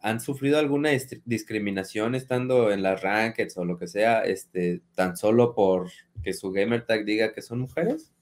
¿Han 0.00 0.20
sufrido 0.20 0.58
alguna 0.58 0.90
discriminación 1.24 2.14
estando 2.14 2.70
en 2.70 2.82
las 2.82 3.02
rankeds 3.02 3.56
o 3.58 3.64
lo 3.64 3.78
que 3.78 3.88
sea, 3.88 4.22
este, 4.24 4.80
tan 4.94 5.16
solo 5.16 5.54
por 5.54 5.90
que 6.22 6.32
su 6.32 6.52
gamer 6.52 6.86
tag 6.86 7.04
diga 7.04 7.32
que 7.32 7.42
son 7.42 7.60
mujeres? 7.60 8.12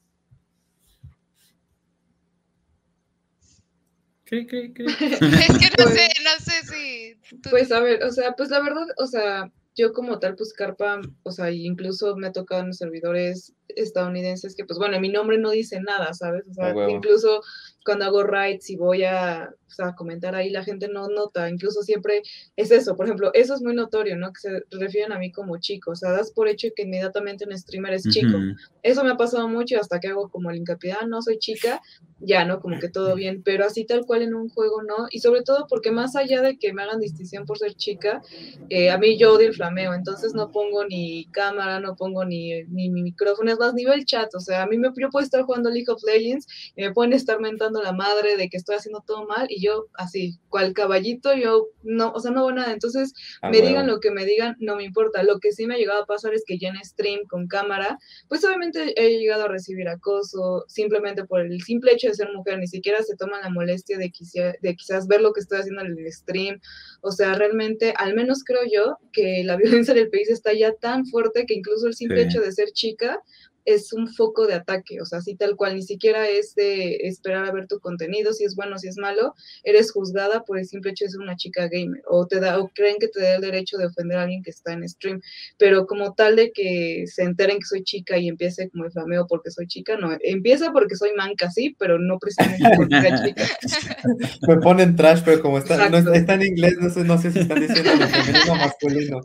¿Qué, 4.24 4.46
qué, 4.46 4.72
qué? 4.74 4.84
es 4.86 4.96
que 4.96 5.70
no 5.78 5.88
sé, 5.88 6.08
no 6.24 6.44
sé 6.44 6.66
si. 6.66 7.36
tú- 7.40 7.50
Pues 7.50 7.70
a 7.70 7.80
ver, 7.80 8.02
o 8.02 8.10
sea, 8.10 8.32
pues 8.32 8.50
la 8.50 8.60
verdad, 8.60 8.86
o 8.98 9.06
sea, 9.06 9.52
yo 9.76 9.92
como 9.92 10.18
tal, 10.18 10.34
pues 10.34 10.52
Carpa, 10.52 11.00
o 11.22 11.30
sea, 11.30 11.50
incluso 11.52 12.16
me 12.16 12.26
ha 12.28 12.32
tocado 12.32 12.62
en 12.62 12.68
los 12.68 12.78
servidores 12.78 13.52
estadounidenses 13.68 14.56
que, 14.56 14.64
pues 14.64 14.78
bueno, 14.78 14.98
mi 14.98 15.10
nombre 15.10 15.38
no 15.38 15.50
dice 15.50 15.80
nada, 15.80 16.12
¿sabes? 16.14 16.44
O 16.50 16.54
sea, 16.54 16.72
incluso 16.90 17.42
cuando 17.86 18.04
hago 18.04 18.24
raids 18.24 18.68
y 18.68 18.76
voy 18.76 19.04
a, 19.04 19.48
o 19.66 19.70
sea, 19.70 19.88
a 19.88 19.94
comentar 19.94 20.34
ahí, 20.34 20.50
la 20.50 20.64
gente 20.64 20.88
no 20.88 21.08
nota, 21.08 21.48
incluso 21.48 21.82
siempre 21.82 22.22
es 22.56 22.70
eso, 22.70 22.96
por 22.96 23.06
ejemplo, 23.06 23.30
eso 23.32 23.54
es 23.54 23.62
muy 23.62 23.74
notorio, 23.74 24.16
¿no? 24.16 24.32
Que 24.32 24.40
se 24.40 24.62
refieren 24.72 25.12
a 25.12 25.18
mí 25.18 25.32
como 25.32 25.58
chico, 25.58 25.92
o 25.92 25.96
sea, 25.96 26.10
das 26.10 26.32
por 26.32 26.48
hecho 26.48 26.68
que 26.74 26.82
inmediatamente 26.82 27.46
un 27.46 27.56
streamer 27.56 27.94
es 27.94 28.02
chico. 28.08 28.38
Eso 28.82 29.04
me 29.04 29.10
ha 29.10 29.16
pasado 29.16 29.48
mucho 29.48 29.78
hasta 29.80 30.00
que 30.00 30.08
hago 30.08 30.28
como 30.28 30.50
el 30.50 30.58
hincapié, 30.58 30.92
ah, 30.92 31.06
no 31.06 31.22
soy 31.22 31.38
chica, 31.38 31.80
ya, 32.18 32.44
¿no? 32.44 32.60
Como 32.60 32.78
que 32.78 32.88
todo 32.88 33.14
bien, 33.14 33.42
pero 33.44 33.64
así 33.64 33.84
tal 33.84 34.06
cual 34.06 34.22
en 34.22 34.34
un 34.34 34.48
juego, 34.48 34.82
¿no? 34.82 35.06
Y 35.10 35.20
sobre 35.20 35.42
todo 35.42 35.66
porque 35.68 35.90
más 35.90 36.16
allá 36.16 36.42
de 36.42 36.58
que 36.58 36.72
me 36.72 36.82
hagan 36.82 37.00
distinción 37.00 37.46
por 37.46 37.58
ser 37.58 37.74
chica, 37.74 38.22
eh, 38.68 38.90
a 38.90 38.98
mí 38.98 39.18
yo 39.18 39.34
odio 39.34 39.48
el 39.48 39.54
flameo, 39.54 39.94
entonces 39.94 40.34
no 40.34 40.50
pongo 40.50 40.84
ni 40.86 41.26
cámara, 41.26 41.78
no 41.80 41.94
pongo 41.94 42.24
ni, 42.24 42.64
ni 42.64 42.90
mi 42.90 43.02
micrófono, 43.02 43.52
es 43.52 43.58
más, 43.58 43.74
ni 43.74 43.84
veo 43.84 43.94
el 43.94 44.04
chat, 44.04 44.34
o 44.34 44.40
sea, 44.40 44.62
a 44.62 44.66
mí 44.66 44.78
me, 44.78 44.90
yo 44.96 45.10
puedo 45.10 45.24
estar 45.24 45.42
jugando 45.42 45.70
League 45.70 45.90
of 45.90 46.02
Legends 46.04 46.46
y 46.74 46.82
me 46.82 46.92
pueden 46.92 47.12
estar 47.12 47.40
mentando 47.40 47.75
la 47.82 47.92
madre 47.92 48.36
de 48.36 48.48
que 48.48 48.56
estoy 48.56 48.76
haciendo 48.76 49.02
todo 49.06 49.26
mal 49.26 49.46
y 49.50 49.60
yo 49.64 49.86
así, 49.94 50.38
cual 50.48 50.72
caballito, 50.72 51.34
yo 51.34 51.68
no, 51.82 52.12
o 52.12 52.20
sea, 52.20 52.30
no 52.30 52.40
hago 52.40 52.52
nada, 52.52 52.72
entonces 52.72 53.12
Ah, 53.42 53.50
me 53.50 53.58
huevo. 53.58 53.68
digan 53.68 53.86
lo 53.86 54.00
que 54.00 54.10
me 54.10 54.24
digan, 54.24 54.56
no 54.58 54.76
me 54.76 54.84
importa. 54.84 55.22
Lo 55.22 55.38
que 55.38 55.52
sí 55.52 55.66
me 55.66 55.74
ha 55.74 55.78
llegado 55.78 56.02
a 56.02 56.06
pasar 56.06 56.34
es 56.34 56.42
que 56.46 56.58
ya 56.58 56.68
en 56.68 56.84
stream 56.84 57.20
con 57.28 57.46
cámara, 57.48 57.98
pues 58.28 58.44
obviamente 58.44 58.94
he 58.96 59.18
llegado 59.18 59.44
a 59.44 59.48
recibir 59.48 59.88
acoso 59.88 60.64
simplemente 60.68 61.24
por 61.24 61.40
el 61.40 61.60
simple 61.62 61.92
hecho 61.92 62.08
de 62.08 62.14
ser 62.14 62.28
mujer, 62.32 62.58
ni 62.58 62.66
siquiera 62.66 63.02
se 63.02 63.16
toman 63.16 63.40
la 63.42 63.50
molestia 63.50 63.98
de, 63.98 64.10
quizá- 64.10 64.54
de 64.60 64.76
quizás 64.76 65.06
ver 65.06 65.20
lo 65.20 65.32
que 65.32 65.40
estoy 65.40 65.58
haciendo 65.58 65.82
en 65.82 65.96
el 65.98 66.12
stream. 66.12 66.60
O 67.02 67.12
sea, 67.12 67.34
realmente, 67.34 67.94
al 67.96 68.14
menos 68.14 68.42
creo 68.44 68.62
yo 68.70 68.98
que 69.12 69.42
la 69.44 69.56
violencia 69.86 69.92
en 69.92 69.98
el 69.98 70.10
país 70.10 70.28
está 70.30 70.52
ya 70.52 70.72
tan 70.74 71.06
fuerte 71.06 71.44
que 71.46 71.54
incluso 71.54 71.86
el 71.86 71.94
simple 71.94 72.22
Sí. 72.22 72.28
hecho 72.28 72.40
de 72.40 72.52
ser 72.52 72.70
chica 72.72 73.20
es 73.66 73.92
un 73.92 74.08
foco 74.08 74.46
de 74.46 74.54
ataque, 74.54 75.00
o 75.00 75.04
sea, 75.04 75.18
así 75.18 75.34
tal 75.34 75.56
cual, 75.56 75.74
ni 75.74 75.82
siquiera 75.82 76.28
es 76.28 76.54
de 76.54 76.94
esperar 77.02 77.44
a 77.44 77.52
ver 77.52 77.66
tu 77.66 77.80
contenido, 77.80 78.32
si 78.32 78.44
es 78.44 78.54
bueno, 78.54 78.78
si 78.78 78.86
es 78.88 78.96
malo, 78.96 79.34
eres 79.64 79.92
juzgada 79.92 80.44
por 80.44 80.58
el 80.58 80.66
simple 80.66 80.92
hecho 80.92 81.04
de 81.04 81.10
ser 81.10 81.20
una 81.20 81.36
chica 81.36 81.68
gamer, 81.68 82.00
o 82.06 82.26
te 82.26 82.38
da, 82.38 82.60
o 82.60 82.68
creen 82.68 82.96
que 83.00 83.08
te 83.08 83.20
da 83.20 83.34
el 83.34 83.42
derecho 83.42 83.76
de 83.76 83.86
ofender 83.86 84.18
a 84.18 84.22
alguien 84.22 84.42
que 84.44 84.50
está 84.50 84.72
en 84.72 84.88
stream, 84.88 85.20
pero 85.58 85.86
como 85.86 86.14
tal 86.14 86.36
de 86.36 86.52
que 86.52 87.04
se 87.08 87.24
enteren 87.24 87.58
que 87.58 87.66
soy 87.66 87.82
chica 87.82 88.16
y 88.16 88.28
empiece 88.28 88.70
como 88.70 88.84
el 88.84 88.92
flameo 88.92 89.26
porque 89.26 89.50
soy 89.50 89.66
chica, 89.66 89.96
no, 89.96 90.16
empieza 90.20 90.72
porque 90.72 90.94
soy 90.94 91.10
manca, 91.16 91.50
sí, 91.50 91.74
pero 91.76 91.98
no 91.98 92.18
precisamente 92.20 92.70
porque 92.76 93.00
sea 93.00 93.24
chica. 93.24 93.44
Me 94.48 94.56
ponen 94.58 94.94
trash, 94.94 95.22
pero 95.24 95.42
como 95.42 95.58
está, 95.58 95.90
no 95.90 95.98
está 95.98 96.34
en 96.34 96.42
inglés, 96.42 96.76
no 96.80 96.88
sé, 96.88 97.02
no 97.02 97.18
sé 97.18 97.32
si 97.32 97.40
están 97.40 97.60
diciendo 97.60 97.96
lo 97.96 98.06
femenino 98.06 98.52
o 98.52 98.54
masculino. 98.54 99.20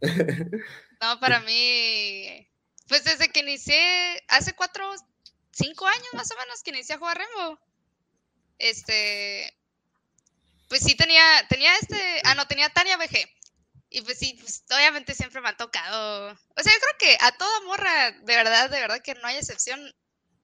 No, 1.04 1.20
para 1.20 1.40
mí, 1.40 2.48
pues 2.88 3.04
desde 3.04 3.28
que 3.28 3.40
inicié, 3.40 4.24
hace 4.28 4.54
cuatro, 4.54 4.90
cinco 5.50 5.86
años 5.86 6.08
más 6.14 6.30
o 6.30 6.38
menos 6.38 6.62
que 6.62 6.70
inicié 6.70 6.94
a 6.94 6.98
jugar 6.98 7.18
Rainbow, 7.18 7.58
este, 8.58 9.54
pues 10.66 10.82
sí 10.82 10.94
tenía, 10.94 11.46
tenía 11.50 11.76
este, 11.76 12.22
ah, 12.24 12.34
no, 12.34 12.46
tenía 12.46 12.70
Tania 12.70 12.96
BG. 12.96 13.18
Y 13.90 14.00
pues 14.00 14.18
sí, 14.18 14.38
pues 14.40 14.64
obviamente 14.70 15.14
siempre 15.14 15.42
me 15.42 15.50
ha 15.50 15.56
tocado. 15.58 16.32
O 16.32 16.62
sea, 16.62 16.72
yo 16.72 16.80
creo 16.80 16.98
que 16.98 17.18
a 17.20 17.32
toda 17.32 17.60
morra, 17.66 18.10
de 18.10 18.36
verdad, 18.36 18.70
de 18.70 18.80
verdad 18.80 19.02
que 19.02 19.14
no 19.14 19.28
hay 19.28 19.36
excepción 19.36 19.94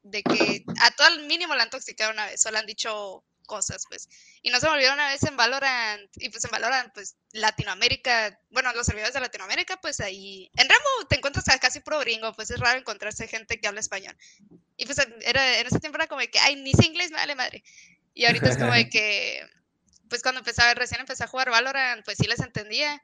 de 0.02 0.22
que 0.22 0.64
a 0.82 0.90
todo 0.90 1.08
el 1.08 1.26
mínimo 1.26 1.54
la 1.54 1.62
han 1.62 1.70
toxicado 1.70 2.12
una 2.12 2.26
vez 2.26 2.44
o 2.44 2.50
le 2.50 2.58
han 2.58 2.66
dicho 2.66 3.24
cosas, 3.50 3.82
pues. 3.88 4.08
Y 4.42 4.50
no 4.50 4.60
se 4.60 4.66
me 4.66 4.74
olvidó 4.74 4.92
una 4.92 5.08
vez 5.08 5.24
en 5.24 5.36
Valorant, 5.36 6.08
y 6.18 6.28
pues 6.28 6.44
en 6.44 6.52
Valorant, 6.52 6.94
pues 6.94 7.16
Latinoamérica, 7.32 8.38
bueno, 8.50 8.72
los 8.74 8.86
servidores 8.86 9.12
de 9.12 9.18
Latinoamérica, 9.18 9.80
pues 9.80 9.98
ahí, 9.98 10.48
en 10.54 10.68
Rainbow 10.68 11.08
te 11.08 11.16
encuentras 11.16 11.48
a 11.48 11.58
casi 11.58 11.80
puro 11.80 11.98
gringo, 11.98 12.32
pues 12.34 12.52
es 12.52 12.60
raro 12.60 12.78
encontrarse 12.78 13.26
gente 13.26 13.58
que 13.58 13.66
habla 13.66 13.80
español. 13.80 14.16
Y 14.76 14.86
pues 14.86 14.98
era, 15.22 15.58
en 15.58 15.66
ese 15.66 15.80
tiempo 15.80 15.96
era 15.96 16.06
como 16.06 16.20
de 16.20 16.30
que, 16.30 16.38
ay, 16.38 16.54
ni 16.62 16.72
sé 16.72 16.86
inglés, 16.86 17.10
me 17.10 17.16
vale 17.16 17.34
madre. 17.34 17.64
Y 18.14 18.26
ahorita 18.26 18.50
es 18.50 18.56
como 18.56 18.72
de 18.72 18.88
que, 18.90 19.44
pues 20.08 20.22
cuando 20.22 20.38
empezaba, 20.38 20.72
recién 20.74 21.00
empecé 21.00 21.24
a 21.24 21.28
jugar 21.28 21.50
Valorant, 21.50 22.04
pues 22.04 22.18
sí 22.18 22.28
les 22.28 22.38
entendía. 22.38 23.02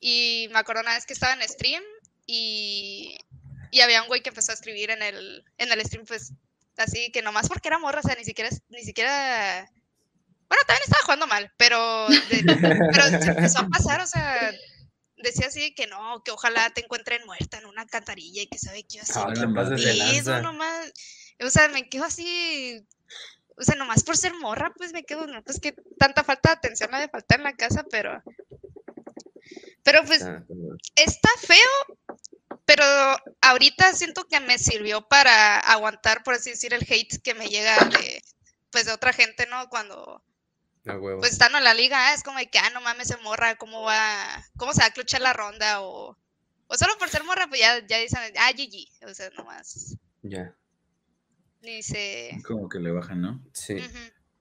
Y 0.00 0.48
me 0.50 0.58
acuerdo 0.58 0.82
una 0.82 0.94
vez 0.94 1.06
que 1.06 1.12
estaba 1.12 1.34
en 1.34 1.48
stream 1.48 1.84
y, 2.26 3.16
y 3.70 3.80
había 3.80 4.02
un 4.02 4.08
güey 4.08 4.22
que 4.22 4.30
empezó 4.30 4.50
a 4.50 4.54
escribir 4.54 4.90
en 4.90 5.02
el, 5.02 5.44
en 5.58 5.70
el 5.70 5.84
stream, 5.84 6.04
pues 6.04 6.32
así 6.82 7.10
que 7.12 7.22
nomás 7.22 7.48
porque 7.48 7.68
era 7.68 7.78
morra, 7.78 8.00
o 8.00 8.02
sea, 8.02 8.14
ni 8.16 8.24
siquiera, 8.24 8.50
ni 8.68 8.82
siquiera, 8.82 9.68
bueno, 10.48 10.62
también 10.66 10.82
estaba 10.84 11.02
jugando 11.04 11.26
mal, 11.26 11.52
pero, 11.56 12.08
de- 12.08 12.44
pero 12.92 13.04
se 13.08 13.30
empezó 13.30 13.60
a 13.60 13.68
pasar, 13.68 14.00
o 14.00 14.06
sea, 14.06 14.52
decía 15.16 15.46
así 15.46 15.74
que 15.74 15.86
no, 15.86 16.22
que 16.24 16.30
ojalá 16.32 16.70
te 16.70 16.82
encuentren 16.84 17.24
muerta 17.26 17.58
en 17.58 17.66
una 17.66 17.86
cantarilla 17.86 18.42
y 18.42 18.48
que 18.48 18.58
sabe 18.58 18.82
que 18.82 18.96
yo 18.96 19.02
así, 19.02 19.12
Ah, 19.16 19.32
te 19.32 19.40
te 19.40 19.46
pases 19.48 19.54
pases 19.70 19.84
de 19.86 19.92
"¿Qué? 19.92 20.18
Eso 20.18 20.30
lanza. 20.30 20.42
nomás, 20.42 20.92
o 21.40 21.50
sea, 21.50 21.68
me 21.68 21.88
quedo 21.88 22.04
así, 22.04 22.84
o 23.56 23.62
sea, 23.62 23.76
nomás 23.76 24.02
por 24.02 24.16
ser 24.16 24.34
morra, 24.34 24.72
pues 24.76 24.92
me 24.92 25.04
quedo, 25.04 25.26
no, 25.26 25.42
pues 25.42 25.60
que 25.60 25.74
tanta 25.98 26.24
falta 26.24 26.50
de 26.50 26.54
atención 26.56 26.94
ha 26.94 27.00
de 27.00 27.08
faltar 27.08 27.38
en 27.38 27.44
la 27.44 27.52
casa, 27.54 27.84
pero. 27.90 28.22
Pero 29.82 30.04
pues 30.04 30.22
Ah, 30.22 30.44
está 30.96 31.28
feo, 31.38 32.58
pero 32.64 32.84
ahorita 33.40 33.92
siento 33.94 34.26
que 34.28 34.40
me 34.40 34.58
sirvió 34.58 35.06
para 35.08 35.58
aguantar, 35.58 36.22
por 36.22 36.34
así 36.34 36.50
decir, 36.50 36.72
el 36.72 36.86
hate 36.88 37.20
que 37.22 37.34
me 37.34 37.48
llega 37.48 37.76
de, 37.88 38.22
pues, 38.70 38.86
de 38.86 38.92
otra 38.92 39.12
gente, 39.12 39.46
¿no? 39.48 39.68
Cuando, 39.68 40.22
a 40.86 40.96
huevo. 40.96 41.18
pues, 41.20 41.32
están 41.32 41.54
en 41.56 41.64
la 41.64 41.74
liga, 41.74 42.08
ah, 42.08 42.14
es 42.14 42.22
como 42.22 42.38
de 42.38 42.48
que, 42.48 42.58
ah, 42.58 42.70
no 42.72 42.80
mames, 42.80 43.08
se 43.08 43.16
morra, 43.18 43.56
¿cómo 43.56 43.82
va, 43.82 44.44
cómo 44.56 44.72
se 44.72 44.80
va 44.82 44.86
a 44.86 44.92
cluchar 44.92 45.20
la 45.20 45.32
ronda? 45.32 45.80
O, 45.82 46.16
o 46.68 46.76
solo 46.76 46.96
por 46.98 47.08
ser 47.08 47.24
morra, 47.24 47.46
pues 47.48 47.60
ya, 47.60 47.84
ya 47.86 47.98
dicen, 47.98 48.20
ah, 48.38 48.50
GG, 48.52 49.08
o 49.10 49.14
sea, 49.14 49.30
nomás, 49.30 49.96
Ya, 50.22 50.54
ni 51.60 51.82
se... 51.82 52.38
Como 52.46 52.68
que 52.68 52.78
le 52.78 52.92
bajan, 52.92 53.20
¿no? 53.20 53.42
sí. 53.52 53.76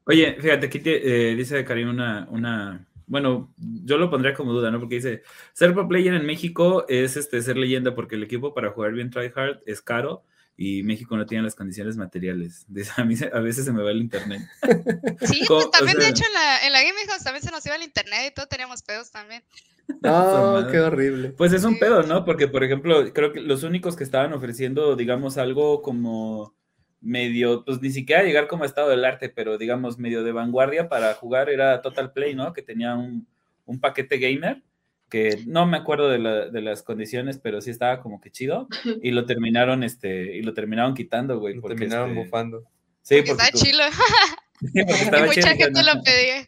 Oye, 0.06 0.36
fíjate, 0.42 0.66
aquí 0.66 0.80
te- 0.80 1.32
eh, 1.32 1.36
dice 1.36 1.64
Karim 1.64 1.90
una, 1.90 2.28
una, 2.32 2.88
bueno, 3.12 3.54
yo 3.58 3.98
lo 3.98 4.10
pondría 4.10 4.34
como 4.34 4.54
duda, 4.54 4.72
¿no? 4.72 4.80
Porque 4.80 4.96
dice, 4.96 5.22
ser 5.54 5.74
pro 5.74 5.88
player 5.88 6.14
en 6.14 6.26
México 6.26 6.86
es 6.88 7.18
este, 7.18 7.42
ser 7.42 7.58
leyenda 7.58 7.94
porque 7.94 8.16
el 8.16 8.24
equipo 8.24 8.54
para 8.54 8.72
jugar 8.72 8.94
bien 8.94 9.10
tryhard 9.10 9.60
es 9.66 9.82
caro 9.82 10.24
y 10.56 10.84
México 10.84 11.18
no 11.18 11.26
tiene 11.26 11.44
las 11.44 11.56
condiciones 11.56 11.98
materiales. 11.98 12.66
Dice, 12.70 12.92
a 12.96 13.04
mí 13.04 13.16
se- 13.18 13.30
a 13.34 13.40
veces 13.40 13.66
se 13.66 13.74
me 13.74 13.84
va 13.84 13.92
el 13.92 13.98
internet. 14.02 14.42
Sí, 15.22 15.44
pues 15.48 15.66
o 15.66 15.70
también, 15.70 15.98
de 15.98 16.08
hecho, 16.08 16.24
en 16.26 16.34
la, 16.34 16.66
en 16.66 16.72
la 16.74 16.82
Game 16.82 16.98
House 17.10 17.24
también 17.24 17.44
se 17.44 17.52
nos 17.52 17.66
iba 17.66 17.76
el 17.76 17.84
internet 17.84 18.32
y 18.32 18.34
todo 18.34 18.48
teníamos 18.48 18.82
pedos 18.82 19.12
también. 19.12 19.44
No, 20.02 20.68
qué 20.72 20.80
horrible. 20.80 21.30
Pues 21.32 21.52
es 21.52 21.66
un 21.66 21.74
Sí. 21.74 21.80
pedo, 21.82 22.04
¿no? 22.04 22.24
Porque, 22.24 22.48
por 22.48 22.64
ejemplo, 22.64 23.12
creo 23.14 23.34
que 23.34 23.42
los 23.42 23.64
únicos 23.64 23.98
que 23.98 24.06
estaban 24.06 24.32
ofreciendo, 24.32 24.96
digamos, 24.96 25.38
algo 25.38 25.82
como 25.82 26.56
medio, 27.02 27.66
pues 27.66 27.82
ni 27.82 27.90
siquiera 27.90 28.24
llegar 28.24 28.48
como 28.48 28.64
estado 28.64 28.90
del 28.90 29.04
arte, 29.06 29.30
pero 29.30 29.58
digamos, 29.58 29.98
medio 29.98 30.24
de 30.24 30.32
vanguardia 30.32 30.88
para 30.88 31.14
jugar 31.16 31.50
era 31.50 31.82
Total 31.82 32.12
Play, 32.14 32.36
¿no? 32.36 32.54
Que 32.54 32.62
tenía 32.62 32.96
un, 32.96 33.28
un 33.66 33.80
paquete 33.80 34.18
gamer, 34.20 34.62
que 35.10 35.40
no 35.48 35.66
me 35.66 35.78
acuerdo 35.78 36.10
de, 36.10 36.20
la- 36.20 36.48
de 36.50 36.62
las 36.62 36.84
condiciones, 36.84 37.38
pero 37.38 37.60
sí 37.60 37.70
estaba 37.72 38.02
como 38.02 38.22
que 38.22 38.32
chido, 38.32 38.68
y 39.02 39.12
lo 39.12 39.26
terminaron, 39.26 39.84
este, 39.84 40.38
y 40.38 40.42
lo 40.44 40.54
terminaron 40.54 40.94
quitando, 40.94 41.40
güey. 41.40 41.56
Lo 41.56 41.62
porque, 41.62 41.76
terminaron 41.78 42.12
este, 42.12 42.24
bufando. 42.24 42.64
Sí, 43.02 43.22
Porque 43.28 43.44
tu- 43.52 43.58
chilo. 43.58 43.84
sí, 44.62 44.84
porque 44.86 45.02
Y 45.18 45.22
mucha 45.24 45.32
chido, 45.34 45.48
gente 45.48 45.68
dijeron, 45.82 45.86
lo 45.98 46.04
pedía. 46.04 46.48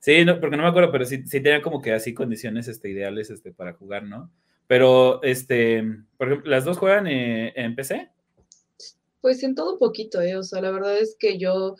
Sí, 0.00 0.24
no, 0.24 0.38
porque 0.40 0.56
no 0.56 0.62
me 0.62 0.68
acuerdo, 0.68 0.92
pero 0.92 1.04
sí, 1.04 1.22
sí 1.26 1.40
tenía 1.40 1.60
como 1.62 1.82
que 1.82 1.92
así 1.92 2.14
condiciones 2.14 2.68
este, 2.68 2.90
ideales 2.90 3.30
este, 3.30 3.52
para 3.52 3.72
jugar, 3.72 4.04
¿no? 4.04 4.30
Pero, 4.66 5.22
este, 5.22 5.82
por 6.18 6.28
ejemplo, 6.28 6.50
¿las 6.50 6.64
dos 6.64 6.76
juegan 6.78 7.06
eh, 7.06 7.52
en 7.56 7.74
PC? 7.74 8.10
Pues 9.20 9.42
en 9.42 9.54
todo 9.54 9.72
un 9.74 9.78
poquito, 9.78 10.20
¿eh? 10.20 10.36
O 10.36 10.42
sea, 10.42 10.60
la 10.60 10.70
verdad 10.70 10.96
es 10.98 11.16
que 11.18 11.38
yo 11.38 11.76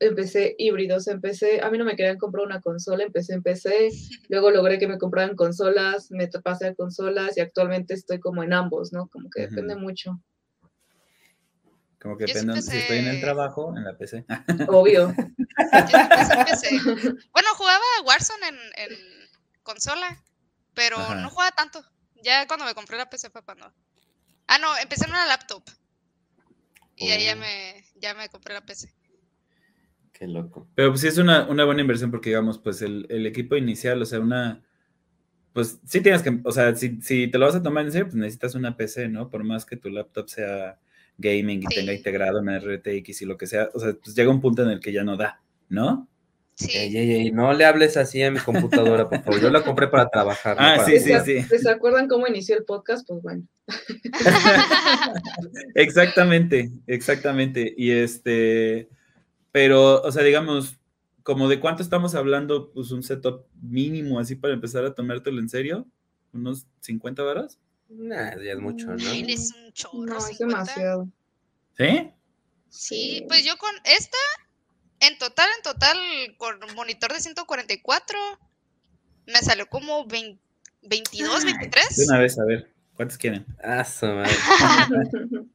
empecé 0.00 0.54
híbridos, 0.58 1.06
empecé, 1.08 1.60
a 1.62 1.70
mí 1.70 1.78
no 1.78 1.84
me 1.84 1.96
querían 1.96 2.18
comprar 2.18 2.44
una 2.44 2.60
consola, 2.60 3.04
empecé 3.04 3.34
en 3.34 3.42
PC, 3.42 3.90
luego 4.28 4.50
logré 4.50 4.78
que 4.78 4.88
me 4.88 4.98
compraran 4.98 5.36
consolas, 5.36 6.10
me 6.10 6.28
pasé 6.28 6.66
a 6.68 6.74
consolas 6.74 7.36
y 7.36 7.40
actualmente 7.40 7.94
estoy 7.94 8.18
como 8.20 8.42
en 8.42 8.52
ambos, 8.52 8.92
¿no? 8.92 9.08
Como 9.08 9.30
que 9.30 9.42
depende 9.42 9.76
mucho, 9.76 10.20
Como 12.00 12.16
que 12.18 12.26
depende, 12.26 12.60
si 12.60 12.76
estoy 12.76 12.98
en 12.98 13.04
el 13.06 13.10
empecé- 13.16 13.20
trabajo, 13.20 13.74
en 13.76 13.84
la 13.84 13.96
PC. 13.96 14.24
obvio. 14.68 15.14
Yo 15.16 15.98
empecé 15.98 16.34
en 16.34 16.44
PC. 16.44 16.80
Bueno, 17.32 17.48
jugaba 17.56 17.84
Warzone 18.04 18.48
en, 18.48 18.56
en 18.76 18.98
consola, 19.62 20.22
pero 20.74 20.98
Ajá. 20.98 21.14
no 21.14 21.30
jugaba 21.30 21.50
tanto. 21.52 21.82
Ya 22.22 22.46
cuando 22.46 22.64
me 22.66 22.74
compré 22.74 22.96
la 22.98 23.08
PC 23.08 23.30
fue 23.30 23.42
cuando. 23.42 23.72
Ah, 24.48 24.58
no, 24.58 24.76
empecé 24.78 25.04
en 25.04 25.10
una 25.12 25.26
laptop. 25.26 25.62
Y 26.96 27.10
ahí 27.10 27.24
ya 27.24 27.36
me, 27.36 27.84
ya 27.96 28.14
me 28.14 28.28
compré 28.28 28.54
la 28.54 28.64
PC. 28.64 28.92
Qué 30.12 30.28
loco. 30.28 30.68
Pero 30.74 30.90
pues 30.90 31.00
sí 31.00 31.08
es 31.08 31.18
una, 31.18 31.48
una 31.48 31.64
buena 31.64 31.80
inversión 31.80 32.10
porque, 32.10 32.30
digamos, 32.30 32.58
pues 32.58 32.82
el, 32.82 33.06
el 33.08 33.26
equipo 33.26 33.56
inicial, 33.56 34.00
o 34.00 34.06
sea, 34.06 34.20
una... 34.20 34.62
Pues 35.52 35.80
sí 35.86 36.00
tienes 36.00 36.22
que, 36.22 36.40
o 36.44 36.52
sea, 36.52 36.74
si, 36.74 37.00
si 37.00 37.28
te 37.28 37.38
lo 37.38 37.46
vas 37.46 37.54
a 37.54 37.62
tomar 37.62 37.84
en 37.84 37.92
serio, 37.92 38.06
pues 38.06 38.16
necesitas 38.16 38.54
una 38.56 38.76
PC, 38.76 39.08
¿no? 39.08 39.30
Por 39.30 39.44
más 39.44 39.64
que 39.64 39.76
tu 39.76 39.88
laptop 39.88 40.28
sea 40.28 40.80
gaming 41.18 41.60
y 41.62 41.66
Sí. 41.66 41.74
tenga 41.76 41.92
integrado 41.92 42.40
una 42.40 42.58
RTX 42.58 43.22
y 43.22 43.24
lo 43.24 43.36
que 43.36 43.46
sea, 43.46 43.68
o 43.72 43.78
sea, 43.78 43.94
pues 43.94 44.16
llega 44.16 44.30
un 44.30 44.40
punto 44.40 44.62
en 44.64 44.70
el 44.70 44.80
que 44.80 44.92
ya 44.92 45.04
no 45.04 45.16
da, 45.16 45.42
¿no? 45.68 46.08
Sí. 46.56 46.70
Ey, 46.72 46.96
ey, 46.96 47.12
ey, 47.12 47.32
no 47.32 47.52
le 47.52 47.64
hables 47.64 47.96
así 47.96 48.22
a 48.22 48.30
mi 48.30 48.38
computadora, 48.38 49.08
por 49.08 49.22
favor. 49.22 49.40
Yo 49.40 49.50
la 49.50 49.64
compré 49.64 49.88
para 49.88 50.08
trabajar. 50.08 50.56
Ah, 50.58 50.84
sí, 50.84 51.00
¿Se, 51.00 51.20
sí, 51.20 51.42
sí. 51.42 51.58
¿Se 51.58 51.70
acuerdan 51.70 52.06
cómo 52.06 52.28
inició 52.28 52.56
el 52.56 52.64
podcast? 52.64 53.06
Pues 53.08 53.22
bueno. 53.22 53.42
Exactamente, 55.74 56.70
exactamente. 56.86 57.74
Y 57.76 57.90
este, 57.90 58.88
pero, 59.50 60.02
o 60.02 60.12
sea, 60.12 60.22
digamos, 60.22 60.76
como 61.22 61.48
de 61.48 61.58
cuánto 61.58 61.82
estamos 61.82 62.14
hablando, 62.14 62.70
pues 62.72 62.90
un 62.90 63.02
setup 63.02 63.46
mínimo 63.60 64.20
así 64.20 64.36
para 64.36 64.54
empezar 64.54 64.84
a 64.84 64.94
tomártelo 64.94 65.40
en 65.40 65.48
serio, 65.48 65.86
unos 66.32 66.66
50 66.80 67.22
varas. 67.22 67.58
Nah, 67.88 68.36
ya 68.36 68.52
es 68.52 68.58
mucho, 68.58 68.88
¿no? 68.88 68.96
Ay, 69.08 69.24
es 69.28 69.52
un 69.52 69.72
chorro. 69.72 70.04
No, 70.04 70.18
es 70.18 70.24
50. 70.24 70.46
demasiado. 70.46 71.08
¿Sí? 71.76 72.10
Sí, 72.68 73.24
pues 73.28 73.44
yo 73.44 73.56
con 73.56 73.70
esta, 73.84 74.18
en 75.00 75.18
total, 75.18 75.48
en 75.56 75.62
total, 75.62 75.98
con 76.36 76.58
monitor 76.74 77.12
de 77.12 77.20
144, 77.20 78.18
me 79.26 79.38
salió 79.38 79.66
como 79.68 80.06
20 80.06 80.44
22, 80.84 81.40
De 81.40 81.52
23. 81.52 82.08
una 82.08 82.18
vez, 82.18 82.38
a 82.38 82.44
ver, 82.44 82.70
¿cuántos 82.94 83.18
quieren? 83.18 83.46
Ah, 83.62 83.84
su 83.84 84.06
madre. 84.06 84.32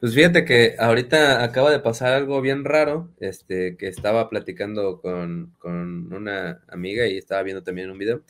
Pues 0.00 0.12
fíjate 0.14 0.44
que 0.44 0.74
ahorita 0.78 1.42
acaba 1.42 1.70
de 1.70 1.78
pasar 1.78 2.12
algo 2.12 2.42
bien 2.42 2.66
raro, 2.66 3.14
este, 3.20 3.78
que 3.78 3.88
estaba 3.88 4.28
platicando 4.28 5.00
con, 5.00 5.54
con 5.58 6.12
una 6.12 6.62
amiga 6.68 7.06
y 7.06 7.16
estaba 7.16 7.42
viendo 7.42 7.62
también 7.62 7.88
un 7.90 7.96
video, 7.96 8.22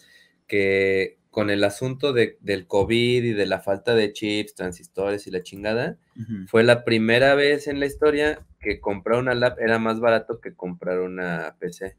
que 0.46 1.18
con 1.34 1.50
el 1.50 1.64
asunto 1.64 2.12
de- 2.12 2.38
del 2.40 2.68
COVID 2.68 3.24
y 3.24 3.32
de 3.32 3.46
la 3.46 3.58
falta 3.58 3.92
de 3.96 4.12
chips, 4.12 4.54
transistores 4.54 5.26
y 5.26 5.32
la 5.32 5.42
chingada, 5.42 5.98
fue 6.46 6.62
la 6.62 6.84
primera 6.84 7.34
vez 7.34 7.66
en 7.66 7.80
la 7.80 7.86
historia 7.86 8.46
que 8.60 8.80
comprar 8.80 9.18
una 9.18 9.34
lap 9.34 9.58
era 9.58 9.80
más 9.80 9.98
barato 9.98 10.40
que 10.40 10.54
comprar 10.54 11.00
una 11.00 11.56
PC. 11.58 11.96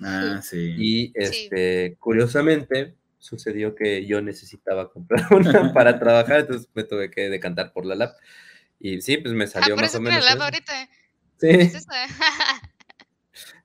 Ah, 0.00 0.40
sí. 0.44 0.76
Y 0.78 1.12
este, 1.16 1.96
curiosamente, 1.98 2.94
sucedió 3.18 3.74
que 3.74 4.06
yo 4.06 4.22
necesitaba 4.22 4.92
comprar 4.92 5.26
una 5.32 5.72
para 5.72 5.98
trabajar, 5.98 6.40
entonces 6.40 6.68
me 6.72 6.84
tuve 6.84 7.10
que 7.10 7.28
decantar 7.28 7.72
por 7.72 7.84
la 7.84 7.96
lap. 7.96 8.14
Y 8.78 9.00
sí, 9.00 9.16
pues 9.16 9.34
me 9.34 9.44
Ah, 9.44 9.48
salió 9.48 9.74
por 9.74 9.82
más 9.82 9.90
eso 9.90 9.98
o 9.98 10.02
menos. 10.02 10.24
la 10.24 10.30
eso. 10.34 10.42
ahorita. 10.44 10.88
Sí, 11.40 11.48
Es 11.50 11.86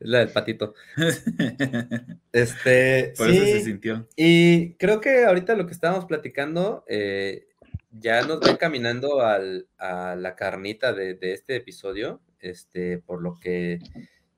es 0.03 0.09
la 0.09 0.19
del 0.19 0.29
patito. 0.29 0.73
Este, 2.31 3.13
Por 3.15 3.29
eso 3.29 3.45
se 3.45 3.59
sí, 3.59 3.65
sintió. 3.65 4.07
y 4.15 4.73
creo 4.73 4.99
que 4.99 5.23
ahorita 5.25 5.55
lo 5.55 5.67
que 5.67 5.73
estábamos 5.73 6.05
platicando 6.05 6.83
eh, 6.87 7.45
ya 7.91 8.23
nos 8.23 8.41
va 8.41 8.49
encaminando 8.49 9.21
al, 9.21 9.67
a 9.77 10.15
la 10.15 10.35
carnita 10.35 10.93
de, 10.93 11.13
de 11.13 11.33
este 11.33 11.55
episodio, 11.55 12.21
este, 12.39 12.97
por 12.97 13.21
lo 13.21 13.39
que 13.39 13.79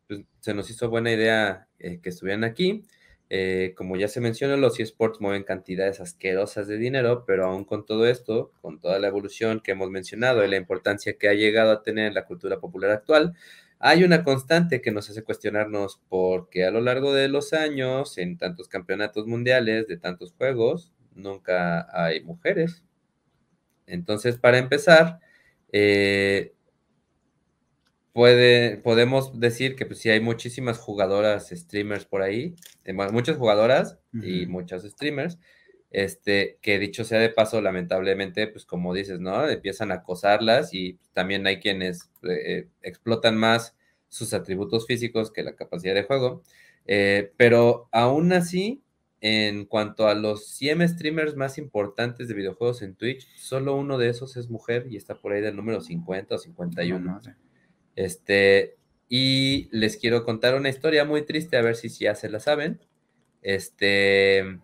pues, 0.08 0.22
se 0.42 0.54
nos 0.54 0.70
hizo 0.70 0.90
buena 0.90 1.12
idea 1.12 1.68
eh, 1.80 2.00
que 2.02 2.10
estuvieran 2.10 2.44
aquí. 2.44 2.84
Eh, 3.30 3.74
como 3.76 3.96
ya 3.96 4.08
se 4.08 4.22
mencionó, 4.22 4.56
los 4.58 4.80
eSports 4.80 5.20
mueven 5.20 5.44
cantidades 5.44 6.00
asquerosas 6.00 6.68
de 6.68 6.78
dinero, 6.78 7.24
pero 7.26 7.46
aún 7.46 7.66
con 7.66 7.86
todo 7.86 8.08
esto, 8.08 8.52
con 8.62 8.80
toda 8.80 9.00
la 9.00 9.08
evolución 9.08 9.62
que 9.62 9.72
hemos 9.72 9.90
mencionado 9.90 10.44
y 10.46 10.48
la 10.48 10.58
importancia 10.58 11.18
que 11.18 11.28
ha 11.28 11.34
llegado 11.34 11.72
a 11.72 11.82
tener 11.82 12.14
la 12.14 12.26
cultura 12.26 12.60
popular 12.60 12.92
actual, 12.92 13.34
hay 13.88 14.04
una 14.04 14.24
constante 14.24 14.82
que 14.82 14.92
nos 14.92 15.10
hace 15.10 15.24
cuestionarnos 15.24 16.02
porque 16.10 16.66
a 16.66 16.72
lo 16.72 16.82
largo 16.82 17.14
de 17.14 17.28
los 17.30 17.54
años, 17.54 18.18
en 18.18 18.38
tantos 18.38 18.68
campeonatos 18.70 19.28
mundiales, 19.28 19.88
de 19.88 19.98
tantos 19.98 20.34
juegos, 20.34 20.94
nunca 21.16 21.88
hay 21.94 22.24
mujeres. 22.24 22.84
Entonces, 23.88 24.38
para 24.38 24.58
empezar, 24.58 25.20
eh, 25.72 26.54
puede, 28.14 28.78
podemos 28.78 29.40
decir 29.40 29.76
que 29.76 29.86
pues, 29.86 30.00
sí 30.00 30.10
hay 30.10 30.20
muchísimas 30.20 30.78
jugadoras, 30.80 31.50
streamers 31.50 32.06
por 32.06 32.22
ahí, 32.22 32.56
mu- 32.94 33.12
muchas 33.12 33.38
jugadoras 33.38 34.00
y 34.22 34.44
Ujú. 34.44 34.52
muchos 34.52 34.84
streamers, 34.84 35.38
este, 35.96 36.58
que 36.62 36.78
dicho 36.78 37.06
sea 37.06 37.20
de 37.20 37.30
paso, 37.30 37.62
lamentablemente, 37.62 38.48
pues 38.48 38.66
como 38.66 38.94
dices, 38.94 39.22
¿no? 39.22 39.48
Empiezan 39.48 39.94
a 39.94 39.96
acosarlas 39.96 40.74
y 40.74 41.00
también 41.14 41.48
hay 41.48 41.62
quienes 41.62 42.12
eh, 42.24 42.68
explotan 42.82 43.38
más 43.38 43.78
sus 44.10 44.34
atributos 44.34 44.88
físicos 44.88 45.32
que 45.32 45.42
la 45.42 45.56
capacidad 45.56 45.94
de 45.94 46.04
juego, 46.04 46.44
eh, 46.86 47.32
pero 47.38 47.88
aún 47.94 48.34
así, 48.34 48.84
en 49.22 49.64
cuanto 49.64 50.10
a 50.10 50.16
los 50.16 50.50
100 50.50 50.90
streamers 50.90 51.38
más 51.38 51.58
importantes 51.58 52.28
de 52.28 52.34
videojuegos 52.34 52.82
en 52.82 52.96
Twitch, 52.96 53.26
solo 53.38 53.78
uno 53.78 53.98
de 53.98 54.10
esos 54.10 54.36
es 54.36 54.50
mujer 54.50 54.88
y 54.90 54.98
está 54.98 55.16
por 55.16 55.32
ahí 55.32 55.40
del 55.40 55.56
número 55.56 55.80
50 55.80 56.36
o 56.36 56.38
51. 56.38 57.00
No, 57.00 57.12
madre. 57.14 57.36
Este, 57.96 58.76
y 59.08 59.70
les 59.72 59.96
quiero 59.96 60.26
contar 60.26 60.56
una 60.56 60.68
historia 60.68 61.06
muy 61.06 61.22
triste, 61.22 61.56
a 61.56 61.62
ver 61.62 61.78
si 61.78 61.88
ya 61.88 62.16
se 62.16 62.28
la 62.28 62.42
saben. 62.42 62.82
Este, 63.42 64.60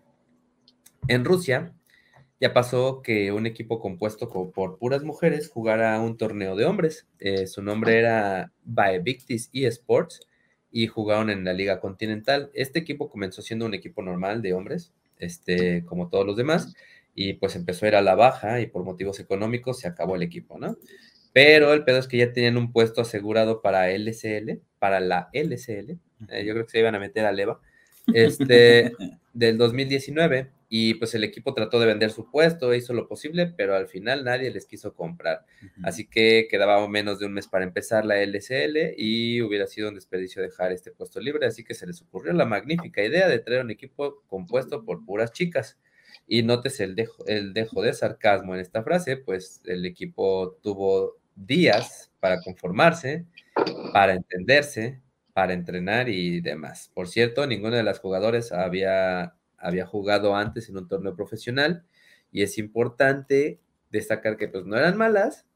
en 1.08 1.24
Rusia 1.24 1.74
ya 2.42 2.52
pasó 2.52 3.02
que 3.02 3.30
un 3.30 3.46
equipo 3.46 3.78
compuesto 3.78 4.28
por 4.28 4.76
puras 4.76 5.04
mujeres 5.04 5.48
jugara 5.48 6.00
un 6.00 6.16
torneo 6.16 6.56
de 6.56 6.64
hombres. 6.64 7.06
Eh, 7.20 7.46
su 7.46 7.62
nombre 7.62 8.00
era 8.00 8.52
Victis 9.00 9.48
eSports 9.52 10.26
y 10.72 10.88
jugaron 10.88 11.30
en 11.30 11.44
la 11.44 11.52
Liga 11.52 11.78
Continental. 11.78 12.50
Este 12.52 12.80
equipo 12.80 13.08
comenzó 13.08 13.42
siendo 13.42 13.64
un 13.64 13.74
equipo 13.74 14.02
normal 14.02 14.42
de 14.42 14.54
hombres, 14.54 14.92
este, 15.18 15.84
como 15.84 16.08
todos 16.08 16.26
los 16.26 16.36
demás, 16.36 16.74
y 17.14 17.34
pues 17.34 17.54
empezó 17.54 17.84
a 17.84 17.90
ir 17.90 17.94
a 17.94 18.02
la 18.02 18.16
baja 18.16 18.60
y 18.60 18.66
por 18.66 18.82
motivos 18.82 19.20
económicos 19.20 19.78
se 19.78 19.86
acabó 19.86 20.16
el 20.16 20.22
equipo, 20.24 20.58
¿no? 20.58 20.76
Pero 21.32 21.72
el 21.72 21.84
pedo 21.84 21.98
es 21.98 22.08
que 22.08 22.16
ya 22.16 22.32
tenían 22.32 22.56
un 22.56 22.72
puesto 22.72 23.02
asegurado 23.02 23.62
para 23.62 23.88
LCL, 23.92 24.60
para 24.80 24.98
la 24.98 25.28
LCL. 25.32 25.90
Eh, 26.28 26.44
yo 26.44 26.54
creo 26.54 26.64
que 26.64 26.72
se 26.72 26.80
iban 26.80 26.96
a 26.96 26.98
meter 26.98 27.24
a 27.24 27.30
Leva. 27.30 27.60
Este, 28.14 28.90
del 29.32 29.58
2019 29.58 30.50
y 30.74 30.94
pues 30.94 31.14
el 31.14 31.22
equipo 31.22 31.52
trató 31.52 31.78
de 31.78 31.84
vender 31.84 32.10
su 32.12 32.30
puesto, 32.30 32.74
hizo 32.74 32.94
lo 32.94 33.06
posible, 33.06 33.46
pero 33.46 33.76
al 33.76 33.88
final 33.88 34.24
nadie 34.24 34.50
les 34.50 34.64
quiso 34.64 34.94
comprar. 34.94 35.44
Así 35.82 36.06
que 36.08 36.48
quedaba 36.50 36.88
menos 36.88 37.18
de 37.18 37.26
un 37.26 37.34
mes 37.34 37.46
para 37.46 37.64
empezar 37.64 38.06
la 38.06 38.22
LCL 38.22 38.94
y 38.96 39.42
hubiera 39.42 39.66
sido 39.66 39.90
un 39.90 39.96
desperdicio 39.96 40.40
dejar 40.40 40.72
este 40.72 40.90
puesto 40.90 41.20
libre, 41.20 41.46
así 41.46 41.62
que 41.62 41.74
se 41.74 41.86
les 41.86 42.00
ocurrió 42.00 42.32
la 42.32 42.46
magnífica 42.46 43.04
idea 43.04 43.28
de 43.28 43.38
traer 43.38 43.66
un 43.66 43.70
equipo 43.70 44.22
compuesto 44.26 44.82
por 44.86 45.04
puras 45.04 45.32
chicas. 45.32 45.78
Y 46.26 46.42
nótese 46.42 46.84
el 46.84 46.94
dejo, 46.94 47.26
el 47.26 47.52
dejo 47.52 47.82
de 47.82 47.92
sarcasmo 47.92 48.54
en 48.54 48.62
esta 48.62 48.82
frase, 48.82 49.18
pues 49.18 49.60
el 49.66 49.84
equipo 49.84 50.58
tuvo 50.62 51.18
días 51.36 52.10
para 52.18 52.40
conformarse, 52.40 53.26
para 53.92 54.14
entenderse, 54.14 55.02
para 55.34 55.52
entrenar 55.52 56.08
y 56.08 56.40
demás. 56.40 56.90
Por 56.94 57.08
cierto, 57.08 57.46
ninguno 57.46 57.76
de 57.76 57.82
las 57.82 57.98
jugadores 57.98 58.52
había 58.52 59.34
había 59.62 59.86
jugado 59.86 60.36
antes 60.36 60.68
en 60.68 60.76
un 60.76 60.88
torneo 60.88 61.14
profesional 61.14 61.84
y 62.30 62.42
es 62.42 62.58
importante 62.58 63.60
destacar 63.90 64.36
que 64.36 64.48
pues 64.48 64.64
no 64.64 64.76
eran 64.76 64.96
malas, 64.96 65.46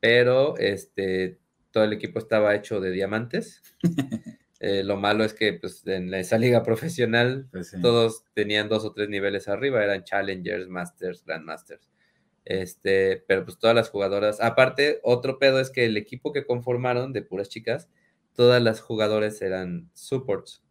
pero 0.00 0.56
este, 0.58 1.38
todo 1.70 1.84
el 1.84 1.92
equipo 1.92 2.18
estaba 2.18 2.54
hecho 2.54 2.80
de 2.80 2.90
diamantes. 2.90 3.62
Eh, 4.60 4.82
lo 4.82 4.96
malo 4.96 5.24
es 5.24 5.34
que 5.34 5.52
pues, 5.52 5.86
en 5.86 6.14
esa 6.14 6.38
liga 6.38 6.62
profesional 6.62 7.48
pues 7.50 7.76
todos 7.82 8.24
tenían 8.32 8.70
dos 8.70 8.86
o 8.86 8.92
tres 8.92 9.10
niveles 9.10 9.46
arriba, 9.46 9.84
eran 9.84 10.04
challengers, 10.04 10.68
masters, 10.68 11.22
grandmasters. 11.22 11.90
Este, 12.46 13.22
pero 13.26 13.44
pues 13.44 13.58
todas 13.58 13.76
las 13.76 13.90
jugadoras, 13.90 14.40
aparte, 14.40 15.00
otro 15.02 15.38
pedo 15.38 15.60
es 15.60 15.70
que 15.70 15.84
el 15.84 15.98
equipo 15.98 16.32
que 16.32 16.46
conformaron 16.46 17.12
de 17.12 17.20
puras 17.20 17.50
chicas, 17.50 17.90
todas 18.34 18.62
las 18.62 18.80
jugadoras 18.80 19.42
eran 19.42 19.90
supports 19.92 20.64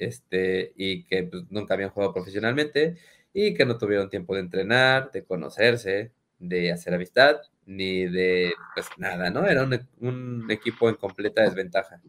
este, 0.00 0.72
y 0.76 1.04
que 1.04 1.24
pues, 1.24 1.44
nunca 1.50 1.74
habían 1.74 1.90
jugado 1.90 2.12
profesionalmente 2.12 2.96
y 3.32 3.54
que 3.54 3.64
no 3.64 3.78
tuvieron 3.78 4.10
tiempo 4.10 4.34
de 4.34 4.40
entrenar, 4.40 5.10
de 5.12 5.24
conocerse, 5.24 6.12
de 6.38 6.72
hacer 6.72 6.94
amistad, 6.94 7.36
ni 7.66 8.06
de 8.06 8.52
pues 8.74 8.86
nada, 8.96 9.30
¿no? 9.30 9.46
Era 9.46 9.62
un, 9.64 10.50
equipo 10.50 10.88
en 10.88 10.96
completa 10.96 11.42
desventaja. 11.42 12.00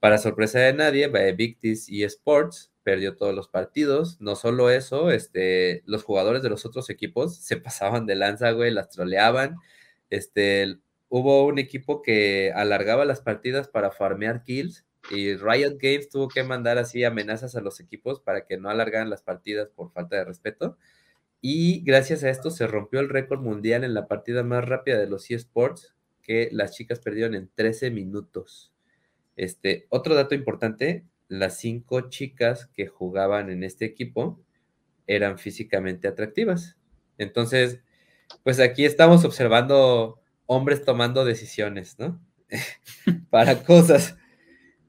Para 0.00 0.18
sorpresa 0.18 0.60
de 0.60 0.72
nadie, 0.72 1.08
Victis 1.32 1.88
y 1.88 2.04
Sports 2.04 2.72
perdió 2.82 3.16
todos 3.16 3.34
los 3.34 3.48
partidos. 3.48 4.20
No 4.20 4.36
solo 4.36 4.70
eso, 4.70 5.10
este, 5.10 5.82
los 5.86 6.04
jugadores 6.04 6.42
de 6.42 6.48
los 6.48 6.64
otros 6.64 6.90
equipos 6.90 7.36
se 7.36 7.56
pasaban 7.58 8.06
de 8.06 8.14
lanza, 8.14 8.52
güey, 8.52 8.70
las 8.70 8.90
troleaban. 8.90 9.56
Este, 10.10 10.78
hubo 11.08 11.44
un 11.44 11.58
equipo 11.58 12.02
que 12.02 12.52
alargaba 12.54 13.04
las 13.04 13.20
partidas 13.20 13.68
para 13.68 13.90
farmear 13.90 14.44
kills 14.44 14.86
y 15.10 15.34
Riot 15.34 15.78
Games 15.78 16.08
tuvo 16.08 16.28
que 16.28 16.42
mandar 16.42 16.78
así 16.78 17.04
amenazas 17.04 17.56
a 17.56 17.60
los 17.60 17.80
equipos 17.80 18.20
para 18.20 18.46
que 18.46 18.56
no 18.56 18.70
alargaran 18.70 19.10
las 19.10 19.22
partidas 19.22 19.68
por 19.68 19.90
falta 19.92 20.16
de 20.16 20.24
respeto. 20.24 20.76
Y 21.40 21.82
gracias 21.82 22.22
a 22.22 22.30
esto 22.30 22.50
se 22.50 22.66
rompió 22.66 23.00
el 23.00 23.08
récord 23.08 23.40
mundial 23.40 23.82
en 23.84 23.94
la 23.94 24.06
partida 24.06 24.44
más 24.44 24.64
rápida 24.64 24.98
de 24.98 25.08
los 25.08 25.30
eSports, 25.30 25.94
que 26.22 26.48
las 26.52 26.72
chicas 26.76 27.00
perdieron 27.00 27.34
en 27.34 27.50
13 27.54 27.90
minutos. 27.90 28.72
Este, 29.36 29.86
otro 29.88 30.14
dato 30.14 30.34
importante, 30.36 31.04
las 31.28 31.58
cinco 31.58 32.08
chicas 32.10 32.66
que 32.66 32.86
jugaban 32.86 33.50
en 33.50 33.64
este 33.64 33.84
equipo 33.84 34.40
eran 35.06 35.38
físicamente 35.38 36.06
atractivas. 36.06 36.76
Entonces, 37.18 37.80
pues 38.44 38.60
aquí 38.60 38.84
estamos 38.84 39.24
observando 39.24 40.20
hombres 40.46 40.84
tomando 40.84 41.24
decisiones, 41.24 41.98
¿no? 41.98 42.20
Para 43.30 43.64
cosas. 43.64 44.16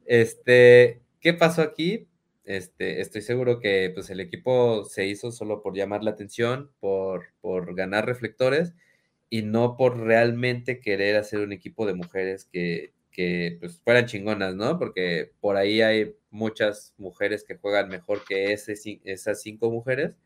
Este, 0.06 1.02
¿qué 1.20 1.34
pasó 1.34 1.62
aquí? 1.62 2.08
Este, 2.46 3.02
estoy 3.02 3.22
seguro 3.22 3.60
que 3.60 3.92
pues, 3.94 4.10
el 4.10 4.20
equipo 4.20 4.84
se 4.86 5.08
hizo 5.08 5.32
solo 5.32 5.62
por 5.62 5.76
llamar 5.76 6.04
la 6.04 6.12
atención, 6.12 6.72
por, 6.80 7.28
por 7.42 7.74
ganar 7.76 8.06
reflectores 8.06 8.74
y 9.30 9.44
no 9.44 9.78
por 9.78 9.98
realmente 10.00 10.80
querer 10.80 11.16
hacer 11.16 11.40
un 11.40 11.54
equipo 11.54 11.86
de 11.86 11.94
mujeres 11.94 12.46
que, 12.46 12.94
que 13.12 13.58
pues, 13.60 13.80
fueran 13.82 14.06
chingonas, 14.08 14.56
¿no? 14.56 14.78
Porque 14.78 15.32
por 15.40 15.56
ahí 15.56 15.82
hay 15.82 16.16
muchas 16.32 16.94
mujeres 16.98 17.44
que 17.44 17.56
juegan 17.56 17.90
mejor 17.90 18.26
que 18.26 18.54
ese, 18.54 18.74
esas 19.06 19.42
cinco 19.42 19.72
mujeres 19.72 20.18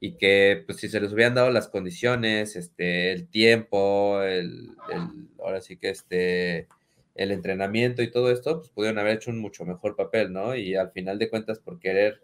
y 0.00 0.16
que 0.16 0.62
pues 0.66 0.78
si 0.78 0.88
se 0.88 1.00
les 1.00 1.12
hubieran 1.12 1.34
dado 1.34 1.50
las 1.50 1.68
condiciones, 1.68 2.56
este, 2.56 3.12
el 3.12 3.28
tiempo, 3.28 4.22
el, 4.22 4.70
el 4.90 5.28
ahora 5.38 5.60
sí 5.60 5.76
que 5.76 5.90
este, 5.90 6.68
el 7.14 7.32
entrenamiento 7.32 8.02
y 8.02 8.10
todo 8.10 8.30
esto, 8.30 8.58
pues 8.58 8.70
pudieron 8.70 8.98
haber 8.98 9.16
hecho 9.16 9.30
un 9.30 9.38
mucho 9.40 9.64
mejor 9.64 9.96
papel, 9.96 10.32
¿no? 10.32 10.54
Y 10.54 10.74
al 10.74 10.90
final 10.92 11.18
de 11.18 11.28
cuentas, 11.28 11.58
por 11.58 11.78
querer 11.78 12.22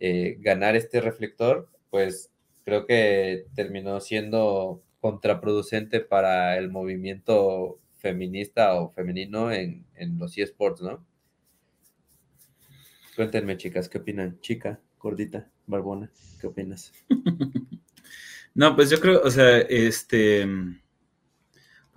eh, 0.00 0.36
ganar 0.40 0.76
este 0.76 1.00
reflector, 1.00 1.68
pues 1.90 2.30
creo 2.64 2.86
que 2.86 3.46
terminó 3.54 4.00
siendo 4.00 4.82
contraproducente 5.00 6.00
para 6.00 6.56
el 6.58 6.70
movimiento 6.70 7.80
feminista 7.96 8.74
o 8.74 8.90
femenino 8.90 9.52
en, 9.52 9.86
en 9.94 10.18
los 10.18 10.36
eSports, 10.38 10.82
¿no? 10.82 11.04
Cuéntenme, 13.16 13.56
chicas, 13.56 13.88
¿qué 13.88 13.98
opinan? 13.98 14.38
Chica, 14.40 14.80
gordita, 14.98 15.50
barbona, 15.66 16.10
¿qué 16.40 16.46
opinas? 16.46 16.92
no, 18.54 18.76
pues 18.76 18.90
yo 18.90 19.00
creo, 19.00 19.20
o 19.22 19.30
sea, 19.30 19.58
este 19.58 20.46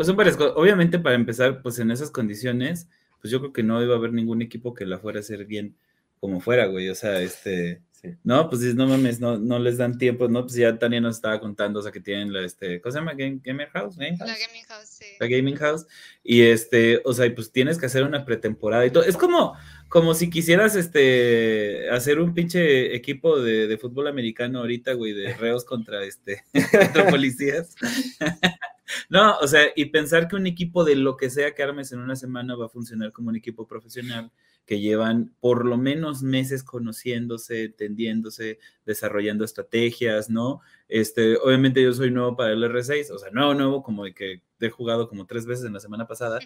pues 0.02 0.08
son 0.08 0.18
varias 0.18 0.36
cosas. 0.36 0.54
Obviamente, 0.56 0.98
para 0.98 1.14
empezar, 1.14 1.62
pues 1.62 1.78
en 1.78 1.92
esas 1.92 2.10
condiciones, 2.10 2.90
pues 3.22 3.32
yo 3.32 3.40
creo 3.40 3.54
que 3.54 3.62
no 3.62 3.84
iba 3.84 3.94
a 3.94 3.98
haber 3.98 4.14
ningún 4.14 4.42
equipo 4.42 4.74
que 4.74 4.88
la 4.88 4.98
fuera 4.98 5.20
a 5.20 5.22
hacer 5.22 5.46
bien 5.46 5.76
como 6.20 6.42
fuera, 6.42 6.66
güey. 6.66 6.90
O 6.90 6.96
sea, 6.96 7.22
este. 7.22 7.84
No, 8.24 8.50
pues 8.50 8.62
no 8.74 8.88
mames, 8.88 9.20
no, 9.20 9.38
no 9.38 9.60
les 9.60 9.78
dan 9.78 9.98
tiempo, 10.00 10.28
¿no? 10.28 10.42
Pues 10.42 10.56
ya 10.56 10.78
Tania 10.80 11.00
nos 11.00 11.18
estaba 11.18 11.40
contando, 11.40 11.80
o 11.80 11.84
sea, 11.84 11.92
que 11.92 12.00
tienen 12.00 12.34
la, 12.34 12.44
este, 12.44 12.82
¿cómo 12.82 12.92
se 12.92 12.98
llama? 12.98 13.14
Gamer 13.14 13.70
House, 13.70 13.98
La 13.98 14.08
Gaming 14.08 14.66
House, 14.68 14.88
sí. 14.88 15.06
La 15.20 15.28
Gaming 15.28 15.56
House. 15.56 15.86
Y 16.24 16.42
este, 16.42 17.02
o 17.06 17.14
sea, 17.14 17.34
pues 17.34 17.52
tienes 17.52 17.78
que 17.78 17.86
hacer 17.86 18.04
una 18.04 18.26
pretemporada 18.26 18.86
y 18.86 18.92
todo. 18.92 19.04
Es 19.04 19.18
como, 19.18 19.56
como 19.88 20.16
si 20.16 20.32
quisieras, 20.32 20.76
este, 20.76 21.90
hacer 21.92 22.20
un 22.20 22.34
pinche 22.34 22.96
equipo 22.96 23.40
de, 23.40 23.68
de 23.68 23.78
fútbol 23.78 24.08
americano 24.08 24.60
ahorita, 24.60 24.94
güey, 24.94 25.14
de 25.14 25.36
reos 25.36 25.64
contra, 25.64 26.04
este, 26.04 26.44
contra 26.72 27.08
policías. 27.08 27.76
No, 29.10 29.38
o 29.38 29.48
sea, 29.48 29.68
y 29.74 29.86
pensar 29.86 30.28
que 30.28 30.36
un 30.36 30.48
equipo 30.48 30.84
de 30.84 30.98
lo 30.98 31.16
que 31.16 31.30
sea 31.30 31.56
que 31.56 31.64
armes 31.64 31.94
en 31.94 32.00
una 32.00 32.18
semana 32.18 32.56
va 32.56 32.66
a 32.66 32.70
funcionar 32.70 33.14
como 33.14 33.30
un 33.30 33.38
equipo 33.38 33.66
profesional 33.66 34.32
que 34.66 34.80
llevan 34.80 35.34
por 35.40 35.66
lo 35.66 35.78
menos 35.78 36.24
meses 36.24 36.64
conociéndose, 36.64 37.70
tendiéndose, 37.70 38.60
desarrollando 38.86 39.44
estrategias, 39.44 40.30
¿no? 40.30 40.62
Este, 40.92 41.38
obviamente 41.38 41.82
yo 41.82 41.94
soy 41.94 42.12
nuevo 42.12 42.36
para 42.36 42.52
el 42.52 42.62
R6, 42.62 43.12
o 43.12 43.18
sea, 43.18 43.32
nuevo, 43.32 43.54
nuevo, 43.54 43.82
como 43.82 44.04
de 44.04 44.14
que 44.14 44.42
he 44.60 44.70
jugado 44.70 45.08
como 45.08 45.26
tres 45.26 45.46
veces 45.46 45.64
en 45.64 45.72
la 45.72 45.80
semana 45.80 46.06
pasada, 46.06 46.40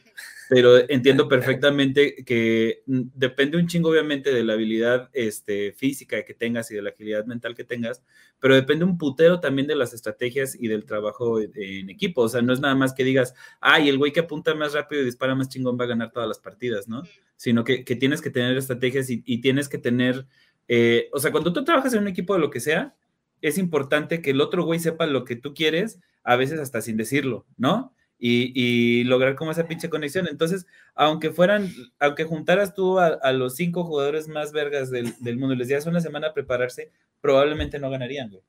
pero 0.49 0.77
entiendo 0.87 1.27
perfectamente 1.27 2.23
que 2.23 2.83
depende 2.85 3.57
un 3.57 3.65
chingo, 3.65 3.89
obviamente, 3.89 4.31
de 4.31 4.43
la 4.43 4.53
habilidad 4.53 5.09
este, 5.13 5.71
física 5.71 6.23
que 6.23 6.35
tengas 6.35 6.69
y 6.69 6.75
de 6.75 6.83
la 6.83 6.91
agilidad 6.91 7.25
mental 7.25 7.55
que 7.55 7.63
tengas, 7.63 8.03
pero 8.39 8.53
depende 8.53 8.85
un 8.85 8.99
putero 8.99 9.39
también 9.39 9.67
de 9.67 9.75
las 9.75 9.95
estrategias 9.95 10.53
y 10.53 10.67
del 10.67 10.85
trabajo 10.85 11.41
en 11.41 11.89
equipo. 11.89 12.21
O 12.21 12.29
sea, 12.29 12.43
no 12.43 12.53
es 12.53 12.59
nada 12.59 12.75
más 12.75 12.93
que 12.93 13.03
digas, 13.03 13.33
ay, 13.61 13.89
el 13.89 13.97
güey 13.97 14.11
que 14.11 14.19
apunta 14.19 14.53
más 14.53 14.73
rápido 14.73 15.01
y 15.01 15.05
dispara 15.05 15.33
más 15.33 15.49
chingón 15.49 15.75
va 15.75 15.85
a 15.85 15.87
ganar 15.87 16.11
todas 16.11 16.29
las 16.29 16.37
partidas, 16.37 16.87
¿no? 16.87 17.01
Sino 17.35 17.63
que, 17.63 17.83
tienes 17.83 18.21
que 18.21 18.29
tener 18.29 18.55
estrategias 18.55 19.09
y, 19.09 19.41
tienes 19.41 19.67
que 19.69 19.79
tener, 19.79 20.27
eh, 20.67 21.09
o 21.13 21.19
sea, 21.19 21.31
cuando 21.31 21.51
tú 21.51 21.63
trabajas 21.63 21.95
en 21.95 22.01
un 22.01 22.09
equipo 22.09 22.35
de 22.35 22.41
lo 22.41 22.51
que 22.51 22.59
sea, 22.59 22.93
es 23.41 23.57
importante 23.57 24.21
que 24.21 24.31
el 24.31 24.41
otro 24.41 24.63
güey 24.63 24.79
sepa 24.79 25.05
lo 25.05 25.25
que 25.25 25.35
tú 25.35 25.53
quieres, 25.53 25.99
a 26.23 26.35
veces 26.35 26.59
hasta 26.59 26.81
sin 26.81 26.97
decirlo, 26.97 27.45
¿no? 27.57 27.95
y, 28.17 29.03
lograr 29.03 29.35
como 29.35 29.51
esa 29.51 29.67
pinche 29.67 29.89
conexión. 29.89 30.27
Entonces, 30.27 30.65
aunque 30.93 31.31
fueran, 31.31 31.69
aunque 31.99 32.23
juntaras 32.23 32.73
tú 32.73 32.99
a, 32.99 33.31
los 33.33 33.55
cinco 33.55 33.83
jugadores 33.83 34.27
más 34.27 34.51
vergas 34.51 34.89
del, 34.91 35.37
mundo 35.37 35.53
y 35.53 35.57
les 35.57 35.67
dieras 35.67 35.85
una 35.85 36.01
semana 36.01 36.27
a 36.27 36.33
prepararse, 36.33 36.91
probablemente 37.21 37.79
no 37.79 37.89
ganarían, 37.89 38.29
güey. 38.29 38.43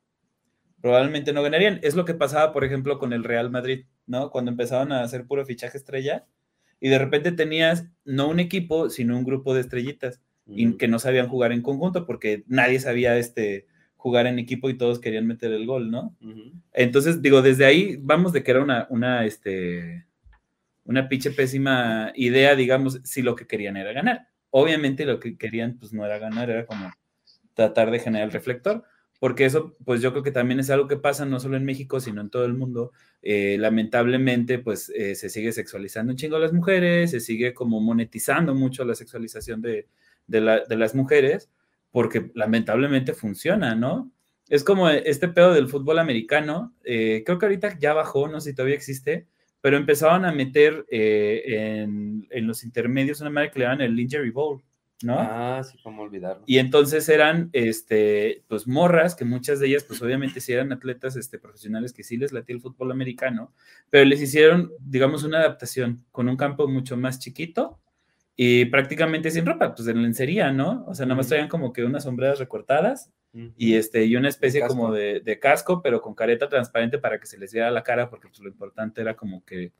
Probablemente 0.80 1.32
no 1.32 1.42
ganarían. 1.42 1.80
Es 1.82 1.96
lo 1.96 2.04
que 2.04 2.14
pasaba, 2.14 2.52
por 2.52 2.64
ejemplo, 2.64 2.98
con 2.98 3.12
el 3.12 3.24
Real 3.24 3.50
Madrid, 3.50 3.86
¿no? 4.06 4.30
Cuando 4.30 4.50
empezaban 4.50 4.92
a 4.92 5.02
hacer 5.02 5.26
puro 5.26 5.44
fichaje 5.44 5.78
estrella 5.78 6.26
y 6.80 6.90
de 6.90 6.98
repente 6.98 7.32
tenías 7.32 7.86
no 8.04 8.28
un 8.28 8.38
equipo, 8.38 8.90
sino 8.90 9.16
un 9.16 9.24
grupo 9.24 9.54
de 9.54 9.62
estrellitas 9.62 10.20
y 10.46 10.76
que 10.76 10.86
no 10.86 11.00
sabían 11.00 11.28
jugar 11.28 11.50
en 11.50 11.62
conjunto 11.62 12.06
porque 12.06 12.44
nadie 12.46 12.78
sabía 12.78 13.16
este 13.16 13.66
jugar 14.06 14.28
en 14.28 14.38
equipo 14.38 14.70
y 14.70 14.78
todos 14.78 15.00
querían 15.00 15.26
meter 15.26 15.50
el 15.50 15.66
gol, 15.66 15.90
¿no? 15.90 16.14
Entonces, 16.72 17.22
digo, 17.22 17.42
desde 17.42 17.64
ahí 17.64 17.96
vamos 18.00 18.32
de 18.32 18.44
que 18.44 18.52
era 18.52 18.62
una, 18.62 18.86
una, 18.88 19.24
este, 19.24 20.06
una 20.84 21.08
pinche 21.08 21.32
pésima 21.32 22.12
idea, 22.14 22.54
digamos, 22.54 23.00
si 23.02 23.20
lo 23.20 23.34
que 23.34 23.48
querían 23.48 23.76
era 23.76 23.92
ganar. 23.92 24.28
Obviamente 24.50 25.04
lo 25.06 25.18
que 25.18 25.36
querían, 25.36 25.76
pues 25.76 25.92
no 25.92 26.06
era 26.06 26.20
ganar, 26.20 26.50
era 26.50 26.66
como 26.66 26.92
tratar 27.54 27.90
de 27.90 27.98
generar 27.98 28.28
el 28.28 28.32
reflector, 28.32 28.84
porque 29.18 29.44
eso, 29.44 29.76
pues 29.84 30.00
yo 30.00 30.12
creo 30.12 30.22
que 30.22 30.30
también 30.30 30.60
es 30.60 30.70
algo 30.70 30.86
que 30.86 30.98
pasa 30.98 31.24
no 31.24 31.40
solo 31.40 31.56
en 31.56 31.64
México, 31.64 31.98
sino 31.98 32.20
en 32.20 32.30
todo 32.30 32.44
el 32.44 32.54
mundo. 32.54 32.92
Eh, 33.22 33.56
lamentablemente, 33.58 34.60
pues 34.60 34.88
eh, 34.90 35.16
se 35.16 35.30
sigue 35.30 35.50
sexualizando 35.50 36.12
un 36.12 36.16
chingo 36.16 36.36
a 36.36 36.38
las 36.38 36.52
mujeres, 36.52 37.10
se 37.10 37.18
sigue 37.18 37.54
como 37.54 37.80
monetizando 37.80 38.54
mucho 38.54 38.84
la 38.84 38.94
sexualización 38.94 39.62
de, 39.62 39.88
de 40.28 40.76
las 40.76 40.94
mujeres, 40.94 41.50
porque 41.96 42.30
lamentablemente 42.34 43.14
funciona, 43.14 43.74
¿no? 43.74 44.12
Es 44.50 44.64
como 44.64 44.90
este 44.90 45.28
pedo 45.28 45.54
del 45.54 45.66
fútbol 45.66 45.98
americano, 45.98 46.74
eh, 46.84 47.22
creo 47.24 47.38
que 47.38 47.46
ahorita 47.46 47.78
ya 47.78 47.94
bajó, 47.94 48.28
no 48.28 48.38
sé 48.38 48.50
si 48.50 48.54
todavía 48.54 48.74
existe, 48.74 49.26
pero 49.62 49.78
empezaban 49.78 50.26
a 50.26 50.30
meter 50.30 50.84
eh, 50.90 51.86
en, 52.28 52.46
los 52.46 52.64
intermedios 52.64 53.22
una 53.22 53.30
madre 53.30 53.50
que 53.50 53.60
le 53.60 53.64
daban 53.64 53.80
el 53.80 53.98
Injury 53.98 54.28
Bowl, 54.28 54.62
¿no? 55.04 55.16
Ah, 55.18 55.62
sí, 55.64 55.78
cómo 55.82 56.02
olvidarlo. 56.02 56.44
Y 56.46 56.58
entonces 56.58 57.08
eran, 57.08 57.48
este, 57.54 58.44
pues 58.46 58.68
morras, 58.68 59.14
que 59.14 59.24
muchas 59.24 59.58
de 59.58 59.68
ellas, 59.68 59.84
pues 59.84 60.02
obviamente 60.02 60.42
sí 60.42 60.52
eran 60.52 60.74
atletas 60.74 61.16
este, 61.16 61.38
profesionales 61.38 61.94
que 61.94 62.04
sí 62.04 62.18
les 62.18 62.30
latía 62.30 62.56
el 62.56 62.60
fútbol 62.60 62.92
americano, 62.92 63.54
pero 63.88 64.04
les 64.04 64.20
hicieron, 64.20 64.70
digamos, 64.80 65.24
una 65.24 65.38
adaptación 65.38 66.04
con 66.12 66.28
un 66.28 66.36
campo 66.36 66.68
mucho 66.68 66.98
más 66.98 67.20
chiquito 67.20 67.80
y 68.36 68.66
prácticamente 68.66 69.30
sin 69.30 69.46
ropa, 69.46 69.74
pues 69.74 69.88
en 69.88 70.02
lencería, 70.02 70.52
¿no? 70.52 70.84
O 70.86 70.94
sea, 70.94 71.06
nada 71.06 71.16
más 71.16 71.28
traían 71.28 71.48
como 71.48 71.72
que 71.72 71.84
unas 71.84 72.04
sombreras 72.04 72.38
recortadas 72.38 73.10
y, 73.56 73.74
este, 73.74 74.04
y 74.06 74.16
una 74.16 74.30
especie 74.30 74.66
como 74.66 74.92
de, 74.92 75.20
de, 75.20 75.38
casco, 75.38 75.82
pero 75.82 76.00
con 76.00 76.14
careta 76.14 76.48
transparente 76.48 76.98
para 76.98 77.20
que 77.20 77.26
se 77.26 77.38
les 77.38 77.52
viera 77.52 77.70
la 77.70 77.82
cara, 77.82 78.08
porque 78.08 78.28
pues, 78.28 78.40
lo 78.40 78.48
importante 78.48 79.02
era 79.02 79.14
como 79.14 79.44
que, 79.44 79.72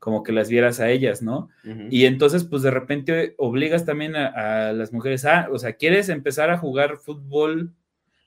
como 0.00 0.24
que 0.24 0.32
las 0.32 0.48
vieras 0.48 0.80
a 0.80 0.90
ellas, 0.90 1.22
¿no? 1.22 1.48
Y 1.90 2.06
entonces, 2.06 2.44
pues 2.44 2.62
de 2.62 2.72
repente 2.72 3.34
obligas 3.38 3.84
también 3.84 4.16
a, 4.16 4.68
a, 4.68 4.72
las 4.72 4.92
mujeres, 4.92 5.24
ah, 5.24 5.48
o 5.50 5.58
sea, 5.58 5.74
quieres 5.74 6.08
empezar 6.08 6.50
a 6.50 6.58
jugar 6.58 6.98
fútbol 6.98 7.72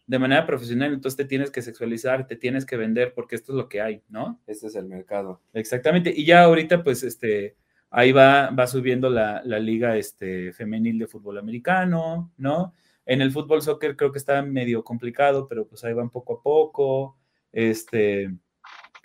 de 0.05 0.19
manera 0.19 0.45
profesional, 0.45 0.93
entonces 0.93 1.17
te 1.17 1.25
tienes 1.25 1.51
que 1.51 1.61
sexualizar, 1.61 2.27
te 2.27 2.38
tienes 2.38 2.65
que 2.65 2.77
vender, 2.77 3.13
porque 3.13 3.35
esto 3.35 3.51
es 3.51 3.57
lo 3.57 3.67
que 3.67 3.81
hay, 3.81 4.01
¿no? 4.07 4.41
Este 4.47 4.67
es 4.67 4.75
el 4.75 4.85
mercado. 4.85 5.41
Exactamente. 5.53 6.13
Y 6.15 6.25
ya 6.25 6.43
ahorita, 6.43 6.81
pues, 6.81 7.03
este 7.03 7.57
ahí 7.89 8.11
va, 8.11 8.49
va 8.49 8.67
subiendo 8.67 9.09
la, 9.09 9.41
liga 9.43 9.97
este, 9.97 10.53
femenil 10.53 10.99
de 10.99 11.07
fútbol 11.07 11.38
americano, 11.38 12.33
¿no? 12.38 12.73
En 13.05 13.21
el 13.21 13.31
fútbol 13.31 13.61
soccer 13.61 13.95
creo 13.95 14.11
que 14.11 14.19
está 14.19 14.41
medio 14.41 14.83
complicado, 14.83 15.47
pero 15.47 15.67
pues 15.67 15.83
ahí 15.83 15.93
van 15.93 16.09
poco 16.09 16.35
a 16.35 16.43
poco. 16.43 17.17
Este, 17.51 18.29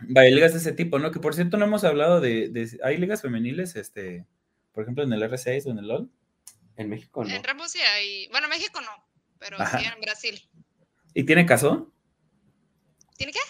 vaya, 0.09 0.30
ligas 0.30 0.53
de 0.53 0.59
ese 0.59 0.72
tipo, 0.72 0.99
¿no? 0.99 1.11
Que 1.12 1.20
por 1.20 1.35
cierto 1.35 1.57
no 1.57 1.64
hemos 1.64 1.85
hablado 1.85 2.20
de, 2.20 2.78
¿hay 2.83 2.97
ligas 2.97 3.22
femeniles, 3.22 3.76
este, 3.76 4.26
por 4.72 4.83
ejemplo, 4.83 5.05
en 5.05 5.12
el 5.12 5.22
R6 5.22 5.66
o 5.66 5.70
en 5.70 5.78
el 5.78 5.89
LOL? 5.89 6.11
En 6.76 6.89
México 6.89 7.22
no. 7.22 7.30
En 7.30 7.45
Ramos 7.45 7.70
sí 7.70 7.78
hay, 7.80 8.28
bueno, 8.28 8.49
México 8.49 8.80
no, 8.80 8.91
pero 9.39 9.59
sí 9.59 9.85
en 9.85 10.01
Brasil. 10.01 10.41
¿Y 11.14 11.24
tiene 11.24 11.47
caso? 11.47 11.93
¿Tiene 13.16 13.33
qué? 13.33 13.41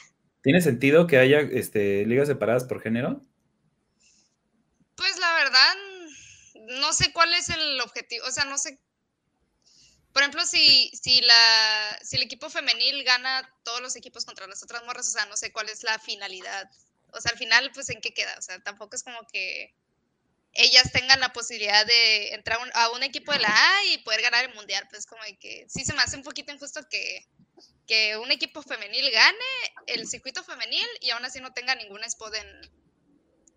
¿Tiene 0.43 0.61
sentido 0.61 1.07
que 1.07 1.19
haya 1.19 1.41
este, 1.41 2.05
ligas 2.05 2.29
separadas 2.29 2.65
por 2.65 2.81
género? 2.81 3.23
Pues 5.03 5.19
la 5.19 5.35
verdad, 5.35 5.75
no 6.79 6.93
sé 6.93 7.13
cuál 7.13 7.35
es 7.35 7.49
el 7.49 7.81
objetivo, 7.81 8.25
o 8.25 8.31
sea, 8.31 8.45
no 8.45 8.57
sé. 8.57 8.79
Por 10.13 10.23
ejemplo, 10.23 10.47
si, 10.47 10.93
si, 10.95 11.21
la, 11.23 11.99
si 12.05 12.15
el 12.15 12.23
equipo 12.23 12.49
femenil 12.49 13.03
gana 13.03 13.53
todos 13.65 13.81
los 13.81 13.97
equipos 13.97 14.25
contra 14.25 14.47
las 14.47 14.63
otras 14.63 14.85
morras, 14.85 15.09
o 15.09 15.11
sea, 15.11 15.27
no 15.27 15.37
sé 15.37 15.51
cuál 15.51 15.69
es 15.71 15.83
la 15.83 15.99
finalidad. 15.99 16.71
O 17.11 17.21
sea, 17.21 17.33
al 17.33 17.39
final, 17.39 17.73
pues, 17.75 17.89
¿en 17.89 18.01
qué 18.01 18.15
queda? 18.15 18.33
O 18.39 18.43
sea, 18.43 18.61
tampoco 18.61 18.95
es 18.95 19.03
como 19.03 19.27
que 19.27 19.75
ellas 20.53 20.93
tengan 20.93 21.19
la 21.19 21.33
posibilidad 21.33 21.85
de 21.85 22.35
entrar 22.35 22.61
a 22.73 22.91
un 22.91 23.03
equipo 23.03 23.33
de 23.33 23.41
la 23.41 23.49
A 23.49 23.85
y 23.87 23.99
poder 24.05 24.23
ganar 24.23 24.45
el 24.45 24.55
mundial. 24.55 24.87
Pues 24.89 25.05
como 25.05 25.23
que 25.41 25.67
sí 25.69 25.85
se 25.85 25.95
me 25.95 26.03
hace 26.03 26.17
un 26.17 26.23
poquito 26.23 26.53
injusto 26.53 26.89
que, 26.89 27.27
que 27.89 28.17
un 28.19 28.31
equipo 28.31 28.63
femenil 28.63 29.11
gane 29.11 29.75
el 29.89 30.07
circuito 30.07 30.45
femenil 30.45 30.87
y 31.01 31.11
aún 31.11 31.25
así 31.25 31.41
no 31.41 31.53
tenga 31.53 31.75
ningún 31.75 32.05
spot 32.05 32.37
en, 32.37 32.82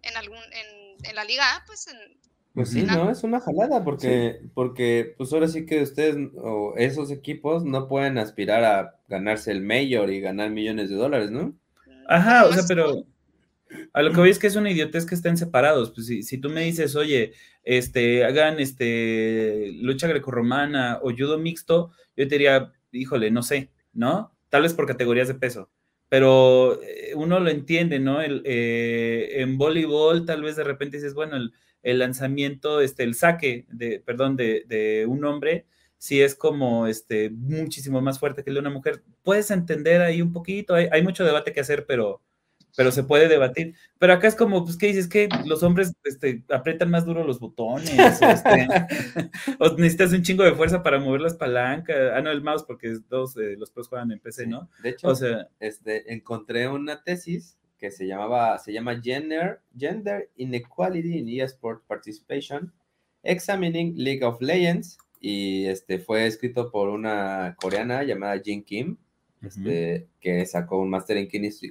en 0.05 0.17
algún 0.17 0.37
en, 0.37 1.15
la 1.15 1.23
liga 1.23 1.43
pues 1.67 1.87
en, 1.87 1.97
pues 2.55 2.69
sí, 2.69 2.83
no, 2.83 3.11
es 3.11 3.23
una 3.23 3.41
jalada 3.41 3.83
porque, 3.83 4.39
porque 4.53 5.13
pues 5.17 5.33
ahora 5.33 5.49
sí 5.49 5.65
que 5.65 5.81
ustedes 5.81 6.15
o 6.37 6.73
esos 6.77 7.11
equipos 7.11 7.65
no 7.65 7.89
pueden 7.89 8.17
aspirar 8.17 8.63
a 8.63 8.95
ganarse 9.09 9.51
el 9.51 9.61
mayor 9.61 10.09
y 10.09 10.21
ganar 10.21 10.51
millones 10.51 10.89
de 10.89 10.95
dólares, 10.95 11.31
¿no? 11.31 11.53
Ajá, 12.07 12.45
o 12.45 12.53
sea, 12.53 12.63
pero 12.65 13.05
a 13.91 14.01
lo 14.01 14.11
que 14.11 14.19
voy 14.19 14.29
es 14.29 14.39
que 14.39 14.47
es 14.47 14.55
una 14.55 14.71
idiotez 14.71 15.05
que 15.05 15.15
estén 15.15 15.35
separados. 15.35 15.91
Pues 15.91 16.07
si, 16.07 16.23
si 16.23 16.37
tú 16.37 16.49
me 16.49 16.61
dices, 16.61 16.95
oye, 16.95 17.33
este, 17.63 18.23
hagan 18.23 18.59
este 18.59 19.73
lucha 19.81 20.07
grecorromana 20.07 20.99
o 21.01 21.11
judo 21.11 21.37
mixto, 21.37 21.91
yo 22.15 22.25
te 22.27 22.35
diría, 22.35 22.71
híjole, 22.93 23.31
no 23.31 23.43
sé, 23.43 23.69
¿no? 23.91 24.33
Tal 24.47 24.61
vez 24.61 24.73
por 24.73 24.87
categorías 24.87 25.27
de 25.27 25.35
peso 25.35 25.69
pero 26.09 26.81
eh, 26.83 27.13
uno 27.15 27.39
lo 27.39 27.49
entiende, 27.49 27.99
¿no? 27.99 28.21
El, 28.21 28.41
eh, 28.45 29.41
en 29.41 29.57
voleibol 29.57 30.25
tal 30.25 30.43
vez 30.43 30.55
de 30.55 30.63
repente 30.63 30.97
dices, 30.97 31.13
bueno, 31.13 31.35
el, 31.35 31.53
el 31.83 31.99
lanzamiento, 31.99 32.81
este, 32.81 33.03
el 33.03 33.15
saque 33.15 33.65
de, 33.69 33.99
perdón, 33.99 34.35
de, 34.35 35.05
un 35.07 35.23
hombre, 35.25 35.67
sí 35.97 36.21
es 36.21 36.35
como 36.35 36.87
este, 36.87 37.29
muchísimo 37.29 38.01
más 38.01 38.19
fuerte 38.19 38.43
que 38.43 38.49
el 38.49 38.55
de 38.55 38.59
una 38.61 38.69
mujer. 38.69 39.03
Puedes 39.23 39.51
entender 39.51 40.01
ahí 40.01 40.21
un 40.21 40.33
poquito, 40.33 40.75
hay, 40.75 40.87
hay 40.91 41.03
mucho 41.03 41.23
debate 41.23 41.53
que 41.53 41.59
hacer, 41.61 41.85
pero, 41.87 42.21
pero 42.75 42.91
se 42.91 43.03
puede 43.03 43.27
debatir. 43.27 43.75
Pero 43.99 44.13
acá 44.13 44.27
es 44.27 44.35
como, 44.35 44.63
pues, 44.63 44.77
¿qué 44.77 44.87
dices? 44.87 45.07
Que 45.07 45.29
los 45.45 45.63
hombres 45.63 45.93
este, 46.03 46.43
aprietan 46.49 46.91
más 46.91 47.05
duro 47.05 47.23
los 47.23 47.39
botones, 47.39 47.89
o, 48.21 48.25
este, 48.25 48.67
necesitas 49.77 50.13
un 50.13 50.21
chingo 50.21 50.43
de 50.43 50.55
fuerza 50.55 50.83
para 50.83 50.99
mover 50.99 51.21
las 51.21 51.35
palancas. 51.35 51.95
Ah, 52.13 52.21
no, 52.21 52.31
el 52.31 52.41
mouse, 52.41 52.63
porque 52.63 52.97
todos 53.09 53.37
eh, 53.37 53.55
los 53.57 53.71
pros 53.71 53.87
juegan 53.87 54.11
en 54.11 54.19
PC, 54.19 54.47
¿no? 54.47 54.69
De 54.83 54.89
hecho, 54.89 55.07
o 55.07 55.15
sea, 55.15 55.47
este, 55.59 56.13
encontré 56.13 56.67
una 56.67 57.03
tesis 57.03 57.57
que 57.77 57.91
se 57.91 58.07
llamaba, 58.07 58.57
se 58.59 58.73
llama 58.73 59.01
Gender, 59.01 59.61
Gender 59.77 60.29
Inequality 60.35 61.17
in 61.17 61.41
eSport 61.41 61.83
Participation, 61.87 62.73
Examining 63.23 63.93
League 63.97 64.23
of 64.23 64.41
Legends, 64.41 64.97
y 65.19 65.65
este 65.65 65.99
fue 65.99 66.27
escrito 66.27 66.71
por 66.71 66.89
una 66.89 67.55
coreana 67.59 68.03
llamada 68.03 68.39
Jin 68.43 68.63
Kim 68.63 68.97
este, 69.41 70.07
que 70.21 70.45
sacó 70.45 70.79
un 70.79 70.89
máster 70.89 71.17
en 71.17 71.27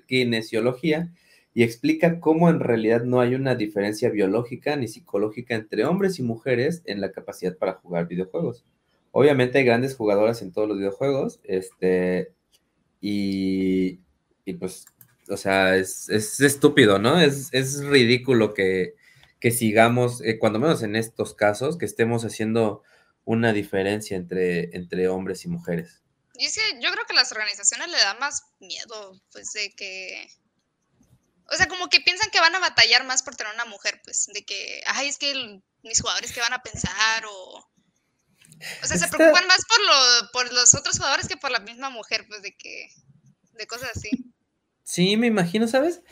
kinesiología 0.06 1.12
y 1.54 1.62
explica 1.62 2.20
cómo 2.20 2.50
en 2.50 2.60
realidad 2.60 3.04
no 3.04 3.20
hay 3.20 3.34
una 3.34 3.54
diferencia 3.54 4.10
biológica 4.10 4.76
ni 4.76 4.88
psicológica 4.88 5.54
entre 5.54 5.84
hombres 5.84 6.18
y 6.18 6.22
mujeres 6.22 6.82
en 6.84 7.00
la 7.00 7.12
capacidad 7.12 7.56
para 7.56 7.74
jugar 7.74 8.08
videojuegos. 8.08 8.64
Obviamente 9.12 9.58
hay 9.58 9.64
grandes 9.64 9.94
jugadoras 9.94 10.42
en 10.42 10.52
todos 10.52 10.66
los 10.66 10.78
videojuegos, 10.78 11.40
este, 11.44 12.32
y, 13.00 14.00
pues, 14.58 14.86
o 15.28 15.36
sea, 15.36 15.76
es, 15.76 16.08
estúpido, 16.10 16.98
¿no? 16.98 17.20
Es, 17.20 17.84
ridículo 17.84 18.54
que, 18.54 18.94
que 19.38 19.52
sigamos, 19.52 20.20
eh, 20.22 20.38
cuando 20.38 20.58
menos 20.58 20.82
en 20.82 20.96
estos 20.96 21.34
casos, 21.34 21.78
que 21.78 21.84
estemos 21.84 22.24
haciendo 22.24 22.82
una 23.24 23.52
diferencia 23.52 24.16
entre, 24.16 24.74
entre 24.76 25.08
hombres 25.08 25.44
y 25.44 25.48
mujeres. 25.48 26.03
Y 26.34 26.46
es 26.46 26.54
que 26.54 26.80
yo 26.80 26.90
creo 26.90 27.04
que 27.06 27.12
a 27.12 27.16
las 27.16 27.32
organizaciones 27.32 27.88
le 27.88 27.96
da 27.98 28.14
más 28.14 28.42
miedo, 28.60 29.20
pues, 29.32 29.52
de 29.52 29.70
que. 29.72 30.26
O 31.46 31.56
sea, 31.56 31.68
como 31.68 31.88
que 31.88 32.00
piensan 32.00 32.30
que 32.30 32.40
van 32.40 32.54
a 32.54 32.60
batallar 32.60 33.04
más 33.04 33.22
por 33.22 33.36
tener 33.36 33.54
una 33.54 33.66
mujer, 33.66 34.00
pues, 34.04 34.26
de 34.32 34.44
que, 34.44 34.82
ay, 34.86 35.08
es 35.08 35.18
que 35.18 35.60
mis 35.82 36.00
jugadores 36.00 36.32
qué 36.32 36.40
van 36.40 36.52
a 36.52 36.62
pensar, 36.62 37.24
o. 37.26 37.70
O 38.82 38.86
sea, 38.86 38.96
se 38.96 39.08
preocupan 39.08 39.46
más 39.46 39.60
por, 39.68 39.80
lo, 39.80 40.30
por 40.32 40.52
los 40.52 40.74
otros 40.74 40.96
jugadores 40.96 41.28
que 41.28 41.36
por 41.36 41.50
la 41.50 41.60
misma 41.60 41.90
mujer, 41.90 42.24
pues, 42.28 42.42
de 42.42 42.56
que. 42.56 42.88
de 43.52 43.66
cosas 43.66 43.90
así. 43.94 44.10
Sí, 44.82 45.16
me 45.16 45.28
imagino, 45.28 45.68
¿sabes? 45.68 46.02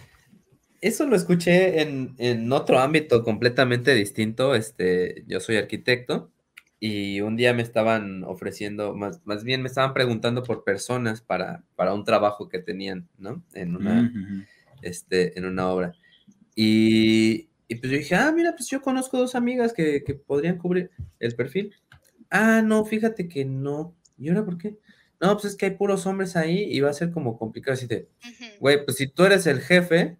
Eso 0.80 1.06
lo 1.06 1.16
escuché 1.16 1.82
en, 1.82 2.14
en 2.18 2.50
otro 2.52 2.78
ámbito 2.78 3.22
completamente 3.22 3.94
distinto. 3.94 4.54
Este, 4.54 5.24
yo 5.26 5.40
soy 5.40 5.56
arquitecto 5.56 6.32
y 6.84 7.20
un 7.20 7.36
día 7.36 7.54
me 7.54 7.62
estaban 7.62 8.24
ofreciendo, 8.24 8.92
más, 8.96 9.20
más 9.24 9.44
bien 9.44 9.62
me 9.62 9.68
estaban 9.68 9.94
preguntando 9.94 10.42
por 10.42 10.64
personas 10.64 11.20
para, 11.20 11.62
para 11.76 11.94
un 11.94 12.02
trabajo 12.02 12.48
que 12.48 12.58
tenían, 12.58 13.06
¿no? 13.18 13.40
En 13.54 13.76
una, 13.76 14.12
este, 14.82 15.38
en 15.38 15.44
una 15.44 15.68
obra. 15.68 15.92
Y, 16.56 17.50
y, 17.68 17.76
pues 17.76 17.92
yo 17.92 17.98
dije, 17.98 18.16
ah, 18.16 18.32
mira, 18.34 18.56
pues 18.56 18.68
yo 18.68 18.82
conozco 18.82 19.16
dos 19.16 19.36
amigas 19.36 19.72
que, 19.72 20.02
que, 20.02 20.14
podrían 20.14 20.58
cubrir 20.58 20.90
el 21.20 21.36
perfil. 21.36 21.72
Ah, 22.30 22.62
no, 22.64 22.84
fíjate 22.84 23.28
que 23.28 23.44
no. 23.44 23.94
¿Y 24.18 24.30
ahora 24.30 24.44
por 24.44 24.58
qué? 24.58 24.76
No, 25.20 25.34
pues 25.34 25.44
es 25.44 25.56
que 25.56 25.66
hay 25.66 25.76
puros 25.76 26.04
hombres 26.06 26.34
ahí 26.34 26.64
y 26.64 26.80
va 26.80 26.90
a 26.90 26.94
ser 26.94 27.12
como 27.12 27.38
complicado. 27.38 27.74
Así 27.74 27.86
de, 27.86 28.08
güey, 28.58 28.84
pues 28.84 28.96
si 28.96 29.06
tú 29.06 29.22
eres 29.22 29.46
el 29.46 29.60
jefe, 29.60 30.16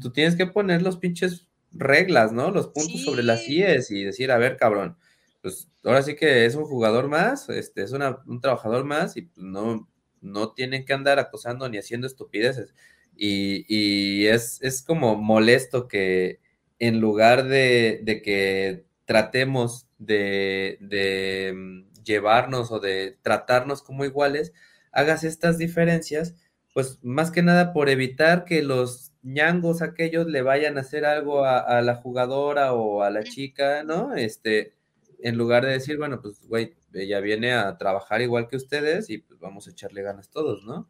tú 0.00 0.12
tienes 0.12 0.36
que 0.36 0.46
poner 0.46 0.80
los 0.80 0.96
pinches 0.96 1.48
reglas, 1.72 2.30
¿no? 2.30 2.52
Los 2.52 2.68
puntos 2.68 3.02
sobre 3.02 3.24
las 3.24 3.48
IES 3.48 3.90
y 3.90 4.04
decir, 4.04 4.30
a 4.30 4.38
ver, 4.38 4.56
cabrón, 4.56 4.96
pues 5.42 5.68
ahora 5.84 6.02
sí 6.02 6.16
que 6.16 6.46
es 6.46 6.54
un 6.54 6.64
jugador 6.64 7.08
más, 7.08 7.48
este, 7.48 7.82
es 7.82 7.92
un 7.92 8.40
trabajador 8.40 8.84
más 8.84 9.16
y 9.16 9.22
pues, 9.22 9.38
no, 9.38 9.88
no 10.20 10.52
tienen 10.52 10.84
que 10.84 10.92
andar 10.92 11.18
acosando 11.18 11.68
ni 11.68 11.78
haciendo 11.78 12.06
estupideces. 12.06 12.74
Y, 13.16 14.26
es, 14.26 14.62
es, 14.62 14.82
como 14.82 15.16
molesto 15.16 15.88
que 15.88 16.40
en 16.78 17.00
lugar 17.00 17.48
de, 17.48 18.00
de 18.04 18.22
que 18.22 18.84
tratemos 19.06 19.88
de, 19.98 20.78
de, 20.80 21.52
mm, 21.54 22.02
llevarnos 22.04 22.70
o 22.70 22.78
de 22.78 23.18
tratarnos 23.22 23.82
como 23.82 24.04
iguales, 24.04 24.52
hagas 24.92 25.24
estas 25.24 25.58
diferencias, 25.58 26.34
pues 26.74 26.98
más 27.02 27.30
que 27.30 27.42
nada 27.42 27.72
por 27.72 27.88
evitar 27.88 28.44
que 28.44 28.62
los 28.62 29.12
ñangos 29.22 29.82
aquellos 29.82 30.26
le 30.26 30.42
vayan 30.42 30.78
a 30.78 30.82
hacer 30.82 31.04
algo 31.04 31.44
a, 31.44 31.82
la 31.82 31.96
jugadora 31.96 32.72
o 32.72 33.02
a 33.02 33.10
la 33.10 33.24
chica, 33.24 33.82
¿no? 33.82 34.14
Este, 34.14 34.74
en 35.18 35.36
lugar 35.36 35.64
de 35.64 35.72
decir, 35.72 35.96
bueno, 35.98 36.20
pues, 36.20 36.46
güey, 36.46 36.74
ella 36.94 37.20
viene 37.20 37.52
a 37.52 37.76
trabajar 37.76 38.22
igual 38.22 38.48
que 38.48 38.56
ustedes 38.56 39.10
y 39.10 39.18
pues 39.18 39.38
vamos 39.40 39.66
a 39.66 39.70
echarle 39.70 40.02
ganas 40.02 40.30
todos, 40.30 40.64
¿no? 40.64 40.88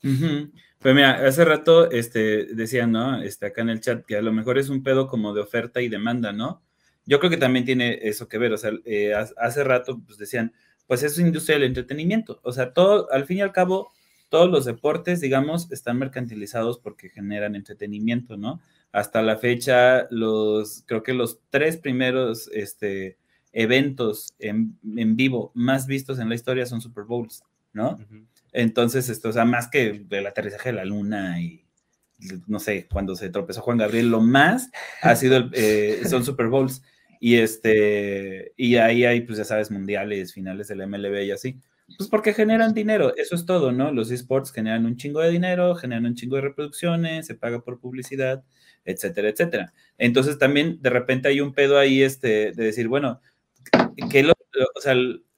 Pues 0.00 0.94
mira, 0.94 1.26
hace 1.26 1.44
rato 1.44 1.90
este, 1.90 2.44
decían, 2.54 2.92
¿no? 2.92 3.20
Este, 3.20 3.46
acá 3.46 3.62
en 3.62 3.70
el 3.70 3.80
chat, 3.80 4.04
que 4.06 4.16
a 4.16 4.22
lo 4.22 4.32
mejor 4.32 4.58
es 4.58 4.68
un 4.68 4.82
pedo 4.82 5.08
como 5.08 5.34
de 5.34 5.40
oferta 5.40 5.80
y 5.80 5.88
demanda, 5.88 6.32
¿no? 6.32 6.62
Yo 7.04 7.18
creo 7.18 7.30
que 7.30 7.36
también 7.36 7.64
tiene 7.64 7.98
eso 8.02 8.28
que 8.28 8.38
ver, 8.38 8.52
o 8.52 8.58
sea, 8.58 8.70
eh, 8.84 9.14
hace 9.14 9.64
rato 9.64 10.00
pues 10.06 10.18
decían, 10.18 10.52
pues 10.86 11.02
es 11.02 11.18
industria 11.18 11.56
del 11.56 11.66
entretenimiento, 11.66 12.38
o 12.42 12.52
sea, 12.52 12.72
todo, 12.72 13.10
al 13.10 13.26
fin 13.26 13.38
y 13.38 13.40
al 13.40 13.52
cabo, 13.52 13.90
todos 14.28 14.50
los 14.50 14.66
deportes, 14.66 15.20
digamos, 15.20 15.72
están 15.72 15.98
mercantilizados 15.98 16.78
porque 16.78 17.08
generan 17.08 17.56
entretenimiento, 17.56 18.36
¿no? 18.36 18.60
Hasta 18.92 19.22
la 19.22 19.38
fecha, 19.38 20.06
los, 20.10 20.84
creo 20.86 21.02
que 21.02 21.14
los 21.14 21.40
tres 21.50 21.76
primeros 21.76 22.48
este, 22.52 23.16
eventos 23.52 24.34
en, 24.38 24.78
vivo 24.82 25.52
más 25.54 25.86
vistos 25.86 26.18
en 26.18 26.28
la 26.28 26.34
historia 26.34 26.66
son 26.66 26.80
Super 26.80 27.04
Bowls, 27.04 27.42
¿no? 27.72 27.98
Entonces, 28.52 29.08
esto, 29.08 29.28
o 29.28 29.32
sea, 29.32 29.44
más 29.44 29.68
que 29.68 30.04
el 30.08 30.26
aterrizaje 30.26 30.70
de 30.70 30.76
la 30.76 30.84
luna 30.84 31.40
y 31.40 31.64
no 32.46 32.58
sé, 32.58 32.88
cuando 32.92 33.14
se 33.14 33.30
tropezó 33.30 33.60
Juan 33.62 33.78
Gabriel, 33.78 34.10
lo 34.10 34.20
más 34.20 34.70
ha 35.02 35.14
sido, 35.14 35.48
eh, 35.52 36.02
son 36.08 36.24
Super 36.24 36.48
Bowls. 36.48 36.82
Y 37.20 37.36
este, 37.36 38.52
y 38.56 38.76
ahí 38.76 39.04
hay, 39.04 39.22
pues 39.22 39.38
ya 39.38 39.44
sabes, 39.44 39.70
mundiales, 39.70 40.32
finales 40.32 40.68
del 40.68 40.86
MLB 40.86 41.24
y 41.24 41.30
así. 41.32 41.60
Pues 41.96 42.08
porque 42.08 42.34
generan 42.34 42.74
dinero, 42.74 43.16
eso 43.16 43.34
es 43.34 43.46
todo, 43.46 43.72
¿no? 43.72 43.92
Los 43.92 44.10
esports 44.10 44.52
generan 44.52 44.84
un 44.84 44.96
chingo 44.96 45.20
de 45.20 45.30
dinero, 45.30 45.74
generan 45.74 46.06
un 46.06 46.14
chingo 46.14 46.36
de 46.36 46.42
reproducciones, 46.42 47.26
se 47.26 47.34
paga 47.34 47.60
por 47.60 47.80
publicidad, 47.80 48.44
etcétera, 48.84 49.30
etcétera. 49.30 49.72
Entonces 49.96 50.38
también 50.38 50.82
de 50.82 50.90
repente 50.90 51.28
hay 51.28 51.40
un 51.40 51.54
pedo 51.54 51.78
ahí 51.78 52.02
este, 52.02 52.52
de 52.52 52.64
decir, 52.64 52.88
bueno, 52.88 53.20
que 54.10 54.22
lo, 54.22 54.32
o 54.32 54.80
sea, 54.80 54.94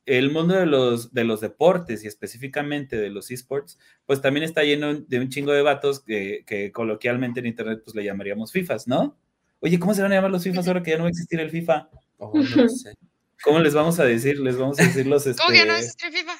el, 0.06 0.30
mundo 0.32 0.54
de 0.54 0.66
los, 0.66 1.12
de 1.12 1.24
los 1.24 1.40
deportes 1.40 2.04
y 2.04 2.06
específicamente 2.06 2.96
de 2.96 3.10
los 3.10 3.30
esports, 3.30 3.78
pues 4.06 4.20
también 4.20 4.44
está 4.44 4.62
lleno 4.62 4.94
de 4.94 5.20
un 5.20 5.28
chingo 5.28 5.52
de 5.52 5.62
vatos 5.62 6.00
que, 6.00 6.44
que 6.46 6.72
coloquialmente 6.72 7.40
en 7.40 7.46
internet 7.46 7.80
pues 7.84 7.94
le 7.94 8.04
llamaríamos 8.04 8.52
FIFAs, 8.52 8.88
¿no? 8.88 9.16
Oye, 9.60 9.78
¿cómo 9.78 9.94
se 9.94 10.02
van 10.02 10.12
a 10.12 10.16
llamar 10.16 10.30
los 10.30 10.42
FIFAs 10.42 10.68
ahora 10.68 10.82
que 10.82 10.90
ya 10.90 10.96
no 10.96 11.04
va 11.04 11.08
a 11.08 11.10
existir 11.10 11.38
el 11.38 11.50
FIFA? 11.50 11.90
Oh, 12.18 12.32
no 12.34 12.68
sé. 12.68 12.94
¿Cómo 13.42 13.58
les 13.58 13.74
vamos 13.74 13.98
a 14.00 14.04
decir? 14.04 14.38
Les 14.40 14.56
vamos 14.56 14.78
a 14.80 14.84
decir 14.84 15.06
los. 15.06 15.24
¿Cómo 15.38 15.50
que 15.50 15.66
no 15.66 15.74
es 15.74 15.86
este, 15.86 16.10
FIFA? 16.10 16.32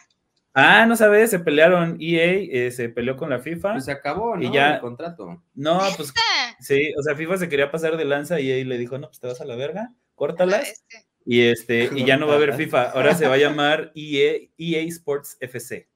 Ah, 0.52 0.84
no 0.86 0.96
sabes, 0.96 1.30
se 1.30 1.38
pelearon. 1.38 1.96
EA 2.00 2.66
eh, 2.66 2.70
se 2.70 2.88
peleó 2.88 3.16
con 3.16 3.30
la 3.30 3.38
FIFA. 3.38 3.72
Pues 3.72 3.84
se 3.84 3.92
acabó, 3.92 4.36
¿no? 4.36 4.42
Y 4.42 4.52
ya... 4.52 4.74
el 4.74 4.80
contrato. 4.80 5.42
No, 5.54 5.80
pues. 5.96 6.12
Sí, 6.60 6.92
o 6.98 7.02
sea, 7.02 7.16
FIFA 7.16 7.38
se 7.38 7.48
quería 7.48 7.70
pasar 7.70 7.96
de 7.96 8.04
lanza 8.04 8.38
y 8.38 8.50
EA 8.50 8.62
le 8.66 8.76
dijo, 8.76 8.98
no, 8.98 9.06
pues 9.06 9.18
te 9.18 9.26
vas 9.26 9.40
a 9.40 9.46
la 9.46 9.56
verga, 9.56 9.94
córtalas. 10.14 10.68
Este. 10.68 11.06
Y 11.30 11.42
este, 11.42 11.88
y 11.94 12.04
ya 12.04 12.16
no 12.16 12.26
va 12.26 12.32
a 12.32 12.36
haber 12.38 12.54
FIFA. 12.54 12.90
Ahora 12.90 13.14
se 13.14 13.28
va 13.28 13.34
a 13.34 13.38
llamar 13.38 13.92
EA, 13.94 14.48
EA 14.58 14.82
Sports 14.88 15.36
FC. 15.38 15.88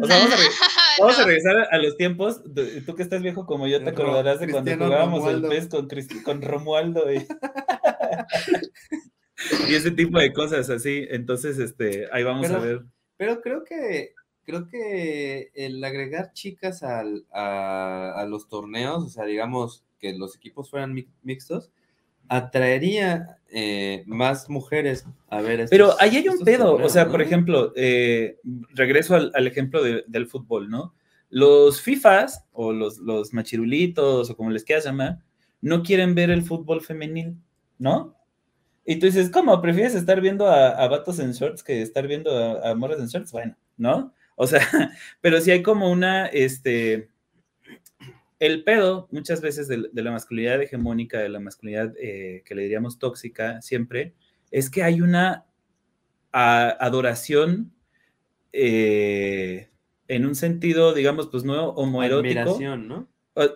O 0.00 0.06
sea, 0.06 0.20
vamos 1.00 1.18
a, 1.18 1.24
regresar 1.24 1.66
a 1.72 1.78
los 1.78 1.96
tiempos. 1.96 2.40
Tú 2.86 2.94
que 2.94 3.02
estás 3.02 3.20
viejo 3.20 3.44
como 3.44 3.66
yo, 3.66 3.82
te 3.82 3.90
acordarás 3.90 4.38
de 4.38 4.48
cuando 4.48 4.72
jugábamos 4.72 5.28
el 5.28 5.42
PES 5.42 5.66
con, 5.66 5.88
con 6.22 6.42
Romualdo. 6.42 7.12
Y... 7.12 7.16
y 9.68 9.74
ese 9.74 9.90
tipo 9.90 10.20
de 10.20 10.32
cosas 10.32 10.70
así. 10.70 11.08
Entonces, 11.10 11.58
este, 11.58 12.06
ahí 12.12 12.22
vamos 12.22 12.48
a 12.48 12.60
ver. 12.60 12.84
Pero 13.16 13.40
creo 13.40 13.64
que 13.64 14.14
creo 14.44 14.68
que 14.68 15.50
el 15.54 15.82
agregar 15.82 16.32
chicas 16.34 16.84
al, 16.84 17.26
a, 17.32 18.24
los 18.28 18.48
torneos, 18.48 19.04
o 19.04 19.08
sea, 19.08 19.24
digamos 19.24 19.84
que 19.98 20.16
los 20.16 20.36
equipos 20.36 20.70
fueran 20.70 20.94
mixtos, 21.22 21.72
atraería 22.28 23.38
eh, 23.50 24.04
más 24.06 24.48
mujeres 24.50 25.06
a 25.28 25.40
ver. 25.40 25.66
Pero 25.70 25.94
ahí 26.00 26.16
hay 26.16 26.28
un 26.28 26.40
pedo, 26.40 26.74
o 26.74 26.88
sea, 26.88 27.08
por 27.08 27.22
ejemplo, 27.22 27.72
eh, 27.76 28.38
regreso 28.74 29.14
al, 29.14 29.46
ejemplo 29.46 29.82
del 29.82 30.26
fútbol, 30.26 30.68
¿no? 30.68 30.94
Los 31.30 31.80
FIFAs 31.80 32.46
o 32.52 32.72
los, 32.72 32.98
los 32.98 33.32
machirulitos 33.32 34.30
o 34.30 34.36
como 34.36 34.50
les 34.50 34.64
quieras 34.64 34.84
llamar, 34.84 35.18
no 35.60 35.82
quieren 35.82 36.14
ver 36.14 36.30
el 36.30 36.42
fútbol 36.42 36.80
femenil, 36.82 37.36
¿no? 37.78 38.14
Y 38.84 38.96
tú 38.96 39.06
dices, 39.06 39.30
¿cómo? 39.30 39.60
¿Prefieres 39.60 39.94
estar 39.94 40.20
viendo 40.20 40.46
a, 40.48 40.86
vatos 40.88 41.18
en 41.18 41.32
shorts 41.32 41.62
que 41.62 41.82
estar 41.82 42.06
viendo 42.06 42.36
a, 42.36 42.70
a 42.70 42.74
morras 42.74 43.00
en 43.00 43.06
shorts? 43.08 43.32
Bueno, 43.32 43.54
¿no? 43.76 44.14
O 44.36 44.46
sea, 44.46 44.60
pero 45.20 45.40
si 45.40 45.50
hay 45.50 45.62
como 45.62 45.90
una, 45.90 46.26
este, 46.26 47.10
el 48.38 48.64
pedo 48.64 49.08
muchas 49.10 49.40
veces 49.40 49.68
de, 49.68 49.88
la 49.92 50.10
masculinidad 50.10 50.62
hegemónica, 50.62 51.18
de 51.18 51.28
la 51.28 51.40
masculinidad 51.40 51.92
eh, 52.00 52.42
que 52.44 52.54
le 52.54 52.62
diríamos 52.62 52.98
tóxica 52.98 53.60
siempre, 53.62 54.14
es 54.50 54.70
que 54.70 54.82
hay 54.82 55.00
una 55.00 55.44
adoración 56.30 57.72
eh, 58.52 59.70
en 60.06 60.26
un 60.26 60.34
sentido, 60.34 60.94
digamos, 60.94 61.28
pues 61.28 61.44
no 61.44 61.70
homoerótico. 61.70 62.40
Admiración, 62.40 62.88
¿no? 62.88 63.08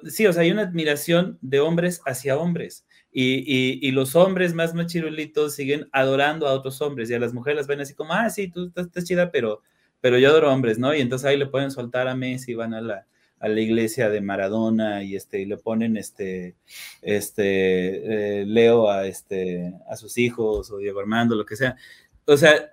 Sí, 0.05 0.27
o 0.27 0.33
sea, 0.33 0.43
hay 0.43 0.51
una 0.51 0.63
admiración 0.63 1.39
de 1.41 1.61
hombres 1.61 2.03
hacia 2.07 2.39
hombres. 2.39 2.87
Y, 3.11 3.91
los 3.91 4.17
hombres 4.17 4.55
más 4.55 4.75
machirulitos 4.75 5.55
siguen 5.55 5.89
adorando 5.93 6.47
a 6.47 6.53
otros 6.53 6.81
hombres 6.81 7.11
y 7.11 7.15
a 7.15 7.19
las 7.19 7.35
mujeres 7.35 7.57
las 7.57 7.67
ven 7.67 7.81
así 7.81 7.95
como, 7.95 8.13
ah, 8.15 8.31
sí, 8.31 8.49
tú 8.49 8.73
estás, 8.75 9.05
chida, 9.05 9.31
pero, 9.31 9.63
pero 10.01 10.19
yo 10.19 10.31
adoro 10.31 10.53
hombres, 10.53 10.79
¿no? 10.79 10.95
Y 10.95 11.01
entonces 11.01 11.27
ahí 11.27 11.37
le 11.37 11.47
pueden 11.47 11.71
soltar 11.71 12.09
a 12.09 12.15
Messi, 12.15 12.55
van 12.55 12.75
a 12.75 12.81
la, 12.81 13.07
a 13.43 13.49
la 13.49 13.61
iglesia 13.61 14.09
de 14.09 14.21
Maradona 14.21 15.03
y 15.03 15.17
este 15.17 15.41
y 15.41 15.47
le 15.47 15.57
ponen 15.57 15.97
este 15.97 16.55
este 17.03 18.41
eh, 18.41 18.47
Leo 18.47 18.89
a 18.89 19.07
este 19.07 19.75
a 19.91 19.97
sus 19.97 20.17
hijos 20.17 20.71
o 20.71 20.79
Diego 20.79 21.01
Armando 21.01 21.35
lo 21.35 21.45
que 21.45 21.57
sea 21.57 21.77
o 22.25 22.37
sea 22.37 22.73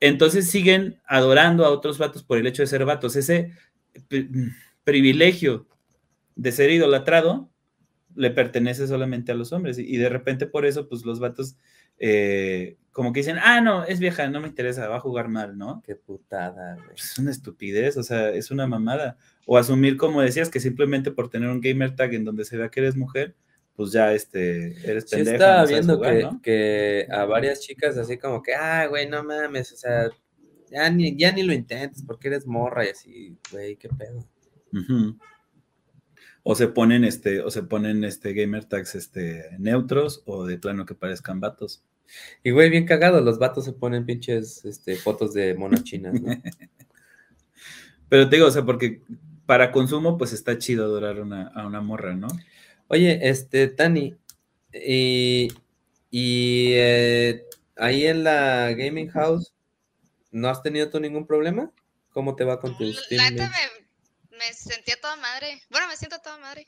entonces 0.00 0.50
siguen 0.50 1.00
adorando 1.06 1.64
a 1.64 1.70
otros 1.70 1.98
vatos 1.98 2.24
por 2.24 2.36
el 2.36 2.48
hecho 2.48 2.62
de 2.62 2.66
ser 2.66 2.84
vatos 2.84 3.14
ese 3.14 3.52
privilegio 4.82 5.68
de 6.34 6.50
ser 6.50 6.70
idolatrado 6.70 7.48
le 8.16 8.32
pertenece 8.32 8.88
solamente 8.88 9.30
a 9.30 9.36
los 9.36 9.52
hombres 9.52 9.78
y, 9.78 9.96
de 9.96 10.08
repente 10.08 10.46
por 10.46 10.66
eso 10.66 10.88
pues 10.88 11.04
los 11.04 11.20
vatos 11.20 11.56
eh, 12.00 12.76
como 12.90 13.12
que 13.12 13.20
dicen, 13.20 13.36
ah, 13.40 13.60
no, 13.60 13.84
es 13.84 14.00
vieja, 14.00 14.28
no 14.28 14.40
me 14.40 14.48
interesa, 14.48 14.88
va 14.88 14.96
a 14.96 15.00
jugar 15.00 15.28
mal, 15.28 15.56
¿no? 15.56 15.84
Qué 15.86 15.94
putada, 15.94 16.74
güey. 16.74 16.88
Pues, 16.88 17.12
es 17.12 17.18
una 17.18 17.30
estupidez, 17.30 17.96
o 17.96 18.02
sea, 18.02 18.30
es 18.30 18.50
una 18.50 18.66
mamada. 18.66 19.16
O 19.50 19.56
asumir, 19.56 19.96
como 19.96 20.20
decías, 20.20 20.50
que 20.50 20.60
simplemente 20.60 21.10
por 21.10 21.30
tener 21.30 21.48
un 21.48 21.62
gamer 21.62 21.96
tag 21.96 22.12
en 22.12 22.22
donde 22.26 22.44
se 22.44 22.58
vea 22.58 22.68
que 22.68 22.80
eres 22.80 22.96
mujer, 22.96 23.34
pues 23.74 23.92
ya 23.92 24.12
este, 24.12 24.76
eres 24.86 25.06
pendeja. 25.06 25.30
Sí 25.30 25.34
estaba 25.34 25.64
viendo 25.64 26.00
que, 26.02 26.28
que, 26.42 27.06
a 27.10 27.24
varias 27.24 27.60
chicas 27.60 27.96
así 27.96 28.18
como 28.18 28.42
que, 28.42 28.54
ah, 28.54 28.86
güey, 28.88 29.08
no 29.08 29.24
mames, 29.24 29.72
o 29.72 29.76
sea, 29.78 30.10
ya 30.70 30.90
ni, 30.90 31.16
ya 31.16 31.32
ni 31.32 31.44
lo 31.44 31.54
intentes 31.54 32.02
porque 32.06 32.28
eres 32.28 32.46
morra 32.46 32.84
y 32.84 32.88
así, 32.90 33.38
güey, 33.50 33.76
qué 33.76 33.88
pedo. 33.88 34.28
O 36.42 36.54
se 36.54 36.68
ponen 36.68 37.04
este, 37.04 37.40
o 37.40 37.50
se 37.50 37.62
ponen 37.62 38.04
este 38.04 38.34
gamer 38.34 38.66
tags 38.66 38.96
este, 38.96 39.56
neutros 39.58 40.24
o 40.26 40.44
de 40.44 40.58
plano 40.58 40.84
que 40.84 40.94
parezcan 40.94 41.40
vatos. 41.40 41.82
Y 42.44 42.50
güey, 42.50 42.68
bien 42.68 42.84
cagado, 42.84 43.22
los 43.22 43.38
vatos 43.38 43.64
se 43.64 43.72
ponen 43.72 44.04
pinches 44.04 44.62
este, 44.66 44.96
fotos 44.96 45.32
de 45.32 45.54
monas 45.54 45.84
chinas, 45.84 46.20
¿no? 46.20 46.32
Pero 48.10 48.28
te 48.28 48.36
digo, 48.36 48.48
o 48.48 48.50
sea, 48.50 48.64
porque 48.66 49.02
para 49.48 49.72
consumo, 49.72 50.18
pues 50.18 50.34
está 50.34 50.58
chido 50.58 50.84
adorar 50.84 51.16
a 51.16 51.66
una 51.66 51.80
morra, 51.80 52.14
¿no? 52.14 52.28
Oye, 52.88 53.18
este, 53.30 53.66
Tani, 53.68 54.14
y, 54.74 55.48
y 56.10 56.72
eh, 56.74 57.46
ahí 57.78 58.04
en 58.04 58.24
la 58.24 58.74
gaming 58.74 59.08
house, 59.08 59.54
¿no 60.32 60.50
has 60.50 60.62
tenido 60.62 60.90
tú 60.90 61.00
ningún 61.00 61.26
problema? 61.26 61.72
¿Cómo 62.10 62.36
te 62.36 62.44
va 62.44 62.60
con 62.60 62.76
tus 62.76 63.10
La 63.10 63.30
me, 63.30 63.48
me 64.36 64.52
sentía 64.52 65.00
toda 65.00 65.16
madre. 65.16 65.62
Bueno, 65.70 65.88
me 65.88 65.96
siento 65.96 66.18
toda 66.18 66.36
madre. 66.36 66.66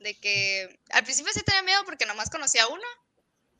De 0.00 0.18
que 0.18 0.80
al 0.88 1.04
principio 1.04 1.34
sí 1.34 1.42
tenía 1.42 1.62
miedo 1.62 1.82
porque 1.84 2.06
nomás 2.06 2.30
conocía 2.30 2.62
a 2.62 2.68
uno 2.68 2.82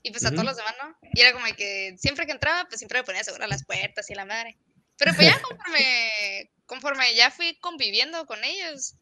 y 0.03 0.13
pues 0.13 0.25
a 0.25 0.31
todos 0.31 0.47
los 0.47 0.57
demás, 0.57 0.75
¿no? 0.83 0.97
Y 1.13 1.21
era 1.21 1.35
como 1.35 1.45
que 1.55 1.95
siempre 1.99 2.25
que 2.25 2.33
entraba, 2.33 2.65
pues 2.71 2.79
siempre 2.79 3.01
me 3.01 3.05
ponía 3.05 3.23
segura 3.23 3.47
las 3.47 3.67
puertas 3.67 4.09
y 4.09 4.15
la 4.15 4.25
madre. 4.25 4.57
Pero 4.97 5.13
pues 5.15 5.27
ya 5.27 5.43
conforme, 5.43 6.51
conforme 6.73 7.15
ya 7.15 7.31
fui 7.31 7.55
conviviendo 7.61 8.25
con 8.25 8.43
ellos, 8.45 8.95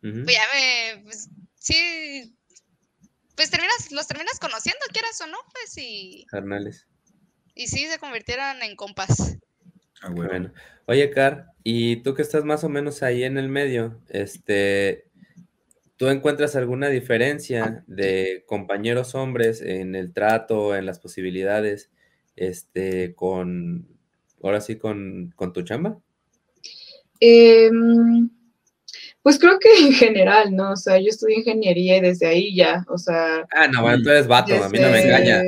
pues 0.00 0.36
ya 0.36 0.44
me, 0.54 1.02
pues 1.02 1.28
sí, 1.58 2.32
pues 3.34 3.50
terminas, 3.50 3.90
los 3.90 4.06
terminas 4.06 4.38
conociendo, 4.38 4.78
quieras 4.92 5.20
o 5.20 5.26
no, 5.26 5.36
pues 5.52 5.76
y... 5.78 6.24
Carnales. 6.28 6.86
Y 7.56 7.66
sí, 7.66 7.86
se 7.86 7.98
convirtieron 7.98 8.62
en 8.62 8.76
compas. 8.76 9.36
Ah, 10.00 10.10
bueno. 10.10 10.30
Bueno, 10.30 10.52
oye, 10.86 11.10
Car, 11.10 11.46
y 11.64 11.96
tú 12.04 12.14
que 12.14 12.22
estás 12.22 12.44
más 12.44 12.62
o 12.62 12.68
menos 12.68 13.02
ahí 13.02 13.24
en 13.24 13.36
el 13.36 13.48
medio, 13.48 14.00
este, 14.08 15.08
¿tú 15.96 16.06
encuentras 16.06 16.54
alguna 16.54 16.88
diferencia 16.88 17.82
de 17.88 18.44
compañeros 18.46 19.16
hombres 19.16 19.60
en 19.60 19.96
el 19.96 20.12
trato, 20.12 20.76
en 20.76 20.86
las 20.86 21.00
posibilidades, 21.00 21.90
este, 22.36 23.16
con, 23.16 23.88
ahora 24.40 24.60
sí, 24.60 24.76
con, 24.76 25.32
con 25.34 25.52
tu 25.52 25.62
chamba? 25.62 26.00
Em, 27.20 28.28
pues 29.22 29.38
creo 29.38 29.58
que 29.58 29.86
en 29.86 29.92
general, 29.92 30.54
¿no? 30.54 30.72
O 30.72 30.76
sea, 30.76 30.98
yo 30.98 31.08
estudié 31.08 31.38
ingeniería 31.38 31.96
y 31.96 32.00
desde 32.00 32.26
ahí 32.26 32.54
ya, 32.54 32.84
o 32.88 32.98
sea, 32.98 33.46
Ah, 33.52 33.68
no, 33.68 33.82
bueno, 33.82 34.02
tú 34.02 34.10
eres 34.10 34.26
vato, 34.26 34.54
a 34.54 34.68
mí 34.68 34.78
no 34.78 34.90
me 34.90 35.02
engaña. 35.02 35.42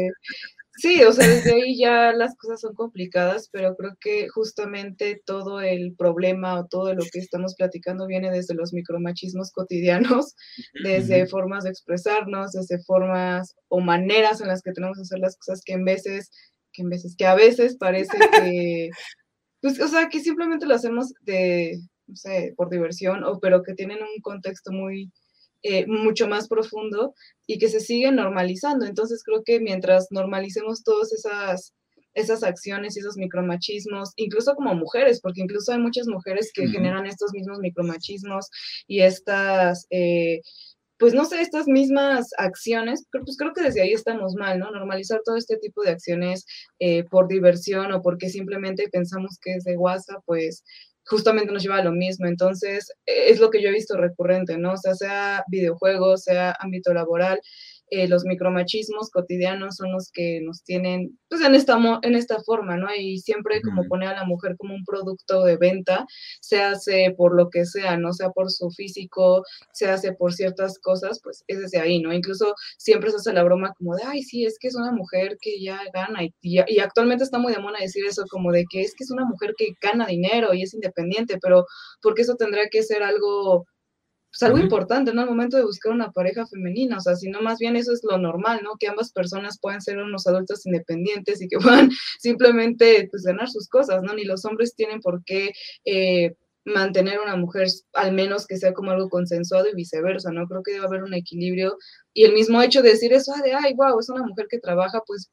Sí, 0.78 1.02
o 1.02 1.12
sea, 1.12 1.26
desde 1.26 1.54
ahí 1.54 1.76
ya 1.76 2.12
las 2.12 2.36
cosas 2.36 2.60
son 2.60 2.72
complicadas, 2.72 3.48
pero 3.50 3.74
creo 3.76 3.96
que 4.00 4.28
justamente 4.28 5.20
todo 5.26 5.60
el 5.60 5.96
problema 5.96 6.60
o 6.60 6.66
todo 6.68 6.94
lo 6.94 7.02
que 7.12 7.18
estamos 7.18 7.56
platicando 7.56 8.06
viene 8.06 8.30
desde 8.30 8.54
los 8.54 8.72
micromachismos 8.72 9.50
cotidianos, 9.50 10.36
desde 10.84 11.26
formas 11.26 11.64
de 11.64 11.70
expresarnos, 11.70 12.52
desde 12.52 12.80
formas 12.84 13.56
o 13.66 13.80
maneras 13.80 14.40
en 14.40 14.46
las 14.46 14.62
que 14.62 14.70
tenemos 14.70 14.96
que 14.96 15.02
hacer 15.02 15.18
las 15.18 15.36
cosas 15.36 15.62
que 15.64 15.72
en 15.72 15.84
veces, 15.84 16.30
que 16.72 16.82
en 16.82 16.90
veces, 16.90 17.16
que 17.16 17.26
a 17.26 17.34
veces 17.34 17.76
parece 17.76 18.16
que, 18.16 18.90
pues, 19.60 19.80
o 19.80 19.88
sea, 19.88 20.08
que 20.08 20.20
simplemente 20.20 20.66
lo 20.66 20.74
hacemos 20.74 21.12
de, 21.22 21.80
no 22.06 22.16
sé, 22.16 22.54
por 22.56 22.70
diversión, 22.70 23.24
o 23.24 23.38
pero 23.40 23.62
que 23.62 23.74
tienen 23.74 23.98
un 24.02 24.20
contexto 24.22 24.72
muy, 24.72 25.10
eh, 25.62 25.86
mucho 25.86 26.28
más 26.28 26.48
profundo 26.48 27.14
y 27.46 27.58
que 27.58 27.68
se 27.68 27.80
siguen 27.80 28.16
normalizando. 28.16 28.86
Entonces 28.86 29.22
creo 29.24 29.42
que 29.44 29.60
mientras 29.60 30.08
normalicemos 30.10 30.84
todas 30.84 31.12
esas, 31.12 31.74
esas 32.14 32.42
acciones 32.42 32.96
y 32.96 33.00
esos 33.00 33.16
micromachismos, 33.16 34.12
incluso 34.16 34.54
como 34.54 34.74
mujeres, 34.74 35.20
porque 35.20 35.40
incluso 35.42 35.72
hay 35.72 35.78
muchas 35.78 36.06
mujeres 36.06 36.52
que 36.54 36.68
generan 36.68 37.06
estos 37.06 37.32
mismos 37.32 37.58
micromachismos 37.58 38.48
y 38.86 39.00
estas, 39.00 39.86
eh, 39.90 40.40
pues 40.98 41.14
no 41.14 41.24
sé, 41.24 41.40
estas 41.40 41.66
mismas 41.66 42.30
acciones, 42.38 43.06
pues 43.10 43.36
creo 43.36 43.52
que 43.52 43.62
desde 43.62 43.82
ahí 43.82 43.92
estamos 43.92 44.34
mal, 44.34 44.58
¿no? 44.58 44.70
Normalizar 44.70 45.20
todo 45.24 45.36
este 45.36 45.56
tipo 45.58 45.82
de 45.82 45.90
acciones 45.90 46.44
eh, 46.80 47.04
por 47.04 47.28
diversión 47.28 47.92
o 47.92 48.02
porque 48.02 48.28
simplemente 48.28 48.88
pensamos 48.90 49.38
que 49.40 49.54
es 49.54 49.64
de 49.64 49.76
WhatsApp, 49.76 50.22
pues 50.26 50.64
justamente 51.08 51.52
nos 51.52 51.62
lleva 51.62 51.76
a 51.78 51.84
lo 51.84 51.92
mismo. 51.92 52.26
Entonces, 52.26 52.90
eh, 53.06 53.30
es 53.30 53.40
lo 53.40 53.50
que 53.50 53.62
yo 53.62 53.68
he 53.68 53.72
visto 53.72 53.96
recurrente, 53.96 54.58
¿no? 54.58 54.72
O 54.74 54.76
sea, 54.76 54.94
sea 54.94 55.44
videojuegos, 55.48 56.24
sea 56.24 56.56
ámbito 56.60 56.92
laboral, 56.92 57.40
eh, 57.90 58.08
los 58.08 58.24
micromachismos 58.24 59.10
cotidianos 59.10 59.76
son 59.76 59.92
los 59.92 60.10
que 60.12 60.40
nos 60.42 60.62
tienen, 60.64 61.18
pues, 61.28 61.40
en 61.42 61.54
esta, 61.54 61.78
mo- 61.78 61.98
en 62.02 62.14
esta 62.14 62.40
forma, 62.42 62.76
¿no? 62.76 62.88
Y 62.94 63.18
siempre 63.18 63.60
como 63.62 63.84
poner 63.84 64.08
a 64.10 64.14
la 64.16 64.24
mujer 64.24 64.56
como 64.58 64.74
un 64.74 64.84
producto 64.84 65.44
de 65.44 65.56
venta, 65.56 66.06
se 66.40 66.60
hace 66.62 67.14
por 67.16 67.34
lo 67.36 67.50
que 67.50 67.64
sea, 67.64 67.96
no 67.96 68.12
sea 68.12 68.30
por 68.30 68.50
su 68.50 68.70
físico, 68.70 69.42
se 69.72 69.88
hace 69.88 70.12
por 70.12 70.32
ciertas 70.32 70.78
cosas, 70.78 71.20
pues 71.22 71.44
es 71.46 71.60
desde 71.60 71.78
ahí, 71.80 72.00
¿no? 72.00 72.12
Incluso 72.12 72.54
siempre 72.78 73.10
se 73.10 73.16
hace 73.16 73.32
la 73.32 73.42
broma 73.44 73.72
como 73.78 73.94
de, 73.96 74.02
ay, 74.06 74.22
sí, 74.22 74.44
es 74.44 74.58
que 74.58 74.68
es 74.68 74.74
una 74.76 74.92
mujer 74.92 75.36
que 75.40 75.60
ya 75.62 75.80
gana 75.94 76.24
y, 76.24 76.34
y, 76.42 76.58
y 76.68 76.78
actualmente 76.80 77.24
está 77.24 77.38
muy 77.38 77.52
de 77.52 77.60
moda 77.60 77.78
decir 77.80 78.04
eso, 78.06 78.24
como 78.30 78.52
de 78.52 78.64
que 78.70 78.82
es 78.82 78.94
que 78.94 79.04
es 79.04 79.10
una 79.10 79.24
mujer 79.24 79.54
que 79.56 79.68
gana 79.80 80.06
dinero 80.06 80.54
y 80.54 80.62
es 80.62 80.74
independiente, 80.74 81.38
pero 81.40 81.64
porque 82.02 82.22
eso 82.22 82.36
tendrá 82.36 82.68
que 82.70 82.82
ser 82.82 83.02
algo 83.02 83.66
pues 84.30 84.42
algo 84.42 84.58
importante, 84.58 85.12
¿no? 85.12 85.22
Al 85.22 85.28
momento 85.28 85.56
de 85.56 85.64
buscar 85.64 85.92
una 85.92 86.12
pareja 86.12 86.46
femenina, 86.46 86.98
o 86.98 87.00
sea, 87.00 87.16
si 87.16 87.30
no, 87.30 87.40
más 87.40 87.58
bien 87.58 87.76
eso 87.76 87.92
es 87.92 88.00
lo 88.02 88.18
normal, 88.18 88.60
¿no? 88.62 88.76
Que 88.78 88.88
ambas 88.88 89.10
personas 89.12 89.58
puedan 89.60 89.80
ser 89.80 89.98
unos 89.98 90.26
adultos 90.26 90.66
independientes 90.66 91.40
y 91.40 91.48
que 91.48 91.58
puedan 91.86 91.90
simplemente, 92.18 93.08
pues, 93.10 93.22
ganar 93.22 93.48
sus 93.48 93.68
cosas, 93.68 94.02
¿no? 94.02 94.14
Ni 94.14 94.24
los 94.24 94.44
hombres 94.44 94.74
tienen 94.74 95.00
por 95.00 95.24
qué 95.24 95.52
eh, 95.84 96.34
mantener 96.64 97.18
una 97.20 97.36
mujer, 97.36 97.68
al 97.94 98.12
menos 98.12 98.46
que 98.46 98.58
sea 98.58 98.74
como 98.74 98.90
algo 98.90 99.08
consensuado 99.08 99.66
y 99.68 99.74
viceversa, 99.74 100.30
¿no? 100.30 100.46
Creo 100.46 100.62
que 100.62 100.72
debe 100.72 100.86
haber 100.86 101.02
un 101.02 101.14
equilibrio 101.14 101.78
y 102.12 102.24
el 102.24 102.34
mismo 102.34 102.62
hecho 102.62 102.82
de 102.82 102.90
decir 102.90 103.12
eso, 103.12 103.32
ah, 103.34 103.42
de, 103.42 103.54
ay, 103.54 103.74
wow, 103.74 103.98
es 103.98 104.08
una 104.10 104.22
mujer 104.24 104.46
que 104.50 104.58
trabaja, 104.58 105.02
pues, 105.06 105.30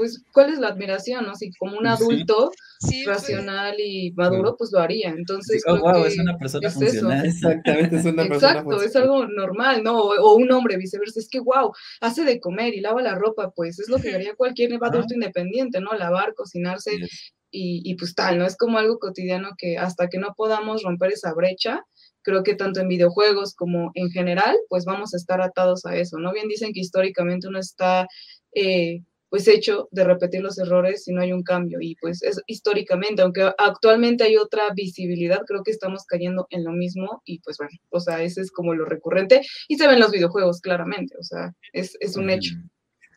pues, 0.00 0.24
¿cuál 0.32 0.52
es 0.52 0.58
la 0.58 0.68
admiración, 0.68 1.26
no? 1.26 1.34
Si 1.36 1.52
como 1.52 1.76
un 1.78 1.86
adulto 1.86 2.56
Sí, 2.78 3.02
pues, 3.04 3.18
racional 3.18 3.76
y 3.78 4.12
maduro, 4.12 4.56
pues 4.56 4.70
lo 4.72 4.80
haría. 4.80 5.10
Entonces, 5.10 5.62
oh, 5.66 5.78
creo 5.82 5.92
wow, 5.92 6.02
que 6.02 6.08
es 6.08 6.18
una 6.18 6.38
persona 6.38 6.68
es 6.68 6.80
eso. 6.80 7.10
funcional. 7.10 7.26
Exactamente, 7.26 7.96
es 7.96 8.04
una 8.06 8.26
persona 8.26 8.60
Exacto, 8.60 8.82
es 8.82 8.96
algo 8.96 9.26
normal, 9.28 9.82
¿no? 9.84 9.98
O, 10.00 10.14
o 10.18 10.36
un 10.36 10.50
hombre 10.52 10.78
viceversa, 10.78 11.20
es 11.20 11.28
que 11.28 11.40
wow, 11.40 11.72
hace 12.00 12.24
de 12.24 12.40
comer 12.40 12.74
y 12.74 12.80
lava 12.80 13.02
la 13.02 13.14
ropa, 13.16 13.50
pues 13.54 13.78
es 13.78 13.88
lo 13.90 14.00
que 14.00 14.14
haría 14.14 14.34
cualquier 14.34 14.72
adulto 14.82 15.12
independiente, 15.14 15.80
¿no? 15.80 15.92
Lavar, 15.92 16.34
cocinarse 16.34 16.92
Yes. 16.96 17.34
y, 17.50 17.82
y 17.84 17.96
pues 17.96 18.14
tal, 18.14 18.38
¿no? 18.38 18.46
Es 18.46 18.56
como 18.56 18.78
algo 18.78 18.98
cotidiano 18.98 19.50
que 19.58 19.76
hasta 19.78 20.08
que 20.08 20.18
no 20.18 20.34
podamos 20.36 20.82
romper 20.82 21.12
esa 21.12 21.34
brecha, 21.34 21.82
creo 22.22 22.42
que 22.44 22.54
tanto 22.54 22.80
en 22.80 22.88
videojuegos 22.88 23.54
como 23.54 23.90
en 23.94 24.10
general, 24.10 24.56
pues 24.70 24.84
vamos 24.84 25.14
a 25.14 25.16
estar 25.18 25.40
atados 25.42 25.84
a 25.86 25.96
eso, 25.96 26.18
¿no? 26.18 26.32
Bien 26.32 26.48
dicen 26.48 26.72
que 26.72 26.80
históricamente 26.80 27.48
uno 27.48 27.58
está... 27.58 28.06
eh, 28.54 29.00
pues 29.30 29.46
hecho 29.48 29.88
de 29.92 30.04
repetir 30.04 30.42
los 30.42 30.58
errores 30.58 31.04
si 31.04 31.12
no 31.12 31.22
hay 31.22 31.32
un 31.32 31.42
cambio. 31.42 31.78
Y 31.80 31.94
pues 31.96 32.22
es 32.22 32.42
históricamente, 32.46 33.22
aunque 33.22 33.50
actualmente 33.56 34.24
hay 34.24 34.36
otra 34.36 34.64
visibilidad, 34.74 35.42
creo 35.46 35.62
que 35.62 35.70
estamos 35.70 36.04
cayendo 36.04 36.46
en 36.50 36.64
lo 36.64 36.72
mismo 36.72 37.22
y 37.24 37.38
pues 37.38 37.56
bueno, 37.56 37.72
o 37.90 38.00
sea, 38.00 38.22
ese 38.22 38.42
es 38.42 38.50
como 38.50 38.74
lo 38.74 38.84
recurrente 38.84 39.40
y 39.68 39.76
se 39.76 39.86
ven 39.86 39.94
en 39.94 40.00
los 40.00 40.10
videojuegos 40.10 40.60
claramente, 40.60 41.16
o 41.18 41.22
sea, 41.22 41.54
es, 41.72 41.96
es 42.00 42.16
un 42.16 42.28
hecho. 42.28 42.56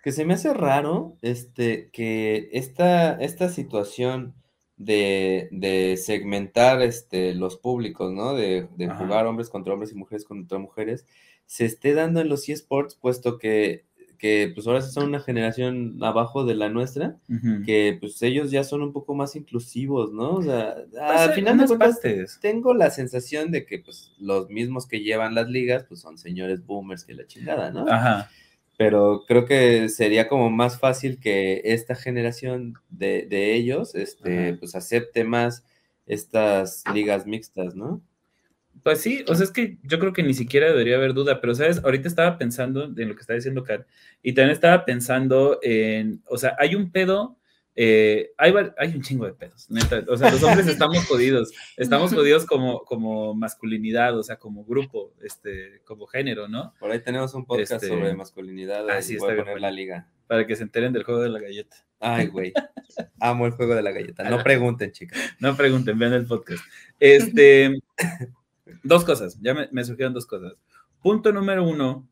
Que 0.04 0.12
se 0.12 0.26
me 0.26 0.36
hace 0.36 0.54
raro 0.54 1.18
este, 1.22 1.90
que 1.92 2.50
esta, 2.52 3.14
esta 3.14 3.50
situación 3.50 4.36
de, 4.78 5.48
de 5.52 5.98
segmentar 5.98 6.82
este, 6.82 7.34
los 7.34 7.58
públicos, 7.58 8.12
¿no? 8.12 8.36
De, 8.36 8.68
de 8.76 8.90
jugar 8.90 9.26
hombres 9.26 9.50
contra 9.50 9.74
hombres 9.74 9.94
y 9.94 9.96
mujeres 9.96 10.26
contra 10.26 10.60
mujeres, 10.60 11.06
se 11.46 11.66
esté 11.66 11.94
dando 11.94 12.20
en 12.22 12.30
los 12.30 12.48
eSports, 12.50 12.96
puesto 12.96 13.38
que, 13.38 13.86
que 14.24 14.50
pues 14.56 14.66
ahora 14.68 14.82
son 14.82 15.10
una 15.10 15.20
generación 15.20 15.98
abajo 16.02 16.46
de 16.46 16.56
la 16.56 16.70
nuestra, 16.70 17.18
que 17.66 17.98
pues 18.00 18.22
ellos 18.22 18.52
ya 18.52 18.64
son 18.64 18.82
un 18.82 18.94
poco 18.94 19.14
más 19.16 19.36
inclusivos, 19.36 20.14
¿no? 20.14 20.36
O 20.36 20.42
sea, 20.42 20.76
Pues, 20.90 21.02
al 21.02 21.34
final 21.34 21.58
de 21.58 21.66
cuentas, 21.68 22.00
partes. 22.00 22.40
tengo 22.42 22.74
la 22.74 22.90
sensación 22.90 23.52
de 23.52 23.66
que 23.66 23.80
pues 23.80 24.14
los 24.20 24.50
mismos 24.50 24.88
que 24.88 25.02
llevan 25.02 25.36
las 25.36 25.50
ligas, 25.50 25.84
pues 25.90 26.00
son 26.00 26.18
señores 26.18 26.66
boomers 26.66 27.04
que 27.04 27.16
la 27.16 27.28
chingada, 27.28 27.70
¿no? 27.72 27.86
Ajá. 27.90 28.30
pero 28.78 29.26
creo 29.28 29.44
que 29.44 29.90
sería 29.90 30.30
como 30.30 30.50
más 30.50 30.80
fácil 30.80 31.20
que 31.20 31.60
esta 31.66 31.94
generación 31.94 32.76
de, 32.90 33.28
de 33.30 33.56
ellos 33.56 33.94
este, 33.94 34.48
Ajá. 34.52 34.58
pues 34.60 34.74
acepte 34.74 35.26
más 35.26 35.66
estas 36.06 36.84
ligas 36.94 37.26
mixtas, 37.28 37.76
¿no? 37.76 38.02
Pues 38.84 39.00
sí, 39.00 39.24
o 39.30 39.34
sea, 39.34 39.46
es 39.46 39.52
que 39.52 39.78
yo 39.84 39.98
creo 39.98 40.12
que 40.12 40.24
ni 40.24 40.34
siquiera 40.34 40.68
debería 40.68 40.98
haber 40.98 41.14
duda, 41.14 41.40
pero 41.40 41.56
sabes, 41.56 41.82
ahorita 41.84 42.08
estaba 42.08 42.38
pensando 42.38 42.84
en 42.84 43.08
lo 43.08 43.16
que 43.16 43.22
está 43.22 43.34
diciendo 43.34 43.64
Kat, 43.64 43.88
y 44.22 44.34
también 44.34 44.52
estaba 44.52 44.84
pensando 44.84 45.58
en, 45.62 46.22
o 46.28 46.38
sea, 46.38 46.56
hay 46.60 46.76
un 46.76 46.92
pedo, 46.92 47.38
eh, 47.76 48.32
hay, 48.38 48.52
un 48.94 49.02
chingo 49.02 49.26
de 49.26 49.34
pedos, 49.34 49.72
neta, 49.72 50.04
o 50.10 50.18
sea, 50.18 50.30
los 50.32 50.44
hombres 50.44 50.68
estamos 50.68 51.06
jodidos, 51.06 51.52
estamos 51.78 52.14
jodidos 52.14 52.46
como, 52.46 52.84
como 52.84 53.34
masculinidad, 53.34 54.18
o 54.20 54.22
sea, 54.22 54.36
como 54.36 54.66
grupo, 54.66 55.14
este, 55.24 55.82
como 55.86 56.06
género, 56.06 56.50
¿no? 56.50 56.74
Por 56.78 56.92
ahí 56.92 57.00
tenemos 57.00 57.34
un 57.34 57.46
podcast 57.46 57.84
Este, 57.84 57.88
sobre 57.88 58.14
masculinidad, 58.14 58.90
ah, 58.90 58.96
ahí 58.96 59.04
sí, 59.04 59.16
voy 59.16 59.30
a 59.30 59.32
está 59.32 59.44
poner 59.44 59.54
bueno. 59.54 59.68
la 59.68 59.72
liga. 59.72 60.10
Para 60.28 60.46
que 60.46 60.56
se 60.56 60.64
enteren 60.64 60.92
del 60.94 61.04
juego 61.04 61.22
de 61.22 61.30
la 61.30 61.40
galleta. 61.40 61.78
Ay, 62.00 62.28
güey, 62.28 62.52
amo 63.22 63.46
el 63.46 63.54
juego 63.54 63.76
de 63.76 63.82
la 63.82 63.92
galleta, 63.92 64.30
no 64.30 64.44
pregunten, 64.44 64.92
chicas. 64.92 65.18
No 65.40 65.56
pregunten, 65.56 65.98
vean 65.98 66.14
el 66.14 66.26
podcast. 66.26 66.64
Este, 67.00 67.82
dos 68.84 69.04
cosas, 69.06 69.38
ya 69.42 69.54
me, 69.54 69.68
me 69.72 69.84
surgieron 69.84 70.14
dos 70.14 70.26
cosas. 70.26 70.54
Punto 71.02 71.32
número 71.32 71.64
uno, 71.64 72.08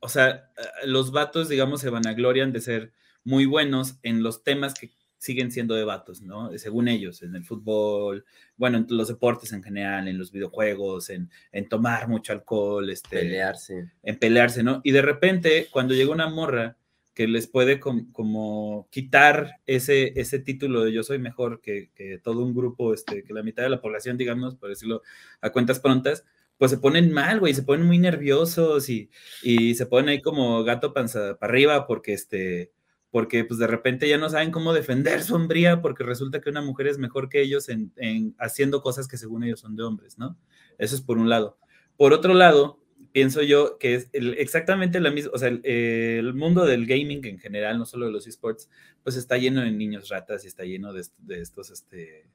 o 0.00 0.08
sea, 0.08 0.50
los 0.84 1.12
vatos, 1.12 1.48
digamos, 1.48 1.80
se 1.80 1.90
vanaglorian 1.90 2.52
de 2.52 2.60
ser 2.60 2.92
muy 3.24 3.46
buenos 3.46 3.98
en 4.02 4.22
los 4.22 4.42
temas 4.42 4.74
que 4.74 4.90
siguen 5.18 5.50
siendo 5.50 5.74
de 5.74 5.84
vatos, 5.84 6.22
¿no? 6.22 6.56
Según 6.58 6.86
ellos, 6.88 7.22
en 7.22 7.34
el 7.34 7.44
fútbol, 7.44 8.24
bueno, 8.56 8.78
en 8.78 8.86
los 8.88 9.08
deportes 9.08 9.52
en 9.52 9.62
general, 9.62 10.06
en 10.06 10.16
los 10.16 10.30
videojuegos, 10.30 11.10
en, 11.10 11.28
en 11.50 11.68
tomar 11.68 12.08
mucho 12.08 12.32
alcohol, 12.32 12.88
este, 12.88 13.18
Pelearse. 13.18 13.90
en 14.02 14.18
pelearse, 14.18 14.62
¿no? 14.62 14.80
Y 14.84 14.92
de 14.92 15.02
repente, 15.02 15.68
cuando 15.70 15.94
llega 15.94 16.12
una 16.12 16.28
morra 16.28 16.76
que 17.18 17.26
les 17.26 17.48
puede 17.48 17.80
com- 17.80 18.12
como 18.12 18.86
quitar 18.92 19.54
ese, 19.66 20.12
ese 20.20 20.38
título 20.38 20.84
de 20.84 20.92
yo 20.92 21.02
soy 21.02 21.18
mejor 21.18 21.60
que, 21.60 21.90
que 21.96 22.18
todo 22.18 22.44
un 22.44 22.54
grupo, 22.54 22.94
este, 22.94 23.24
que 23.24 23.34
la 23.34 23.42
mitad 23.42 23.64
de 23.64 23.70
la 23.70 23.80
población, 23.80 24.16
digamos, 24.16 24.54
por 24.54 24.68
decirlo 24.68 25.02
a 25.40 25.50
cuentas 25.50 25.80
prontas, 25.80 26.24
pues 26.58 26.70
se 26.70 26.78
ponen 26.78 27.10
mal, 27.10 27.40
güey, 27.40 27.54
se 27.54 27.64
ponen 27.64 27.86
muy 27.86 27.98
nerviosos 27.98 28.88
y, 28.88 29.10
y 29.42 29.74
se 29.74 29.86
ponen 29.86 30.10
ahí 30.10 30.22
como 30.22 30.62
gato 30.62 30.92
panza 30.92 31.36
para 31.40 31.50
arriba 31.52 31.88
porque 31.88 32.12
este 32.12 32.70
porque 33.10 33.42
pues 33.44 33.58
de 33.58 33.66
repente 33.66 34.08
ya 34.08 34.16
no 34.18 34.30
saben 34.30 34.52
cómo 34.52 34.72
defender 34.72 35.22
su 35.22 35.34
hombría 35.34 35.82
porque 35.82 36.04
resulta 36.04 36.40
que 36.40 36.50
una 36.50 36.62
mujer 36.62 36.86
es 36.86 36.98
mejor 36.98 37.28
que 37.28 37.40
ellos 37.42 37.68
en, 37.68 37.92
en 37.96 38.36
haciendo 38.38 38.80
cosas 38.80 39.08
que 39.08 39.16
según 39.16 39.42
ellos 39.42 39.58
son 39.58 39.74
de 39.74 39.82
hombres, 39.82 40.18
¿no? 40.18 40.38
Eso 40.78 40.94
es 40.94 41.00
por 41.02 41.18
un 41.18 41.28
lado. 41.28 41.58
Por 41.96 42.12
otro 42.12 42.32
lado, 42.34 42.78
pienso 43.18 43.42
yo 43.42 43.78
que 43.78 43.96
es 43.96 44.08
exactamente 44.12 45.00
la 45.00 45.10
misma, 45.10 45.32
o 45.34 45.38
sea, 45.38 45.48
el, 45.48 46.34
mundo 46.34 46.64
del 46.64 46.86
gaming 46.86 47.24
en 47.26 47.40
general, 47.40 47.76
no 47.76 47.84
solo 47.84 48.06
de 48.06 48.12
los 48.12 48.28
esports, 48.28 48.70
pues 49.02 49.16
está 49.16 49.36
lleno 49.36 49.60
de 49.60 49.72
niños 49.72 50.08
ratas 50.08 50.44
y 50.44 50.46
está 50.46 50.62
lleno 50.62 50.92
de, 50.92 51.00
estos, 51.30 51.70
este, 51.70 52.28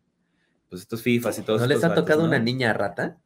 pues 0.69 0.81
estos 0.81 1.01
FIFAs 1.01 1.39
y 1.39 1.43
todos. 1.43 1.61
¿No 1.61 1.67
les 1.67 1.85
ha 1.85 1.95
tocado 1.95 2.25
una 2.25 2.37
niña 2.37 2.73
rata? 2.73 3.17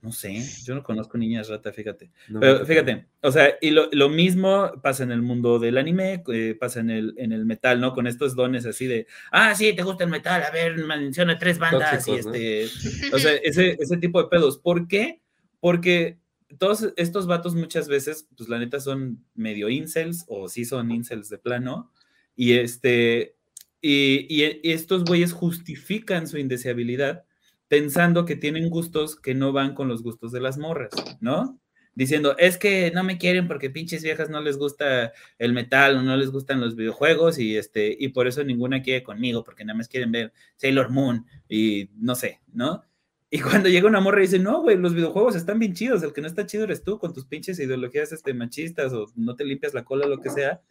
No 0.00 0.12
sé, 0.12 0.42
yo 0.64 0.74
no 0.74 0.82
conozco 0.82 1.18
niñas 1.18 1.50
rata, 1.50 1.74
fíjate. 1.74 2.10
Pero 2.40 2.64
fíjate, 2.64 3.04
o 3.20 3.30
sea, 3.30 3.58
y 3.60 3.70
lo, 3.70 4.08
mismo 4.08 4.72
pasa 4.82 5.02
en 5.02 5.12
el 5.12 5.20
mundo 5.20 5.58
del 5.58 5.76
anime, 5.76 6.22
eh, 6.32 6.56
pasa 6.58 6.80
en 6.80 6.88
el, 6.88 7.14
en 7.18 7.32
el 7.32 7.44
metal, 7.44 7.82
¿no? 7.82 7.92
Con 7.92 8.06
estos 8.06 8.34
dones 8.34 8.64
así 8.64 8.86
de, 8.86 9.06
ah, 9.30 9.54
sí, 9.54 9.74
te 9.74 9.82
gusta 9.82 10.04
el 10.04 10.10
metal, 10.10 10.42
a 10.42 10.50
ver, 10.50 10.78
menciona 10.78 11.38
tres 11.38 11.58
bandas 11.58 12.08
y 12.08 12.12
este, 12.12 12.64
o 13.12 13.18
sea, 13.18 13.34
ese, 13.34 13.76
ese 13.78 13.98
tipo 13.98 14.22
de 14.22 14.30
pedos. 14.30 14.56
¿Por 14.56 14.88
qué? 14.88 15.20
Porque 15.60 16.16
todos 16.58 16.92
estos 16.96 17.26
vatos 17.26 17.54
muchas 17.54 17.88
veces, 17.88 18.28
pues 18.36 18.48
la 18.48 18.58
neta 18.58 18.80
son 18.80 19.24
medio 19.34 19.68
incels 19.68 20.24
o 20.28 20.48
sí 20.48 20.64
son 20.64 20.90
incels 20.90 21.28
de 21.28 21.38
plano. 21.38 21.92
Y 22.34 22.54
este, 22.54 23.36
y, 23.80 24.26
y, 24.28 24.60
estos 24.72 25.04
güeyes 25.04 25.32
justifican 25.32 26.26
su 26.26 26.38
indeseabilidad 26.38 27.24
pensando 27.68 28.24
que 28.24 28.36
tienen 28.36 28.70
gustos 28.70 29.16
que 29.16 29.34
no 29.34 29.52
van 29.52 29.74
con 29.74 29.88
los 29.88 30.02
gustos 30.02 30.32
de 30.32 30.40
las 30.40 30.58
morras, 30.58 30.90
¿no? 31.20 31.60
Diciendo, 31.94 32.36
es 32.38 32.58
que 32.58 32.92
no 32.94 33.02
me 33.02 33.18
quieren 33.18 33.48
porque 33.48 33.70
pinches 33.70 34.04
viejas 34.04 34.30
no 34.30 34.40
les 34.40 34.56
gusta 34.56 35.12
el 35.36 35.52
metal 35.52 35.96
o 35.96 36.02
no 36.02 36.16
les 36.16 36.30
gustan 36.30 36.60
los 36.60 36.76
videojuegos 36.76 37.40
y 37.40 37.56
este, 37.56 37.96
y 37.98 38.10
por 38.10 38.28
eso 38.28 38.44
ninguna 38.44 38.82
quiere 38.82 39.02
conmigo, 39.02 39.42
porque 39.42 39.64
nada 39.64 39.76
más 39.76 39.88
quieren 39.88 40.12
ver 40.12 40.32
Sailor 40.56 40.90
Moon 40.90 41.26
y 41.48 41.90
no 41.96 42.14
sé, 42.14 42.40
¿no? 42.52 42.84
Y 43.30 43.40
cuando 43.40 43.68
llega 43.68 43.86
una 43.86 44.00
morra 44.00 44.20
y 44.20 44.22
dice, 44.22 44.38
no, 44.38 44.62
güey, 44.62 44.78
los 44.78 44.94
videojuegos 44.94 45.36
están 45.36 45.58
bien 45.58 45.74
chidos, 45.74 46.02
el 46.02 46.14
que 46.14 46.22
no 46.22 46.26
está 46.26 46.46
chido 46.46 46.64
eres 46.64 46.82
tú 46.82 46.98
con 46.98 47.12
tus 47.12 47.26
pinches 47.26 47.58
ideologías 47.58 48.10
este, 48.10 48.32
machistas 48.32 48.92
o 48.94 49.06
no 49.16 49.36
te 49.36 49.44
limpias 49.44 49.74
la 49.74 49.84
cola, 49.84 50.06
lo 50.06 50.18
que 50.20 50.30
sea. 50.30 50.62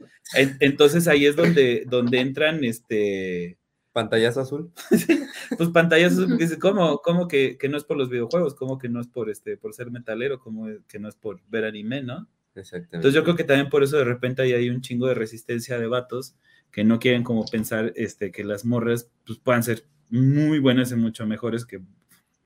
Entonces 0.59 1.07
ahí 1.07 1.25
es 1.25 1.35
donde, 1.35 1.85
donde 1.87 2.19
entran, 2.19 2.63
este... 2.63 3.59
Pantallazo 3.93 4.41
azul. 4.41 4.71
pues 5.57 5.69
pantallazo 5.69 6.15
azul, 6.15 6.27
porque 6.29 6.45
dice, 6.45 6.59
¿cómo, 6.59 6.99
cómo 7.03 7.27
que, 7.27 7.57
que, 7.57 7.69
no 7.69 7.77
es 7.77 7.83
por 7.83 7.97
los 7.97 8.09
videojuegos? 8.09 8.55
¿Cómo 8.55 8.77
que 8.77 8.89
no 8.89 9.01
es 9.01 9.07
por, 9.07 9.29
este, 9.29 9.57
por 9.57 9.73
ser 9.73 9.91
metalero? 9.91 10.39
¿Cómo 10.39 10.67
que 10.87 10.99
no 10.99 11.09
es 11.09 11.15
por 11.15 11.41
ver 11.49 11.65
anime, 11.65 12.01
no? 12.01 12.27
Exactamente. 12.55 12.97
Entonces 12.97 13.13
yo 13.13 13.23
creo 13.23 13.35
que 13.35 13.43
también 13.43 13.69
por 13.69 13.83
eso 13.83 13.97
de 13.97 14.03
repente 14.03 14.41
ahí 14.41 14.53
hay 14.53 14.69
un 14.69 14.81
chingo 14.81 15.07
de 15.07 15.13
resistencia 15.13 15.77
de 15.79 15.87
vatos 15.87 16.35
que 16.71 16.83
no 16.83 16.99
quieren 16.99 17.23
como 17.23 17.45
pensar 17.45 17.93
este, 17.95 18.31
que 18.31 18.43
las 18.43 18.65
morras 18.65 19.11
pues, 19.25 19.39
puedan 19.39 19.63
ser 19.63 19.85
muy 20.09 20.59
buenas 20.59 20.91
y 20.91 20.95
mucho 20.95 21.25
mejores 21.25 21.65
que 21.65 21.81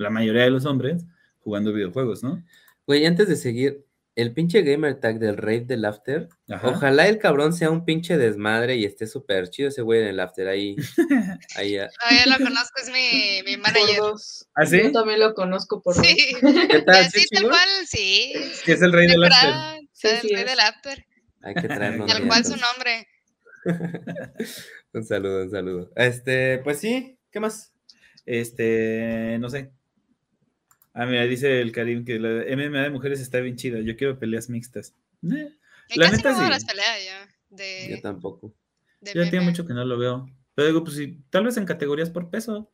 la 0.02 0.10
mayoría 0.10 0.44
de 0.44 0.50
los 0.50 0.66
hombres 0.66 1.06
jugando 1.40 1.74
videojuegos, 1.74 2.24
¿no? 2.24 2.44
Güey, 2.86 3.06
antes 3.06 3.28
de 3.28 3.36
seguir, 3.36 3.86
el 4.16 4.34
pinche 4.34 4.62
gamer 4.62 5.00
tag 5.00 5.20
del 5.20 5.38
Rave 5.38 5.62
del 5.62 5.86
After, 5.86 6.28
ojalá 6.64 7.08
el 7.08 7.18
cabrón 7.18 7.54
sea 7.54 7.70
un 7.70 7.86
pinche 7.86 8.18
desmadre 8.18 8.76
y 8.76 8.86
esté 8.86 9.08
súper 9.08 9.50
chido 9.50 9.70
ese 9.70 9.82
güey 9.82 10.02
en 10.02 10.08
el 10.08 10.20
After 10.20 10.48
ahí. 10.48 10.76
ahí 11.56 11.78
ah. 11.78 11.90
ah 12.02 12.26
lo 12.28 12.38
conozco, 12.44 12.82
es 12.82 12.90
mi, 12.90 13.42
mi 13.46 13.58
manager. 13.58 14.02
¿Ah, 14.54 14.66
sí? 14.66 14.82
Yo 14.84 14.92
también 14.92 15.20
lo 15.20 15.34
conozco 15.34 15.82
por 15.82 15.96
Sí. 15.96 16.16
¿Qué 16.70 16.82
tal? 16.82 17.10
Sí, 17.10 17.26
tal 17.32 17.44
cual, 17.44 17.70
sí. 17.88 18.34
¿Qué 18.66 18.74
es 18.74 18.82
el 18.82 18.92
Rey 18.92 19.08
del 19.08 19.24
After? 19.24 19.54
Sí, 19.94 20.08
el 20.08 20.36
Rey 20.36 20.44
del 20.44 20.60
After. 20.60 21.06
Hay 21.44 21.56
que 21.56 21.68
traerlo. 21.68 22.06
Tal 22.08 22.28
cual 22.28 22.46
su 22.46 22.56
nombre. 22.56 23.08
un 24.94 25.04
saludo, 25.04 25.44
un 25.44 25.52
saludo. 25.52 25.92
Este, 25.96 26.60
pues 26.60 26.80
sí, 26.80 27.18
¿qué 27.32 27.40
más? 27.40 27.74
Este, 28.26 29.38
no 29.40 29.50
sé, 29.50 29.72
Ah, 30.94 31.06
mira, 31.06 31.24
dice 31.24 31.62
el 31.62 31.72
Karim 31.72 32.04
que 32.04 32.20
la 32.20 32.44
MMA 32.56 32.84
de 32.84 32.90
mujeres 32.90 33.22
está 33.22 33.40
bien 33.40 33.56
chida. 33.56 33.80
Yo 33.80 33.96
quiero 33.96 34.20
peleas 34.20 34.50
mixtas. 34.50 34.94
Eh, 35.24 35.56
la 35.96 36.06
casi 36.06 36.18
neta 36.18 36.32
no 36.32 36.44
sí. 36.44 36.50
las 36.50 36.66
peleas 36.66 37.06
ya. 37.06 37.30
De, 37.50 37.88
yo 37.92 38.02
tampoco. 38.02 38.54
Ya 39.02 39.14
tiene 39.30 39.42
mucho 39.42 39.66
que 39.66 39.74
no 39.74 39.86
lo 39.86 39.98
veo. 39.98 40.30
Pero 40.54 40.68
digo, 40.68 40.84
pues 40.84 40.98
sí, 40.98 41.24
tal 41.30 41.46
vez 41.46 41.58
en 41.58 41.66
categorías 41.66 42.10
por 42.10 42.30
peso, 42.30 42.72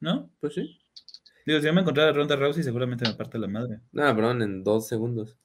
¿no? 0.00 0.30
Pues 0.40 0.54
sí. 0.54 0.78
Digo, 1.44 1.60
si 1.60 1.66
yo 1.66 1.72
me 1.72 1.80
encontrara 1.80 2.12
Ronda 2.12 2.36
Rousey, 2.36 2.62
seguramente 2.62 3.06
me 3.06 3.14
parte 3.14 3.38
la 3.38 3.48
madre. 3.48 3.80
No, 3.92 4.14
bro, 4.14 4.30
en 4.30 4.64
dos 4.64 4.88
segundos. 4.88 5.36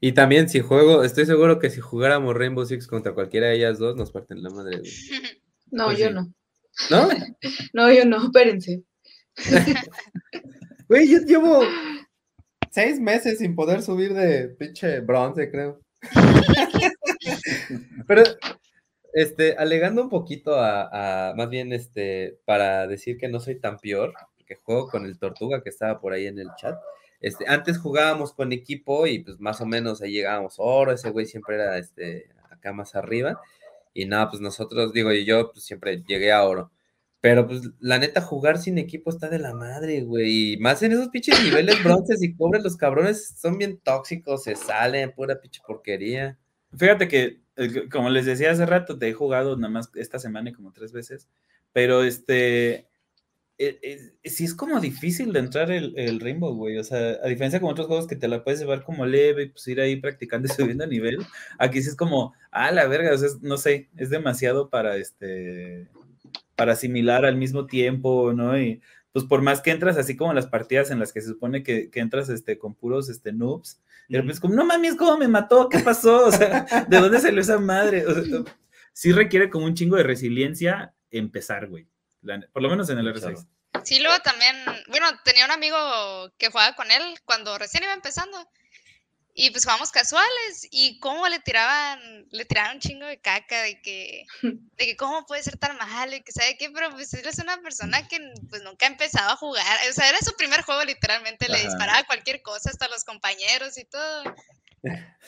Y 0.00 0.12
también 0.12 0.48
si 0.48 0.60
juego, 0.60 1.04
estoy 1.04 1.26
seguro 1.26 1.58
que 1.58 1.70
si 1.70 1.80
jugáramos 1.80 2.34
Rainbow 2.34 2.64
Six 2.64 2.86
contra 2.86 3.12
cualquiera 3.14 3.48
de 3.48 3.56
ellas 3.56 3.78
dos, 3.78 3.96
nos 3.96 4.10
parten 4.10 4.42
la 4.42 4.50
madre. 4.50 4.82
No, 5.72 5.84
pues 5.84 5.98
yo 5.98 6.10
no. 6.10 6.34
¿No? 6.90 7.08
no, 7.74 7.92
yo 7.92 8.04
no, 8.04 8.24
espérense. 8.24 8.82
Güey, 10.90 11.08
yo 11.08 11.20
llevo 11.20 11.62
seis 12.72 12.98
meses 12.98 13.38
sin 13.38 13.54
poder 13.54 13.80
subir 13.80 14.12
de 14.12 14.48
pinche 14.48 14.98
bronce, 14.98 15.48
creo. 15.48 15.80
Pero, 18.08 18.24
este, 19.12 19.56
alegando 19.56 20.02
un 20.02 20.08
poquito 20.08 20.56
a, 20.56 21.32
más 21.36 21.48
bien, 21.48 21.72
este, 21.72 22.40
para 22.44 22.88
decir 22.88 23.18
que 23.18 23.28
no 23.28 23.38
soy 23.38 23.60
tan 23.60 23.78
peor, 23.78 24.14
que 24.44 24.56
juego 24.56 24.88
con 24.88 25.06
el 25.06 25.16
Tortuga 25.16 25.62
que 25.62 25.68
estaba 25.68 26.00
por 26.00 26.12
ahí 26.12 26.26
en 26.26 26.40
el 26.40 26.48
chat. 26.56 26.76
Este, 27.20 27.44
antes 27.46 27.78
jugábamos 27.78 28.32
con 28.32 28.52
equipo 28.52 29.06
y 29.06 29.20
pues 29.20 29.38
más 29.38 29.60
o 29.60 29.66
menos 29.66 30.02
ahí 30.02 30.10
llegábamos 30.10 30.56
oro, 30.58 30.90
ese 30.90 31.10
güey 31.10 31.26
siempre 31.26 31.54
era 31.54 31.78
este, 31.78 32.30
acá 32.50 32.72
más 32.72 32.96
arriba. 32.96 33.40
Y 33.94 34.06
nada, 34.06 34.28
pues 34.28 34.42
nosotros, 34.42 34.92
digo, 34.92 35.12
y 35.12 35.24
yo 35.24 35.52
pues 35.52 35.64
siempre 35.64 36.02
llegué 36.04 36.32
a 36.32 36.42
oro. 36.42 36.72
Pero 37.20 37.46
pues 37.46 37.62
la 37.80 37.98
neta, 37.98 38.22
jugar 38.22 38.58
sin 38.58 38.78
equipo 38.78 39.10
está 39.10 39.28
de 39.28 39.38
la 39.38 39.52
madre, 39.52 40.02
güey. 40.02 40.54
Y 40.54 40.56
más 40.56 40.82
en 40.82 40.92
esos 40.92 41.08
pinches 41.08 41.42
niveles 41.44 41.82
bronces 41.84 42.22
y 42.22 42.30
pobres, 42.30 42.64
los 42.64 42.76
cabrones 42.76 43.34
son 43.38 43.58
bien 43.58 43.78
tóxicos, 43.78 44.44
se 44.44 44.56
salen, 44.56 45.12
pura 45.12 45.40
pinche 45.40 45.60
porquería. 45.66 46.38
Fíjate 46.74 47.08
que, 47.08 47.40
como 47.90 48.08
les 48.08 48.24
decía 48.24 48.52
hace 48.52 48.64
rato, 48.64 48.98
te 48.98 49.08
he 49.08 49.12
jugado 49.12 49.56
nada 49.56 49.70
más 49.70 49.90
esta 49.96 50.18
semana 50.18 50.52
como 50.54 50.72
tres 50.72 50.92
veces, 50.92 51.28
pero 51.72 52.04
este, 52.04 52.88
e, 53.58 54.12
e, 54.22 54.30
sí 54.30 54.44
es 54.44 54.54
como 54.54 54.80
difícil 54.80 55.34
de 55.34 55.40
entrar 55.40 55.70
el, 55.70 55.92
el, 55.98 56.20
Rainbow, 56.20 56.54
güey. 56.54 56.78
O 56.78 56.84
sea, 56.84 57.18
a 57.22 57.28
diferencia 57.28 57.60
con 57.60 57.70
otros 57.70 57.86
juegos 57.86 58.06
que 58.06 58.16
te 58.16 58.28
la 58.28 58.42
puedes 58.42 58.60
llevar 58.60 58.82
como 58.82 59.04
leve 59.04 59.42
y 59.42 59.48
pues 59.50 59.68
ir 59.68 59.80
ahí 59.80 59.96
practicando 59.96 60.48
y 60.48 60.50
subiendo 60.56 60.84
a 60.84 60.86
nivel, 60.86 61.18
aquí 61.58 61.82
sí 61.82 61.90
es 61.90 61.96
como, 61.96 62.32
ah, 62.50 62.70
la 62.70 62.86
verga, 62.86 63.12
o 63.12 63.18
sea, 63.18 63.28
no 63.42 63.58
sé, 63.58 63.90
es 63.98 64.08
demasiado 64.08 64.70
para 64.70 64.96
este 64.96 65.88
para 66.60 66.72
asimilar 66.74 67.24
al 67.24 67.36
mismo 67.36 67.64
tiempo, 67.64 68.34
¿no? 68.34 68.58
Y 68.60 68.82
pues 69.14 69.24
por 69.24 69.40
más 69.40 69.62
que 69.62 69.70
entras 69.70 69.96
así 69.96 70.14
como 70.14 70.30
en 70.30 70.36
las 70.36 70.46
partidas 70.46 70.90
en 70.90 70.98
las 70.98 71.10
que 71.10 71.22
se 71.22 71.28
supone 71.28 71.62
que, 71.62 71.88
entras 71.94 72.28
este, 72.28 72.58
con 72.58 72.74
puros 72.74 73.08
este, 73.08 73.32
noobs, 73.32 73.80
y 74.10 74.18
de 74.18 74.38
como, 74.38 74.54
no 74.54 74.66
mames, 74.66 74.94
¿cómo 74.96 75.16
me 75.16 75.26
mató? 75.26 75.70
¿Qué 75.70 75.78
pasó? 75.78 76.26
O 76.26 76.30
sea, 76.30 76.66
¿de 76.88 76.98
dónde 76.98 77.18
salió 77.18 77.40
esa 77.40 77.58
madre? 77.58 78.04
sí 78.92 79.10
requiere 79.10 79.48
como 79.48 79.64
un 79.64 79.74
chingo 79.74 79.96
de 79.96 80.02
resiliencia 80.02 80.92
empezar, 81.10 81.66
güey. 81.66 81.86
por 82.52 82.60
lo 82.62 82.68
menos 82.68 82.90
en 82.90 82.98
el 82.98 83.06
R6. 83.06 83.46
Sí, 83.82 83.98
luego 84.00 84.18
también, 84.22 84.54
bueno, 84.88 85.06
tenía 85.24 85.46
un 85.46 85.52
amigo 85.52 85.78
que 86.36 86.50
jugaba 86.50 86.76
con 86.76 86.90
él 86.90 87.02
cuando 87.24 87.56
recién 87.56 87.84
iba 87.84 87.94
empezando 87.94 88.36
y 89.34 89.50
pues 89.50 89.64
jugamos 89.64 89.90
casuales 89.90 90.66
y 90.70 90.98
cómo 90.98 91.28
le 91.28 91.38
tiraban, 91.40 92.26
le 92.30 92.44
tiraron 92.44 92.74
un 92.74 92.80
chingo 92.80 93.06
de 93.06 93.20
caca 93.20 93.62
de 93.62 93.80
que, 93.80 94.26
de 94.42 94.86
que 94.86 94.96
cómo 94.96 95.26
puede 95.26 95.42
ser 95.42 95.56
tan 95.56 95.76
malo 95.76 96.16
y 96.16 96.22
que 96.22 96.32
sabe 96.32 96.56
qué, 96.56 96.70
pero 96.70 96.90
pues 96.90 97.12
él 97.14 97.26
es 97.26 97.38
una 97.38 97.60
persona 97.62 98.06
que 98.08 98.18
pues 98.48 98.62
nunca 98.62 98.86
ha 98.86 98.90
empezado 98.90 99.30
a 99.30 99.36
jugar, 99.36 99.78
o 99.88 99.92
sea, 99.92 100.08
era 100.08 100.18
su 100.18 100.34
primer 100.36 100.62
juego 100.62 100.84
literalmente, 100.84 101.48
le 101.48 101.62
disparaba 101.62 102.04
cualquier 102.04 102.42
cosa 102.42 102.70
hasta 102.70 102.88
los 102.88 103.04
compañeros 103.04 103.78
y 103.78 103.84
todo. 103.84 104.24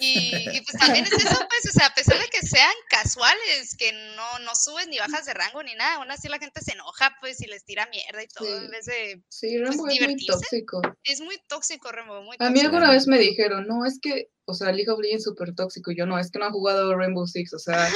Y, 0.00 0.60
pues 0.62 0.78
también 0.80 1.04
es 1.04 1.12
eso, 1.12 1.46
pues, 1.48 1.74
o 1.74 1.78
sea, 1.78 1.88
a 1.88 1.94
pesar 1.94 2.18
de 2.18 2.26
que 2.28 2.46
sean 2.46 2.72
casuales, 2.88 3.76
que 3.76 3.92
no, 4.16 4.38
no 4.44 4.54
subes 4.54 4.88
ni 4.88 4.98
bajas 4.98 5.26
de 5.26 5.34
rango 5.34 5.62
ni 5.62 5.74
nada, 5.74 5.96
aún 5.96 6.10
así 6.10 6.28
la 6.28 6.38
gente 6.38 6.60
se 6.62 6.72
enoja, 6.72 7.14
pues, 7.20 7.40
y 7.42 7.46
les 7.46 7.64
tira 7.64 7.86
mierda 7.86 8.22
y 8.22 8.28
todo, 8.28 8.48
sí. 8.48 8.64
en 8.64 8.70
vez 8.70 8.86
de 8.86 9.22
Sí, 9.28 9.58
pues, 9.58 9.68
Rambo 9.68 9.88
es 9.88 10.00
muy 10.00 10.26
tóxico. 10.26 10.82
Es 11.04 11.20
muy 11.20 11.36
tóxico, 11.46 11.92
Rainbow, 11.92 12.22
muy 12.22 12.36
A 12.38 12.50
mí 12.50 12.60
alguna 12.60 12.90
vez 12.90 13.06
me 13.06 13.18
dijeron, 13.18 13.66
no, 13.66 13.84
es 13.84 13.98
que, 14.00 14.30
o 14.46 14.54
sea, 14.54 14.72
League 14.72 14.90
of 14.90 15.00
Legends 15.00 15.22
es 15.22 15.24
súper 15.24 15.54
tóxico, 15.54 15.92
yo 15.92 16.06
no, 16.06 16.18
es 16.18 16.30
que 16.30 16.38
no 16.38 16.46
ha 16.46 16.50
jugado 16.50 16.96
Rainbow 16.96 17.26
Six, 17.26 17.52
o 17.52 17.58
sea, 17.58 17.88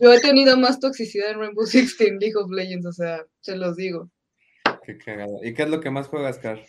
yo 0.00 0.12
he 0.12 0.20
tenido 0.20 0.56
más 0.56 0.80
toxicidad 0.80 1.30
en 1.30 1.38
Rainbow 1.38 1.64
Six 1.64 1.96
que 1.96 2.08
en 2.08 2.18
League 2.18 2.36
of 2.36 2.50
Legends, 2.50 2.86
o 2.86 2.92
sea, 2.92 3.24
se 3.40 3.56
los 3.56 3.76
digo. 3.76 4.10
Qué 4.84 4.98
cagado. 4.98 5.38
¿Y 5.44 5.54
qué 5.54 5.62
es 5.62 5.68
lo 5.68 5.80
que 5.80 5.90
más 5.90 6.08
juegas, 6.08 6.38
Car? 6.38 6.60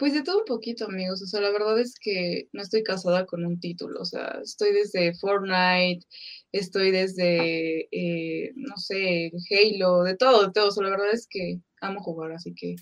Pues 0.00 0.14
de 0.14 0.22
todo 0.22 0.38
un 0.38 0.44
poquito, 0.46 0.86
amigos. 0.86 1.20
O 1.20 1.26
sea, 1.26 1.42
la 1.42 1.50
verdad 1.50 1.78
es 1.78 1.94
que 2.00 2.48
no 2.54 2.62
estoy 2.62 2.82
casada 2.82 3.26
con 3.26 3.44
un 3.44 3.60
título. 3.60 4.00
O 4.00 4.06
sea, 4.06 4.40
estoy 4.42 4.72
desde 4.72 5.14
Fortnite, 5.14 6.06
estoy 6.52 6.90
desde, 6.90 7.86
eh, 7.92 8.50
no 8.56 8.78
sé, 8.78 9.30
Halo, 9.50 10.02
de 10.04 10.16
todo, 10.16 10.46
de 10.46 10.52
todo. 10.54 10.68
O 10.68 10.70
sea, 10.70 10.84
la 10.84 10.90
verdad 10.90 11.12
es 11.12 11.26
que 11.28 11.60
amo 11.82 12.00
jugar, 12.00 12.32
así 12.32 12.54
que. 12.54 12.76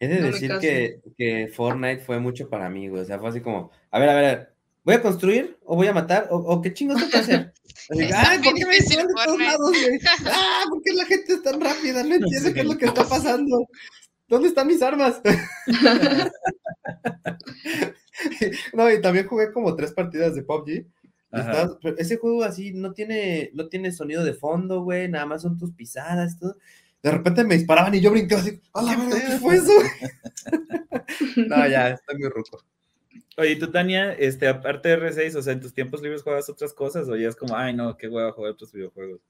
He 0.00 0.08
de 0.08 0.22
decir 0.22 0.52
que, 0.58 1.00
que, 1.18 1.48
Fortnite 1.48 1.98
fue 1.98 2.18
mucho 2.18 2.48
para 2.48 2.70
mí, 2.70 2.88
güey. 2.88 3.02
O 3.02 3.04
sea, 3.04 3.18
fue 3.18 3.28
así 3.28 3.42
como, 3.42 3.70
a 3.90 3.98
ver, 3.98 4.08
a 4.08 4.14
ver, 4.14 4.54
¿voy 4.84 4.94
a 4.94 5.02
construir 5.02 5.58
o 5.66 5.76
voy 5.76 5.88
a 5.88 5.92
matar? 5.92 6.28
¿O, 6.30 6.62
qué 6.62 6.72
chingos 6.72 6.96
tengo 6.96 7.10
que 7.10 7.18
hacer? 7.18 7.52
Ay, 8.16 8.38
¿por 8.38 8.54
qué 8.54 8.64
me 8.64 8.78
de 8.78 9.06
todos 9.22 9.38
lados, 9.38 9.70
güey? 9.70 9.98
Ah, 10.32 10.64
¿por 10.70 10.82
qué 10.82 10.94
la 10.94 11.04
gente 11.04 11.34
es 11.34 11.42
tan 11.42 11.60
rápida? 11.60 12.02
No 12.04 12.14
entiendo 12.14 12.54
qué 12.54 12.60
es 12.60 12.66
lo 12.66 12.78
que 12.78 12.86
está 12.86 13.06
pasando. 13.06 13.68
¿Dónde 14.28 14.48
están 14.48 14.66
mis 14.66 14.82
armas? 14.82 15.20
no, 18.72 18.90
y 18.90 19.00
también 19.00 19.26
jugué 19.26 19.52
como 19.52 19.74
tres 19.76 19.92
partidas 19.92 20.34
de 20.34 20.42
PUBG. 20.42 20.86
Ajá. 21.30 21.50
Estás- 21.50 21.78
pero 21.82 21.98
ese 21.98 22.16
juego 22.16 22.44
así 22.44 22.72
no 22.72 22.92
tiene, 22.92 23.50
no 23.54 23.68
tiene 23.68 23.92
sonido 23.92 24.24
de 24.24 24.34
fondo, 24.34 24.82
güey, 24.82 25.08
nada 25.08 25.26
más 25.26 25.42
son 25.42 25.58
tus 25.58 25.72
pisadas, 25.72 26.38
todo. 26.38 26.56
De 27.02 27.10
repente 27.10 27.44
me 27.44 27.56
disparaban 27.56 27.94
y 27.94 28.00
yo 28.00 28.10
brincaba 28.10 28.40
así, 28.40 28.60
¡a 28.72 28.82
la 28.82 28.96
verga, 28.96 29.20
qué 29.20 29.38
fue 29.38 29.56
eso! 29.56 29.72
no, 31.48 31.68
ya, 31.68 31.90
estoy 31.90 32.18
muy 32.18 32.28
ruco. 32.30 32.64
Oye, 33.36 33.50
¿y 33.50 33.58
tú, 33.58 33.70
Tania, 33.70 34.12
este, 34.12 34.48
aparte 34.48 34.88
de 34.88 34.96
R6, 34.96 35.36
o 35.36 35.42
sea, 35.42 35.52
en 35.52 35.60
tus 35.60 35.74
tiempos 35.74 36.00
libres 36.00 36.22
juegas 36.22 36.48
otras 36.48 36.72
cosas 36.72 37.08
o 37.08 37.16
ya 37.16 37.28
es 37.28 37.36
como, 37.36 37.56
ay, 37.56 37.74
no, 37.74 37.96
qué 37.96 38.08
hueva 38.08 38.32
jugar 38.32 38.52
otros 38.52 38.72
videojuegos? 38.72 39.20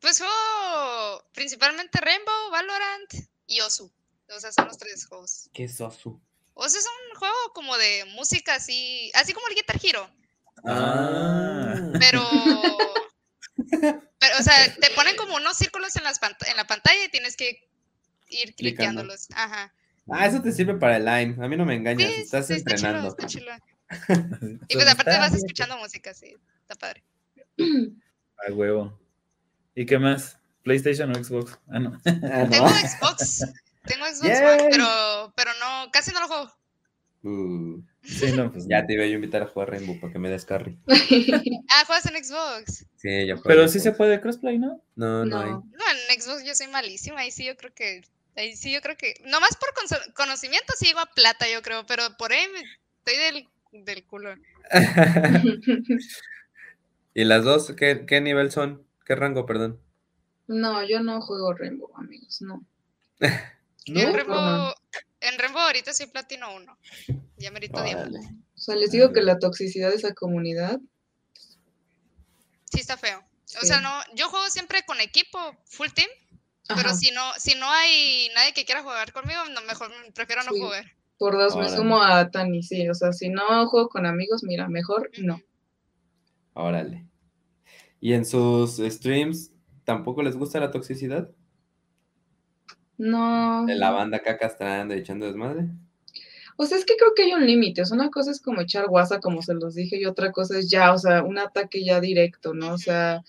Pues 0.00 0.18
juego 0.18 1.22
principalmente 1.32 2.00
Rainbow, 2.00 2.50
Valorant 2.50 3.28
y 3.46 3.60
Osu. 3.60 3.92
O 4.36 4.40
sea, 4.40 4.52
son 4.52 4.66
los 4.68 4.78
tres 4.78 5.06
juegos. 5.06 5.48
Qué 5.52 5.68
sosu. 5.68 6.20
Osu 6.54 6.78
es 6.78 6.86
un 7.10 7.18
juego 7.18 7.34
como 7.54 7.76
de 7.78 8.04
música 8.14 8.54
así, 8.56 9.10
así 9.14 9.32
como 9.32 9.46
el 9.48 9.54
Guitar 9.54 9.80
Hero, 9.82 10.10
Ah. 10.64 11.74
pero... 11.98 12.22
pero, 14.18 14.38
o 14.38 14.42
sea, 14.42 14.74
te 14.80 14.90
ponen 14.94 15.16
como 15.16 15.36
unos 15.36 15.56
círculos 15.56 15.96
en, 15.96 16.04
las 16.04 16.20
pant- 16.20 16.46
en 16.48 16.56
la 16.56 16.66
pantalla 16.66 17.04
y 17.04 17.10
tienes 17.10 17.36
que 17.36 17.68
ir 18.28 18.54
cliqueándolos. 18.54 19.28
Ajá. 19.34 19.72
Ah, 20.10 20.26
eso 20.26 20.42
te 20.42 20.52
sirve 20.52 20.74
para 20.74 20.96
el 20.96 21.04
Lime. 21.04 21.44
A 21.44 21.48
mí 21.48 21.56
no 21.56 21.64
me 21.64 21.74
engañas, 21.76 22.08
Sí, 22.12 22.20
estás 22.22 22.46
sí, 22.48 22.54
está 22.54 22.72
entrenando. 22.74 23.16
Chido, 23.26 23.50
está 23.50 23.60
chido. 23.88 24.58
Y 24.68 24.74
pues 24.74 24.88
aparte 24.88 25.10
vas 25.18 25.34
escuchando 25.34 25.76
música, 25.78 26.12
sí, 26.14 26.34
está 26.62 26.74
padre. 26.74 27.02
A 28.48 28.52
huevo. 28.52 28.98
¿Y 29.74 29.86
qué 29.86 29.98
más? 29.98 30.38
¿PlayStation 30.64 31.10
o 31.14 31.22
Xbox? 31.22 31.58
Ah, 31.68 31.78
no. 31.78 32.00
Tengo 32.02 32.26
¿no? 32.28 32.68
Xbox, 32.68 33.44
tengo 33.84 34.06
Xbox. 34.06 34.40
One, 34.40 34.68
pero, 34.70 35.32
pero 35.36 35.50
no, 35.60 35.90
casi 35.92 36.10
no 36.12 36.20
lo 36.20 36.28
juego. 36.28 36.52
Uh, 37.24 37.80
Sí, 38.04 38.32
no, 38.32 38.50
pues. 38.50 38.66
ya 38.68 38.84
te 38.84 38.94
iba 38.94 39.04
a 39.04 39.06
invitar 39.06 39.42
a 39.42 39.46
jugar 39.46 39.70
Rainbow 39.70 39.98
para 40.00 40.12
que 40.12 40.18
me 40.18 40.28
des 40.28 40.44
carry. 40.44 40.76
Ah, 41.70 41.84
juegas 41.86 42.06
en 42.06 42.24
Xbox. 42.24 42.84
Sí, 42.96 43.26
yo 43.28 43.36
juego 43.36 43.42
Pero 43.44 43.62
en 43.62 43.68
sí 43.68 43.78
Xbox. 43.78 43.82
se 43.84 43.92
puede 43.92 44.20
crossplay, 44.20 44.58
¿no? 44.58 44.82
No, 44.96 45.24
no, 45.24 45.38
hay. 45.40 45.50
No. 45.50 45.64
No, 45.70 45.84
en 46.10 46.20
Xbox 46.20 46.44
yo 46.44 46.52
soy 46.54 46.66
malísima, 46.68 47.20
ahí 47.20 47.30
sí 47.30 47.44
yo 47.44 47.56
creo 47.56 47.72
que, 47.72 48.02
ahí 48.36 48.56
sí 48.56 48.72
yo 48.72 48.80
creo 48.80 48.96
que, 48.96 49.14
nomás 49.24 49.56
por 49.56 49.68
conocimiento 50.14 50.72
sí 50.76 50.86
llego 50.86 50.98
a 50.98 51.06
plata 51.06 51.46
yo 51.48 51.62
creo, 51.62 51.86
pero 51.86 52.02
por 52.18 52.32
ahí 52.32 52.44
me- 52.52 52.64
estoy 53.04 53.16
del, 53.24 53.48
del 53.84 54.04
culo. 54.04 54.34
¿Y 57.14 57.24
las 57.24 57.44
dos 57.44 57.72
qué, 57.76 58.04
qué 58.06 58.20
nivel 58.20 58.50
son? 58.50 58.84
¿Qué 59.06 59.14
rango, 59.14 59.46
perdón? 59.46 59.78
No, 60.48 60.82
yo 60.84 61.00
no 61.02 61.20
juego 61.20 61.52
Rainbow, 61.54 61.90
amigos, 61.96 62.42
no. 62.42 62.64
En 63.86 63.94
¿No? 63.94 64.12
Rainbow, 64.12 64.74
en 65.20 65.38
Rainbow 65.38 65.62
ahorita 65.62 65.92
soy 65.92 66.06
platino 66.06 66.54
1, 66.54 66.78
ya 67.38 67.50
merito 67.50 67.80
Órale. 67.80 67.94
diamante. 68.18 68.34
O 68.54 68.58
sea, 68.58 68.76
les 68.76 68.90
digo 68.92 69.12
que 69.12 69.22
la 69.22 69.38
toxicidad 69.38 69.90
de 69.90 69.96
esa 69.96 70.14
comunidad. 70.14 70.78
Sí 72.72 72.80
está 72.80 72.96
feo. 72.96 73.22
O 73.60 73.66
sea, 73.66 73.80
no, 73.80 73.90
yo 74.14 74.28
juego 74.28 74.48
siempre 74.48 74.82
con 74.86 75.00
equipo, 75.00 75.38
full 75.66 75.88
team, 75.94 76.08
pero 76.74 76.94
si 76.94 77.10
no, 77.10 77.22
si 77.38 77.54
no 77.56 77.68
hay 77.70 78.30
nadie 78.34 78.54
que 78.54 78.64
quiera 78.64 78.82
jugar 78.82 79.12
conmigo, 79.12 79.40
no, 79.52 79.60
mejor 79.62 79.90
prefiero 80.14 80.42
no 80.44 80.52
Sí. 80.52 80.60
jugar. 80.60 80.84
por 81.18 81.34
dos, 81.36 81.56
me 81.56 81.68
sumo 81.68 82.02
a 82.02 82.30
Tani, 82.30 82.62
sí. 82.62 82.88
O 82.88 82.94
sea, 82.94 83.12
si 83.12 83.28
no 83.28 83.66
juego 83.68 83.88
con 83.88 84.06
amigos, 84.06 84.42
mira, 84.42 84.68
mejor 84.68 85.10
no. 85.18 85.40
Órale. 86.54 87.06
¿Y 88.00 88.14
en 88.14 88.24
sus 88.26 88.78
streams 88.78 89.50
tampoco 89.84 90.22
les 90.22 90.34
gusta 90.36 90.58
la 90.60 90.70
toxicidad? 90.70 91.30
No. 93.02 93.66
De 93.66 93.74
la 93.74 93.90
banda 93.90 94.18
acá 94.18 94.38
castrando 94.38 94.94
y 94.94 94.98
echando 94.98 95.26
desmadre. 95.26 95.66
O 96.56 96.66
sea, 96.66 96.78
es 96.78 96.84
que 96.84 96.94
creo 96.96 97.14
que 97.16 97.24
hay 97.24 97.32
un 97.32 97.44
límite. 97.44 97.82
O 97.82 97.84
sea, 97.84 97.96
una 97.96 98.10
cosa 98.10 98.30
es 98.30 98.40
como 98.40 98.60
echar 98.60 98.86
guasa, 98.86 99.18
como 99.18 99.42
se 99.42 99.54
los 99.54 99.74
dije, 99.74 99.98
y 99.98 100.06
otra 100.06 100.30
cosa 100.30 100.56
es 100.58 100.70
ya, 100.70 100.92
o 100.92 100.98
sea, 100.98 101.24
un 101.24 101.38
ataque 101.38 101.84
ya 101.84 102.00
directo, 102.00 102.54
¿no? 102.54 102.74
O 102.74 102.78
sea, 102.78 103.24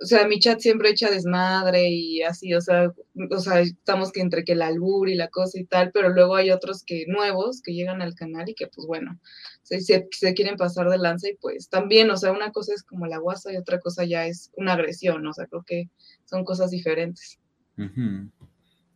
o 0.00 0.06
sea, 0.06 0.26
mi 0.26 0.38
chat 0.38 0.60
siempre 0.60 0.88
echa 0.88 1.10
desmadre 1.10 1.90
y 1.90 2.22
así, 2.22 2.54
o 2.54 2.62
sea, 2.62 2.94
o 3.30 3.38
sea, 3.38 3.60
estamos 3.60 4.10
que 4.10 4.22
entre 4.22 4.42
que 4.44 4.52
el 4.52 4.62
albur 4.62 5.10
y 5.10 5.16
la 5.16 5.28
cosa 5.28 5.60
y 5.60 5.64
tal, 5.66 5.90
pero 5.92 6.08
luego 6.08 6.36
hay 6.36 6.50
otros 6.50 6.82
que 6.82 7.04
nuevos 7.06 7.60
que 7.60 7.74
llegan 7.74 8.00
al 8.00 8.14
canal 8.14 8.48
y 8.48 8.54
que, 8.54 8.68
pues 8.68 8.86
bueno, 8.86 9.20
se, 9.62 9.82
se, 9.82 10.08
se 10.10 10.32
quieren 10.32 10.56
pasar 10.56 10.88
de 10.88 10.96
lanza 10.96 11.28
y 11.28 11.36
pues 11.36 11.68
también, 11.68 12.10
o 12.10 12.16
sea, 12.16 12.32
una 12.32 12.52
cosa 12.52 12.72
es 12.72 12.82
como 12.84 13.06
la 13.06 13.18
guasa 13.18 13.52
y 13.52 13.58
otra 13.58 13.80
cosa 13.80 14.04
ya 14.04 14.26
es 14.26 14.50
una 14.56 14.72
agresión, 14.72 15.26
o 15.26 15.32
sea, 15.34 15.46
creo 15.46 15.64
que 15.66 15.90
son 16.24 16.44
cosas 16.44 16.70
diferentes. 16.70 17.38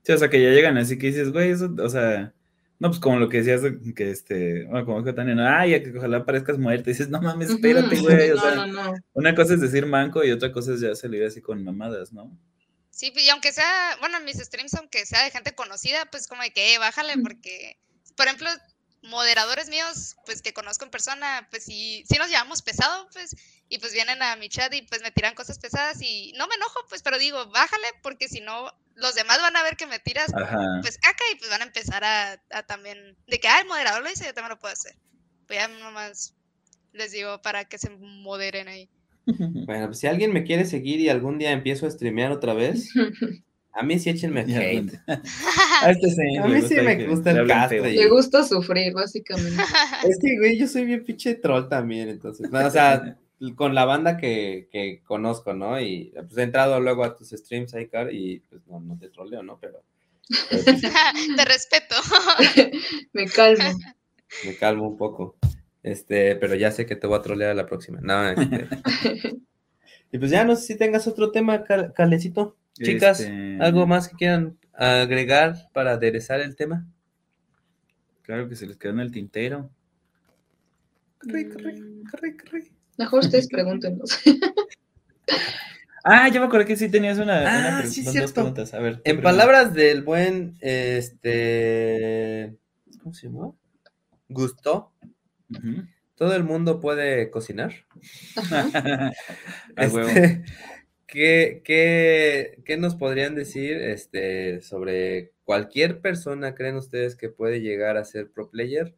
Sí, 0.05 0.13
o 0.13 0.19
sea, 0.19 0.31
que 0.31 0.43
ya 0.43 0.51
llegan 0.51 0.77
así 0.79 0.99
que 0.99 1.09
dices, 1.09 1.33
güey, 1.33 1.51
eso, 1.51 1.75
o 1.79 1.89
sea, 1.89 2.33
no, 2.79 2.89
pues 2.91 3.01
como 3.01 3.19
lo 3.19 3.29
que 3.29 3.39
decías, 3.39 3.63
de 3.63 3.95
que 3.95 4.11
este, 4.11 4.65
bueno, 4.67 4.85
como 4.87 5.03
dijo 5.03 5.15
Tania, 5.15 5.35
no, 5.35 5.49
ay, 5.49 5.83
que 5.83 5.97
ojalá 5.99 6.25
parezcas 6.27 6.59
muerta, 6.59 6.91
y 6.91 6.93
dices, 6.93 7.09
no 7.09 7.21
mames, 7.23 7.51
espérate, 7.51 7.97
güey, 8.01 8.31
o 8.33 8.37
No, 8.37 8.43
sea, 8.43 8.55
no, 8.55 8.67
no. 8.67 8.95
una 9.15 9.35
cosa 9.35 9.55
es 9.55 9.61
decir 9.63 9.87
manco 9.87 10.23
y 10.25 10.31
otra 10.33 10.53
cosa 10.53 10.75
es 10.75 10.81
ya 10.81 10.95
salir 10.95 11.25
así 11.25 11.41
con 11.43 11.65
mamadas, 11.65 12.13
¿no? 12.13 12.31
Sí, 12.91 13.13
y 13.17 13.29
aunque 13.31 13.53
sea, 13.53 13.97
bueno, 14.01 14.21
mis 14.21 14.37
streams, 14.39 14.75
aunque 14.75 15.05
sea 15.07 15.25
de 15.25 15.31
gente 15.31 15.55
conocida, 15.55 16.07
pues 16.11 16.29
como 16.29 16.43
de 16.43 16.53
que, 16.53 16.75
eh, 16.75 16.79
bájale, 16.79 17.19
porque, 17.19 17.77
por 18.17 18.27
ejemplo, 18.27 18.49
moderadores 19.03 19.69
míos, 19.69 20.17
pues 20.25 20.43
que 20.43 20.53
conozco 20.53 20.85
en 20.85 20.91
persona, 20.91 21.47
pues 21.51 21.65
sí, 21.65 22.05
sí 22.09 22.17
nos 22.19 22.29
llevamos 22.29 22.63
pesado, 22.63 23.09
pues, 23.13 23.35
y 23.69 23.79
pues 23.79 23.93
vienen 23.93 24.23
a 24.23 24.37
mi 24.37 24.49
chat 24.49 24.73
y 24.75 24.83
pues 24.83 25.03
me 25.03 25.11
tiran 25.11 25.35
cosas 25.35 25.59
pesadas 25.59 26.01
y 26.03 26.33
no 26.37 26.47
me 26.47 26.55
enojo, 26.55 26.81
pues, 26.89 27.03
pero 27.03 27.19
digo, 27.19 27.47
bájale, 27.51 27.87
porque 28.03 28.29
si 28.29 28.41
no, 28.41 28.73
los 28.97 29.15
demás 29.15 29.39
van 29.41 29.57
a 29.57 29.63
ver 29.63 29.77
que 29.77 29.87
me 29.87 29.99
tiras, 29.99 30.33
Ajá. 30.35 30.79
pues 30.83 30.99
caca 30.99 31.25
y 31.33 31.39
pues 31.39 31.51
van 31.51 31.63
a 31.63 31.67
empezar 31.67 32.05
a, 32.05 32.33
a 32.51 32.63
también, 32.63 33.17
de 33.27 33.41
que, 33.41 33.49
ah, 33.49 33.61
el 33.61 33.69
moderador 33.69 34.03
lo 34.03 34.11
hizo, 34.11 34.25
yo 34.25 34.35
también 34.35 34.51
lo 34.51 34.59
puedo 34.59 34.73
hacer. 34.73 34.95
Pues 35.47 35.59
ya 35.59 35.69
nomás 35.69 36.35
les 36.93 37.13
digo 37.13 37.43
para 37.43 37.65
que 37.65 37.79
se 37.79 37.91
moderen 37.91 38.69
ahí. 38.69 38.89
Bueno, 39.67 39.87
pues 39.87 40.01
si 40.01 40.07
alguien 40.07 40.35
me 40.35 40.45
quiere 40.45 40.67
seguir 40.67 41.01
y 41.01 41.09
algún 41.09 41.39
día 41.39 41.51
empiezo 41.53 41.87
a 41.87 41.91
streamear 41.91 42.31
otra 42.31 42.53
vez, 42.53 42.91
a 43.73 43.83
mí 43.83 43.99
sí 43.99 44.11
échenme 44.11 44.43
hate. 44.43 45.01
A 45.83 45.91
este 45.91 46.11
sí, 46.11 46.37
A 46.37 46.47
mí 46.47 46.57
sí 46.57 46.61
gusta 46.61 46.83
me 46.83 46.99
que 46.99 47.07
gusta 47.07 47.31
el 47.31 47.49
castre 47.49 47.93
Le 47.93 48.09
gusta 48.09 48.45
sufrir, 48.45 48.93
básicamente. 48.93 49.63
Es 50.07 50.19
que, 50.21 50.39
güey, 50.39 50.59
yo 50.59 50.69
soy 50.69 50.85
bien 50.85 51.05
pinche 51.05 51.35
troll 51.35 51.69
también, 51.69 52.09
entonces. 52.11 52.51
no, 52.51 52.67
o 52.67 52.71
sea, 52.71 53.17
con 53.57 53.75
la 53.75 53.85
banda 53.85 54.17
que, 54.17 54.69
que 54.73 55.03
conozco, 55.05 55.55
¿no? 55.55 55.81
Y 55.81 56.13
pues 56.15 56.37
he 56.39 56.43
entrado 56.43 56.81
luego 56.81 57.05
a 57.05 57.17
tus 57.17 57.31
streams, 57.31 57.75
Icar, 57.75 58.13
y 58.13 58.41
pues 58.49 58.67
no, 58.67 58.81
no 58.81 58.99
te 58.99 59.09
troleo, 59.11 59.43
¿no? 59.43 59.59
Pero, 59.61 59.83
pero, 60.51 60.63
pues, 60.65 60.83
Te 60.83 61.45
respeto. 61.45 61.95
Me 63.13 63.27
calmo. 63.27 63.79
me 64.45 64.57
calmo 64.57 64.89
un 64.89 64.97
poco. 64.97 65.37
Este, 65.83 66.35
pero 66.37 66.55
ya 66.55 66.71
sé 66.71 66.87
que 66.87 66.97
te 66.97 67.07
voy 67.07 67.19
a 67.19 67.23
trolear 67.23 67.51
a 67.51 67.55
la 67.55 67.67
próxima. 67.67 67.99
No, 68.03 68.29
este. 68.29 68.69
Y 70.13 70.19
pues 70.19 70.31
ya 70.31 70.45
no 70.45 70.55
sé 70.55 70.63
si 70.63 70.79
tengas 70.79 71.09
otro 71.09 71.33
tema, 71.33 71.65
Cal- 71.65 71.93
Calecito. 71.93 72.57
Chicas, 72.75 73.19
Este, 73.19 73.59
¿algo 73.61 73.85
más 73.85 74.07
que 74.09 74.15
quieran 74.17 74.57
agregar 74.73 75.57
para 75.73 75.93
aderezar 75.95 76.41
el 76.41 76.55
tema? 76.55 76.87
Claro 78.23 78.49
que 78.49 78.55
se 78.55 78.67
les 78.69 78.77
quedó 78.77 78.93
en 78.93 79.01
el 79.01 79.11
tintero. 79.11 79.71
Corre, 81.19 81.49
corre, 81.49 81.73
Mm, 81.75 82.05
corre, 82.09 82.37
corre. 82.37 82.63
Mejor 82.99 83.21
ustedes 83.21 83.49
pregúntenos. 83.53 84.19
Ah, 86.05 86.29
ya 86.29 86.39
me 86.41 86.47
acordé 86.47 86.67
que 86.67 86.77
sí 86.77 86.91
tenías 86.91 87.19
una, 87.19 87.39
Ah, 87.41 87.79
una 87.81 87.87
sí, 87.87 88.03
dos 88.03 88.13
cierto. 88.13 88.35
preguntas. 88.35 88.75
A 88.75 88.79
ver. 88.81 88.97
¿qué 89.03 89.11
En 89.11 89.17
pregunta? 89.17 89.31
palabras 89.31 89.73
del 89.75 90.03
buen, 90.03 90.57
este, 90.61 92.55
¿cómo 93.03 93.15
se 93.15 93.29
llama? 93.29 93.53
Gusto, 94.29 94.93
todo 96.17 96.35
el 96.35 96.45
mundo 96.45 96.81
puede 96.81 97.31
cocinar. 97.31 97.73
Este, 99.77 100.45
¿qué, 101.07 101.63
qué, 101.65 102.59
qué 102.65 102.77
nos 102.77 102.95
podrían 102.97 103.35
decir 103.35 103.77
este, 103.79 104.61
sobre 104.63 105.33
cualquier 105.45 106.01
persona 106.01 106.55
creen 106.55 106.77
ustedes 106.77 107.17
que 107.17 107.29
puede 107.31 107.61
llegar 107.61 107.97
a 107.97 108.05
ser 108.05 108.31
pro 108.31 108.51
player? 108.51 108.95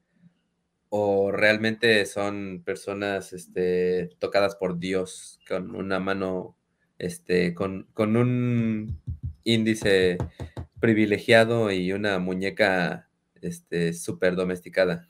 ¿O 0.89 1.33
realmente 1.33 2.07
son 2.07 2.63
personas 2.65 3.33
este, 3.33 4.11
tocadas 4.19 4.57
por 4.57 4.79
Dios 4.79 5.41
con 5.49 5.75
una 5.75 5.99
mano, 5.99 6.57
este, 6.99 7.55
con, 7.55 7.89
con 7.93 8.17
un 8.17 9.01
índice 9.45 10.19
privilegiado 10.81 11.71
y 11.73 11.93
una 11.93 12.19
muñeca 12.19 13.09
este, 13.43 13.93
súper 13.93 14.37
domesticada? 14.37 15.09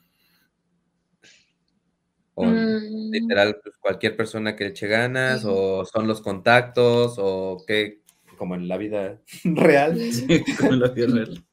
O, 2.33 2.45
Mm, 2.45 3.11
literal, 3.11 3.59
pues, 3.63 3.77
cualquier 3.77 4.15
persona 4.15 4.55
que 4.55 4.67
eche 4.67 4.87
ganas, 4.87 5.43
o 5.45 5.85
son 5.85 6.07
los 6.07 6.21
contactos, 6.21 7.15
o 7.17 7.63
qué, 7.65 8.01
como 8.37 8.53
en 8.55 8.67
la 8.67 8.77
vida 8.77 9.19
real. 9.43 9.99
Sí, 9.99 10.27
como 10.59 10.73
en 10.73 10.79
la 10.79 10.89
vida 10.89 11.07
real. 11.07 11.46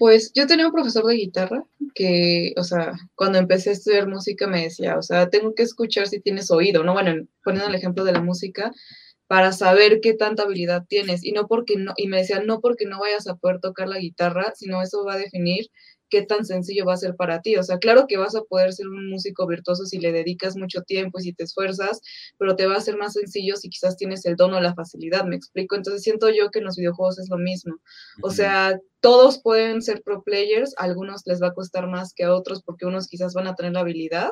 Pues 0.00 0.32
yo 0.34 0.46
tenía 0.46 0.64
un 0.66 0.72
profesor 0.72 1.04
de 1.04 1.14
guitarra 1.16 1.62
que, 1.94 2.54
o 2.56 2.64
sea, 2.64 2.94
cuando 3.14 3.36
empecé 3.36 3.68
a 3.68 3.72
estudiar 3.74 4.08
música 4.08 4.46
me 4.46 4.62
decía, 4.62 4.96
o 4.96 5.02
sea, 5.02 5.28
tengo 5.28 5.54
que 5.54 5.62
escuchar 5.62 6.06
si 6.08 6.20
tienes 6.20 6.50
oído, 6.50 6.82
¿no? 6.84 6.94
Bueno, 6.94 7.26
poniendo 7.44 7.68
el 7.68 7.74
ejemplo 7.74 8.04
de 8.04 8.12
la 8.12 8.22
música, 8.22 8.72
para 9.26 9.52
saber 9.52 10.00
qué 10.00 10.14
tanta 10.14 10.44
habilidad 10.44 10.86
tienes. 10.88 11.22
Y 11.22 11.32
no 11.32 11.46
porque 11.48 11.76
no, 11.76 11.92
y 11.98 12.08
me 12.08 12.16
decía, 12.16 12.40
no 12.42 12.60
porque 12.60 12.86
no 12.86 12.98
vayas 12.98 13.26
a 13.26 13.36
poder 13.36 13.60
tocar 13.60 13.88
la 13.88 13.98
guitarra, 13.98 14.54
sino 14.56 14.80
eso 14.80 15.04
va 15.04 15.14
a 15.14 15.18
definir 15.18 15.66
qué 16.10 16.22
tan 16.22 16.44
sencillo 16.44 16.84
va 16.84 16.94
a 16.94 16.98
ser 16.98 17.16
para 17.16 17.40
ti. 17.40 17.56
O 17.56 17.62
sea, 17.62 17.78
claro 17.78 18.06
que 18.06 18.18
vas 18.18 18.34
a 18.34 18.42
poder 18.42 18.72
ser 18.72 18.88
un 18.88 19.08
músico 19.08 19.46
virtuoso 19.46 19.86
si 19.86 19.98
le 19.98 20.12
dedicas 20.12 20.56
mucho 20.56 20.82
tiempo 20.82 21.18
y 21.18 21.22
si 21.22 21.32
te 21.32 21.44
esfuerzas, 21.44 22.00
pero 22.38 22.56
te 22.56 22.66
va 22.66 22.76
a 22.76 22.80
ser 22.80 22.96
más 22.96 23.14
sencillo 23.14 23.56
si 23.56 23.70
quizás 23.70 23.96
tienes 23.96 24.26
el 24.26 24.36
don 24.36 24.52
o 24.54 24.60
la 24.60 24.74
facilidad, 24.74 25.24
me 25.24 25.36
explico. 25.36 25.76
Entonces 25.76 26.02
siento 26.02 26.28
yo 26.28 26.50
que 26.50 26.58
en 26.58 26.66
los 26.66 26.76
videojuegos 26.76 27.18
es 27.18 27.30
lo 27.30 27.38
mismo. 27.38 27.76
O 28.22 28.30
sea, 28.30 28.78
todos 29.00 29.40
pueden 29.40 29.80
ser 29.80 30.02
pro 30.02 30.22
players, 30.22 30.74
a 30.76 30.84
algunos 30.84 31.22
les 31.24 31.40
va 31.40 31.48
a 31.48 31.54
costar 31.54 31.88
más 31.88 32.12
que 32.12 32.24
a 32.24 32.34
otros 32.34 32.62
porque 32.62 32.84
unos 32.84 33.06
quizás 33.06 33.32
van 33.32 33.46
a 33.46 33.54
tener 33.54 33.72
la 33.72 33.80
habilidad 33.80 34.30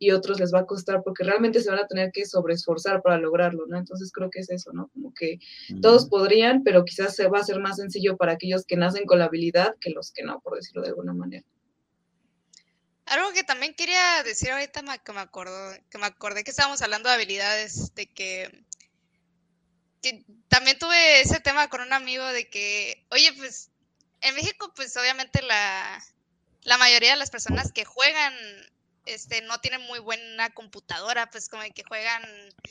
y 0.00 0.12
otros 0.12 0.40
les 0.40 0.52
va 0.52 0.60
a 0.60 0.66
costar 0.66 1.02
porque 1.04 1.24
realmente 1.24 1.60
se 1.60 1.70
van 1.70 1.78
a 1.78 1.86
tener 1.86 2.10
que 2.10 2.24
sobreesforzar 2.24 3.02
para 3.02 3.18
lograrlo, 3.18 3.66
¿no? 3.66 3.78
Entonces 3.78 4.10
creo 4.10 4.30
que 4.30 4.40
es 4.40 4.48
eso, 4.48 4.72
¿no? 4.72 4.88
Como 4.94 5.12
que 5.12 5.38
todos 5.82 6.08
podrían, 6.08 6.64
pero 6.64 6.86
quizás 6.86 7.14
se 7.14 7.28
va 7.28 7.38
a 7.38 7.42
hacer 7.42 7.60
más 7.60 7.76
sencillo 7.76 8.16
para 8.16 8.32
aquellos 8.32 8.64
que 8.64 8.76
nacen 8.76 9.04
con 9.04 9.18
la 9.18 9.26
habilidad 9.26 9.76
que 9.78 9.90
los 9.90 10.10
que 10.10 10.22
no, 10.22 10.40
por 10.40 10.56
decirlo 10.56 10.82
de 10.82 10.88
alguna 10.88 11.12
manera. 11.12 11.44
Algo 13.04 13.30
que 13.34 13.44
también 13.44 13.74
quería 13.74 14.22
decir 14.24 14.50
ahorita 14.50 14.82
que 15.04 15.12
me 15.12 15.20
acuerdo, 15.20 15.74
que 15.90 15.98
me 15.98 16.06
acordé 16.06 16.44
que 16.44 16.50
estábamos 16.50 16.80
hablando 16.80 17.10
de 17.10 17.16
habilidades, 17.16 17.94
de 17.94 18.06
que, 18.06 18.64
que 20.00 20.24
también 20.48 20.78
tuve 20.78 21.20
ese 21.20 21.40
tema 21.40 21.68
con 21.68 21.82
un 21.82 21.92
amigo 21.92 22.24
de 22.24 22.48
que, 22.48 23.06
oye, 23.10 23.34
pues 23.36 23.70
en 24.22 24.34
México, 24.34 24.72
pues 24.74 24.96
obviamente 24.96 25.42
la, 25.42 26.02
la 26.62 26.78
mayoría 26.78 27.10
de 27.10 27.18
las 27.18 27.30
personas 27.30 27.70
que 27.70 27.84
juegan 27.84 28.32
este, 29.06 29.42
no 29.42 29.60
tienen 29.60 29.82
muy 29.82 29.98
buena 29.98 30.50
computadora, 30.50 31.30
pues 31.30 31.48
como 31.48 31.62
que 31.74 31.84
juegan 31.84 32.22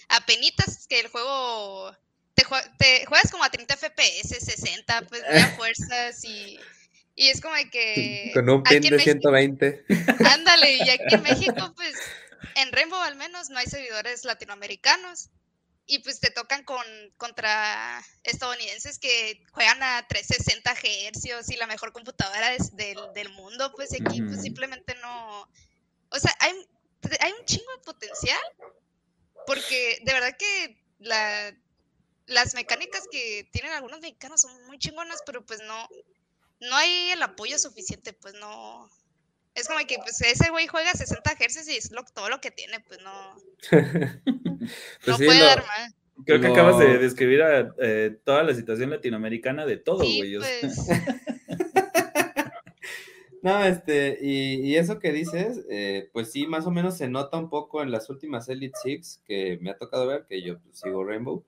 a 0.09 0.25
penitas, 0.25 0.87
que 0.87 0.99
el 0.99 1.07
juego 1.07 1.95
te, 2.77 3.05
juegas 3.05 3.31
como 3.31 3.43
a 3.43 3.49
30 3.49 3.75
FPS, 3.75 4.29
60, 4.39 5.01
pues 5.07 5.21
de 5.27 5.45
fuerzas 5.57 6.23
y, 6.23 6.59
y 7.15 7.29
es 7.29 7.41
como 7.41 7.55
que... 7.71 8.31
Con 8.33 8.49
un 8.49 8.63
pin 8.63 8.81
de 8.81 8.99
120. 8.99 9.85
Ándale, 10.25 10.73
y 10.75 10.89
aquí 10.89 11.15
en 11.15 11.21
México, 11.23 11.73
pues 11.75 11.93
en 12.55 12.71
Rainbow 12.71 13.01
al 13.01 13.15
menos 13.15 13.49
no 13.49 13.59
hay 13.59 13.67
servidores 13.67 14.25
latinoamericanos 14.25 15.29
y 15.85 15.99
pues 15.99 16.19
te 16.19 16.29
tocan 16.29 16.63
con 16.63 16.85
contra 17.17 17.99
estadounidenses 18.23 18.99
que 18.99 19.43
juegan 19.51 19.81
a 19.81 20.05
360 20.07 20.75
Hz 20.75 21.49
y 21.49 21.57
la 21.57 21.65
mejor 21.65 21.91
computadora 21.91 22.51
del, 22.51 22.97
del 23.15 23.29
mundo, 23.29 23.73
pues 23.75 23.93
aquí 23.93 24.21
pues 24.21 24.41
simplemente 24.41 24.95
no, 25.01 25.49
o 26.11 26.19
sea, 26.19 26.35
hay, 26.39 26.53
hay 27.21 27.31
un 27.31 27.45
chingo 27.45 27.71
de 27.77 27.83
potencial, 27.83 28.39
porque 29.45 29.99
de 30.03 30.13
verdad 30.13 30.35
que 30.37 30.81
la, 30.99 31.53
las 32.27 32.53
mecánicas 32.55 33.07
que 33.11 33.47
tienen 33.51 33.71
algunos 33.71 33.99
mexicanos 34.01 34.41
son 34.41 34.65
muy 34.67 34.77
chingonas, 34.77 35.21
pero 35.25 35.45
pues 35.45 35.61
no, 35.61 35.87
no 36.61 36.75
hay 36.75 37.11
el 37.11 37.21
apoyo 37.23 37.57
suficiente, 37.57 38.13
pues 38.13 38.33
no. 38.35 38.89
Es 39.55 39.67
como 39.67 39.79
que 39.85 39.97
pues 39.97 40.21
ese 40.21 40.49
güey 40.51 40.67
juega 40.67 40.93
60 40.93 41.35
Hz 41.35 41.67
y 41.67 41.77
es 41.77 41.91
todo 42.13 42.29
lo 42.29 42.39
que 42.39 42.51
tiene, 42.51 42.79
pues 42.81 42.99
no. 43.01 43.35
Pues 45.03 45.17
no 45.19 45.25
puede 45.25 45.39
dar 45.39 45.65
más. 45.65 45.93
Creo 46.25 46.41
que 46.41 46.47
acabas 46.47 46.77
de 46.79 46.97
describir 46.97 47.41
a 47.41 47.73
eh, 47.79 48.19
toda 48.25 48.43
la 48.43 48.53
situación 48.53 48.89
latinoamericana 48.89 49.65
de 49.65 49.77
todo, 49.77 49.99
güey. 49.99 50.37
pues, 50.37 50.75
No, 53.41 53.63
este, 53.63 54.17
y, 54.21 54.75
eso 54.75 54.99
que 54.99 55.11
dices, 55.11 55.65
eh, 55.69 56.09
pues 56.11 56.31
sí, 56.31 56.45
más 56.45 56.65
o 56.65 56.71
menos 56.71 56.97
se 56.97 57.07
nota 57.07 57.37
un 57.37 57.49
poco 57.49 57.81
en 57.81 57.91
las 57.91 58.09
últimas 58.09 58.49
Elite 58.49 58.77
Six 58.81 59.21
que 59.25 59.57
me 59.61 59.69
ha 59.69 59.77
tocado 59.77 60.07
ver, 60.07 60.25
que 60.27 60.41
yo 60.41 60.59
pues, 60.59 60.79
sigo 60.79 61.03
Rainbow. 61.03 61.43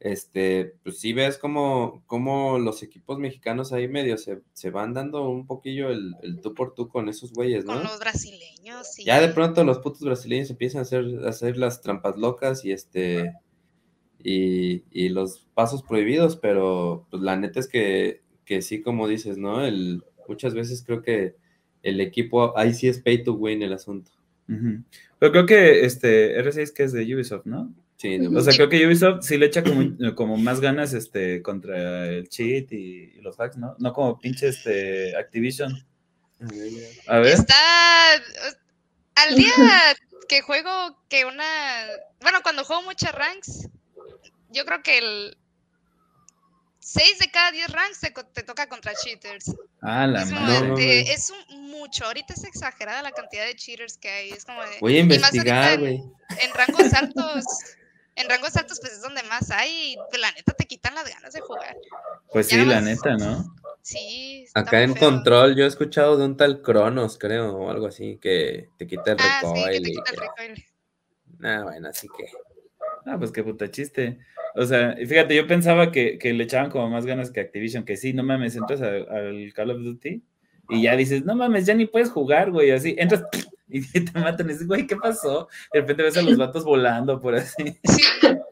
Este, 0.00 0.74
pues 0.82 0.98
sí 0.98 1.12
ves 1.12 1.38
como, 1.38 2.02
como 2.06 2.58
los 2.58 2.82
equipos 2.82 3.18
mexicanos 3.18 3.72
ahí 3.72 3.88
medio 3.88 4.18
se, 4.18 4.42
se 4.52 4.70
van 4.70 4.92
dando 4.92 5.26
un 5.30 5.46
poquillo 5.46 5.88
el, 5.88 6.14
el, 6.22 6.40
tú 6.40 6.52
por 6.52 6.74
tú 6.74 6.88
con 6.88 7.08
esos 7.08 7.32
güeyes, 7.32 7.64
¿no? 7.64 7.74
Con 7.74 7.84
los 7.84 8.00
brasileños, 8.00 8.92
sí. 8.92 9.04
Ya 9.04 9.20
de 9.20 9.28
pronto 9.28 9.64
los 9.64 9.78
putos 9.78 10.02
brasileños 10.02 10.50
empiezan 10.50 10.80
a 10.80 10.82
hacer, 10.82 11.04
a 11.24 11.28
hacer 11.30 11.56
las 11.56 11.80
trampas 11.80 12.18
locas 12.18 12.64
y 12.64 12.72
este, 12.72 13.32
y, 14.22 14.84
y 14.90 15.08
los 15.08 15.46
pasos 15.54 15.82
prohibidos, 15.82 16.36
pero 16.36 17.06
pues 17.10 17.22
la 17.22 17.36
neta 17.36 17.60
es 17.60 17.68
que, 17.68 18.22
que 18.44 18.62
sí, 18.62 18.82
como 18.82 19.08
dices, 19.08 19.38
¿no? 19.38 19.64
El, 19.64 20.02
muchas 20.28 20.54
veces 20.54 20.82
creo 20.84 21.02
que 21.02 21.36
el 21.82 22.00
equipo, 22.00 22.56
ahí 22.56 22.72
sí 22.74 22.88
es 22.88 22.98
pay 22.98 23.22
to 23.22 23.34
win 23.34 23.62
el 23.62 23.72
asunto. 23.72 24.10
Pero 24.46 25.32
creo 25.32 25.46
que 25.46 25.84
este 25.84 26.38
R6 26.42 26.72
que 26.72 26.82
es 26.84 26.92
de 26.92 27.14
Ubisoft, 27.14 27.46
¿no? 27.46 27.72
Sí, 27.96 28.18
o 28.18 28.40
sea, 28.40 28.52
creo 28.52 28.68
que 28.68 28.86
Ubisoft 28.86 29.22
sí 29.22 29.38
le 29.38 29.46
echa 29.46 29.62
como, 29.62 30.14
como 30.14 30.36
más 30.36 30.60
ganas 30.60 30.92
este, 30.92 31.40
contra 31.42 32.06
el 32.06 32.28
cheat 32.28 32.72
y, 32.72 33.12
los 33.22 33.38
hacks, 33.40 33.56
¿no? 33.56 33.76
No 33.78 33.92
como 33.92 34.18
pinche 34.18 34.48
este, 34.48 35.16
Activision. 35.16 35.86
A 37.06 37.18
ver. 37.18 37.34
Está 37.34 37.54
al 39.14 39.34
día 39.36 39.52
que 40.28 40.42
juego 40.42 40.98
que 41.08 41.24
una, 41.24 41.44
bueno, 42.20 42.40
cuando 42.42 42.64
juego 42.64 42.82
muchas 42.82 43.14
ranks, 43.14 43.68
yo 44.50 44.64
creo 44.64 44.82
que 44.82 44.98
el 44.98 45.36
6 46.84 47.18
de 47.18 47.30
cada 47.30 47.50
10 47.50 47.70
ranks 47.70 48.00
te, 48.34 48.42
toca 48.42 48.68
contra 48.68 48.92
cheaters. 48.94 49.56
Ah, 49.80 50.06
la 50.06 50.22
es, 50.22 50.30
madre. 50.30 51.00
es 51.00 51.30
un, 51.30 51.70
mucho. 51.70 52.04
Ahorita 52.04 52.34
es 52.34 52.44
exagerada 52.44 53.00
la 53.00 53.10
cantidad 53.12 53.46
de 53.46 53.56
cheaters 53.56 53.96
que 53.96 54.10
hay. 54.10 54.30
Es 54.32 54.44
como 54.44 54.60
de, 54.60 54.80
Voy 54.82 54.98
a 54.98 55.00
investigar, 55.00 55.80
güey. 55.80 56.02
En, 56.42 56.52
rangos 56.52 56.92
altos, 56.92 57.44
en 58.16 58.28
rangos 58.28 58.54
altos, 58.56 58.80
pues 58.80 58.92
es 58.92 59.00
donde 59.00 59.22
más 59.22 59.50
hay. 59.50 59.94
Y 59.94 59.96
pues, 60.10 60.20
la 60.20 60.30
neta 60.32 60.52
te 60.52 60.66
quitan 60.66 60.94
las 60.94 61.08
ganas 61.08 61.32
de 61.32 61.40
jugar. 61.40 61.74
Pues 62.30 62.48
sí, 62.48 62.62
la 62.62 62.82
neta, 62.82 63.16
¿no? 63.16 63.56
Sí. 63.80 64.46
Acá 64.52 64.82
en 64.82 64.92
control 64.92 65.56
yo 65.56 65.64
he 65.64 65.68
escuchado 65.68 66.18
de 66.18 66.26
un 66.26 66.36
tal 66.36 66.60
Cronos, 66.60 67.16
creo, 67.16 67.56
o 67.56 67.70
algo 67.70 67.86
así, 67.86 68.18
que 68.20 68.68
te 68.76 68.86
quita 68.86 69.12
el 69.12 69.18
ah, 69.20 69.40
recoil. 69.40 69.64
Sí, 69.64 69.72
que 69.72 69.80
te 69.80 69.90
quita 69.90 70.10
el 70.10 70.16
recoil. 70.18 70.66
Ah, 71.42 71.60
bueno, 71.62 71.88
así 71.88 72.08
que. 72.14 72.26
Ah, 73.06 73.16
pues 73.18 73.32
qué 73.32 73.42
puta 73.42 73.70
chiste. 73.70 74.18
O 74.54 74.64
sea, 74.64 74.96
fíjate, 74.96 75.34
yo 75.34 75.46
pensaba 75.46 75.90
que, 75.90 76.18
que, 76.18 76.32
le 76.32 76.44
echaban 76.44 76.70
como 76.70 76.88
más 76.88 77.06
ganas 77.06 77.30
que 77.30 77.40
Activision, 77.40 77.84
que 77.84 77.96
sí, 77.96 78.12
no 78.12 78.22
mames, 78.22 78.54
entras 78.54 78.80
al 78.80 79.52
Call 79.52 79.70
of 79.70 79.82
Duty 79.82 80.22
y 80.68 80.82
ya 80.82 80.96
dices, 80.96 81.24
no 81.24 81.34
mames, 81.34 81.66
ya 81.66 81.74
ni 81.74 81.86
puedes 81.86 82.10
jugar, 82.10 82.50
güey, 82.50 82.70
así, 82.70 82.94
entras 82.98 83.24
y 83.68 83.82
te 83.82 84.18
matan, 84.18 84.46
y 84.46 84.52
dices, 84.52 84.66
güey, 84.66 84.86
¿qué 84.86 84.96
pasó? 84.96 85.48
De 85.72 85.80
repente 85.80 86.02
ves 86.02 86.16
a 86.16 86.22
los 86.22 86.36
vatos 86.36 86.64
volando 86.64 87.20
por 87.20 87.34
así. 87.34 87.78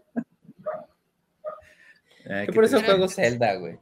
Ay, 2.29 2.47
por 2.49 2.65
eso 2.65 2.83
juego 2.83 3.09
Zelda, 3.09 3.55
güey. 3.57 3.79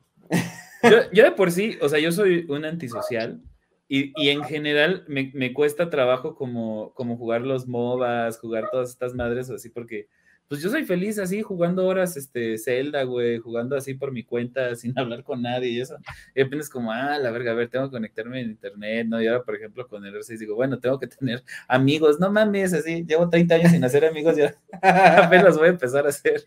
Yo, 0.82 1.10
yo, 1.12 1.24
de 1.24 1.32
por 1.32 1.50
sí, 1.50 1.76
o 1.82 1.88
sea, 1.88 1.98
yo 1.98 2.10
soy 2.10 2.46
un 2.48 2.64
antisocial 2.64 3.42
y, 3.86 4.12
y 4.16 4.30
en 4.30 4.44
general 4.44 5.04
me, 5.08 5.30
me, 5.34 5.52
cuesta 5.52 5.90
trabajo 5.90 6.34
como, 6.34 6.94
como 6.94 7.18
jugar 7.18 7.42
los 7.42 7.66
MOBAs, 7.66 8.38
jugar 8.38 8.70
todas 8.70 8.90
estas 8.90 9.14
madres 9.14 9.50
o 9.50 9.56
así, 9.56 9.68
porque 9.68 10.08
pues 10.50 10.62
yo 10.62 10.68
soy 10.68 10.84
feliz 10.84 11.16
así 11.20 11.42
jugando 11.42 11.86
horas, 11.86 12.16
este, 12.16 12.58
Zelda, 12.58 13.04
güey, 13.04 13.38
jugando 13.38 13.76
así 13.76 13.94
por 13.94 14.10
mi 14.10 14.24
cuenta, 14.24 14.74
sin 14.74 14.98
hablar 14.98 15.22
con 15.22 15.42
nadie 15.42 15.68
y 15.68 15.80
eso. 15.80 15.96
Y 16.34 16.42
apenas 16.42 16.68
como, 16.68 16.90
ah, 16.90 17.16
la 17.18 17.30
verga, 17.30 17.52
a 17.52 17.54
ver, 17.54 17.68
tengo 17.68 17.84
que 17.84 17.92
conectarme 17.92 18.40
en 18.40 18.50
internet, 18.50 19.06
¿no? 19.06 19.22
Y 19.22 19.28
ahora, 19.28 19.44
por 19.44 19.54
ejemplo, 19.54 19.86
con 19.86 20.04
el 20.04 20.12
R6 20.12 20.38
digo, 20.40 20.56
bueno, 20.56 20.80
tengo 20.80 20.98
que 20.98 21.06
tener 21.06 21.44
amigos, 21.68 22.18
no 22.18 22.32
mames, 22.32 22.72
así, 22.72 23.04
llevo 23.06 23.30
30 23.30 23.54
años 23.54 23.70
sin 23.70 23.84
hacer 23.84 24.04
amigos, 24.04 24.36
ya 24.36 24.56
apenas 25.22 25.56
voy 25.56 25.68
a 25.68 25.70
empezar 25.70 26.04
a 26.04 26.08
hacer 26.08 26.44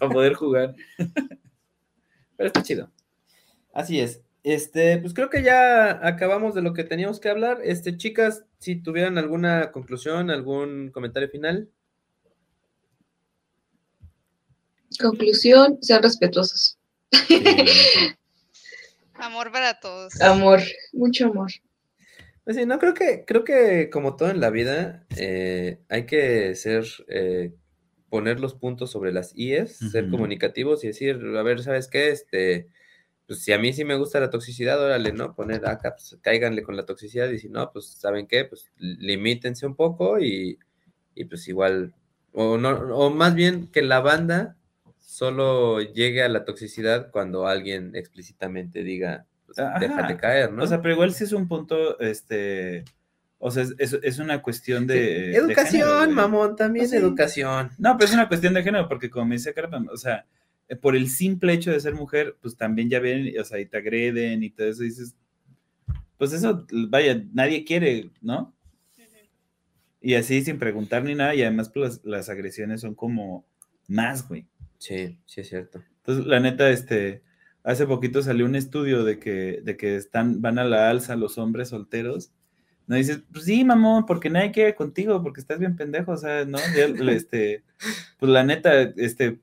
para 0.00 0.12
poder 0.12 0.34
jugar. 0.34 0.74
Pero 2.36 2.48
está 2.48 2.64
chido. 2.64 2.90
Así 3.72 4.00
es. 4.00 4.22
Este, 4.42 4.98
pues 4.98 5.14
creo 5.14 5.30
que 5.30 5.44
ya 5.44 6.04
acabamos 6.04 6.56
de 6.56 6.62
lo 6.62 6.72
que 6.74 6.82
teníamos 6.82 7.20
que 7.20 7.28
hablar. 7.28 7.60
Este, 7.62 7.96
chicas, 7.96 8.44
si 8.58 8.74
tuvieran 8.74 9.18
alguna 9.18 9.70
conclusión, 9.70 10.30
algún 10.30 10.90
comentario 10.90 11.28
final. 11.28 11.68
Conclusión, 14.98 15.78
sean 15.80 16.02
respetuosos. 16.02 16.78
amor 19.14 19.52
para 19.52 19.78
todos. 19.78 20.20
Amor, 20.20 20.60
mucho 20.92 21.26
amor. 21.26 21.50
Pues 22.44 22.56
sí, 22.56 22.66
no, 22.66 22.78
creo 22.78 22.94
que, 22.94 23.24
creo 23.26 23.44
que 23.44 23.90
como 23.90 24.16
todo 24.16 24.30
en 24.30 24.40
la 24.40 24.50
vida, 24.50 25.06
eh, 25.16 25.78
hay 25.88 26.06
que 26.06 26.54
ser, 26.54 26.84
eh, 27.08 27.52
poner 28.08 28.40
los 28.40 28.54
puntos 28.54 28.90
sobre 28.90 29.12
las 29.12 29.32
IES, 29.36 29.76
ser 29.92 30.10
comunicativos 30.10 30.82
y 30.82 30.88
decir, 30.88 31.20
a 31.36 31.42
ver, 31.42 31.62
¿sabes 31.62 31.86
qué? 31.86 32.08
Este, 32.08 32.66
pues 33.26 33.44
si 33.44 33.52
a 33.52 33.58
mí 33.58 33.72
sí 33.72 33.84
me 33.84 33.94
gusta 33.94 34.18
la 34.18 34.30
toxicidad, 34.30 34.82
órale, 34.82 35.12
¿no? 35.12 35.36
Poner 35.36 35.64
acá, 35.66 35.94
pues 35.94 36.18
cáiganle 36.20 36.64
con 36.64 36.76
la 36.76 36.86
toxicidad 36.86 37.30
y 37.30 37.38
si 37.38 37.48
no, 37.48 37.70
pues, 37.72 37.86
¿saben 37.86 38.26
qué? 38.26 38.44
Pues 38.44 38.72
limítense 38.78 39.66
un 39.66 39.76
poco 39.76 40.18
y, 40.18 40.58
y 41.14 41.24
pues 41.26 41.46
igual, 41.46 41.94
o, 42.32 42.58
no, 42.58 42.70
o 42.70 43.10
más 43.10 43.36
bien 43.36 43.68
que 43.68 43.82
la 43.82 44.00
banda 44.00 44.56
solo 45.10 45.80
llegue 45.80 46.22
a 46.22 46.28
la 46.28 46.44
toxicidad 46.44 47.10
cuando 47.10 47.48
alguien 47.48 47.96
explícitamente 47.96 48.84
diga, 48.84 49.26
pues, 49.44 49.56
déjate 49.80 50.16
caer, 50.16 50.52
¿no? 50.52 50.62
O 50.62 50.66
sea, 50.68 50.80
pero 50.80 50.94
igual 50.94 51.12
sí 51.12 51.24
es 51.24 51.32
un 51.32 51.48
punto, 51.48 51.98
este, 51.98 52.84
o 53.38 53.50
sea, 53.50 53.64
es, 53.78 53.98
es 54.00 54.18
una 54.20 54.40
cuestión 54.40 54.86
de... 54.86 55.34
Educación, 55.34 56.14
mamón, 56.14 56.54
también 56.54 56.84
es 56.84 56.92
educación. 56.92 57.70
No, 57.76 57.96
pero 57.96 58.08
es 58.08 58.14
una 58.14 58.28
cuestión 58.28 58.54
de 58.54 58.62
género, 58.62 58.88
porque 58.88 59.10
como 59.10 59.26
me 59.26 59.34
dice 59.34 59.52
Carmen, 59.52 59.88
o 59.92 59.96
sea, 59.96 60.26
eh, 60.68 60.76
por 60.76 60.94
el 60.94 61.08
simple 61.08 61.54
hecho 61.54 61.72
de 61.72 61.80
ser 61.80 61.94
mujer, 61.94 62.36
pues 62.40 62.56
también 62.56 62.88
ya 62.88 63.00
ven, 63.00 63.32
o 63.40 63.44
sea, 63.44 63.58
y 63.58 63.66
te 63.66 63.78
agreden 63.78 64.44
y 64.44 64.50
todo 64.50 64.68
eso, 64.68 64.84
dices, 64.84 65.16
pues 66.18 66.32
eso, 66.32 66.64
vaya, 66.88 67.20
nadie 67.32 67.64
quiere, 67.64 68.10
¿no? 68.20 68.54
Y 70.00 70.14
así 70.14 70.42
sin 70.44 70.60
preguntar 70.60 71.02
ni 71.02 71.16
nada, 71.16 71.34
y 71.34 71.42
además 71.42 71.68
pues, 71.68 72.00
las, 72.04 72.28
agresiones 72.28 72.80
son 72.80 72.94
como 72.94 73.44
más, 73.88 74.28
güey. 74.28 74.46
Sí, 74.80 75.18
sí 75.26 75.42
es 75.42 75.48
cierto. 75.48 75.84
Entonces, 75.98 76.26
la 76.26 76.40
neta, 76.40 76.70
este, 76.70 77.22
hace 77.62 77.86
poquito 77.86 78.22
salió 78.22 78.46
un 78.46 78.56
estudio 78.56 79.04
de 79.04 79.18
que, 79.18 79.60
de 79.62 79.76
que 79.76 79.94
están, 79.94 80.40
van 80.40 80.58
a 80.58 80.64
la 80.64 80.88
alza 80.88 81.16
los 81.16 81.36
hombres 81.36 81.68
solteros. 81.68 82.32
No 82.86 82.96
dices, 82.96 83.22
pues 83.30 83.44
sí, 83.44 83.62
mamón, 83.62 84.06
porque 84.06 84.30
nadie 84.30 84.52
quiere 84.52 84.74
contigo, 84.74 85.22
porque 85.22 85.40
estás 85.40 85.58
bien 85.58 85.76
pendejo, 85.76 86.12
o 86.12 86.16
sea, 86.16 86.46
¿no? 86.46 86.56
este, 87.10 87.62
pues 88.18 88.32
la 88.32 88.42
neta, 88.42 88.80
este, 88.96 89.38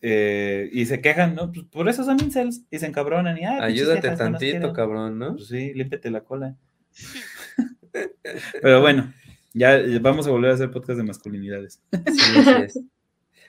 eh, 0.00 0.70
y 0.72 0.86
se 0.86 1.00
quejan, 1.00 1.34
¿no? 1.34 1.50
Pues 1.50 1.66
por 1.66 1.88
eso 1.88 2.04
son 2.04 2.22
incels, 2.22 2.62
y 2.70 2.78
se 2.78 2.86
encabronan, 2.86 3.36
y, 3.36 3.44
Ayúdate 3.44 4.16
tantito, 4.16 4.72
cabrón, 4.72 5.18
¿no? 5.18 5.34
Pues 5.34 5.48
sí, 5.48 5.74
límpete 5.74 6.12
la 6.12 6.20
cola. 6.20 6.56
Pero 8.62 8.80
bueno, 8.80 9.12
ya 9.52 9.80
vamos 10.00 10.28
a 10.28 10.30
volver 10.30 10.52
a 10.52 10.54
hacer 10.54 10.70
podcast 10.70 10.96
de 10.96 11.04
masculinidades. 11.04 11.82
Sí, 11.92 12.80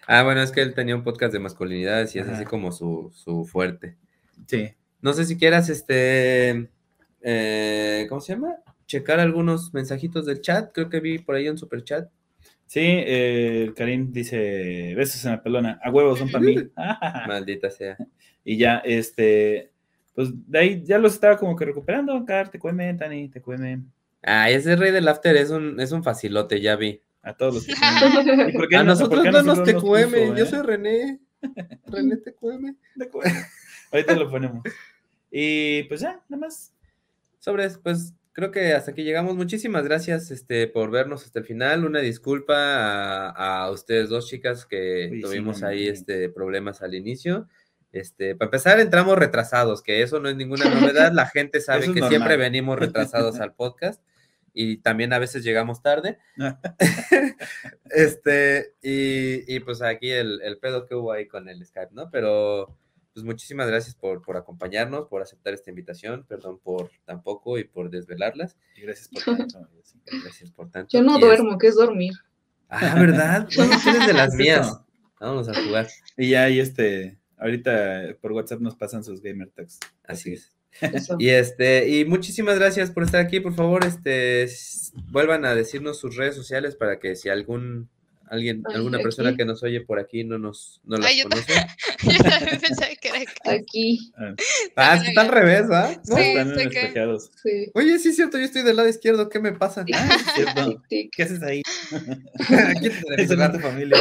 Ah, 0.07 0.23
bueno, 0.23 0.41
es 0.41 0.51
que 0.51 0.61
él 0.61 0.73
tenía 0.73 0.95
un 0.95 1.03
podcast 1.03 1.33
de 1.33 1.39
masculinidades 1.39 2.15
y 2.15 2.19
es 2.19 2.27
así 2.27 2.45
como 2.45 2.71
su, 2.71 3.11
fuerte. 3.51 3.97
Sí. 4.47 4.73
No 5.01 5.13
sé 5.13 5.25
si 5.25 5.37
quieras, 5.37 5.69
este, 5.69 6.69
eh, 7.21 8.05
¿cómo 8.09 8.21
se 8.21 8.33
llama? 8.33 8.55
Checar 8.85 9.19
algunos 9.19 9.73
mensajitos 9.73 10.25
del 10.25 10.41
chat. 10.41 10.71
Creo 10.73 10.89
que 10.89 10.99
vi 10.99 11.19
por 11.19 11.35
ahí 11.35 11.49
un 11.49 11.57
super 11.57 11.83
chat. 11.83 12.09
Sí, 12.67 12.81
eh, 12.83 13.73
Karim 13.75 14.11
dice, 14.11 14.93
besos 14.95 15.23
en 15.25 15.31
la 15.31 15.43
pelona, 15.43 15.79
a 15.83 15.91
huevos 15.91 16.19
son 16.19 16.31
para 16.31 16.43
mí. 16.43 16.55
Maldita 17.27 17.69
sea. 17.69 17.97
Y 18.47 18.57
ya, 18.57 18.77
este, 18.85 19.71
pues 20.13 20.29
de 20.47 20.59
ahí 20.59 20.83
ya 20.85 20.99
los 20.99 21.15
estaba 21.15 21.35
como 21.35 21.55
que 21.55 21.65
recuperando, 21.65 22.23
Car, 22.25 22.49
te 22.49 22.59
cueme, 22.59 22.93
Tani, 22.93 23.27
te 23.27 23.41
cueme. 23.41 23.81
Ah, 24.21 24.51
ese 24.51 24.75
rey 24.75 24.91
del 24.91 25.07
after 25.07 25.35
es 25.35 25.49
un, 25.49 25.79
es 25.79 25.91
un 25.91 26.03
facilote, 26.03 26.61
ya 26.61 26.75
vi. 26.75 27.01
A 27.25 27.35
todos 27.35 27.55
los 27.55 27.65
que 27.65 27.73
A 28.77 28.83
nosotros 28.83 29.25
no 29.25 29.41
nos 29.41 29.63
te 29.63 29.73
cueme, 29.73 30.27
yo 30.27 30.43
eh? 30.43 30.45
soy 30.45 30.61
René. 30.61 31.19
René 31.87 32.17
te 32.17 32.33
cueme. 32.33 32.75
Ahorita 33.91 34.15
lo 34.15 34.29
ponemos. 34.29 34.63
Y 35.31 35.83
pues 35.83 36.01
ya, 36.01 36.23
nada 36.29 36.41
más. 36.41 36.71
Sobres, 37.39 37.79
pues 37.81 38.13
creo 38.31 38.51
que 38.51 38.73
hasta 38.73 38.91
aquí 38.91 39.03
llegamos. 39.03 39.35
Muchísimas 39.35 39.83
gracias 39.85 40.29
este, 40.29 40.67
por 40.67 40.91
vernos 40.91 41.25
hasta 41.25 41.39
el 41.39 41.45
final. 41.45 41.83
Una 41.83 41.99
disculpa 41.99 43.29
a, 43.29 43.71
ustedes 43.71 44.09
dos 44.09 44.27
chicas 44.27 44.67
que 44.67 45.19
tuvimos 45.23 45.63
ahí 45.63 45.87
este, 45.87 46.29
problemas 46.29 46.83
al 46.83 46.93
inicio. 46.93 47.49
Este, 47.91 48.35
para 48.35 48.47
empezar, 48.49 48.79
entramos 48.79 49.17
retrasados, 49.17 49.81
que 49.81 50.03
eso 50.03 50.19
no 50.19 50.29
es 50.29 50.35
ninguna 50.35 50.65
novedad. 50.69 51.11
La 51.11 51.25
gente 51.25 51.59
sabe 51.59 51.91
que 51.91 52.03
siempre 52.03 52.37
venimos 52.37 52.77
retrasados 52.77 53.39
al 53.39 53.55
podcast 53.55 53.99
y 54.55 54.77
también 54.77 55.13
a 55.13 55.19
veces 55.19 55.43
llegamos 55.43 55.83
tarde. 55.83 56.17
este, 57.91 58.73
y, 58.81 59.59
pues 59.59 59.81
aquí 59.81 60.09
el, 60.09 60.41
el, 60.41 60.57
pedo 60.57 60.87
que 60.87 60.95
hubo 60.95 61.11
ahí 61.11 61.27
con 61.27 61.49
el 61.49 61.63
Skype, 61.63 61.93
¿no? 61.93 62.09
Pero 62.09 62.75
pues 63.13 63.23
muchísimas 63.23 63.67
gracias 63.67 63.95
por, 63.95 64.21
por 64.21 64.35
acompañarnos, 64.35 65.07
por 65.07 65.21
aceptar 65.21 65.53
esta 65.53 65.69
invitación, 65.69 66.25
perdón 66.27 66.59
por 66.61 66.89
tampoco 67.05 67.57
y 67.57 67.63
por 67.63 67.89
desvelarlas. 67.89 68.57
Y 68.75 68.81
gracias 68.81 69.07
por 69.07 69.37
tanto. 69.37 69.69
gracias 70.23 70.51
por 70.51 70.69
tanto. 70.69 70.89
Yo 70.97 71.01
no 71.01 71.17
duermo, 71.19 71.57
¿qué 71.57 71.67
es 71.67 71.75
dormir? 71.75 72.13
Ah, 72.67 72.95
¿verdad? 72.99 73.47
No, 73.57 73.79
tienes 73.81 74.07
de 74.07 74.13
las 74.13 74.33
mías. 74.35 74.81
Vamos 75.19 75.47
a 75.47 75.53
jugar. 75.53 75.87
Y 76.17 76.31
ya 76.31 76.43
ahí 76.43 76.59
este, 76.59 77.17
ahorita 77.37 78.17
por 78.21 78.33
WhatsApp 78.33 78.59
nos 78.59 78.75
pasan 78.75 79.03
sus 79.03 79.21
gamer 79.21 79.49
tags. 79.49 79.79
Así 80.03 80.33
es. 80.33 80.54
Y 81.19 81.29
este, 81.29 81.87
y 81.89 82.05
muchísimas 82.05 82.59
gracias 82.59 82.91
por 82.91 83.03
estar 83.03 83.21
aquí. 83.21 83.39
Por 83.39 83.53
favor, 83.53 83.85
este 83.85 84.47
vuelvan 85.11 85.45
a 85.45 85.55
decirnos 85.55 85.99
sus 85.99 86.15
redes 86.15 86.35
sociales 86.35 86.75
para 86.75 86.99
que 86.99 87.15
si 87.15 87.29
algún 87.29 87.89
alguien, 88.29 88.63
alguna 88.73 88.99
persona 88.99 89.35
que 89.35 89.45
nos 89.45 89.63
oye 89.63 89.81
por 89.81 89.99
aquí 89.99 90.23
no 90.23 90.37
nos 90.37 90.81
no 90.83 90.97
las 90.97 91.11
conoce. 91.23 91.53
yo 92.03 92.23
también 92.23 92.59
pensaba 92.59 92.91
que 92.99 93.07
era 93.07 93.55
aquí. 93.55 94.11
Ah, 94.75 94.95
está 95.07 95.21
al 95.21 95.29
revés, 95.29 95.65
¿ah? 95.71 95.93
Sí, 96.03 96.21
están 96.21 97.19
Sí. 97.43 97.71
Oye, 97.73 97.99
sí 97.99 98.09
es 98.09 98.15
cierto, 98.15 98.37
yo 98.37 98.45
estoy 98.45 98.63
del 98.63 98.75
lado 98.75 98.89
izquierdo, 98.89 99.29
¿qué 99.29 99.39
me 99.39 99.53
pasa? 99.53 99.85
Ah, 99.93 100.17
¿Qué 100.89 101.23
haces 101.23 101.41
ahí? 101.43 101.61
Aquí 102.75 102.89
te 102.89 103.27
tu 103.27 103.59
familia. 103.59 103.97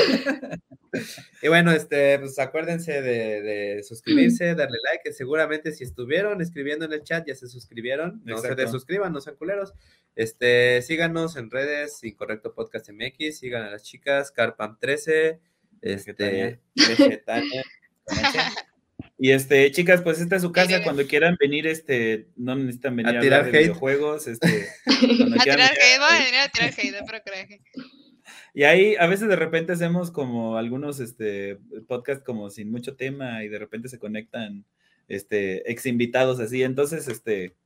Y 1.42 1.48
bueno, 1.48 1.72
este, 1.72 2.18
pues 2.18 2.38
acuérdense 2.38 3.02
de, 3.02 3.82
suscribirse, 3.82 4.54
darle 4.54 4.78
like, 4.90 5.02
que 5.04 5.12
seguramente 5.12 5.72
si 5.72 5.84
estuvieron 5.84 6.40
escribiendo 6.40 6.84
en 6.84 6.92
el 6.92 7.02
chat 7.02 7.26
ya 7.26 7.34
se 7.34 7.48
suscribieron. 7.48 8.22
No 8.24 8.38
se 8.38 8.54
desuscriban, 8.54 9.12
no 9.12 9.20
sean 9.20 9.36
culeros. 9.36 9.74
Este, 10.16 10.80
síganos 10.82 11.36
en 11.36 11.50
redes, 11.50 12.02
Incorrecto 12.04 12.54
Podcast 12.54 12.88
MX, 12.90 13.38
sigan 13.38 13.64
a 13.64 13.70
las 13.70 13.82
chicas, 13.82 14.32
Carpam13, 14.34 15.40
este, 15.82 16.60
Y 19.16 19.30
este, 19.30 19.70
chicas, 19.70 20.02
pues 20.02 20.20
esta 20.20 20.36
es 20.36 20.42
su 20.42 20.52
casa. 20.52 20.82
Cuando 20.82 21.06
quieran 21.06 21.36
venir, 21.38 21.66
este, 21.66 22.28
no 22.36 22.56
necesitan 22.56 22.96
venir 22.96 23.16
a, 23.16 23.20
tirar 23.20 23.50
de 23.50 23.58
videojuegos. 23.58 24.26
Este, 24.26 24.68
a 24.86 25.42
tirar 25.42 25.70
hate, 25.70 26.00
va 26.00 26.08
a 26.08 26.18
venir 26.18 26.40
a 26.40 26.48
tirar 26.48 26.70
hate, 26.76 26.96
pero 27.06 27.20
y 28.54 28.62
ahí 28.62 28.94
a 28.96 29.06
veces 29.06 29.28
de 29.28 29.36
repente 29.36 29.72
hacemos 29.72 30.10
como 30.12 30.56
algunos 30.56 31.00
este, 31.00 31.58
podcasts 31.88 32.24
como 32.24 32.50
sin 32.50 32.70
mucho 32.70 32.94
tema 32.96 33.42
y 33.42 33.48
de 33.48 33.58
repente 33.58 33.88
se 33.88 33.98
conectan 33.98 34.64
este, 35.08 35.70
ex 35.70 35.86
invitados 35.86 36.38
así. 36.38 36.62
Entonces, 36.62 37.08
este, 37.08 37.56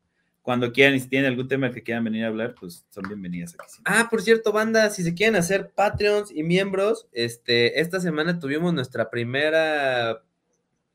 cuando 0.43 0.73
quieran 0.73 0.95
y 0.95 1.01
si 1.01 1.09
tienen 1.09 1.31
algún 1.31 1.49
tema 1.49 1.71
que 1.71 1.83
quieran 1.83 2.05
venir 2.05 2.25
a 2.25 2.29
hablar, 2.29 2.55
pues 2.59 2.87
son 2.91 3.05
bienvenidas 3.07 3.55
aquí. 3.55 3.83
Ah, 3.85 4.09
por 4.11 4.23
cierto, 4.23 4.53
banda, 4.53 4.89
si 4.91 5.03
se 5.03 5.15
quieren 5.15 5.37
hacer 5.37 5.71
Patreons 5.71 6.31
y 6.31 6.43
miembros, 6.43 7.07
este, 7.13 7.81
esta 7.81 8.01
semana 8.01 8.39
tuvimos 8.39 8.73
nuestra 8.73 9.11
primera, 9.11 10.23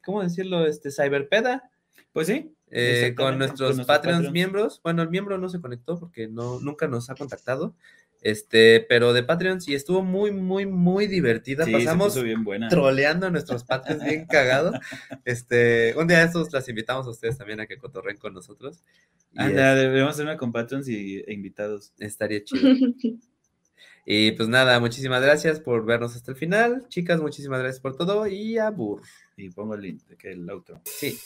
¿cómo 0.03 0.23
decirlo? 0.23 0.65
Este, 0.65 0.91
Cyberpeda. 0.91 1.69
Pues 2.13 2.27
sí. 2.27 2.53
Eh, 2.75 3.13
con 3.15 3.37
nuestros, 3.37 3.79
Patreons, 3.85 4.31
miembros. 4.31 4.81
Bueno, 4.83 5.03
el 5.03 5.09
miembro 5.09 5.37
no 5.37 5.47
se 5.47 5.61
conectó 5.61 5.99
porque 5.99 6.27
no, 6.27 6.59
nunca 6.59 6.87
nos 6.87 7.11
ha 7.11 7.15
contactado. 7.15 7.75
Este, 8.23 8.79
pero 8.87 9.11
de 9.11 9.21
Patreon 9.21 9.59
sí 9.59 9.75
estuvo 9.75 10.01
muy, 10.01 10.31
muy, 10.31 10.65
muy 10.65 11.07
divertida. 11.07 11.65
Pasamos 11.69 12.21
bien 12.23 12.45
buena. 12.45 12.69
troleando 12.69 13.27
a 13.27 13.29
nuestros 13.29 13.65
Patreons 13.65 14.01
bien 14.01 14.25
cagados. 14.29 14.75
Este, 15.25 15.93
un 15.97 16.07
día 16.07 16.19
de 16.19 16.25
estos 16.25 16.51
las 16.53 16.67
invitamos 16.69 17.05
a 17.05 17.09
ustedes 17.09 17.37
también 17.37 17.59
a 17.59 17.67
que 17.67 17.77
cotorren 17.77 18.15
con 18.15 18.33
nosotros. 18.33 18.81
Anda, 19.35 19.75
debemos 19.75 20.11
hacer 20.11 20.25
una 20.25 20.37
con 20.37 20.53
Patreons 20.53 20.87
y, 20.87 21.17
e 21.17 21.33
invitados. 21.33 21.91
Estaría 21.99 22.41
chido. 22.45 22.69
y 24.05 24.31
pues 24.31 24.47
nada, 24.47 24.79
muchísimas 24.79 25.21
gracias 25.21 25.59
por 25.59 25.85
vernos 25.85 26.15
hasta 26.15 26.31
el 26.31 26.37
final. 26.37 26.85
Chicas, 26.87 27.19
muchísimas 27.19 27.59
gracias 27.59 27.81
por 27.81 27.97
todo 27.97 28.25
y 28.25 28.57
abur. 28.57 29.01
Y 29.35 29.49
pongo 29.49 29.75
el 29.75 29.81
link, 29.81 30.01
que 30.17 30.31
el 30.31 30.49
outro. 30.49 30.79
Sí. 30.85 31.19